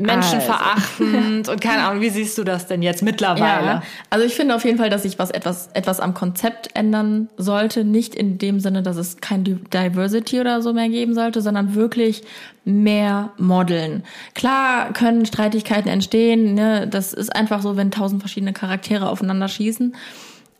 menschenverachtend 0.00 1.48
und 1.48 1.60
keine 1.60 1.82
Ahnung. 1.84 2.00
Wie 2.02 2.10
siehst 2.10 2.38
du 2.38 2.44
das 2.44 2.66
denn 2.66 2.82
jetzt 2.82 3.02
mittlerweile? 3.02 3.66
Ja, 3.66 3.82
also 4.10 4.24
ich 4.24 4.34
finde 4.34 4.54
auf 4.54 4.64
jeden 4.64 4.78
Fall, 4.78 4.90
dass 4.90 5.02
sich 5.02 5.18
was 5.18 5.30
etwas 5.30 5.68
etwas 5.74 6.00
am 6.00 6.14
Konzept 6.14 6.70
ändern 6.74 7.28
sollte, 7.36 7.84
nicht 7.84 8.14
in 8.14 8.38
dem 8.38 8.60
Sinne, 8.60 8.82
dass 8.82 8.96
es 8.96 9.18
kein 9.18 9.44
Di- 9.44 9.56
Diversity 9.72 10.40
oder 10.40 10.62
so 10.62 10.72
mehr 10.72 10.88
geben 10.88 11.14
sollte, 11.14 11.40
sondern 11.40 11.74
wirklich 11.74 12.22
mehr 12.64 13.30
Modeln. 13.38 14.04
Klar 14.34 14.92
können 14.92 15.24
Streitigkeiten 15.26 15.90
entstehen, 15.90 16.54
ne? 16.54 16.86
das 16.86 17.12
ist 17.14 17.34
einfach 17.34 17.62
so, 17.62 17.76
wenn 17.76 17.90
tausend 17.90 18.20
verschiedene 18.22 18.52
Charaktere 18.52 19.08
aufeinander 19.08 19.48
schießen, 19.48 19.94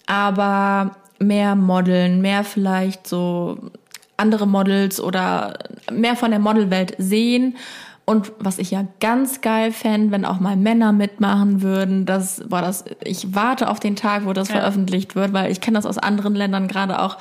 aber 0.06 0.96
mehr 1.18 1.54
Modeln, 1.54 2.20
mehr 2.20 2.44
vielleicht 2.44 3.06
so 3.06 3.58
andere 4.16 4.46
Models 4.46 5.00
oder 5.00 5.58
mehr 5.92 6.16
von 6.16 6.30
der 6.30 6.40
Modelwelt 6.40 6.94
sehen. 6.98 7.56
Und 8.08 8.32
was 8.38 8.56
ich 8.56 8.70
ja 8.70 8.86
ganz 9.00 9.42
geil 9.42 9.70
fände, 9.70 10.12
wenn 10.12 10.24
auch 10.24 10.40
mal 10.40 10.56
Männer 10.56 10.92
mitmachen 10.92 11.60
würden, 11.60 12.06
das 12.06 12.42
war 12.50 12.62
das, 12.62 12.86
ich 13.04 13.34
warte 13.34 13.68
auf 13.68 13.80
den 13.80 13.96
Tag, 13.96 14.24
wo 14.24 14.32
das 14.32 14.48
Ja. 14.48 14.60
veröffentlicht 14.60 15.14
wird, 15.14 15.34
weil 15.34 15.52
ich 15.52 15.60
kenne 15.60 15.76
das 15.76 15.84
aus 15.84 15.98
anderen 15.98 16.34
Ländern, 16.34 16.68
gerade 16.68 17.02
auch 17.02 17.18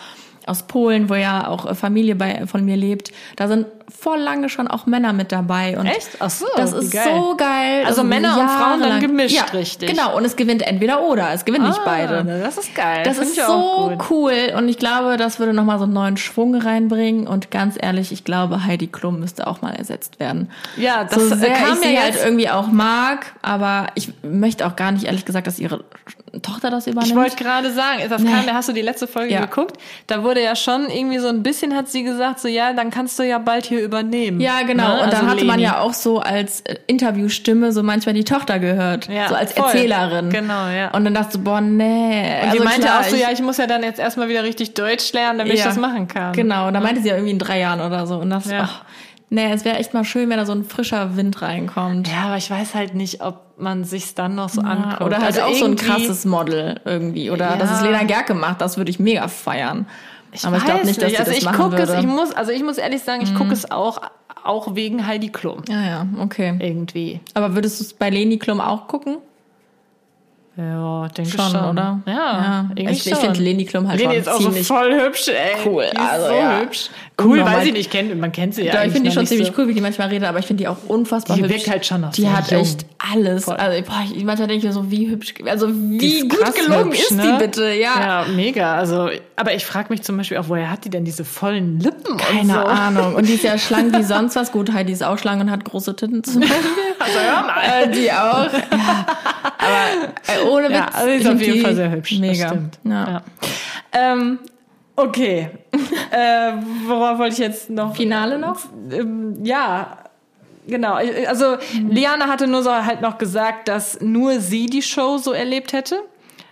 aus 0.48 0.64
Polen, 0.64 1.10
wo 1.10 1.16
ja 1.16 1.48
auch 1.48 1.76
Familie 1.76 2.16
bei, 2.16 2.46
von 2.48 2.64
mir 2.66 2.76
lebt. 2.78 3.12
Da 3.36 3.48
sind 3.48 3.66
voll 3.90 4.20
lange 4.20 4.50
schon 4.50 4.68
auch 4.68 4.86
Männer 4.86 5.14
mit 5.14 5.32
dabei. 5.32 5.78
Und 5.80 5.86
Echt? 5.86 6.10
Ach 6.20 6.30
so, 6.30 6.46
das 6.58 6.74
ist 6.74 6.92
geil. 6.92 7.04
so 7.06 7.36
geil. 7.38 7.84
Also 7.86 8.02
Das 8.02 8.10
Männer 8.10 8.38
und 8.40 8.50
Frauen 8.50 8.82
dann 8.82 9.00
gemischt, 9.00 9.36
ja, 9.36 9.44
richtig. 9.54 9.90
Genau, 9.90 10.16
und 10.18 10.26
es 10.26 10.36
gewinnt 10.36 10.62
entweder 10.62 11.04
oder. 11.04 11.34
Es 11.34 11.46
gewinnen 11.46 11.68
nicht 11.68 11.80
Ah, 11.80 11.86
beide. 11.86 12.24
Das 12.44 12.58
ist 12.58 12.76
geil. 12.76 13.04
Das 13.06 13.18
Find 13.18 13.30
ist 13.32 13.46
so 13.46 13.98
cool 14.10 14.34
und 14.58 14.68
ich 14.68 14.78
glaube, 14.78 15.16
das 15.18 15.40
würde 15.40 15.54
nochmal 15.54 15.78
so 15.80 15.86
einen 15.86 15.94
neuen 15.94 16.18
Schwung 16.18 16.56
reinbringen 16.56 17.28
und 17.28 17.50
ganz 17.50 17.76
ehrlich, 17.80 18.12
ich 18.12 18.24
glaube, 18.26 18.66
Heidi 18.66 18.88
Klum 18.88 19.20
müsste 19.22 19.48
auch 19.48 19.62
mal 19.62 19.74
ersetzt 19.74 20.20
werden. 20.20 20.52
Ja, 20.76 21.06
das 21.06 21.14
so 21.30 21.36
sehr 21.36 21.52
kam 21.54 21.78
ich 21.82 21.90
ja 21.92 22.02
halt 22.02 22.16
jetzt- 22.16 22.26
irgendwie 22.26 22.50
auch 22.50 22.68
mag, 22.68 23.28
aber 23.42 23.88
ich 23.96 24.12
möchte 24.22 24.68
auch 24.68 24.76
gar 24.76 24.92
nicht 24.92 25.06
ehrlich 25.06 25.24
gesagt, 25.24 25.48
dass 25.48 25.60
ihre 25.60 25.84
Tochter 26.42 26.70
das 26.70 26.88
übernimmt. 26.88 27.08
Ich 27.08 27.16
wollte 27.16 27.36
gerade 27.36 27.72
sagen, 27.72 28.02
das 28.10 28.22
Nee. 28.22 28.30
kam, 28.32 28.54
hast 28.54 28.68
du 28.70 28.74
die 28.74 28.82
letzte 28.82 29.08
Folge 29.08 29.34
Ja. 29.34 29.42
geguckt? 29.42 29.78
Da 30.08 30.24
wurde 30.24 30.44
ja 30.44 30.56
schon 30.56 30.90
irgendwie 30.90 31.20
so 31.20 31.28
ein 31.30 31.42
bisschen, 31.44 31.76
hat 31.76 31.88
sie 31.88 32.04
gesagt, 32.04 32.40
so 32.40 32.48
ja, 32.48 32.74
dann 32.74 32.92
kannst 32.92 33.18
du 33.18 33.24
ja 33.24 33.38
bald 33.40 33.66
hier 33.66 33.82
übernehmen. 33.82 34.40
ja, 34.42 34.62
genau. 34.64 34.88
Ne? 34.88 34.94
Und 35.04 35.14
dann 35.14 35.22
Also 35.26 35.28
hatte 35.28 35.46
man 35.46 35.60
Leni. 35.60 35.64
ja 35.72 35.80
auch 35.80 35.94
so 35.94 36.20
als 36.20 36.62
äh, 36.62 36.76
Interviewstimme 36.88 37.72
so 37.72 37.82
manchmal 37.84 38.14
die 38.14 38.24
Tochter 38.24 38.60
gehört. 38.60 39.08
Ja, 39.08 39.30
so 39.30 39.36
als 39.36 39.54
voll. 39.54 39.66
Erzählerin. 39.66 40.30
Genau, 40.30 40.68
ja. 40.68 40.92
Und 40.92 41.06
dann 41.06 41.14
dachte 41.14 41.38
du, 41.38 41.44
boah, 41.44 41.62
nee. 41.62 42.42
Und 42.42 42.48
also 42.50 42.58
die 42.58 42.64
meinte 42.64 42.82
klar, 42.82 43.00
auch 43.00 43.04
so, 43.06 43.16
ich- 43.16 43.22
ja, 43.22 43.30
ich 43.32 43.42
muss 43.42 43.58
ja 43.58 43.68
dann 43.68 43.84
jetzt 43.84 44.00
erstmal 44.00 44.28
wieder 44.30 44.44
richtig 44.44 44.74
Deutsch 44.74 45.14
lernen, 45.14 45.40
damit 45.40 45.54
ich 45.54 45.60
Ja, 45.60 45.66
das 45.68 45.78
machen 45.78 46.08
kann. 46.08 46.34
Genau, 46.34 46.68
und 46.68 46.74
da 46.74 46.80
meinte 46.80 47.02
sie 47.02 47.08
ja 47.10 47.16
irgendwie 47.16 47.32
in 47.32 47.40
drei 47.40 47.60
Jahren 47.60 47.82
oder 47.82 48.06
so. 48.06 48.18
Und 48.18 48.30
das, 48.30 48.50
Ja. 48.52 48.60
ach, 48.64 48.82
nee, 49.30 49.52
es 49.52 49.66
wäre 49.66 49.78
echt 49.78 49.94
mal 49.94 50.04
schön, 50.04 50.30
wenn 50.30 50.38
da 50.38 50.46
so 50.46 50.52
ein 50.54 50.64
frischer 50.64 51.16
Wind 51.18 51.42
reinkommt. 51.42 52.08
Ja, 52.08 52.26
aber 52.28 52.38
ich 52.38 52.50
weiß 52.50 52.76
halt 52.76 52.94
nicht, 52.96 53.22
ob 53.22 53.42
man 53.58 53.84
sich's 53.84 54.14
dann 54.16 54.36
noch 54.36 54.50
so 54.50 54.62
anguckt. 54.62 55.02
Oder 55.02 55.18
halt 55.18 55.26
Also 55.28 55.42
auch 55.42 55.54
so 55.54 55.66
ein 55.66 55.76
krasses 55.76 56.26
Model 56.26 56.80
irgendwie. 56.86 57.30
Oder 57.32 57.52
Ja. 57.52 57.56
dass 57.58 57.72
es 57.72 57.82
Lena 57.82 58.04
Gerke 58.04 58.34
macht, 58.34 58.62
das 58.62 58.78
würde 58.78 58.92
ich 58.92 59.00
mega 59.00 59.28
feiern. 59.28 59.88
Aber 60.44 60.58
ich 60.58 60.66
glaube 60.66 60.86
nicht, 60.86 61.02
dass 61.02 61.10
sie 61.12 61.18
also 61.18 61.32
das 61.32 61.40
ich 61.40 61.46
machen 61.46 61.58
guck 61.58 61.72
würde. 61.72 61.84
Mhm. 61.94 61.98
es, 61.98 62.00
ich 62.04 62.06
muss, 62.08 62.32
also 62.34 62.52
ich 62.52 62.64
muss 62.64 62.78
ehrlich 62.78 63.02
sagen, 63.02 63.22
ich 63.24 63.34
gucke 63.34 63.54
es 63.54 63.72
auch, 63.72 64.02
auch 64.44 64.76
wegen 64.76 65.08
Heidi 65.08 65.30
Klum. 65.30 65.62
ja, 65.68 65.82
ja, 65.82 66.06
okay. 66.22 66.56
Irgendwie. 66.60 67.20
Aber 67.34 67.56
würdest 67.56 67.80
du 67.80 67.84
es 67.86 67.94
bei 67.94 68.10
Leni 68.10 68.38
Klum 68.38 68.62
auch 68.62 68.88
gucken? 68.88 69.18
Ja, 70.56 71.08
denke 71.10 71.30
Schon, 71.32 71.52
schon, 71.52 71.66
oder? 71.70 72.00
Ja, 72.08 72.14
Ja. 72.14 72.66
irgendwie 72.76 72.92
Ich- 72.94 73.08
ich 73.12 73.16
finde 73.16 73.40
Leni 73.40 73.66
Klum 73.66 73.88
halt 73.88 74.00
Leni 74.00 74.14
schon 74.14 74.22
ist 74.22 74.30
auch 74.30 74.42
so 74.42 74.52
voll 74.52 74.92
hübsch, 75.02 75.28
ey. 75.28 75.56
cool. 75.66 75.86
Die 75.92 75.96
ist 76.02 76.10
Also, 76.10 76.28
so 76.28 76.34
ja. 76.34 76.60
hübsch. 76.62 76.90
Cool, 77.20 77.44
weiß 77.44 77.66
ich 77.66 77.74
nicht, 77.74 77.90
kennt, 77.90 78.16
man 78.20 78.32
kennt 78.32 78.54
sie 78.54 78.64
ja 78.64 78.76
Ja, 78.76 78.84
ich 78.84 78.92
finde 78.94 79.10
die 79.10 79.16
schon 79.16 79.26
ziemlich 79.26 79.48
so. 79.48 79.54
cool, 79.58 79.68
wie 79.68 79.74
die 79.74 79.82
manchmal 79.82 80.10
redet, 80.10 80.30
aber 80.30 80.38
ich 80.38 80.46
finde 80.46 80.62
die 80.64 80.68
auch 80.68 80.78
unfassbar 80.88 81.36
Die 81.36 81.42
hübsch. 81.42 81.54
wirkt 81.56 81.68
halt 81.70 81.84
schon 81.86 82.02
noch 82.02 82.12
Die 82.12 82.30
hat 82.30 82.52
jung. 82.52 82.62
echt 82.62 82.86
alles. 83.12 83.46
Voll. 83.46 83.56
Also, 83.56 83.84
boah, 83.90 84.04
ich, 84.14 84.24
manchmal 84.24 84.48
denke 84.48 84.58
ich 84.60 84.64
mir 84.66 84.72
so, 84.72 84.92
wie 84.92 85.10
hübsch, 85.10 85.34
also 85.46 85.66
Die 85.66 86.00
wie 86.00 86.28
gut 86.28 86.54
gelungen 86.56 86.86
hübsch, 86.92 87.00
ist 87.00 87.12
ne? 87.14 87.24
die 87.40 87.44
bitte, 87.44 87.64
ja. 87.74 88.00
Ja, 88.00 88.26
mega. 88.36 88.76
Also, 88.76 89.10
aber 89.36 89.56
ich 89.56 89.66
frage 89.66 89.88
mich 89.90 90.04
zum 90.04 90.16
Beispiel 90.18 90.38
auch, 90.38 90.48
woher 90.50 90.70
hat 90.70 90.86
die 90.86 90.92
denn 90.92 91.06
diese 91.06 91.26
vollen 91.26 91.80
Lippen 91.80 92.12
und 92.12 92.22
Keine 92.22 92.54
so? 92.54 92.60
Ahnung. 92.60 93.16
Und 93.16 93.28
die 93.28 93.34
ist 93.34 93.44
ja 93.44 93.58
schlank 93.58 93.98
wie 93.98 94.04
sonst 94.04 94.36
was. 94.36 94.52
Gut, 94.52 94.72
Heidi 94.72 94.94
ist 94.94 95.04
auch 95.04 95.18
schlank 95.18 95.42
und 95.42 95.50
hat 95.50 95.66
große 95.66 95.96
Titten 95.96 96.24
zum 96.24 96.42
Beispiel. 96.42 96.58
Also 97.00 97.20
hör 97.20 97.42
mal. 97.44 97.84
Äh, 97.84 97.92
die 97.92 98.12
auch. 98.12 98.50
Ja. 98.72 99.06
Aber 99.60 100.42
äh, 100.42 100.50
ohne 100.50 100.66
Witz. 100.70 100.76
Ja, 100.76 100.88
also 100.94 101.08
die 101.08 101.16
ist 101.16 101.28
auf 101.28 101.42
jeden 101.42 101.54
die 101.56 101.60
Fall 101.62 101.76
sehr 101.76 101.92
hübsch. 101.92 102.20
Mega. 102.20 102.58
Ja. 102.84 102.92
Ja. 102.94 103.22
Ähm, 103.92 104.40
okay. 104.98 105.50
äh, 106.12 106.52
worauf 106.86 107.20
wollte 107.20 107.34
ich 107.34 107.40
jetzt 107.40 107.70
noch? 107.70 107.96
Finale 107.96 108.38
noch? 108.38 108.60
Ähm, 108.92 109.44
ja, 109.44 109.98
genau. 110.68 110.96
Also 111.28 111.58
Liana 111.90 112.28
hatte 112.28 112.48
nur 112.48 112.64
so 112.64 112.72
halt 112.72 113.02
noch 113.02 113.18
gesagt, 113.18 113.70
dass 113.70 114.02
nur 114.02 114.40
sie 114.42 114.66
die 114.66 114.82
Show 114.82 115.18
so 115.18 115.32
erlebt 115.32 115.72
hätte. 115.72 116.02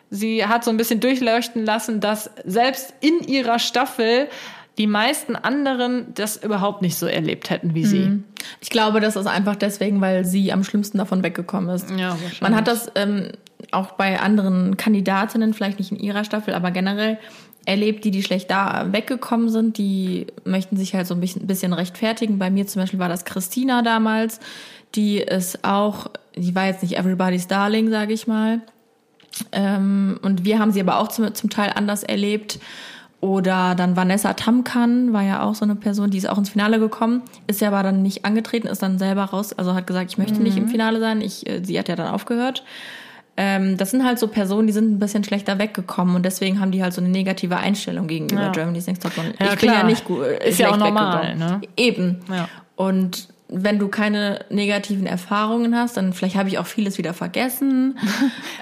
Sie 0.09 0.45
hat 0.45 0.63
so 0.63 0.71
ein 0.71 0.77
bisschen 0.77 1.01
durchleuchten 1.01 1.65
lassen, 1.65 1.99
dass 1.99 2.29
selbst 2.45 2.93
in 3.01 3.19
ihrer 3.27 3.59
Staffel 3.59 4.29
die 4.77 4.87
meisten 4.87 5.35
anderen 5.35 6.13
das 6.13 6.37
überhaupt 6.37 6.81
nicht 6.81 6.95
so 6.95 7.05
erlebt 7.05 7.49
hätten 7.49 7.73
wie 7.73 7.85
sie. 7.85 8.23
Ich 8.59 8.69
glaube, 8.69 8.99
das 8.99 9.15
ist 9.15 9.25
einfach 9.25 9.55
deswegen, 9.55 10.01
weil 10.01 10.25
sie 10.25 10.51
am 10.51 10.63
schlimmsten 10.63 10.97
davon 10.97 11.23
weggekommen 11.23 11.73
ist. 11.73 11.89
Ja, 11.91 12.09
wahrscheinlich. 12.09 12.41
Man 12.41 12.55
hat 12.55 12.67
das 12.67 12.91
ähm, 12.95 13.31
auch 13.71 13.93
bei 13.93 14.19
anderen 14.19 14.77
Kandidatinnen, 14.77 15.53
vielleicht 15.53 15.79
nicht 15.79 15.91
in 15.91 15.99
ihrer 15.99 16.23
Staffel, 16.23 16.53
aber 16.53 16.71
generell 16.71 17.17
erlebt, 17.65 18.05
die, 18.05 18.11
die 18.11 18.23
schlecht 18.23 18.49
da 18.51 18.87
weggekommen 18.91 19.49
sind, 19.49 19.77
die 19.77 20.27
möchten 20.43 20.77
sich 20.77 20.93
halt 20.93 21.07
so 21.07 21.15
ein 21.15 21.19
bisschen, 21.19 21.73
rechtfertigen. 21.73 22.39
Bei 22.39 22.49
mir 22.49 22.67
zum 22.67 22.81
Beispiel 22.81 22.99
war 22.99 23.09
das 23.09 23.25
Christina 23.25 23.81
damals, 23.81 24.39
die 24.93 25.17
ist 25.17 25.63
auch, 25.63 26.07
die 26.35 26.55
war 26.55 26.67
jetzt 26.67 26.83
nicht 26.83 26.97
everybody's 26.97 27.47
darling, 27.47 27.89
sage 27.89 28.13
ich 28.13 28.27
mal. 28.27 28.61
Ähm, 29.51 30.19
und 30.21 30.45
wir 30.45 30.59
haben 30.59 30.71
sie 30.71 30.79
aber 30.79 30.99
auch 30.99 31.09
zum, 31.09 31.33
zum 31.33 31.49
Teil 31.49 31.71
anders 31.75 32.03
erlebt. 32.03 32.59
Oder 33.21 33.73
dann 33.75 33.95
Vanessa 33.95 34.33
Tamkan 34.33 35.11
war 35.11 35.23
ja 35.23 35.41
auch 35.41 35.55
so 35.55 35.65
eine 35.65 35.75
Person, 35.75 36.11
die 36.11 36.17
ist 36.17 36.29
auch 36.29 36.37
ins 36.37 36.49
Finale 36.49 36.79
gekommen, 36.79 37.23
ist 37.47 37.59
ja 37.59 37.69
aber 37.69 37.81
dann 37.81 38.03
nicht 38.03 38.23
angetreten, 38.23 38.67
ist 38.67 38.83
dann 38.83 38.99
selber 38.99 39.23
raus, 39.23 39.51
also 39.53 39.73
hat 39.73 39.87
gesagt, 39.87 40.11
ich 40.11 40.17
möchte 40.19 40.43
nicht 40.43 40.57
im 40.57 40.67
Finale 40.67 40.99
sein. 40.99 41.21
Ich, 41.21 41.49
äh, 41.49 41.63
sie 41.63 41.79
hat 41.79 41.89
ja 41.89 41.95
dann 41.95 42.13
aufgehört. 42.13 42.63
Ähm, 43.37 43.75
das 43.77 43.91
sind 43.91 44.05
halt 44.05 44.17
so 44.17 44.27
Personen, 44.29 44.67
die 44.67 44.73
sind 44.73 44.91
ein 44.93 44.99
bisschen 44.99 45.23
schlechter 45.23 45.59
weggekommen 45.59 46.15
und 46.15 46.23
deswegen 46.23 46.59
haben 46.61 46.71
die 46.71 46.81
halt 46.81 46.93
so 46.93 47.01
eine 47.01 47.09
negative 47.09 47.57
Einstellung 47.57 48.07
gegenüber 48.07 48.43
Ja. 48.43 48.51
Germany's 48.51 48.87
Next 48.87 49.03
Top 49.03 49.17
Model. 49.17 49.33
Ja, 49.39 49.45
ich 49.53 49.59
bin 49.59 49.69
klar. 49.69 49.81
ja 49.81 49.83
nicht 49.83 50.05
gut. 50.05 50.25
Ist 50.25 50.59
ja 50.59 50.71
auch 50.71 50.77
normal, 50.77 51.35
ne? 51.35 51.61
Eben. 51.75 52.21
Ja. 52.29 52.47
Und 52.77 53.27
wenn 53.47 53.77
du 53.77 53.89
keine 53.89 54.39
negativen 54.49 55.05
Erfahrungen 55.05 55.75
hast, 55.75 55.97
dann 55.97 56.13
vielleicht 56.13 56.35
habe 56.35 56.49
ich 56.49 56.57
auch 56.57 56.65
vieles 56.65 56.97
wieder 56.97 57.13
vergessen. 57.13 57.97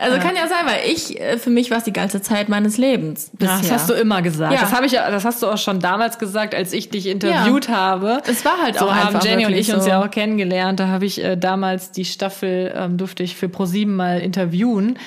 Also 0.01 0.17
kann 0.19 0.35
ja 0.35 0.47
sein, 0.47 0.65
weil 0.65 0.91
ich, 0.91 1.19
äh, 1.21 1.37
für 1.37 1.49
mich 1.49 1.71
war 1.71 1.77
es 1.77 1.83
die 1.85 1.93
ganze 1.93 2.21
Zeit 2.21 2.49
meines 2.49 2.77
Lebens. 2.77 3.31
Ja, 3.39 3.55
Bisher. 3.55 3.57
das 3.59 3.71
hast 3.71 3.89
du 3.89 3.93
immer 3.93 4.21
gesagt. 4.21 4.53
Ja. 4.53 4.59
Das 4.61 4.73
habe 4.73 4.85
ich, 4.85 4.91
ja- 4.91 5.09
das 5.09 5.23
hast 5.23 5.41
du 5.41 5.47
auch 5.47 5.57
schon 5.57 5.79
damals 5.79 6.19
gesagt, 6.19 6.53
als 6.53 6.73
ich 6.73 6.89
dich 6.89 7.07
interviewt 7.07 7.69
habe. 7.69 8.21
Es 8.27 8.43
war 8.43 8.61
halt 8.61 8.77
so 8.77 8.85
auch 8.87 8.93
haben 8.93 9.17
Jenny 9.23 9.45
und 9.45 9.53
ich 9.53 9.73
uns 9.73 9.83
so. 9.85 9.89
ja 9.89 10.03
auch 10.03 10.11
kennengelernt. 10.11 10.79
Da 10.79 10.87
habe 10.87 11.05
ich 11.05 11.23
äh, 11.23 11.37
damals 11.37 11.91
die 11.91 12.03
Staffel 12.05 12.73
ähm, 12.75 12.97
durfte 12.97 13.23
ich 13.23 13.35
für 13.37 13.47
ProSieben 13.47 13.95
mal 13.95 14.19
interviewen. 14.19 14.97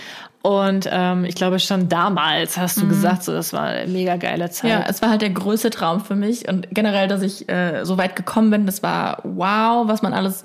Und 0.46 0.88
ähm, 0.92 1.24
ich 1.24 1.34
glaube 1.34 1.58
schon 1.58 1.88
damals 1.88 2.56
hast 2.56 2.80
du 2.80 2.86
gesagt, 2.86 3.24
so 3.24 3.32
das 3.32 3.52
war 3.52 3.64
eine 3.64 3.90
mega 3.90 4.14
geile 4.16 4.48
Zeit. 4.50 4.64
Mhm. 4.64 4.70
Ja, 4.70 4.84
es 4.88 5.02
war 5.02 5.10
halt 5.10 5.22
der 5.22 5.30
größte 5.30 5.70
Traum 5.70 6.00
für 6.04 6.14
mich 6.14 6.48
und 6.48 6.68
generell, 6.70 7.08
dass 7.08 7.22
ich 7.22 7.48
äh, 7.48 7.84
so 7.84 7.98
weit 7.98 8.14
gekommen 8.14 8.50
bin, 8.50 8.64
das 8.64 8.80
war 8.82 9.18
wow, 9.24 9.88
was 9.88 10.02
man 10.02 10.12
alles 10.14 10.44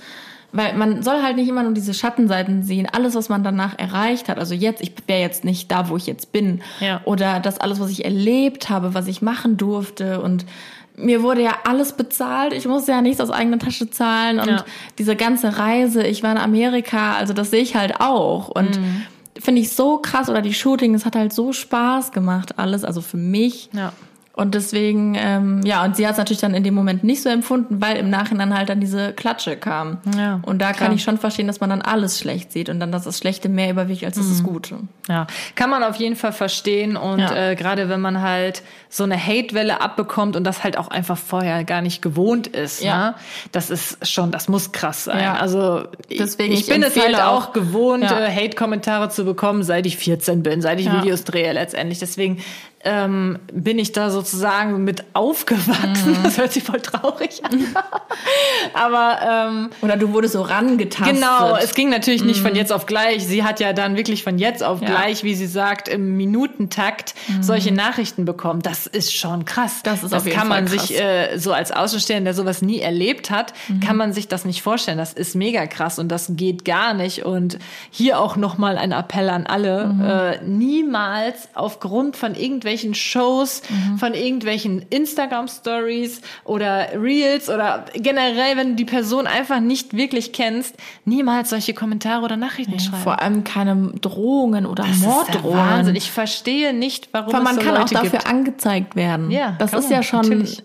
weil 0.54 0.74
man 0.74 1.02
soll 1.02 1.22
halt 1.24 1.38
nicht 1.38 1.48
immer 1.48 1.64
nur 1.64 1.74
diese 1.74 1.94
Schattenseiten 1.94 2.62
sehen, 2.64 2.86
alles, 2.92 3.16
was 3.16 3.30
man 3.30 3.42
danach 3.42 3.80
erreicht 3.80 4.28
hat. 4.28 4.38
Also 4.38 4.54
jetzt, 4.54 4.82
ich 4.82 4.92
wäre 5.08 5.22
jetzt 5.22 5.46
nicht 5.46 5.72
da, 5.72 5.88
wo 5.88 5.96
ich 5.96 6.08
jetzt 6.08 6.34
bin. 6.34 6.62
Ja. 6.82 7.00
Oder 7.06 7.40
das 7.40 7.58
alles, 7.60 7.80
was 7.80 7.90
ich 7.90 8.04
erlebt 8.04 8.70
habe, 8.70 8.94
was 8.94 9.08
ich 9.08 9.22
machen 9.22 9.56
durfte 9.56 10.20
und 10.20 10.46
mir 10.98 11.24
wurde 11.24 11.42
ja 11.42 11.54
alles 11.64 11.94
bezahlt. 11.94 12.52
Ich 12.52 12.68
musste 12.68 12.92
ja 12.92 13.02
nichts 13.02 13.22
aus 13.22 13.32
eigener 13.32 13.60
Tasche 13.60 13.90
zahlen 13.92 14.40
und 14.42 14.48
Ja. 14.50 14.66
diese 15.00 15.16
ganze 15.16 15.58
Reise, 15.58 16.04
ich 16.04 16.22
war 16.22 16.34
in 16.34 16.38
Amerika, 16.38 17.14
also 17.14 17.32
das 17.34 17.50
sehe 17.52 17.62
ich 17.62 17.78
halt 17.78 18.02
auch 18.02 18.50
und 18.50 18.78
Mhm. 18.78 19.04
Finde 19.42 19.62
ich 19.62 19.72
so 19.72 19.98
krass 19.98 20.30
oder 20.30 20.42
die 20.42 20.54
Shooting, 20.54 20.94
es 20.94 21.06
hat 21.06 21.16
halt 21.16 21.34
so 21.34 21.54
Spaß 21.54 22.12
gemacht 22.12 22.58
alles, 22.58 22.84
also 22.84 23.02
für 23.02 23.18
mich. 23.18 23.70
Ja. 23.74 23.94
Und 24.34 24.56
deswegen, 24.56 25.14
ähm, 25.20 25.60
ja, 25.66 25.84
und 25.84 25.98
sie 25.98 26.06
hat 26.08 26.14
es 26.14 26.18
natürlich 26.18 26.40
dann 26.40 26.54
in 26.54 26.64
dem 26.64 26.74
Moment 26.74 27.04
nicht 27.04 27.22
so 27.22 27.28
empfunden, 27.28 27.82
weil 27.82 27.98
im 27.98 28.10
Nachhinein 28.10 28.58
halt 28.58 28.70
dann 28.70 28.80
diese 28.80 29.12
Klatsche 29.12 29.58
kam. 29.58 29.98
Ja, 30.18 30.40
und 30.44 30.60
da 30.62 30.72
klar. 30.72 30.88
kann 30.88 30.96
ich 30.96 31.04
schon 31.04 31.18
verstehen, 31.18 31.48
dass 31.48 31.60
man 31.60 31.70
dann 31.70 31.82
alles 31.82 32.18
schlecht 32.18 32.52
sieht 32.54 32.70
und 32.70 32.80
dann, 32.80 32.94
dass 32.94 33.04
das 33.04 33.18
Schlechte 33.18 33.50
mehr 33.50 33.70
überwiegt 33.70 34.06
als 34.06 34.16
das 34.16 34.42
Gute. 34.42 34.78
Ja, 35.10 35.28
kann 35.56 35.70
man 35.70 35.84
auf 35.84 35.98
jeden 35.98 36.16
Fall 36.16 36.32
verstehen 36.32 36.96
und 36.96 37.20
Ja. 37.20 37.50
äh, 37.52 37.56
gerade 37.56 37.90
wenn 37.90 38.00
man 38.00 38.22
halt 38.22 38.64
so 38.90 39.04
eine 39.04 39.18
Hate-Welle 39.22 39.82
abbekommt 39.82 40.36
und 40.38 40.46
das 40.46 40.64
halt 40.64 40.78
auch 40.78 40.88
einfach 40.88 41.18
vorher 41.18 41.64
gar 41.66 41.82
nicht 41.82 42.02
gewohnt 42.02 42.48
ist, 42.48 42.82
Ja. 42.82 42.98
ne? 43.10 43.16
das 43.52 43.70
ist 43.70 44.08
schon, 44.08 44.32
das 44.32 44.48
muss 44.48 44.72
krass 44.72 45.04
sein. 45.06 45.24
Ja. 45.24 45.34
Also 45.36 45.84
Deswegen, 46.10 46.54
ich, 46.54 46.62
ich 46.62 46.68
bin 46.68 46.84
es 46.84 46.98
halt 46.98 47.16
auch 47.20 47.50
auch- 47.50 47.54
gewohnt, 47.54 48.04
Ja. 48.04 48.20
äh, 48.28 48.32
Hate-Kommentare 48.34 49.10
zu 49.10 49.26
bekommen, 49.26 49.64
seit 49.64 49.86
ich 49.86 49.98
14 49.98 50.42
bin, 50.42 50.62
seit 50.62 50.80
ich. 50.80 50.90
Videos 50.92 51.26
drehe 51.26 51.52
letztendlich. 51.52 52.00
Deswegen 52.00 52.38
ähm, 52.84 53.40
bin 53.52 53.78
ich 53.80 53.92
da 53.92 54.10
sozusagen 54.10 54.84
mit 54.84 55.04
aufgewachsen. 55.14 56.12
Mhm. 56.12 56.24
Das 56.24 56.38
hört 56.38 56.52
sich 56.52 56.64
voll 56.64 56.82
traurig 56.82 57.44
an. 57.46 57.66
Aber 58.74 59.20
ähm, 59.50 59.70
Oder 59.82 59.98
du 59.98 60.14
wurdest 60.14 60.34
so 60.34 60.42
rangetastet. 60.42 61.16
Genau, 61.16 61.56
es 61.56 61.74
ging 61.74 61.90
natürlich 61.90 62.24
nicht 62.24 62.42
von 62.42 62.56
jetzt 62.56 62.72
auf 62.72 62.86
gleich. 62.86 63.26
Sie 63.26 63.44
hat 63.44 63.60
ja 63.60 63.74
dann 63.74 63.96
wirklich 63.98 64.24
von 64.24 64.38
jetzt 64.38 64.64
auf 64.64 64.82
Ja. 64.82 64.88
Mhm. 64.90 64.92
gleich, 64.94 65.24
wie 65.24 65.36
sie 65.36 65.48
sagt, 65.48 65.88
im 65.88 66.18
Minutentakt 66.18 67.14
solche 67.42 67.72
Nachrichten 67.74 68.26
bekommen. 68.26 68.62
Das 68.62 68.88
ist 68.88 69.14
schon 69.16 69.46
krass. 69.46 69.82
Das 69.84 70.04
ist 70.04 70.12
das 70.14 70.22
auf 70.22 70.26
jeden 70.26 70.38
kann 70.38 70.48
man 70.48 70.68
Fall 70.68 70.80
sich 70.80 70.98
krass. 70.98 71.06
äh, 71.34 71.38
so 71.38 71.54
als 71.54 71.72
Außenstehender, 71.72 72.30
der 72.30 72.34
sowas 72.34 72.62
nie 72.62 72.80
erlebt 72.80 73.30
hat, 73.32 73.54
Mhm. 73.68 73.80
kann 73.82 73.98
man 73.98 74.14
sich 74.14 74.28
das 74.28 74.46
nicht 74.46 74.62
vorstellen. 74.62 74.98
Das 74.98 75.14
ist 75.14 75.36
mega 75.36 75.66
krass 75.68 76.00
und 76.00 76.10
das 76.10 76.28
geht 76.32 76.66
gar 76.66 76.94
nicht. 76.94 77.26
Und 77.26 77.60
hier 77.92 78.20
auch 78.20 78.36
noch 78.36 78.58
mal 78.58 78.78
ein 78.78 78.92
Appell 78.92 79.30
an 79.30 79.46
alle: 79.46 79.88
Mhm. 79.88 80.02
äh, 80.04 80.42
niemals 80.44 81.50
aufgrund 81.54 82.16
von 82.16 82.36
irgendwelchen 82.36 82.71
Shows, 82.78 83.62
Mhm. 83.70 83.98
von 83.98 84.14
irgendwelchen 84.14 84.86
Instagram 84.90 85.48
Stories 85.48 86.22
oder 86.44 86.88
Reels 87.02 87.50
oder 87.50 87.86
generell, 87.94 88.58
wenn 88.58 88.70
du 88.70 88.76
die 88.76 88.86
Person 88.86 89.28
einfach 89.28 89.60
nicht 89.60 89.94
wirklich 89.96 90.34
kennst, 90.34 90.76
niemals 91.06 91.50
solche 91.52 91.74
Kommentare 91.74 92.24
oder 92.24 92.38
Nachrichten 92.38 92.80
schreiben. 92.80 93.04
Vor 93.04 93.22
allem 93.22 93.44
keine 93.44 93.92
Drohungen 94.02 94.66
oder 94.66 94.84
Das 94.84 94.96
ist 94.98 95.04
Morddrohungen. 95.04 95.58
Wahnsinn. 95.58 95.96
Ich 95.96 96.12
verstehe 96.12 96.74
nicht, 96.74 97.10
warum 97.12 97.34
Weil 97.34 97.42
man 97.42 97.58
es 97.58 97.64
so 97.64 97.68
kann 97.68 97.76
auch 97.78 97.82
Leute 97.82 97.94
dafür 97.96 98.10
gibt. 98.12 98.28
angezeigt 98.28 98.96
werden. 98.96 99.32
Ja, 99.32 99.56
das 99.60 99.74
ist 99.74 99.84
man, 99.84 99.92
ja 99.92 100.04
schon. 100.04 100.22
natürlich. 100.22 100.64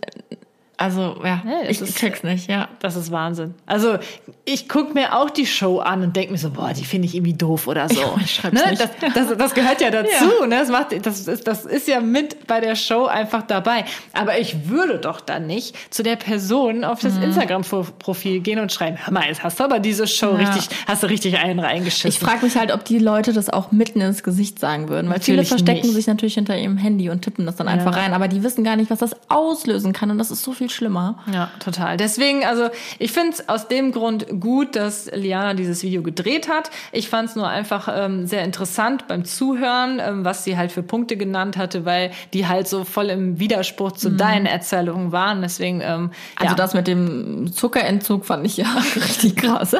Also, 0.79 1.17
ja, 1.25 1.43
Ja, 1.47 1.61
es 1.65 1.81
ich 1.81 1.89
ist- 1.89 1.97
check's 1.99 2.23
nicht, 2.23 2.51
ja. 2.51 2.69
Das 2.81 2.97
ist 2.97 3.11
Wahnsinn. 3.11 3.55
Also 3.65 3.97
ich 4.45 4.69
guck 4.69 4.95
mir 4.95 5.17
auch 5.17 5.31
die 5.31 5.47
Show 5.47 5.79
an 5.79 6.03
und 6.03 6.15
denk 6.17 6.31
mir 6.31 6.37
so, 6.37 6.51
boah, 6.51 6.73
die 6.75 6.85
finde 6.85 7.07
ich 7.09 7.15
irgendwie 7.15 7.33
doof 7.33 7.67
oder 7.67 7.89
so. 7.89 7.95
Ja, 8.01 8.15
ich 8.23 8.35
schreib's 8.35 8.63
ne? 8.63 8.71
nicht. 8.71 8.83
das, 8.83 9.15
das, 9.29 9.39
das 9.39 9.55
gehört 9.55 9.81
ja 9.81 9.91
dazu. 10.03 10.45
Ne? 10.47 10.51
Das, 10.59 10.69
macht, 10.69 10.89
das, 11.07 11.27
ist, 11.27 11.47
das 11.49 11.65
ist 11.65 11.89
ja 11.89 12.01
mit 12.01 12.47
bei 12.47 12.61
der 12.61 12.77
Show 12.77 13.07
einfach 13.07 13.43
dabei. 13.43 13.87
Aber 14.13 14.39
ich 14.39 14.69
würde 14.69 14.99
doch 14.99 15.21
dann 15.23 15.47
nicht 15.47 15.75
zu 15.95 16.03
der 16.03 16.17
Person 16.17 16.85
auf 16.85 17.03
Mhm. 17.03 17.09
das 17.09 17.19
Instagram-Profil 17.25 18.41
gehen 18.41 18.59
und 18.59 18.71
schreiben, 18.73 18.99
hör 19.03 19.13
mal, 19.13 19.25
jetzt 19.27 19.43
hast 19.43 19.59
du 19.61 19.65
aber 19.65 19.79
diese 19.79 20.07
Show 20.07 20.37
Ja. 20.39 20.51
richtig, 20.51 20.69
hast 20.87 21.03
du 21.03 21.07
richtig 21.09 21.39
einen 21.39 21.59
reingeschissen. 21.61 22.09
Ich 22.11 22.19
frage 22.19 22.45
mich 22.45 22.57
halt, 22.57 22.71
ob 22.73 22.85
die 22.85 22.99
Leute 22.99 23.33
das 23.33 23.49
auch 23.51 23.73
mitten 23.73 24.01
ins 24.01 24.23
Gesicht 24.23 24.59
sagen 24.59 24.89
würden, 24.89 25.09
weil 25.11 25.21
viele 25.21 25.39
Natürlich 25.39 25.49
verstecken 25.49 25.87
nicht. 25.87 25.95
sich 25.95 26.07
natürlich 26.07 26.35
hinter 26.35 26.57
ihrem 26.59 26.77
Handy 26.77 27.09
und 27.11 27.23
tippen 27.23 27.47
das 27.47 27.57
dann 27.57 27.69
einfach 27.69 27.97
rein, 27.97 28.13
aber 28.13 28.29
die 28.29 28.43
wissen 28.43 28.63
gar 28.65 28.77
nicht, 28.77 28.91
was 28.91 28.99
das 28.99 29.17
auslösen 29.29 29.93
kann 29.93 30.11
und 30.11 30.19
das 30.19 30.31
ist 30.31 30.43
so 30.43 30.53
viel 30.53 30.66
schlimmer. 30.69 31.19
Ja, 31.33 31.51
total. 31.61 31.97
Deswegen, 31.97 32.45
also 32.45 32.69
ich 32.99 33.13
finde 33.13 33.33
es 33.33 33.49
aus 33.49 33.69
dem 33.69 33.93
Grund 33.93 34.27
gut, 34.41 34.77
dass 34.77 35.11
Liana 35.13 35.55
dieses 35.55 35.83
Video 35.83 36.03
gedreht 36.03 36.49
hat. 36.49 36.71
Ich 36.93 37.09
fand 37.09 37.29
es 37.31 37.37
nur 37.37 37.49
einfach 37.49 37.89
ähm, 37.93 38.27
sehr 38.27 38.45
interessant 38.45 39.09
beim 39.09 39.25
Zuhören, 39.25 40.01
ähm, 40.01 40.25
was 40.25 40.45
sie 40.45 40.57
halt 40.57 40.73
für 40.73 40.83
Punkte 40.83 41.17
genannt 41.17 41.57
hatte, 41.57 41.85
weil 41.85 42.11
die 42.33 42.47
halt 42.47 42.69
so 42.69 42.85
voll 42.85 43.07
im 43.11 43.39
Widerspruch 43.39 43.93
zu 43.93 44.11
deinen 44.11 44.47
Erzählungen 44.47 45.13
waren. 45.13 45.43
Deswegen, 45.43 45.81
ähm, 45.81 45.97
Mhm. 46.07 46.11
Also 46.37 46.51
ja. 46.53 46.55
das 46.57 46.75
mit 46.75 46.87
dem 46.87 47.53
Zuckerentzug 47.53 48.25
fand 48.27 48.47
ich 48.47 48.57
ja 48.59 48.67
richtig 48.97 49.37
krass. 49.37 49.73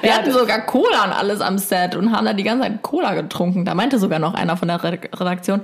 Wir 0.00 0.10
Ja, 0.10 0.16
hatten 0.16 0.32
sogar 0.32 0.60
Cola 0.66 1.04
und 1.04 1.12
alles 1.12 1.40
am 1.40 1.58
Set 1.58 1.94
und 1.94 2.10
haben 2.12 2.24
da 2.26 2.32
die 2.32 2.42
ganze 2.42 2.64
Zeit 2.64 2.82
Cola 2.82 3.14
getrunken. 3.14 3.64
Da 3.64 3.74
meinte 3.74 3.98
sogar 3.98 4.18
noch 4.18 4.34
einer 4.34 4.56
von 4.56 4.68
der 4.68 4.82
Red- 4.82 5.08
Redaktion, 5.18 5.60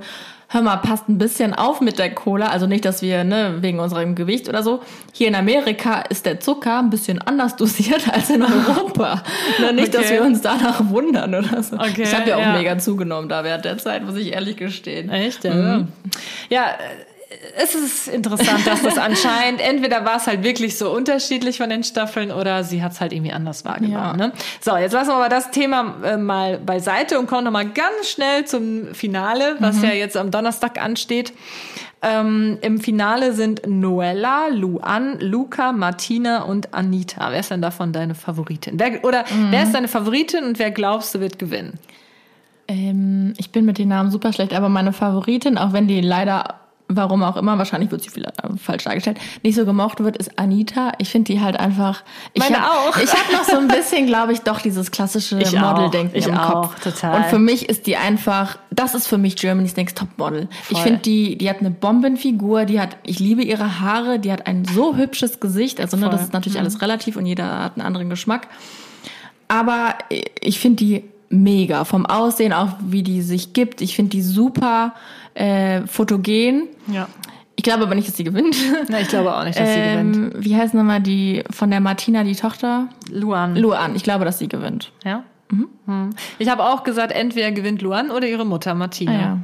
hör 0.53 0.61
mal, 0.61 0.75
passt 0.77 1.07
ein 1.07 1.17
bisschen 1.17 1.53
auf 1.53 1.79
mit 1.79 1.97
der 1.97 2.13
Cola. 2.13 2.47
Also 2.47 2.67
nicht, 2.67 2.83
dass 2.83 3.01
wir, 3.01 3.23
ne, 3.23 3.57
wegen 3.61 3.79
unserem 3.79 4.15
Gewicht 4.15 4.49
oder 4.49 4.63
so. 4.63 4.81
Hier 5.13 5.29
in 5.29 5.35
Amerika 5.35 6.01
ist 6.09 6.25
der 6.25 6.41
Zucker 6.41 6.79
ein 6.79 6.89
bisschen 6.89 7.21
anders 7.21 7.55
dosiert 7.57 8.07
als 8.13 8.29
in 8.29 8.41
Europa. 8.43 9.23
ne, 9.61 9.73
nicht, 9.73 9.93
dass 9.93 10.05
Okay. 10.05 10.15
wir 10.15 10.23
uns 10.23 10.41
danach 10.41 10.89
wundern 10.89 11.33
oder 11.33 11.63
so. 11.63 11.75
Okay, 11.77 12.03
ich 12.03 12.13
habe 12.13 12.29
ja 12.29 12.35
auch 12.35 12.41
ja. 12.41 12.57
mega 12.57 12.77
zugenommen 12.77 13.29
da 13.29 13.43
während 13.43 13.63
der 13.63 13.77
Zeit, 13.77 14.03
muss 14.05 14.15
ich 14.17 14.33
ehrlich 14.33 14.57
gestehen. 14.57 15.09
Echt, 15.09 15.43
ja. 15.45 15.85
Ja, 16.49 16.65
äh, 16.65 17.10
es 17.57 17.75
ist 17.75 18.07
interessant, 18.07 18.65
dass 18.65 18.81
das 18.81 18.97
anscheinend, 18.97 19.61
entweder 19.61 20.05
war 20.05 20.17
es 20.17 20.27
halt 20.27 20.43
wirklich 20.43 20.77
so 20.77 20.93
unterschiedlich 20.93 21.57
von 21.57 21.69
den 21.69 21.83
Staffeln 21.83 22.31
oder 22.31 22.63
sie 22.63 22.83
hat 22.83 22.93
es 22.93 23.01
halt 23.01 23.13
irgendwie 23.13 23.31
anders 23.31 23.63
wahrgenommen. 23.63 24.19
Ja. 24.19 24.27
Ne? 24.27 24.33
So, 24.59 24.75
jetzt 24.75 24.91
lassen 24.91 25.09
wir 25.09 25.15
aber 25.15 25.29
das 25.29 25.51
Thema 25.51 25.95
äh, 26.03 26.17
mal 26.17 26.57
beiseite 26.57 27.19
und 27.19 27.27
kommen 27.27 27.45
nochmal 27.45 27.69
ganz 27.69 28.09
schnell 28.09 28.45
zum 28.45 28.93
Finale, 28.93 29.55
was 29.59 29.81
ja 29.81 29.91
jetzt 29.91 30.17
am 30.17 30.31
Donnerstag 30.31 30.81
ansteht. 30.81 31.33
Ähm, 32.03 32.57
Im 32.61 32.79
Finale 32.79 33.33
sind 33.33 33.61
Noella, 33.67 34.47
Luan, 34.47 35.19
Luca, 35.19 35.71
Martina 35.71 36.43
und 36.43 36.73
Anita. 36.73 37.31
Wer 37.31 37.39
ist 37.39 37.51
denn 37.51 37.61
davon 37.61 37.93
deine 37.93 38.15
Favoritin? 38.15 38.79
Wer, 38.79 39.03
oder 39.05 39.23
wer 39.51 39.63
ist 39.63 39.73
deine 39.73 39.87
Favoritin 39.87 40.43
und 40.43 40.57
wer 40.57 40.71
glaubst 40.71 41.13
du 41.13 41.19
wird 41.19 41.37
gewinnen? 41.37 41.77
Ähm, 42.67 43.33
ich 43.37 43.51
bin 43.51 43.65
mit 43.65 43.77
den 43.77 43.89
Namen 43.89 44.09
super 44.09 44.33
schlecht, 44.33 44.53
aber 44.53 44.69
meine 44.69 44.93
Favoritin, 44.93 45.59
auch 45.59 45.73
wenn 45.73 45.87
die 45.87 46.01
leider, 46.01 46.60
warum 46.95 47.23
auch 47.23 47.37
immer, 47.37 47.57
wahrscheinlich 47.57 47.91
wird 47.91 48.03
sie 48.03 48.09
viel, 48.09 48.25
äh, 48.25 48.31
falsch 48.57 48.83
dargestellt, 48.83 49.19
nicht 49.43 49.55
so 49.55 49.65
gemocht 49.65 49.99
wird, 49.99 50.17
ist 50.17 50.37
Anita. 50.37 50.91
Ich 50.97 51.09
finde 51.09 51.33
die 51.33 51.41
halt 51.41 51.59
einfach. 51.59 52.03
Ich 52.33 52.41
Meine 52.41 52.61
hab, 52.61 52.71
auch. 52.71 52.97
Ich 52.97 53.11
habe 53.11 53.33
noch 53.33 53.43
so 53.43 53.57
ein 53.57 53.67
bisschen, 53.67 54.07
glaube 54.07 54.33
ich, 54.33 54.41
doch 54.41 54.61
dieses 54.61 54.91
klassische 54.91 55.39
Ich 55.39 55.53
Model-Denken. 55.53 56.15
Ich 56.15 56.27
im 56.27 56.37
auch, 56.37 56.71
Kopf. 56.71 56.83
total. 56.83 57.17
Und 57.17 57.25
für 57.25 57.39
mich 57.39 57.69
ist 57.69 57.87
die 57.87 57.97
einfach, 57.97 58.57
das 58.69 58.95
ist 58.95 59.07
für 59.07 59.17
mich 59.17 59.35
Germany's 59.35 59.75
Next 59.75 59.97
Topmodel. 59.97 60.47
Ich 60.69 60.77
Voll. 60.77 60.83
finde 60.83 60.99
die, 60.99 61.37
die 61.37 61.49
hat 61.49 61.59
eine 61.59 61.71
Bombenfigur, 61.71 62.65
die 62.65 62.79
hat, 62.79 62.97
ich 63.03 63.19
liebe 63.19 63.43
ihre 63.43 63.79
Haare, 63.79 64.19
die 64.19 64.31
hat 64.31 64.47
ein 64.47 64.65
so 64.65 64.95
hübsches 64.95 65.39
Gesicht. 65.39 65.79
Also 65.79 65.97
ne, 65.97 66.03
Voll. 66.03 66.09
Mhm. 66.09 66.15
das 66.17 66.25
ist 66.25 66.33
natürlich 66.33 66.59
alles 66.59 66.81
relativ 66.81 67.15
und 67.15 67.25
jeder 67.25 67.59
hat 67.63 67.77
einen 67.77 67.85
anderen 67.85 68.09
Geschmack. 68.09 68.47
Aber 69.47 69.95
ich 70.39 70.59
finde 70.59 70.77
die 70.77 71.03
mega. 71.31 71.85
Vom 71.85 72.05
Aussehen, 72.05 72.53
auch 72.53 72.69
wie 72.81 73.03
die 73.03 73.21
sich 73.21 73.53
gibt. 73.53 73.81
Ich 73.81 73.95
finde 73.95 74.11
die 74.11 74.21
super 74.21 74.93
äh, 75.33 75.81
fotogen. 75.87 76.67
Ja. 76.87 77.07
Ich 77.55 77.63
glaube 77.63 77.83
aber 77.83 77.95
nicht, 77.95 78.07
dass 78.07 78.17
sie 78.17 78.23
gewinnt. 78.23 78.55
Na, 78.89 79.01
ich 79.01 79.07
glaube 79.07 79.35
auch 79.35 79.43
nicht, 79.43 79.59
dass 79.59 79.69
sie 79.69 79.79
gewinnt. 79.79 80.15
Ähm, 80.15 80.31
wie 80.35 80.55
heißt 80.55 80.73
nochmal 80.73 81.01
die 81.01 81.43
von 81.51 81.69
der 81.69 81.79
Martina, 81.79 82.23
die 82.23 82.35
Tochter? 82.35 82.87
Luan. 83.11 83.55
Luan. 83.55 83.95
Ich 83.95 84.03
glaube, 84.03 84.25
dass 84.25 84.39
sie 84.39 84.47
gewinnt. 84.47 84.91
Ja. 85.03 85.23
Hm. 85.51 86.11
Ich 86.39 86.47
habe 86.47 86.63
auch 86.63 86.83
gesagt, 86.83 87.11
entweder 87.11 87.51
gewinnt 87.51 87.81
Luan 87.81 88.09
oder 88.09 88.27
ihre 88.27 88.45
Mutter 88.45 88.73
Martina. 88.73 89.11
Ah, 89.11 89.19
ja. 89.19 89.37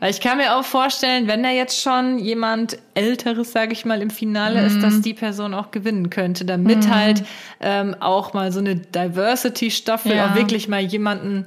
Weil 0.00 0.10
ich 0.12 0.20
kann 0.20 0.38
mir 0.38 0.56
auch 0.56 0.64
vorstellen, 0.64 1.26
wenn 1.26 1.42
da 1.42 1.50
jetzt 1.50 1.82
schon 1.82 2.18
jemand 2.20 2.78
Älteres, 2.94 3.50
sage 3.52 3.72
ich 3.72 3.84
mal, 3.84 4.00
im 4.00 4.10
Finale 4.10 4.64
ist, 4.64 4.76
Mhm. 4.76 4.80
dass 4.82 5.00
die 5.00 5.12
Person 5.14 5.54
auch 5.54 5.72
gewinnen 5.72 6.08
könnte, 6.08 6.44
damit 6.44 6.88
halt 6.88 7.24
ähm, 7.60 7.96
auch 7.98 8.32
mal 8.32 8.52
so 8.52 8.60
eine 8.60 8.76
Diversity-Staffel 8.76 10.14
Ja. 10.14 10.30
auch 10.30 10.34
wirklich 10.36 10.68
mal 10.68 10.80
jemanden 10.80 11.44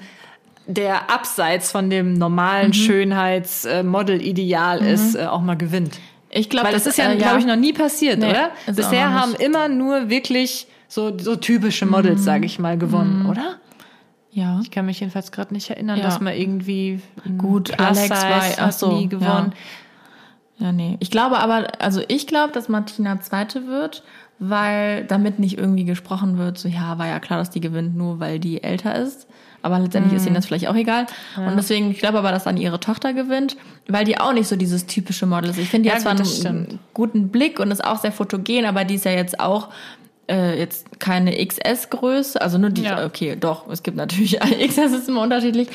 der 0.68 1.10
abseits 1.10 1.72
von 1.72 1.90
dem 1.90 2.14
normalen 2.14 2.68
Mhm. 2.68 2.74
Schönheits-Model-Ideal 2.74 4.80
ist, 4.84 5.16
äh, 5.16 5.26
auch 5.26 5.42
mal 5.42 5.56
gewinnt. 5.58 6.00
Ich 6.30 6.50
glaube, 6.50 6.68
Weil 6.68 6.74
das 6.74 6.86
ist 6.86 6.98
ja, 6.98 7.12
äh, 7.12 7.18
glaube 7.18 7.40
ich, 7.40 7.46
noch 7.46 7.56
nie 7.58 7.74
passiert, 7.74 8.20
Nee, 8.20 8.30
oder? 8.30 8.52
ist 8.68 8.76
Bisher 8.78 9.12
haben 9.14 9.34
immer 9.36 9.68
nur 9.68 10.10
wirklich 10.10 10.68
so, 10.88 11.18
so 11.18 11.36
typische 11.36 11.86
Models, 11.86 12.24
sage 12.24 12.46
ich 12.46 12.58
mal, 12.60 12.78
gewonnen, 12.78 13.26
oder? 13.26 13.56
Ja. 14.32 14.60
Ich 14.64 14.72
kann 14.72 14.86
mich 14.86 15.00
jedenfalls 15.02 15.32
gerade 15.32 15.54
nicht 15.54 15.70
erinnern, 15.70 15.98
Ja. 15.98 16.06
dass 16.06 16.22
man 16.22 16.34
irgendwie 16.34 17.02
Gut, 17.38 17.78
Alex 17.80 18.02
Size 18.04 18.62
war- 18.62 18.72
so, 18.72 18.98
nie 18.98 19.08
gewonnen. 19.08 19.54
Ja, 20.58 20.72
nee. 20.72 20.96
Ich 21.00 21.12
glaube 21.12 21.40
aber, 21.40 21.68
also 21.80 22.02
ich 22.08 22.28
glaube, 22.28 22.54
dass 22.54 22.70
Martina 22.70 23.20
Zweite 23.20 23.68
wird, 23.68 24.04
weil 24.40 25.06
damit 25.06 25.40
nicht 25.40 25.58
irgendwie 25.58 25.86
gesprochen 25.86 26.38
wird, 26.38 26.58
so 26.58 26.68
ja, 26.70 26.98
war 26.98 27.08
ja 27.08 27.20
klar, 27.20 27.40
dass 27.40 27.50
die 27.50 27.62
gewinnt, 27.62 27.96
nur 27.98 28.20
weil 28.20 28.40
die 28.40 28.64
älter 28.64 28.96
ist. 28.96 29.28
Aber 29.64 29.78
letztendlich 29.78 30.14
ist 30.16 30.26
ihnen 30.26 30.34
das 30.34 30.48
vielleicht 30.48 30.68
auch 30.68 30.76
egal. 30.76 31.06
Und 31.38 31.56
deswegen, 31.56 31.92
ich 31.92 32.00
glaube 32.00 32.18
aber, 32.18 32.32
dass 32.32 32.46
dann 32.46 32.58
ihre 32.58 32.80
Tochter 32.80 33.14
gewinnt, 33.14 33.58
weil 33.88 34.06
die 34.06 34.20
auch 34.20 34.34
nicht 34.34 34.48
so 34.48 34.56
dieses 34.56 34.88
typische 34.88 35.28
Model 35.28 35.52
ist. 35.52 35.60
Ich 35.60 35.70
finde, 35.70 35.84
die 35.84 35.90
Ja, 35.90 35.96
hat 35.96 36.02
zwar 36.02 36.14
einen 36.14 36.26
stimmt. 36.26 36.80
guten 36.96 37.30
Blick 37.30 37.60
und 37.60 37.70
ist 37.70 37.84
auch 37.86 38.00
sehr 38.00 38.12
fotogen, 38.12 38.66
aber 38.66 38.86
die 38.86 38.96
ist 38.96 39.06
ja 39.06 39.12
jetzt 39.12 39.40
auch 39.40 39.68
äh, 40.32 40.58
jetzt 40.58 41.00
keine 41.00 41.32
XS-Größe, 41.46 42.42
also 42.42 42.58
nur 42.58 42.70
die, 42.70 42.84
Ja. 42.84 43.06
okay, 43.06 43.36
doch, 43.40 43.68
es 43.70 43.84
gibt 43.84 43.98
natürlich, 43.98 44.40
XS 44.68 44.94
ist 44.94 45.10
immer 45.10 45.22
unterschiedlich, 45.22 45.68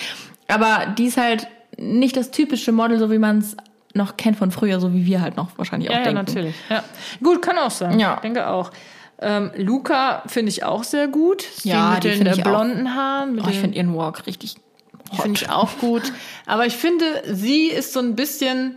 aber 0.49 0.87
die 0.97 1.07
ist 1.07 1.17
halt 1.17 1.47
nicht 1.79 2.17
das 2.17 2.31
typische 2.31 2.73
Model, 2.73 2.99
so 2.99 3.11
wie 3.11 3.19
man 3.19 3.39
es 3.39 3.57
noch 3.95 4.17
kennt 4.17 4.37
von 4.37 4.51
früher, 4.51 4.81
so 4.81 4.93
wie 4.93 5.07
wir 5.07 5.21
halt 5.21 5.37
noch 5.37 5.49
wahrscheinlich 5.57 5.91
auch 5.91 5.95
Ja, 5.95 6.01
ja, 6.01 6.05
denken. 6.13 6.25
natürlich. 6.25 6.55
Ja. 6.69 6.83
Gut, 7.23 7.43
kann 7.43 7.59
auch 7.59 7.71
sein. 7.71 7.99
Ja. 8.01 8.15
Ich 8.17 8.21
denke 8.21 8.47
auch. 8.49 8.71
Ähm, 9.19 9.51
Luca 9.57 10.23
finde 10.27 10.51
ich 10.51 10.65
auch 10.65 10.85
sehr 10.85 11.09
gut. 11.09 11.45
Ja, 11.65 11.93
mit 11.95 12.05
den 12.05 12.13
finde 12.19 12.31
äh, 12.33 12.35
ich 12.35 12.41
auch. 12.45 12.51
blonden 12.51 12.95
Haaren. 12.95 13.41
Oh, 13.41 13.49
ich 13.49 13.59
finde 13.59 13.77
ihren 13.79 13.95
Walk 13.95 14.27
richtig 14.27 14.57
Finde 15.23 15.41
ich 15.41 15.49
auch 15.51 15.79
gut. 15.79 16.03
Aber 16.47 16.67
ich 16.67 16.77
finde, 16.77 17.05
sie 17.33 17.67
ist 17.69 17.93
so 17.95 18.01
ein 18.01 18.17
bisschen 18.17 18.77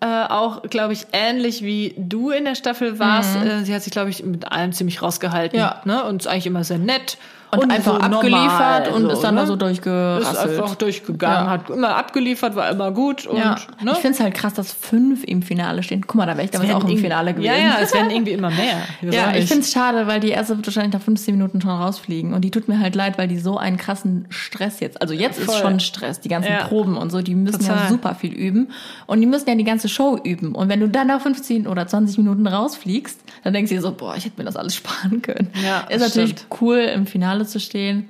äh, 0.00 0.06
auch, 0.06 0.62
glaube 0.62 0.92
ich, 0.92 1.06
ähnlich 1.12 1.62
wie 1.62 1.94
du 1.96 2.30
in 2.30 2.44
der 2.44 2.54
Staffel 2.54 2.98
warst. 2.98 3.36
Äh, 3.36 3.64
sie 3.64 3.74
hat 3.74 3.82
sich, 3.82 3.92
glaube 3.92 4.10
ich, 4.10 4.22
mit 4.24 4.50
allem 4.50 4.72
ziemlich 4.72 5.02
rausgehalten. 5.02 5.58
Mhm. 5.58 5.64
Ja. 5.64 5.82
Ne? 5.84 6.04
Und 6.04 6.22
ist 6.22 6.26
eigentlich 6.28 6.46
immer 6.46 6.64
sehr 6.64 6.78
nett. 6.78 7.18
Und, 7.50 7.70
einfach 7.70 7.94
so 7.94 8.00
abgeliefert 8.00 8.86
normal, 8.86 8.92
und 8.92 9.10
ist 9.10 9.20
dann 9.22 9.34
ne? 9.34 9.40
da 9.40 9.46
so 9.46 9.54
Ist 9.54 9.62
durchgerasselt. 9.62 10.38
einfach 10.60 10.74
durchgegangen, 10.74 11.46
Ja. 11.46 11.50
hat 11.50 11.70
immer 11.70 11.96
abgeliefert, 11.96 12.54
war 12.56 12.68
immer 12.70 12.90
gut. 12.92 13.26
Und, 13.26 13.38
ja. 13.38 13.56
ne? 13.82 13.92
Ich 13.92 13.98
finde 13.98 14.10
es 14.16 14.20
halt 14.20 14.34
krass, 14.34 14.54
dass 14.54 14.72
fünf 14.72 15.24
im 15.24 15.42
Finale 15.42 15.82
stehen. 15.82 16.02
Guck 16.06 16.16
mal, 16.16 16.26
da 16.26 16.32
wäre 16.36 16.44
ich 16.44 16.50
damals 16.50 16.72
auch 16.74 16.84
im 16.88 16.98
Finale 16.98 17.32
gewesen. 17.32 17.46
Ja, 17.46 17.56
ja, 17.56 17.76
es 17.80 17.94
werden 17.94 18.10
irgendwie 18.14 18.32
immer 18.32 18.50
mehr. 18.50 18.78
Ja, 19.02 19.32
ich 19.34 19.46
finde 19.46 19.62
es 19.64 19.72
schade, 19.72 20.06
weil 20.06 20.20
die 20.20 20.28
erste 20.28 20.56
wird 20.56 20.66
wahrscheinlich 20.66 20.92
nach 20.92 21.00
15 21.02 21.34
Minuten 21.34 21.60
schon 21.60 21.70
rausfliegen. 21.70 22.34
Und 22.34 22.42
die 22.42 22.50
tut 22.50 22.68
mir 22.68 22.80
halt 22.80 22.94
leid, 22.94 23.18
weil 23.18 23.28
die 23.28 23.38
so 23.38 23.56
einen 23.56 23.76
krassen 23.76 24.26
Stress 24.28 24.80
jetzt. 24.80 25.00
Also 25.00 25.14
jetzt 25.14 25.38
ist 25.38 25.46
Voll. 25.46 25.60
schon 25.60 25.80
Stress, 25.80 26.20
die 26.20 26.28
ganzen 26.28 26.52
Ja. 26.52 26.64
Proben 26.66 26.96
und 26.96 27.10
so, 27.10 27.22
die 27.22 27.34
müssen 27.34 27.62
ja 27.62 27.72
Total. 27.74 27.88
super 27.88 28.14
viel 28.14 28.32
üben. 28.32 28.68
Und 29.06 29.20
die 29.20 29.26
müssen 29.26 29.48
ja 29.48 29.54
die 29.54 29.64
ganze 29.64 29.88
Show 29.88 30.18
üben. 30.22 30.54
Und 30.54 30.68
wenn 30.68 30.80
du 30.80 30.88
dann 30.88 31.06
nach 31.06 31.20
15 31.20 31.66
oder 31.66 31.86
20 31.86 32.18
Minuten 32.18 32.46
rausfliegst, 32.46 33.20
dann 33.44 33.52
denkst 33.54 33.70
du 33.70 33.76
dir 33.76 33.82
so, 33.82 33.92
boah, 33.92 34.14
ich 34.16 34.24
hätte 34.24 34.34
mir 34.38 34.44
das 34.44 34.56
alles 34.56 34.74
sparen 34.76 35.22
können. 35.22 35.48
Ja, 35.64 35.80
ist 35.88 36.00
natürlich 36.00 36.30
stimmt. 36.32 36.60
cool, 36.60 36.78
im 36.78 37.06
Finale 37.06 37.37
zu 37.46 37.60
stehen. 37.60 38.08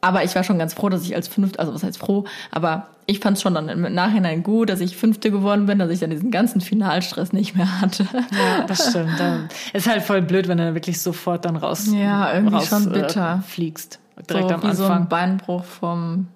Aber 0.00 0.22
ich 0.22 0.34
war 0.34 0.44
schon 0.44 0.58
ganz 0.58 0.74
froh, 0.74 0.88
dass 0.88 1.02
ich 1.02 1.14
als 1.14 1.26
Fünfte, 1.26 1.58
also 1.58 1.74
was 1.74 1.82
heißt 1.82 1.98
froh, 1.98 2.24
aber 2.52 2.88
ich 3.06 3.20
fand 3.20 3.36
es 3.36 3.42
schon 3.42 3.54
dann 3.54 3.68
im 3.68 3.92
Nachhinein 3.94 4.42
gut, 4.42 4.68
dass 4.68 4.80
ich 4.80 4.96
Fünfte 4.96 5.30
geworden 5.30 5.66
bin, 5.66 5.78
dass 5.78 5.90
ich 5.90 5.98
dann 5.98 6.10
diesen 6.10 6.30
ganzen 6.30 6.60
Finalstress 6.60 7.32
nicht 7.32 7.56
mehr 7.56 7.80
hatte. 7.80 8.06
Ja, 8.12 8.64
das 8.66 8.90
stimmt. 8.90 9.18
Dann 9.18 9.48
ist 9.72 9.88
halt 9.88 10.02
voll 10.02 10.20
blöd, 10.20 10.46
wenn 10.46 10.58
du 10.58 10.74
wirklich 10.74 11.00
sofort 11.00 11.46
dann 11.46 11.56
raus, 11.56 11.88
Ja, 11.90 12.34
irgendwie 12.34 12.56
raus 12.56 12.68
schon 12.68 12.92
bitter. 12.92 13.42
Äh, 13.42 13.48
fliegst. 13.50 13.98
Direkt 14.28 14.48
so 14.48 14.54
am 14.54 14.62
wie 14.62 14.74
so 14.74 14.84
ein 14.84 14.90
Anfang. 14.90 15.08
Beinbruch 15.08 15.64
vom 15.64 16.28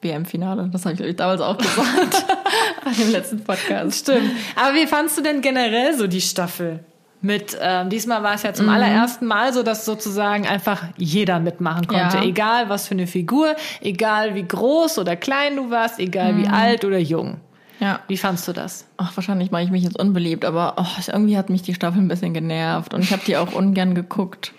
WM-Finale. 0.00 0.70
Das 0.72 0.86
habe 0.86 0.94
ich, 0.94 1.00
ich, 1.00 1.16
damals 1.16 1.40
auch 1.40 1.58
gesagt. 1.58 2.24
Bei 2.84 2.92
dem 2.92 3.10
letzten 3.10 3.44
Podcast. 3.44 4.00
Stimmt. 4.00 4.30
Aber 4.56 4.74
wie 4.74 4.86
fandst 4.86 5.18
du 5.18 5.22
denn 5.22 5.42
generell 5.42 5.96
so 5.96 6.06
die 6.06 6.20
Staffel? 6.20 6.80
Mit 7.20 7.58
ähm, 7.60 7.90
diesmal 7.90 8.22
war 8.22 8.34
es 8.34 8.44
ja 8.44 8.52
zum 8.54 8.66
Mhm. 8.66 8.72
allerersten 8.72 9.26
Mal 9.26 9.52
so, 9.52 9.62
dass 9.64 9.84
sozusagen 9.84 10.46
einfach 10.46 10.84
jeder 10.96 11.40
mitmachen 11.40 11.86
konnte. 11.88 12.18
Ja. 12.18 12.22
Egal 12.22 12.68
was 12.68 12.86
für 12.86 12.94
eine 12.94 13.08
Figur, 13.08 13.56
egal 13.80 14.34
wie 14.36 14.44
groß 14.46 14.98
oder 14.98 15.16
klein 15.16 15.56
du 15.56 15.70
warst, 15.70 15.98
egal 15.98 16.32
Mhm. 16.34 16.42
wie 16.42 16.46
alt 16.48 16.84
oder 16.84 16.98
jung. 16.98 17.38
Ja. 17.80 18.00
Wie 18.08 18.16
fandst 18.16 18.46
du 18.48 18.52
das? 18.52 18.86
Ach, 18.96 19.16
wahrscheinlich 19.16 19.50
mache 19.52 19.62
ich 19.62 19.70
mich 19.70 19.82
jetzt 19.84 19.98
unbeliebt, 19.98 20.44
aber 20.44 20.74
oh, 20.78 20.86
irgendwie 21.06 21.36
hat 21.36 21.48
mich 21.50 21.62
die 21.62 21.74
Staffel 21.74 22.00
ein 22.00 22.08
bisschen 22.08 22.34
genervt 22.34 22.92
und 22.94 23.02
ich 23.02 23.12
habe 23.12 23.22
die 23.26 23.36
auch 23.36 23.52
ungern 23.52 23.94
geguckt. 23.94 24.52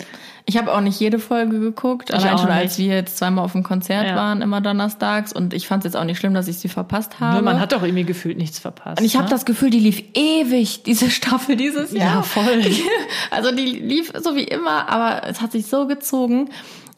Ich 0.45 0.57
habe 0.57 0.74
auch 0.74 0.82
nicht 0.82 0.99
jede 0.99 1.20
Folge 1.20 1.60
geguckt, 1.60 2.14
allein 2.14 2.34
auch 2.36 2.40
schon 2.41 2.49
als 2.49 2.78
wir 2.78 2.88
jetzt 2.95 3.18
zweimal 3.18 3.45
auf 3.45 3.52
dem 3.52 3.64
Konzert 3.64 4.07
Ja. 4.07 4.16
waren, 4.16 4.41
immer 4.41 4.61
donnerstags 4.61 5.34
und 5.34 5.53
ich 5.53 5.68
fand 5.68 5.84
es 5.86 5.94
jetzt 5.94 5.99
auch 5.99 6.06
nicht 6.06 6.18
schlimm, 6.18 6.34
dass 6.34 6.48
ich 6.48 6.57
sie 6.60 6.70
verpasst 6.70 7.20
habe. 7.20 7.34
Nur 7.36 7.41
man 7.44 7.60
hat 7.60 7.72
doch 7.72 7.84
irgendwie 7.84 8.03
gefühlt 8.06 8.38
nichts 8.38 8.60
verpasst. 8.60 8.99
und 8.99 9.06
ich 9.06 9.16
habe 9.16 9.26
ne? 9.26 9.30
das 9.32 9.45
Gefühl, 9.45 9.70
die 9.70 9.80
lief 9.80 10.03
ewig, 10.14 10.84
diese 10.84 11.10
Staffel 11.10 11.56
dieses 11.56 11.91
Jahr. 11.91 12.16
Ja, 12.16 12.22
voll. 12.22 12.64
Also 13.32 13.52
die 13.52 13.66
lief 13.66 14.11
so 14.22 14.36
wie 14.36 14.44
immer, 14.44 14.90
aber 14.90 15.28
es 15.28 15.41
hat 15.41 15.52
sich 15.52 15.68
so 15.68 15.88
gezogen. 15.88 16.49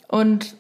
Und 0.08 0.56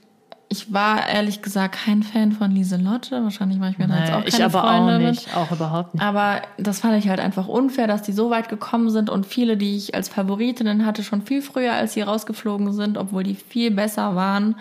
ich 0.51 0.73
war 0.73 1.07
ehrlich 1.07 1.41
gesagt 1.41 1.75
kein 1.85 2.03
Fan 2.03 2.33
von 2.33 2.51
Lieselotte. 2.51 3.23
Wahrscheinlich 3.23 3.57
mache 3.57 3.71
ich 3.71 3.77
mir 3.77 3.87
da 3.87 3.99
jetzt 3.99 4.11
auch 4.11 4.19
Nee, 4.23 4.29
keine 4.31 4.37
ich 4.37 4.43
aber 4.43 4.61
Freunde 4.61 4.95
auch 4.95 4.99
mit. 4.99 5.09
nicht. 5.11 5.35
Auch 5.35 5.51
überhaupt 5.51 5.93
nicht. 5.93 6.03
Aber 6.03 6.41
das 6.57 6.81
fand 6.81 6.97
ich 6.97 7.07
halt 7.09 7.21
einfach 7.21 7.47
unfair, 7.47 7.87
dass 7.87 8.01
die 8.01 8.11
so 8.11 8.29
weit 8.29 8.49
gekommen 8.49 8.89
sind 8.89 9.09
und 9.09 9.25
viele, 9.25 9.55
die 9.55 9.77
ich 9.77 9.95
als 9.95 10.09
Favoritinnen 10.09 10.85
hatte, 10.85 11.03
schon 11.03 11.21
viel 11.21 11.41
früher 11.41 11.71
als 11.73 11.93
sie 11.93 12.01
rausgeflogen 12.01 12.73
sind, 12.73 12.97
obwohl 12.97 13.23
die 13.23 13.35
viel 13.35 13.71
besser 13.71 14.15
waren. 14.15 14.55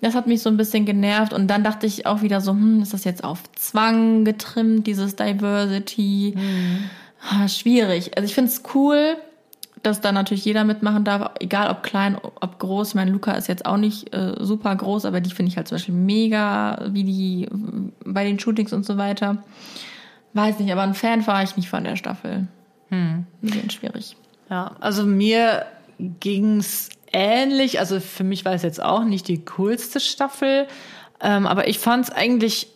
Das 0.00 0.14
hat 0.16 0.26
mich 0.26 0.42
so 0.42 0.50
ein 0.50 0.56
bisschen 0.56 0.84
genervt 0.86 1.32
und 1.32 1.46
dann 1.48 1.62
dachte 1.64 1.86
ich 1.86 2.06
auch 2.06 2.22
wieder 2.22 2.40
so, 2.40 2.50
hm, 2.52 2.82
ist 2.82 2.92
das 2.92 3.04
jetzt 3.04 3.22
auf 3.22 3.42
Zwang 3.54 4.24
getrimmt, 4.24 4.86
dieses 4.88 5.14
Diversity? 5.16 6.34
Ah, 7.30 7.46
schwierig. 7.48 8.16
Also 8.16 8.26
ich 8.26 8.34
finde 8.34 8.50
es 8.50 8.62
cool, 8.74 9.16
dass 9.82 10.00
da 10.00 10.12
natürlich 10.12 10.44
jeder 10.44 10.64
mitmachen 10.64 11.04
darf, 11.04 11.32
egal 11.40 11.70
ob 11.70 11.82
klein, 11.82 12.16
ob 12.22 12.58
groß. 12.58 12.88
Ich 12.90 12.94
meine, 12.94 13.10
Luca 13.10 13.32
ist 13.32 13.48
jetzt 13.48 13.66
auch 13.66 13.76
nicht 13.76 14.14
äh, 14.14 14.34
super 14.40 14.74
groß, 14.74 15.04
aber 15.04 15.20
die 15.20 15.30
finde 15.30 15.50
ich 15.50 15.56
halt 15.56 15.68
zum 15.68 15.76
Beispiel 15.76 15.94
mega, 15.94 16.86
wie 16.90 17.04
die 17.04 17.44
äh, 17.44 17.48
bei 18.04 18.24
den 18.24 18.38
Shootings 18.38 18.72
und 18.72 18.84
so 18.84 18.96
weiter. 18.96 19.42
Weiß 20.34 20.58
nicht, 20.58 20.72
aber 20.72 20.82
ein 20.82 20.94
Fan 20.94 21.26
war 21.26 21.42
ich 21.42 21.56
nicht 21.56 21.68
von 21.68 21.84
der 21.84 21.96
Staffel. 21.96 22.46
Hm. 22.90 23.26
Bisschen 23.40 23.70
schwierig. 23.70 24.16
Ja, 24.50 24.76
also 24.80 25.04
mir 25.04 25.66
ging's 25.98 26.90
ähnlich. 27.12 27.80
Also 27.80 28.00
für 28.00 28.24
mich 28.24 28.44
war 28.44 28.52
es 28.52 28.62
jetzt 28.62 28.82
auch 28.82 29.04
nicht 29.04 29.28
die 29.28 29.44
coolste 29.44 30.00
Staffel, 30.00 30.66
ähm, 31.20 31.46
aber 31.46 31.68
ich 31.68 31.78
fand's 31.78 32.10
eigentlich 32.10 32.68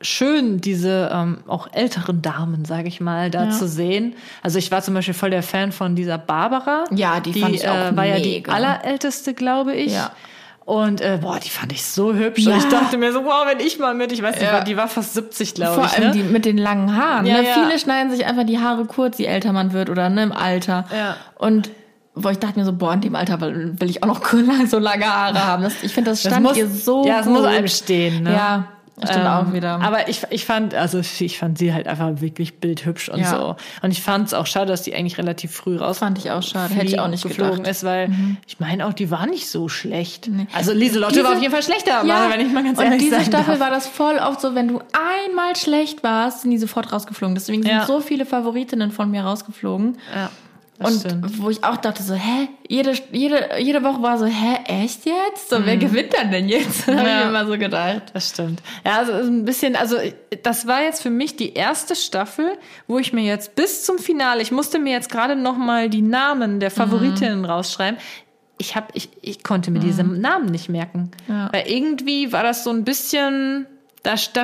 schön, 0.00 0.60
diese 0.60 1.10
ähm, 1.12 1.38
auch 1.48 1.68
älteren 1.72 2.22
Damen, 2.22 2.64
sage 2.64 2.88
ich 2.88 3.00
mal, 3.00 3.30
da 3.30 3.44
Ja. 3.46 3.50
zu 3.50 3.66
sehen. 3.66 4.14
Also 4.42 4.58
ich 4.58 4.70
war 4.70 4.80
zum 4.82 4.94
Beispiel 4.94 5.14
voll 5.14 5.30
der 5.30 5.42
Fan 5.42 5.72
von 5.72 5.96
dieser 5.96 6.18
Barbara. 6.18 6.84
Ja, 6.92 7.20
die 7.20 7.32
fand 7.38 7.54
ich 7.54 7.68
auch 7.68 7.74
äh, 7.74 7.96
war 7.96 8.04
ja 8.06 8.16
die 8.20 8.28
mega. 8.36 8.52
allerälteste, 8.52 9.34
glaube 9.34 9.74
ich. 9.74 9.92
Ja. 9.94 10.10
Und 10.64 11.00
äh, 11.00 11.18
boah, 11.20 11.38
die 11.40 11.48
fand 11.48 11.72
ich 11.72 11.82
so 11.84 12.12
hübsch. 12.14 12.40
Ja. 12.40 12.52
Und 12.52 12.58
ich 12.58 12.68
dachte 12.68 12.98
mir 12.98 13.12
so, 13.12 13.24
wow, 13.24 13.46
wenn 13.50 13.58
ich 13.58 13.78
mal 13.78 13.94
mit, 13.94 14.12
ich 14.12 14.22
weiß 14.22 14.34
nicht, 14.36 14.44
Ja. 14.44 14.52
war, 14.52 14.64
die 14.64 14.76
war 14.76 14.86
fast 14.88 15.14
70, 15.14 15.54
glaube 15.54 15.74
Vor 15.76 15.84
ich. 15.86 15.92
allem 15.96 16.08
ne? 16.08 16.12
die 16.12 16.22
mit 16.22 16.44
den 16.44 16.58
langen 16.58 16.94
Haaren. 16.94 17.24
Ja, 17.26 17.38
ne? 17.40 17.46
Viele 17.54 17.78
schneiden 17.78 18.10
sich 18.12 18.26
einfach 18.26 18.44
die 18.44 18.58
Haare 18.58 18.84
kurz, 18.84 19.18
je 19.18 19.24
älter 19.24 19.52
man 19.52 19.72
wird 19.72 19.88
oder 19.90 20.10
ne, 20.10 20.22
im 20.24 20.32
Alter. 20.32 20.84
Ja. 20.94 21.16
Und 21.38 21.70
wo 22.14 22.28
ich 22.28 22.38
dachte 22.38 22.58
mir 22.58 22.64
so, 22.66 22.72
boah, 22.74 22.92
in 22.92 23.00
dem 23.00 23.14
Alter 23.16 23.40
will, 23.40 23.74
will 23.78 23.88
ich 23.88 24.02
auch 24.02 24.08
noch 24.08 24.20
so 24.66 24.78
lange 24.78 25.06
Haare 25.06 25.44
haben. 25.44 25.62
Das, 25.62 25.72
ich 25.82 25.92
finde, 25.94 26.10
das 26.10 26.22
Das 26.22 26.32
stand 26.32 26.44
muss, 26.46 26.56
ihr 26.58 26.68
so 26.68 27.06
ja, 27.06 27.20
es 27.20 27.26
muss 27.26 27.44
einem 27.44 27.68
stehen. 27.68 28.24
Ne? 28.24 28.32
Ja, 28.32 28.56
das 28.58 28.64
stimmt 29.06 29.24
Ähm, 29.24 29.26
auch 29.30 29.52
wieder. 29.52 29.80
Aber 29.80 30.08
ich, 30.08 30.22
ich 30.30 30.44
fand, 30.44 30.74
also 30.74 30.98
ich 31.00 31.38
fand 31.38 31.58
sie 31.58 31.72
halt 31.74 31.86
einfach 31.86 32.20
wirklich 32.20 32.58
bildhübsch 32.60 33.08
und 33.08 33.20
Ja. 33.20 33.30
so. 33.30 33.56
Und 33.82 33.90
ich 33.92 34.02
fand 34.02 34.26
es 34.28 34.34
auch 34.34 34.46
schade, 34.46 34.66
dass 34.66 34.82
die 34.82 34.94
eigentlich 34.94 35.18
relativ 35.18 35.52
früh 35.54 35.76
raus 35.76 35.98
Fand 35.98 36.18
ich 36.18 36.30
auch 36.30 36.42
schade. 36.42 36.74
Hätte 36.74 36.86
ich 36.86 36.98
auch 37.00 37.08
nicht 37.08 37.22
geflogen 37.22 37.62
gedacht. 37.62 37.66
Mhm. 37.66 37.70
ist, 37.70 37.84
weil 37.84 38.10
ich 38.46 38.58
meine 38.60 38.86
auch, 38.86 38.92
die 38.92 39.10
war 39.10 39.26
nicht 39.26 39.48
so 39.48 39.68
schlecht. 39.68 40.30
Also 40.54 40.72
Lieselotte 40.72 41.16
war 41.16 41.22
Diese- 41.22 41.36
auf 41.36 41.40
jeden 41.42 41.52
Fall 41.52 41.62
schlechter, 41.62 42.04
ja, 42.04 42.16
aber 42.24 42.32
wenn 42.34 42.46
ich 42.46 42.52
mal 42.52 42.64
ganz 42.64 42.78
und 42.78 42.84
ehrlich 42.84 43.00
diese 43.00 43.16
sein 43.16 43.24
Staffel 43.26 43.52
darf. 43.54 43.60
war 43.60 43.70
das 43.70 43.86
voll 43.86 44.16
oft 44.18 44.40
so, 44.40 44.54
wenn 44.54 44.68
du 44.68 44.80
einmal 45.26 45.54
schlecht 45.56 46.02
warst, 46.02 46.42
sind 46.42 46.50
die 46.50 46.58
sofort 46.58 46.92
rausgeflogen. 46.92 47.34
Deswegen 47.34 47.62
sind 47.62 47.70
Ja. 47.72 47.84
so 47.86 48.00
viele 48.00 48.26
Favoritinnen 48.26 48.90
von 48.90 49.10
mir 49.10 49.22
rausgeflogen. 49.22 49.98
Ja, 50.14 50.30
das 50.78 50.92
Und 50.94 51.00
stimmt. 51.00 51.42
wo 51.42 51.50
ich 51.50 51.64
auch 51.64 51.76
dachte 51.78 52.02
so, 52.02 52.14
hä? 52.14 52.48
Jede, 52.68 52.92
jede, 53.12 53.48
jede 53.58 53.82
Woche 53.82 54.00
war 54.02 54.16
so, 54.18 54.26
hä, 54.26 54.58
echt 54.66 55.04
jetzt? 55.06 55.50
So, 55.50 55.64
wer 55.64 55.76
gewinnt 55.76 56.14
dann 56.16 56.30
denn 56.30 56.48
jetzt? 56.48 56.86
Habe 56.86 56.96
ich 56.98 57.02
Mhm. 57.02 57.08
Ja. 57.08 57.20
mir 57.24 57.28
immer 57.28 57.46
so 57.46 57.58
gedacht. 57.58 58.02
Das 58.14 58.28
stimmt. 58.30 58.62
Ja, 58.86 58.98
also 58.98 59.12
ein 59.12 59.44
bisschen, 59.44 59.74
also 59.76 59.96
das 60.44 60.66
war 60.66 60.82
jetzt 60.82 61.02
für 61.02 61.10
mich 61.10 61.34
die 61.36 61.54
erste 61.54 61.96
Staffel, 61.96 62.52
wo 62.86 62.98
ich 62.98 63.12
mir 63.12 63.24
jetzt 63.24 63.56
bis 63.56 63.84
zum 63.84 63.98
Finale, 63.98 64.40
ich 64.42 64.52
musste 64.52 64.78
mir 64.78 64.92
jetzt 64.92 65.10
gerade 65.10 65.34
noch 65.36 65.56
mal 65.56 65.88
die 65.90 66.02
Namen 66.02 66.60
der 66.60 66.70
Favoritinnen 66.70 67.44
rausschreiben. 67.44 67.98
Ich 68.60 68.74
hab, 68.76 68.94
ich, 68.96 69.08
ich 69.22 69.42
konnte 69.44 69.70
mir 69.70 69.78
diese 69.80 70.02
Namen 70.04 70.46
nicht 70.46 70.68
merken, 70.68 71.10
Ja. 71.28 71.48
weil 71.52 71.68
irgendwie 71.68 72.32
war 72.32 72.42
das 72.42 72.64
so 72.64 72.70
ein 72.70 72.84
bisschen, 72.84 73.66
da, 74.02 74.14
da 74.32 74.42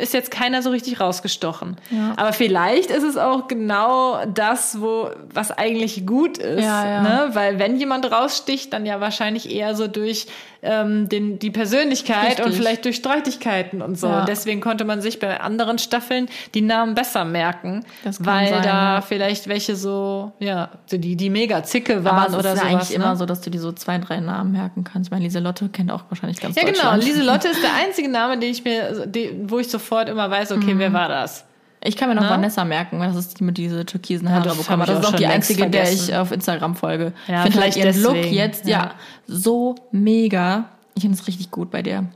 ist 0.00 0.14
jetzt 0.14 0.30
keiner 0.30 0.62
so 0.62 0.70
richtig 0.70 1.00
rausgestochen. 1.00 1.76
Ja. 1.90 2.14
Aber 2.16 2.32
vielleicht 2.32 2.90
ist 2.90 3.04
es 3.04 3.16
auch 3.16 3.48
genau 3.48 4.24
das, 4.26 4.80
wo 4.80 5.10
was 5.32 5.50
eigentlich 5.52 6.06
gut 6.06 6.38
ist, 6.38 6.62
Ja, 6.64 6.84
ja. 6.88 7.02
ne? 7.02 7.30
Weil 7.32 7.58
wenn 7.58 7.78
jemand 7.78 8.10
raussticht, 8.10 8.72
dann 8.72 8.84
ja 8.86 9.00
wahrscheinlich 9.00 9.50
eher 9.50 9.74
so 9.76 9.86
durch 9.86 10.26
ähm, 10.66 11.08
den, 11.08 11.38
die 11.38 11.50
Persönlichkeit 11.50 12.38
und 12.40 12.46
Richtig. 12.46 12.56
vielleicht 12.56 12.84
durch 12.84 12.96
Streitigkeiten 12.96 13.80
und 13.80 13.98
so. 13.98 14.08
Ja. 14.08 14.20
Und 14.20 14.28
deswegen 14.28 14.60
konnte 14.60 14.84
man 14.84 15.00
sich 15.00 15.18
bei 15.20 15.40
anderen 15.40 15.78
Staffeln 15.78 16.28
die 16.54 16.60
Namen 16.60 16.94
besser 16.94 17.24
merken, 17.24 17.84
Das 18.04 18.22
weil 18.24 18.48
sein, 18.48 18.62
da 18.62 18.94
ja. 18.96 19.00
vielleicht 19.00 19.48
welche 19.48 19.76
so, 19.76 20.32
ja, 20.40 20.68
so 20.86 20.98
die, 20.98 21.16
die 21.16 21.30
mega 21.30 21.62
zicke 21.62 22.04
waren 22.04 22.34
oder 22.34 22.38
ist 22.38 22.44
ja 22.44 22.56
sowas. 22.56 22.64
eigentlich 22.66 22.88
ne? 22.90 22.96
immer 22.96 23.16
so, 23.16 23.24
dass 23.24 23.40
du 23.40 23.50
dir 23.50 23.60
so 23.60 23.72
zwei, 23.72 23.96
drei 23.98 24.20
Namen 24.20 24.52
merken 24.52 24.84
kannst. 24.84 25.08
Ich 25.08 25.10
meine, 25.10 25.24
Lieselotte 25.24 25.68
kennt 25.70 25.90
auch 25.90 26.04
wahrscheinlich 26.10 26.40
ganz 26.40 26.56
Ja, 26.56 26.64
genau. 26.64 26.94
Lieselotte 26.96 27.48
ist 27.48 27.62
der 27.62 27.74
einzige 27.86 28.08
Name, 28.10 28.38
den 28.38 28.50
ich 28.50 28.62
mir, 28.64 29.06
die, 29.06 29.30
wo 29.44 29.58
ich 29.58 29.68
sofort 29.68 30.08
immer 30.10 30.30
weiß, 30.30 30.52
okay, 30.52 30.74
Mhm. 30.74 30.78
wer 30.80 30.92
war 30.92 31.08
das? 31.08 31.45
Ich 31.86 31.96
kann 31.96 32.08
mir 32.08 32.14
noch 32.14 32.22
Ne? 32.22 32.30
Vanessa 32.30 32.64
merken, 32.64 33.00
das 33.00 33.16
ist 33.16 33.38
die 33.40 33.44
mit 33.44 33.56
diese 33.58 33.86
türkisen 33.86 34.30
Haare 34.30 34.48
das 34.48 34.58
bekommen. 34.58 34.84
Das 34.86 34.98
ist 35.00 35.06
auch 35.06 35.12
die 35.16 35.26
einzige, 35.26 35.68
der 35.70 35.84
vergessen. 35.86 36.08
ich 36.10 36.16
auf 36.16 36.32
Instagram 36.32 36.74
folge. 36.76 37.12
Ja, 37.28 37.44
ich 37.46 37.52
finde 37.52 37.60
halt 37.62 37.74
vielleicht 37.74 37.76
ihren 37.76 38.02
Look 38.02 38.14
deswegen, 38.14 38.34
jetzt 38.34 38.66
ja. 38.66 38.78
ja. 38.78 38.94
so 39.26 39.74
mega. 39.92 40.70
Ich 40.94 41.02
finde 41.02 41.18
es 41.18 41.26
richtig 41.26 41.50
gut 41.50 41.70
bei 41.70 41.82
dir. 41.82 42.06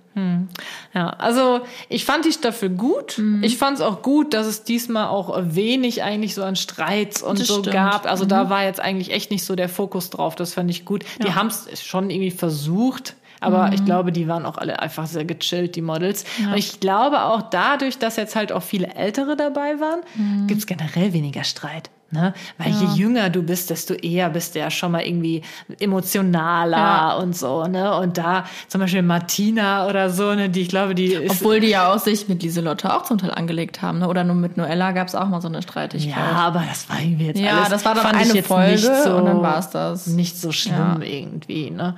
Ja, 0.95 1.11
also 1.11 1.61
ich 1.89 2.05
fand 2.05 2.25
die 2.25 2.33
Staffel 2.33 2.69
gut. 2.69 3.21
Ich 3.43 3.57
fand 3.59 3.77
es 3.79 3.83
auch 3.83 4.03
gut, 4.03 4.35
dass 4.35 4.47
es 4.47 4.65
diesmal 4.65 5.07
auch 5.07 5.35
wenig 5.43 6.03
eigentlich 6.03 6.35
so 6.35 6.43
an 6.43 6.57
Streits 6.57 7.23
und 7.23 7.39
Das 7.39 7.47
so 7.47 7.61
stimmt. 7.61 7.75
gab. 7.75 8.07
Also 8.07 8.25
da 8.27 8.51
war 8.51 8.65
jetzt 8.65 8.81
eigentlich 8.81 9.13
echt 9.13 9.31
nicht 9.31 9.45
so 9.45 9.55
der 9.55 9.69
Fokus 9.69 10.11
drauf. 10.11 10.35
Das 10.35 10.55
fand 10.55 10.69
ich 10.71 10.85
gut. 10.85 11.05
Die 11.23 11.29
Ja. 11.29 11.37
haben 11.37 11.47
es 11.47 11.83
schon 11.83 12.11
irgendwie 12.11 12.31
versucht. 12.33 13.15
Aber 13.41 13.73
ich 13.73 13.85
glaube, 13.85 14.13
die 14.13 14.29
waren 14.29 14.45
auch 14.45 14.59
alle 14.59 14.81
einfach 14.81 15.07
sehr 15.07 15.25
gechillt, 15.25 15.75
die 15.77 15.83
Models. 15.83 16.25
Und 16.45 16.59
ich 16.59 16.81
glaube 16.81 17.23
auch 17.23 17.43
dadurch, 17.43 17.99
dass 17.99 18.17
jetzt 18.17 18.37
halt 18.37 18.53
auch 18.53 18.63
viele 18.63 18.95
Ältere 18.95 19.37
dabei 19.37 19.81
waren, 19.81 20.01
gibt's 20.47 20.67
generell 20.67 21.13
weniger 21.13 21.45
Streit. 21.45 21.91
Ne? 22.13 22.35
Weil 22.59 22.73
je 22.73 22.87
jünger 22.97 23.31
du 23.31 23.43
bist, 23.43 23.71
desto 23.71 23.95
eher 23.95 24.31
bist 24.31 24.55
du 24.55 24.59
ja 24.59 24.71
schon 24.71 24.91
mal 24.93 25.03
irgendwie 25.03 25.43
emotionaler 25.79 26.77
Ja. 26.77 27.15
und 27.17 27.37
so, 27.37 27.65
ne? 27.67 27.95
Und 27.99 28.19
da 28.19 28.45
zum 28.69 28.81
Beispiel 28.81 29.03
Martina 29.03 29.87
oder 29.87 30.11
so, 30.11 30.35
ne, 30.35 30.49
die 30.49 30.63
ich 30.63 30.69
glaube, 30.69 30.95
die 30.95 31.13
ist. 31.15 31.31
Obwohl 31.31 31.61
die 31.61 31.69
ja 31.69 31.93
auch 31.93 31.99
sich 31.99 32.29
mit 32.29 32.43
Lieselotte 32.43 32.93
auch 32.95 33.05
zum 33.05 33.19
Teil 33.19 33.31
angelegt 33.31 33.83
haben. 33.83 34.01
Ne? 34.01 34.09
Oder 34.09 34.25
nur 34.25 34.35
mit 34.37 34.57
Noella 34.57 34.93
gab 34.93 35.09
es 35.09 35.15
auch 35.15 35.29
mal 35.29 35.41
so 35.41 35.49
eine 35.49 35.63
Streitigkeit. 35.63 36.11
ja, 36.17 36.33
aber 36.33 36.65
das 36.69 36.89
war 36.89 37.01
irgendwie 37.01 37.27
jetzt 37.27 37.39
Ja, 37.41 37.59
alles. 37.59 37.69
das 37.69 37.85
war 37.85 37.95
dann 37.95 38.07
eine 38.07 38.43
Folge 38.43 38.73
nicht 38.73 39.03
so, 39.05 39.17
und 39.17 39.27
dann 39.27 39.43
war's 39.43 39.71
das. 39.71 40.07
Nicht 40.07 40.37
so 40.37 40.53
schlimm 40.53 41.03
irgendwie, 41.03 41.71
ne? 41.71 41.95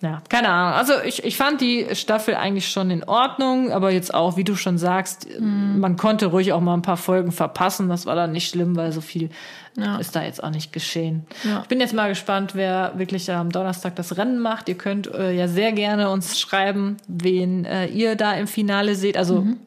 Ja, 0.00 0.22
keine 0.28 0.48
Ahnung. 0.48 0.78
Also 0.78 0.94
ich, 1.04 1.22
ich 1.24 1.36
fand 1.36 1.60
die 1.60 1.86
Staffel 1.92 2.34
eigentlich 2.34 2.68
schon 2.68 2.90
in 2.90 3.04
Ordnung, 3.04 3.70
aber 3.72 3.90
jetzt 3.92 4.12
auch, 4.12 4.36
wie 4.36 4.44
du 4.44 4.56
schon 4.56 4.78
sagst, 4.78 5.26
Mhm. 5.38 5.78
man 5.80 5.96
konnte 5.96 6.26
ruhig 6.26 6.52
auch 6.52 6.60
mal 6.60 6.74
ein 6.74 6.82
paar 6.82 6.96
Folgen 6.96 7.32
verpassen. 7.32 7.88
Das 7.88 8.06
war 8.06 8.14
dann 8.16 8.32
nicht 8.32 8.48
schlimm, 8.48 8.76
weil 8.76 8.92
so 8.92 9.00
viel 9.00 9.30
Ja. 9.76 9.96
ist 9.96 10.14
da 10.14 10.22
jetzt 10.22 10.42
auch 10.44 10.50
nicht 10.50 10.72
geschehen. 10.72 11.24
Ja. 11.44 11.60
Ich 11.62 11.68
bin 11.68 11.80
jetzt 11.80 11.94
mal 11.94 12.08
gespannt, 12.08 12.54
wer 12.54 12.92
wirklich 12.96 13.30
am 13.30 13.50
Donnerstag 13.50 13.96
das 13.96 14.16
Rennen 14.18 14.38
macht. 14.38 14.68
Ihr 14.68 14.76
könnt 14.76 15.06
äh, 15.12 15.32
ja 15.32 15.48
sehr 15.48 15.72
gerne 15.72 16.10
uns 16.10 16.38
schreiben, 16.38 16.96
wen 17.08 17.64
äh, 17.64 17.86
ihr 17.86 18.16
da 18.16 18.34
im 18.34 18.46
Finale 18.46 18.94
seht. 18.94 19.16
Also 19.16 19.40
Mhm. 19.42 19.58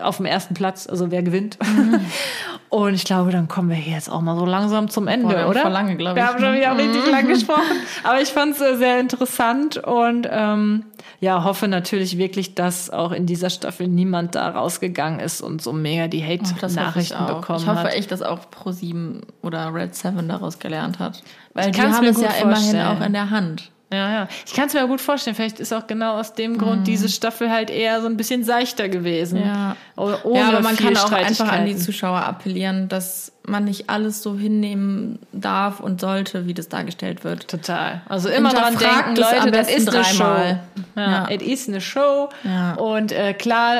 auf 0.00 0.18
dem 0.18 0.26
ersten 0.26 0.54
Platz, 0.54 0.86
also 0.86 1.10
wer 1.10 1.22
gewinnt. 1.22 1.58
Und 2.70 2.94
ich 2.94 3.04
glaube, 3.04 3.32
dann 3.32 3.48
kommen 3.48 3.68
wir 3.68 3.74
hier 3.76 3.94
jetzt 3.94 4.08
auch 4.08 4.20
mal 4.20 4.36
so 4.36 4.46
langsam 4.46 4.88
zum 4.88 5.08
Ende, 5.08 5.26
Boah, 5.26 5.32
wir 5.32 5.40
haben 5.40 5.50
oder? 5.50 5.60
voll 5.62 5.72
lange, 5.72 5.96
glaub 5.96 6.14
Wir 6.14 6.22
ich, 6.22 6.28
haben 6.28 6.38
schon 6.38 6.52
ne? 6.52 6.58
wieder 6.58 6.78
richtig 6.78 7.10
lang 7.10 7.26
gesprochen. 7.34 7.76
Aber 8.04 8.20
ich 8.20 8.28
fand 8.28 8.54
es 8.54 8.60
äh, 8.60 8.76
sehr 8.76 9.00
interessant 9.00 9.76
und 9.78 10.28
ähm, 10.30 10.84
ja, 11.18 11.42
hoffe 11.42 11.66
natürlich 11.66 12.16
wirklich, 12.16 12.54
dass 12.54 12.88
auch 12.88 13.10
in 13.10 13.26
dieser 13.26 13.50
Staffel 13.50 13.88
niemand 13.88 14.36
da 14.36 14.48
rausgegangen 14.50 15.18
ist 15.18 15.40
und 15.40 15.60
so 15.60 15.72
mega 15.72 16.06
die 16.06 16.18
ich 16.18 16.24
Hate-Nachrichten 16.24 17.16
auch. 17.16 17.40
bekommen 17.40 17.58
Ich 17.58 17.66
hoffe 17.66 17.80
hat. 17.80 17.94
echt, 17.94 18.12
dass 18.12 18.22
auch 18.22 18.38
Pro7 18.54 19.22
oder 19.42 19.74
Red 19.74 19.94
7 19.96 20.28
daraus 20.28 20.60
gelernt 20.60 21.00
hat. 21.00 21.24
Weil 21.54 21.70
Ich 21.70 21.76
die 21.76 21.82
haben 21.82 22.04
es 22.04 22.20
ja 22.20 22.28
immerhin 22.30 22.52
vorstellen. 22.52 22.86
auch 22.86 23.04
in 23.04 23.12
der 23.12 23.30
Hand. 23.30 23.70
Ja, 23.92 24.12
ja. 24.12 24.28
Ich 24.46 24.52
kann 24.54 24.66
es 24.68 24.74
mir 24.74 24.86
gut 24.86 25.00
vorstellen. 25.00 25.34
Vielleicht 25.34 25.58
ist 25.58 25.72
auch 25.72 25.86
genau 25.86 26.18
aus 26.18 26.32
dem 26.34 26.58
Grund 26.58 26.86
diese 26.86 27.08
Staffel 27.08 27.50
halt 27.50 27.70
eher 27.70 28.00
so 28.00 28.06
ein 28.06 28.16
bisschen 28.16 28.44
seichter 28.44 28.88
gewesen. 28.88 29.42
Ja. 29.44 29.76
O- 29.96 30.12
Ohne 30.22 30.38
ja, 30.38 30.48
aber 30.48 30.60
man 30.60 30.76
kann 30.76 30.96
auch 30.96 31.10
einfach 31.10 31.50
an 31.50 31.66
die. 31.66 31.76
Zuschauer 31.76 32.20
appellieren, 32.22 32.88
dass 32.88 33.32
man 33.46 33.64
nicht 33.64 33.88
alles 33.90 34.22
so 34.22 34.36
hinnehmen 34.36 35.18
darf 35.32 35.80
und 35.80 36.00
sollte, 36.00 36.46
wie 36.46 36.54
das 36.54 36.68
dargestellt 36.68 37.24
wird. 37.24 37.48
Total. 37.48 38.02
Also 38.08 38.28
immer 38.28 38.50
dran 38.50 38.76
denken, 38.78 39.16
Leute, 39.16 39.50
das 39.50 39.68
ist 39.74 39.92
eine 39.92 40.04
Show. 40.04 40.24
Ja, 40.24 40.60
Ja. 40.96 41.26
es 41.30 41.42
ist 41.42 41.68
eine 41.68 41.80
Show. 41.80 42.28
Ja. 42.44 42.74
Und 42.74 43.12
äh, 43.12 43.32
klar, 43.32 43.76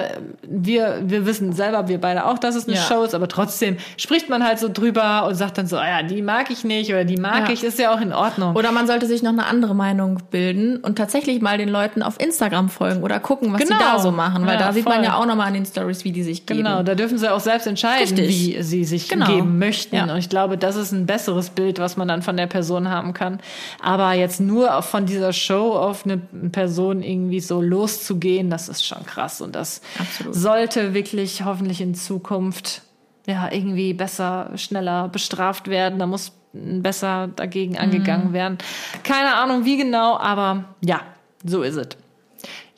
wir, 0.48 1.00
wir 1.04 1.26
wissen 1.26 1.52
selber, 1.52 1.88
wir 1.88 2.00
beide 2.00 2.24
auch, 2.26 2.38
dass 2.38 2.54
es 2.56 2.66
eine 2.66 2.76
Ja. 2.76 2.82
Show 2.82 3.02
ist, 3.04 3.14
aber 3.14 3.28
trotzdem 3.28 3.76
spricht 3.96 4.28
man 4.30 4.42
halt 4.44 4.58
so 4.58 4.68
drüber 4.72 5.26
und 5.26 5.34
sagt 5.34 5.58
dann 5.58 5.66
so, 5.66 5.76
ah 5.76 5.86
ja, 5.86 6.02
die 6.02 6.22
mag 6.22 6.50
ich 6.50 6.64
nicht 6.64 6.90
oder 6.90 7.04
die 7.04 7.16
mag 7.18 7.46
Ja. 7.48 7.52
ich, 7.52 7.62
ist 7.62 7.78
ja 7.78 7.94
auch 7.94 8.00
in 8.00 8.12
Ordnung. 8.12 8.56
Oder 8.56 8.72
man 8.72 8.86
sollte 8.86 9.06
sich 9.06 9.22
noch 9.22 9.30
eine 9.32 9.46
andere 9.46 9.74
Meinung 9.74 10.18
bilden 10.30 10.78
und 10.78 10.96
tatsächlich 10.96 11.40
mal 11.42 11.58
den 11.58 11.68
Leuten 11.68 12.02
auf 12.02 12.18
Instagram 12.18 12.70
folgen 12.70 13.02
oder 13.02 13.20
gucken, 13.20 13.52
was 13.52 13.60
Genau. 13.60 13.76
die 13.78 13.84
da 13.84 13.98
so 13.98 14.10
machen. 14.10 14.46
Weil 14.46 14.56
da 14.58 14.72
sieht 14.72 14.86
man 14.86 14.94
voll. 14.96 15.04
ja 15.04 15.14
auch 15.16 15.26
nochmal 15.26 15.48
an 15.48 15.54
den 15.54 15.66
Stories, 15.66 16.02
wie 16.04 16.12
die 16.12 16.22
sich 16.22 16.46
geben. 16.46 16.64
Genau, 16.64 16.82
da 16.82 16.94
dürfen 16.94 17.18
sie 17.18 17.30
auch 17.32 17.40
selbst 17.40 17.66
entscheiden, 17.66 18.16
Richtig. 18.18 18.28
wie 18.28 18.62
sie 18.62 18.84
sich 18.84 19.08
Genau. 19.08 19.26
geben 19.26 19.49
möchten. 19.58 19.96
Ja. 19.96 20.04
Und 20.04 20.16
ich 20.16 20.28
glaube, 20.28 20.56
das 20.56 20.76
ist 20.76 20.92
ein 20.92 21.06
besseres 21.06 21.50
Bild, 21.50 21.78
was 21.78 21.96
man 21.96 22.08
dann 22.08 22.22
von 22.22 22.36
der 22.36 22.46
Person 22.46 22.88
haben 22.88 23.12
kann. 23.12 23.40
Aber 23.82 24.12
jetzt 24.14 24.40
nur 24.40 24.80
von 24.82 25.06
dieser 25.06 25.32
Show 25.32 25.72
auf 25.74 26.04
eine 26.04 26.16
Person 26.18 27.02
irgendwie 27.02 27.40
so 27.40 27.60
loszugehen, 27.60 28.48
das 28.50 28.68
ist 28.68 28.84
schon 28.86 29.04
krass. 29.04 29.40
Und 29.40 29.54
das 29.54 29.82
Absolut. 29.98 30.34
sollte 30.34 30.94
wirklich 30.94 31.44
hoffentlich 31.44 31.80
in 31.80 31.94
Zukunft 31.94 32.82
ja 33.26 33.48
irgendwie 33.52 33.92
besser, 33.94 34.50
schneller 34.56 35.08
bestraft 35.08 35.68
werden. 35.68 35.98
Da 35.98 36.06
muss 36.06 36.32
besser 36.52 37.28
dagegen 37.36 37.78
angegangen 37.78 38.28
Mhm. 38.30 38.32
werden. 38.32 38.58
Keine 39.04 39.34
Ahnung 39.36 39.64
wie 39.64 39.76
genau, 39.76 40.16
aber 40.18 40.64
ja, 40.80 41.00
so 41.44 41.62
ist 41.62 41.76
es. 41.76 41.88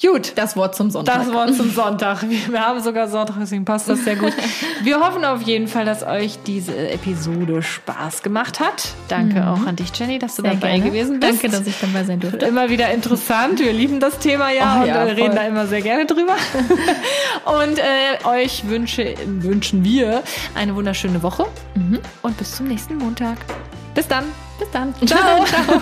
Gut. 0.05 0.33
Das 0.35 0.57
Wort 0.57 0.75
zum 0.75 0.91
Sonntag. 0.91 1.19
Das 1.25 1.33
Wort 1.33 1.55
zum 1.55 1.71
Sonntag. 1.71 2.23
Wir, 2.29 2.49
wir 2.53 2.61
haben 2.67 2.81
sogar 2.83 3.09
Sonntag, 3.09 3.37
deswegen 3.41 3.65
passt 3.65 3.89
das 3.89 4.03
sehr 4.05 4.17
gut. 4.17 4.33
Wir 4.83 4.99
hoffen 5.01 5.25
auf 5.25 5.43
jeden 5.43 5.69
Fall, 5.69 5.85
dass 5.85 6.03
euch 6.03 6.39
diese 6.45 6.77
Episode 6.91 7.63
Spaß 7.63 8.23
gemacht 8.23 8.59
hat. 8.61 8.89
Danke 9.09 9.47
auch 9.47 9.65
an 9.67 9.77
dich, 9.77 9.91
Jenny, 9.97 10.19
dass 10.19 10.37
du 10.37 10.43
Mhm. 10.43 10.47
Sehr 10.47 10.55
dabei 10.57 10.69
gerne. 10.79 10.91
gewesen 10.91 11.21
bist. 11.21 11.33
Danke, 11.45 11.57
dass 11.57 11.67
ich 11.67 11.79
dabei 11.81 12.05
sein 12.05 12.19
durfte. 12.21 12.45
Immer 12.47 12.69
wieder 12.69 12.91
interessant. 12.93 13.61
Wir 13.61 13.73
lieben 13.73 14.01
das 14.01 14.19
Thema 14.19 14.51
ja 14.51 14.79
Oh 14.79 14.83
und 14.83 14.89
ja, 14.89 14.95
äh, 15.05 15.13
reden 15.13 15.37
da 15.37 15.43
immer 15.43 15.67
sehr 15.67 15.83
gerne 15.83 16.05
drüber. 16.07 16.35
und 17.63 17.79
äh, 17.79 18.27
euch 18.29 18.67
wünsche, 18.69 19.15
wünschen 19.27 19.85
wir 19.85 20.23
eine 20.55 20.75
wunderschöne 20.75 21.23
Woche 21.23 21.47
Mhm. 21.75 22.01
und 22.23 22.37
bis 22.37 22.57
zum 22.57 22.67
nächsten 22.67 22.97
Montag. 22.99 23.39
Bis 23.95 24.09
dann. 24.09 24.25
Bis 24.59 24.69
dann. 24.73 24.93
Ciao. 25.07 25.45
Ciao. 25.45 25.81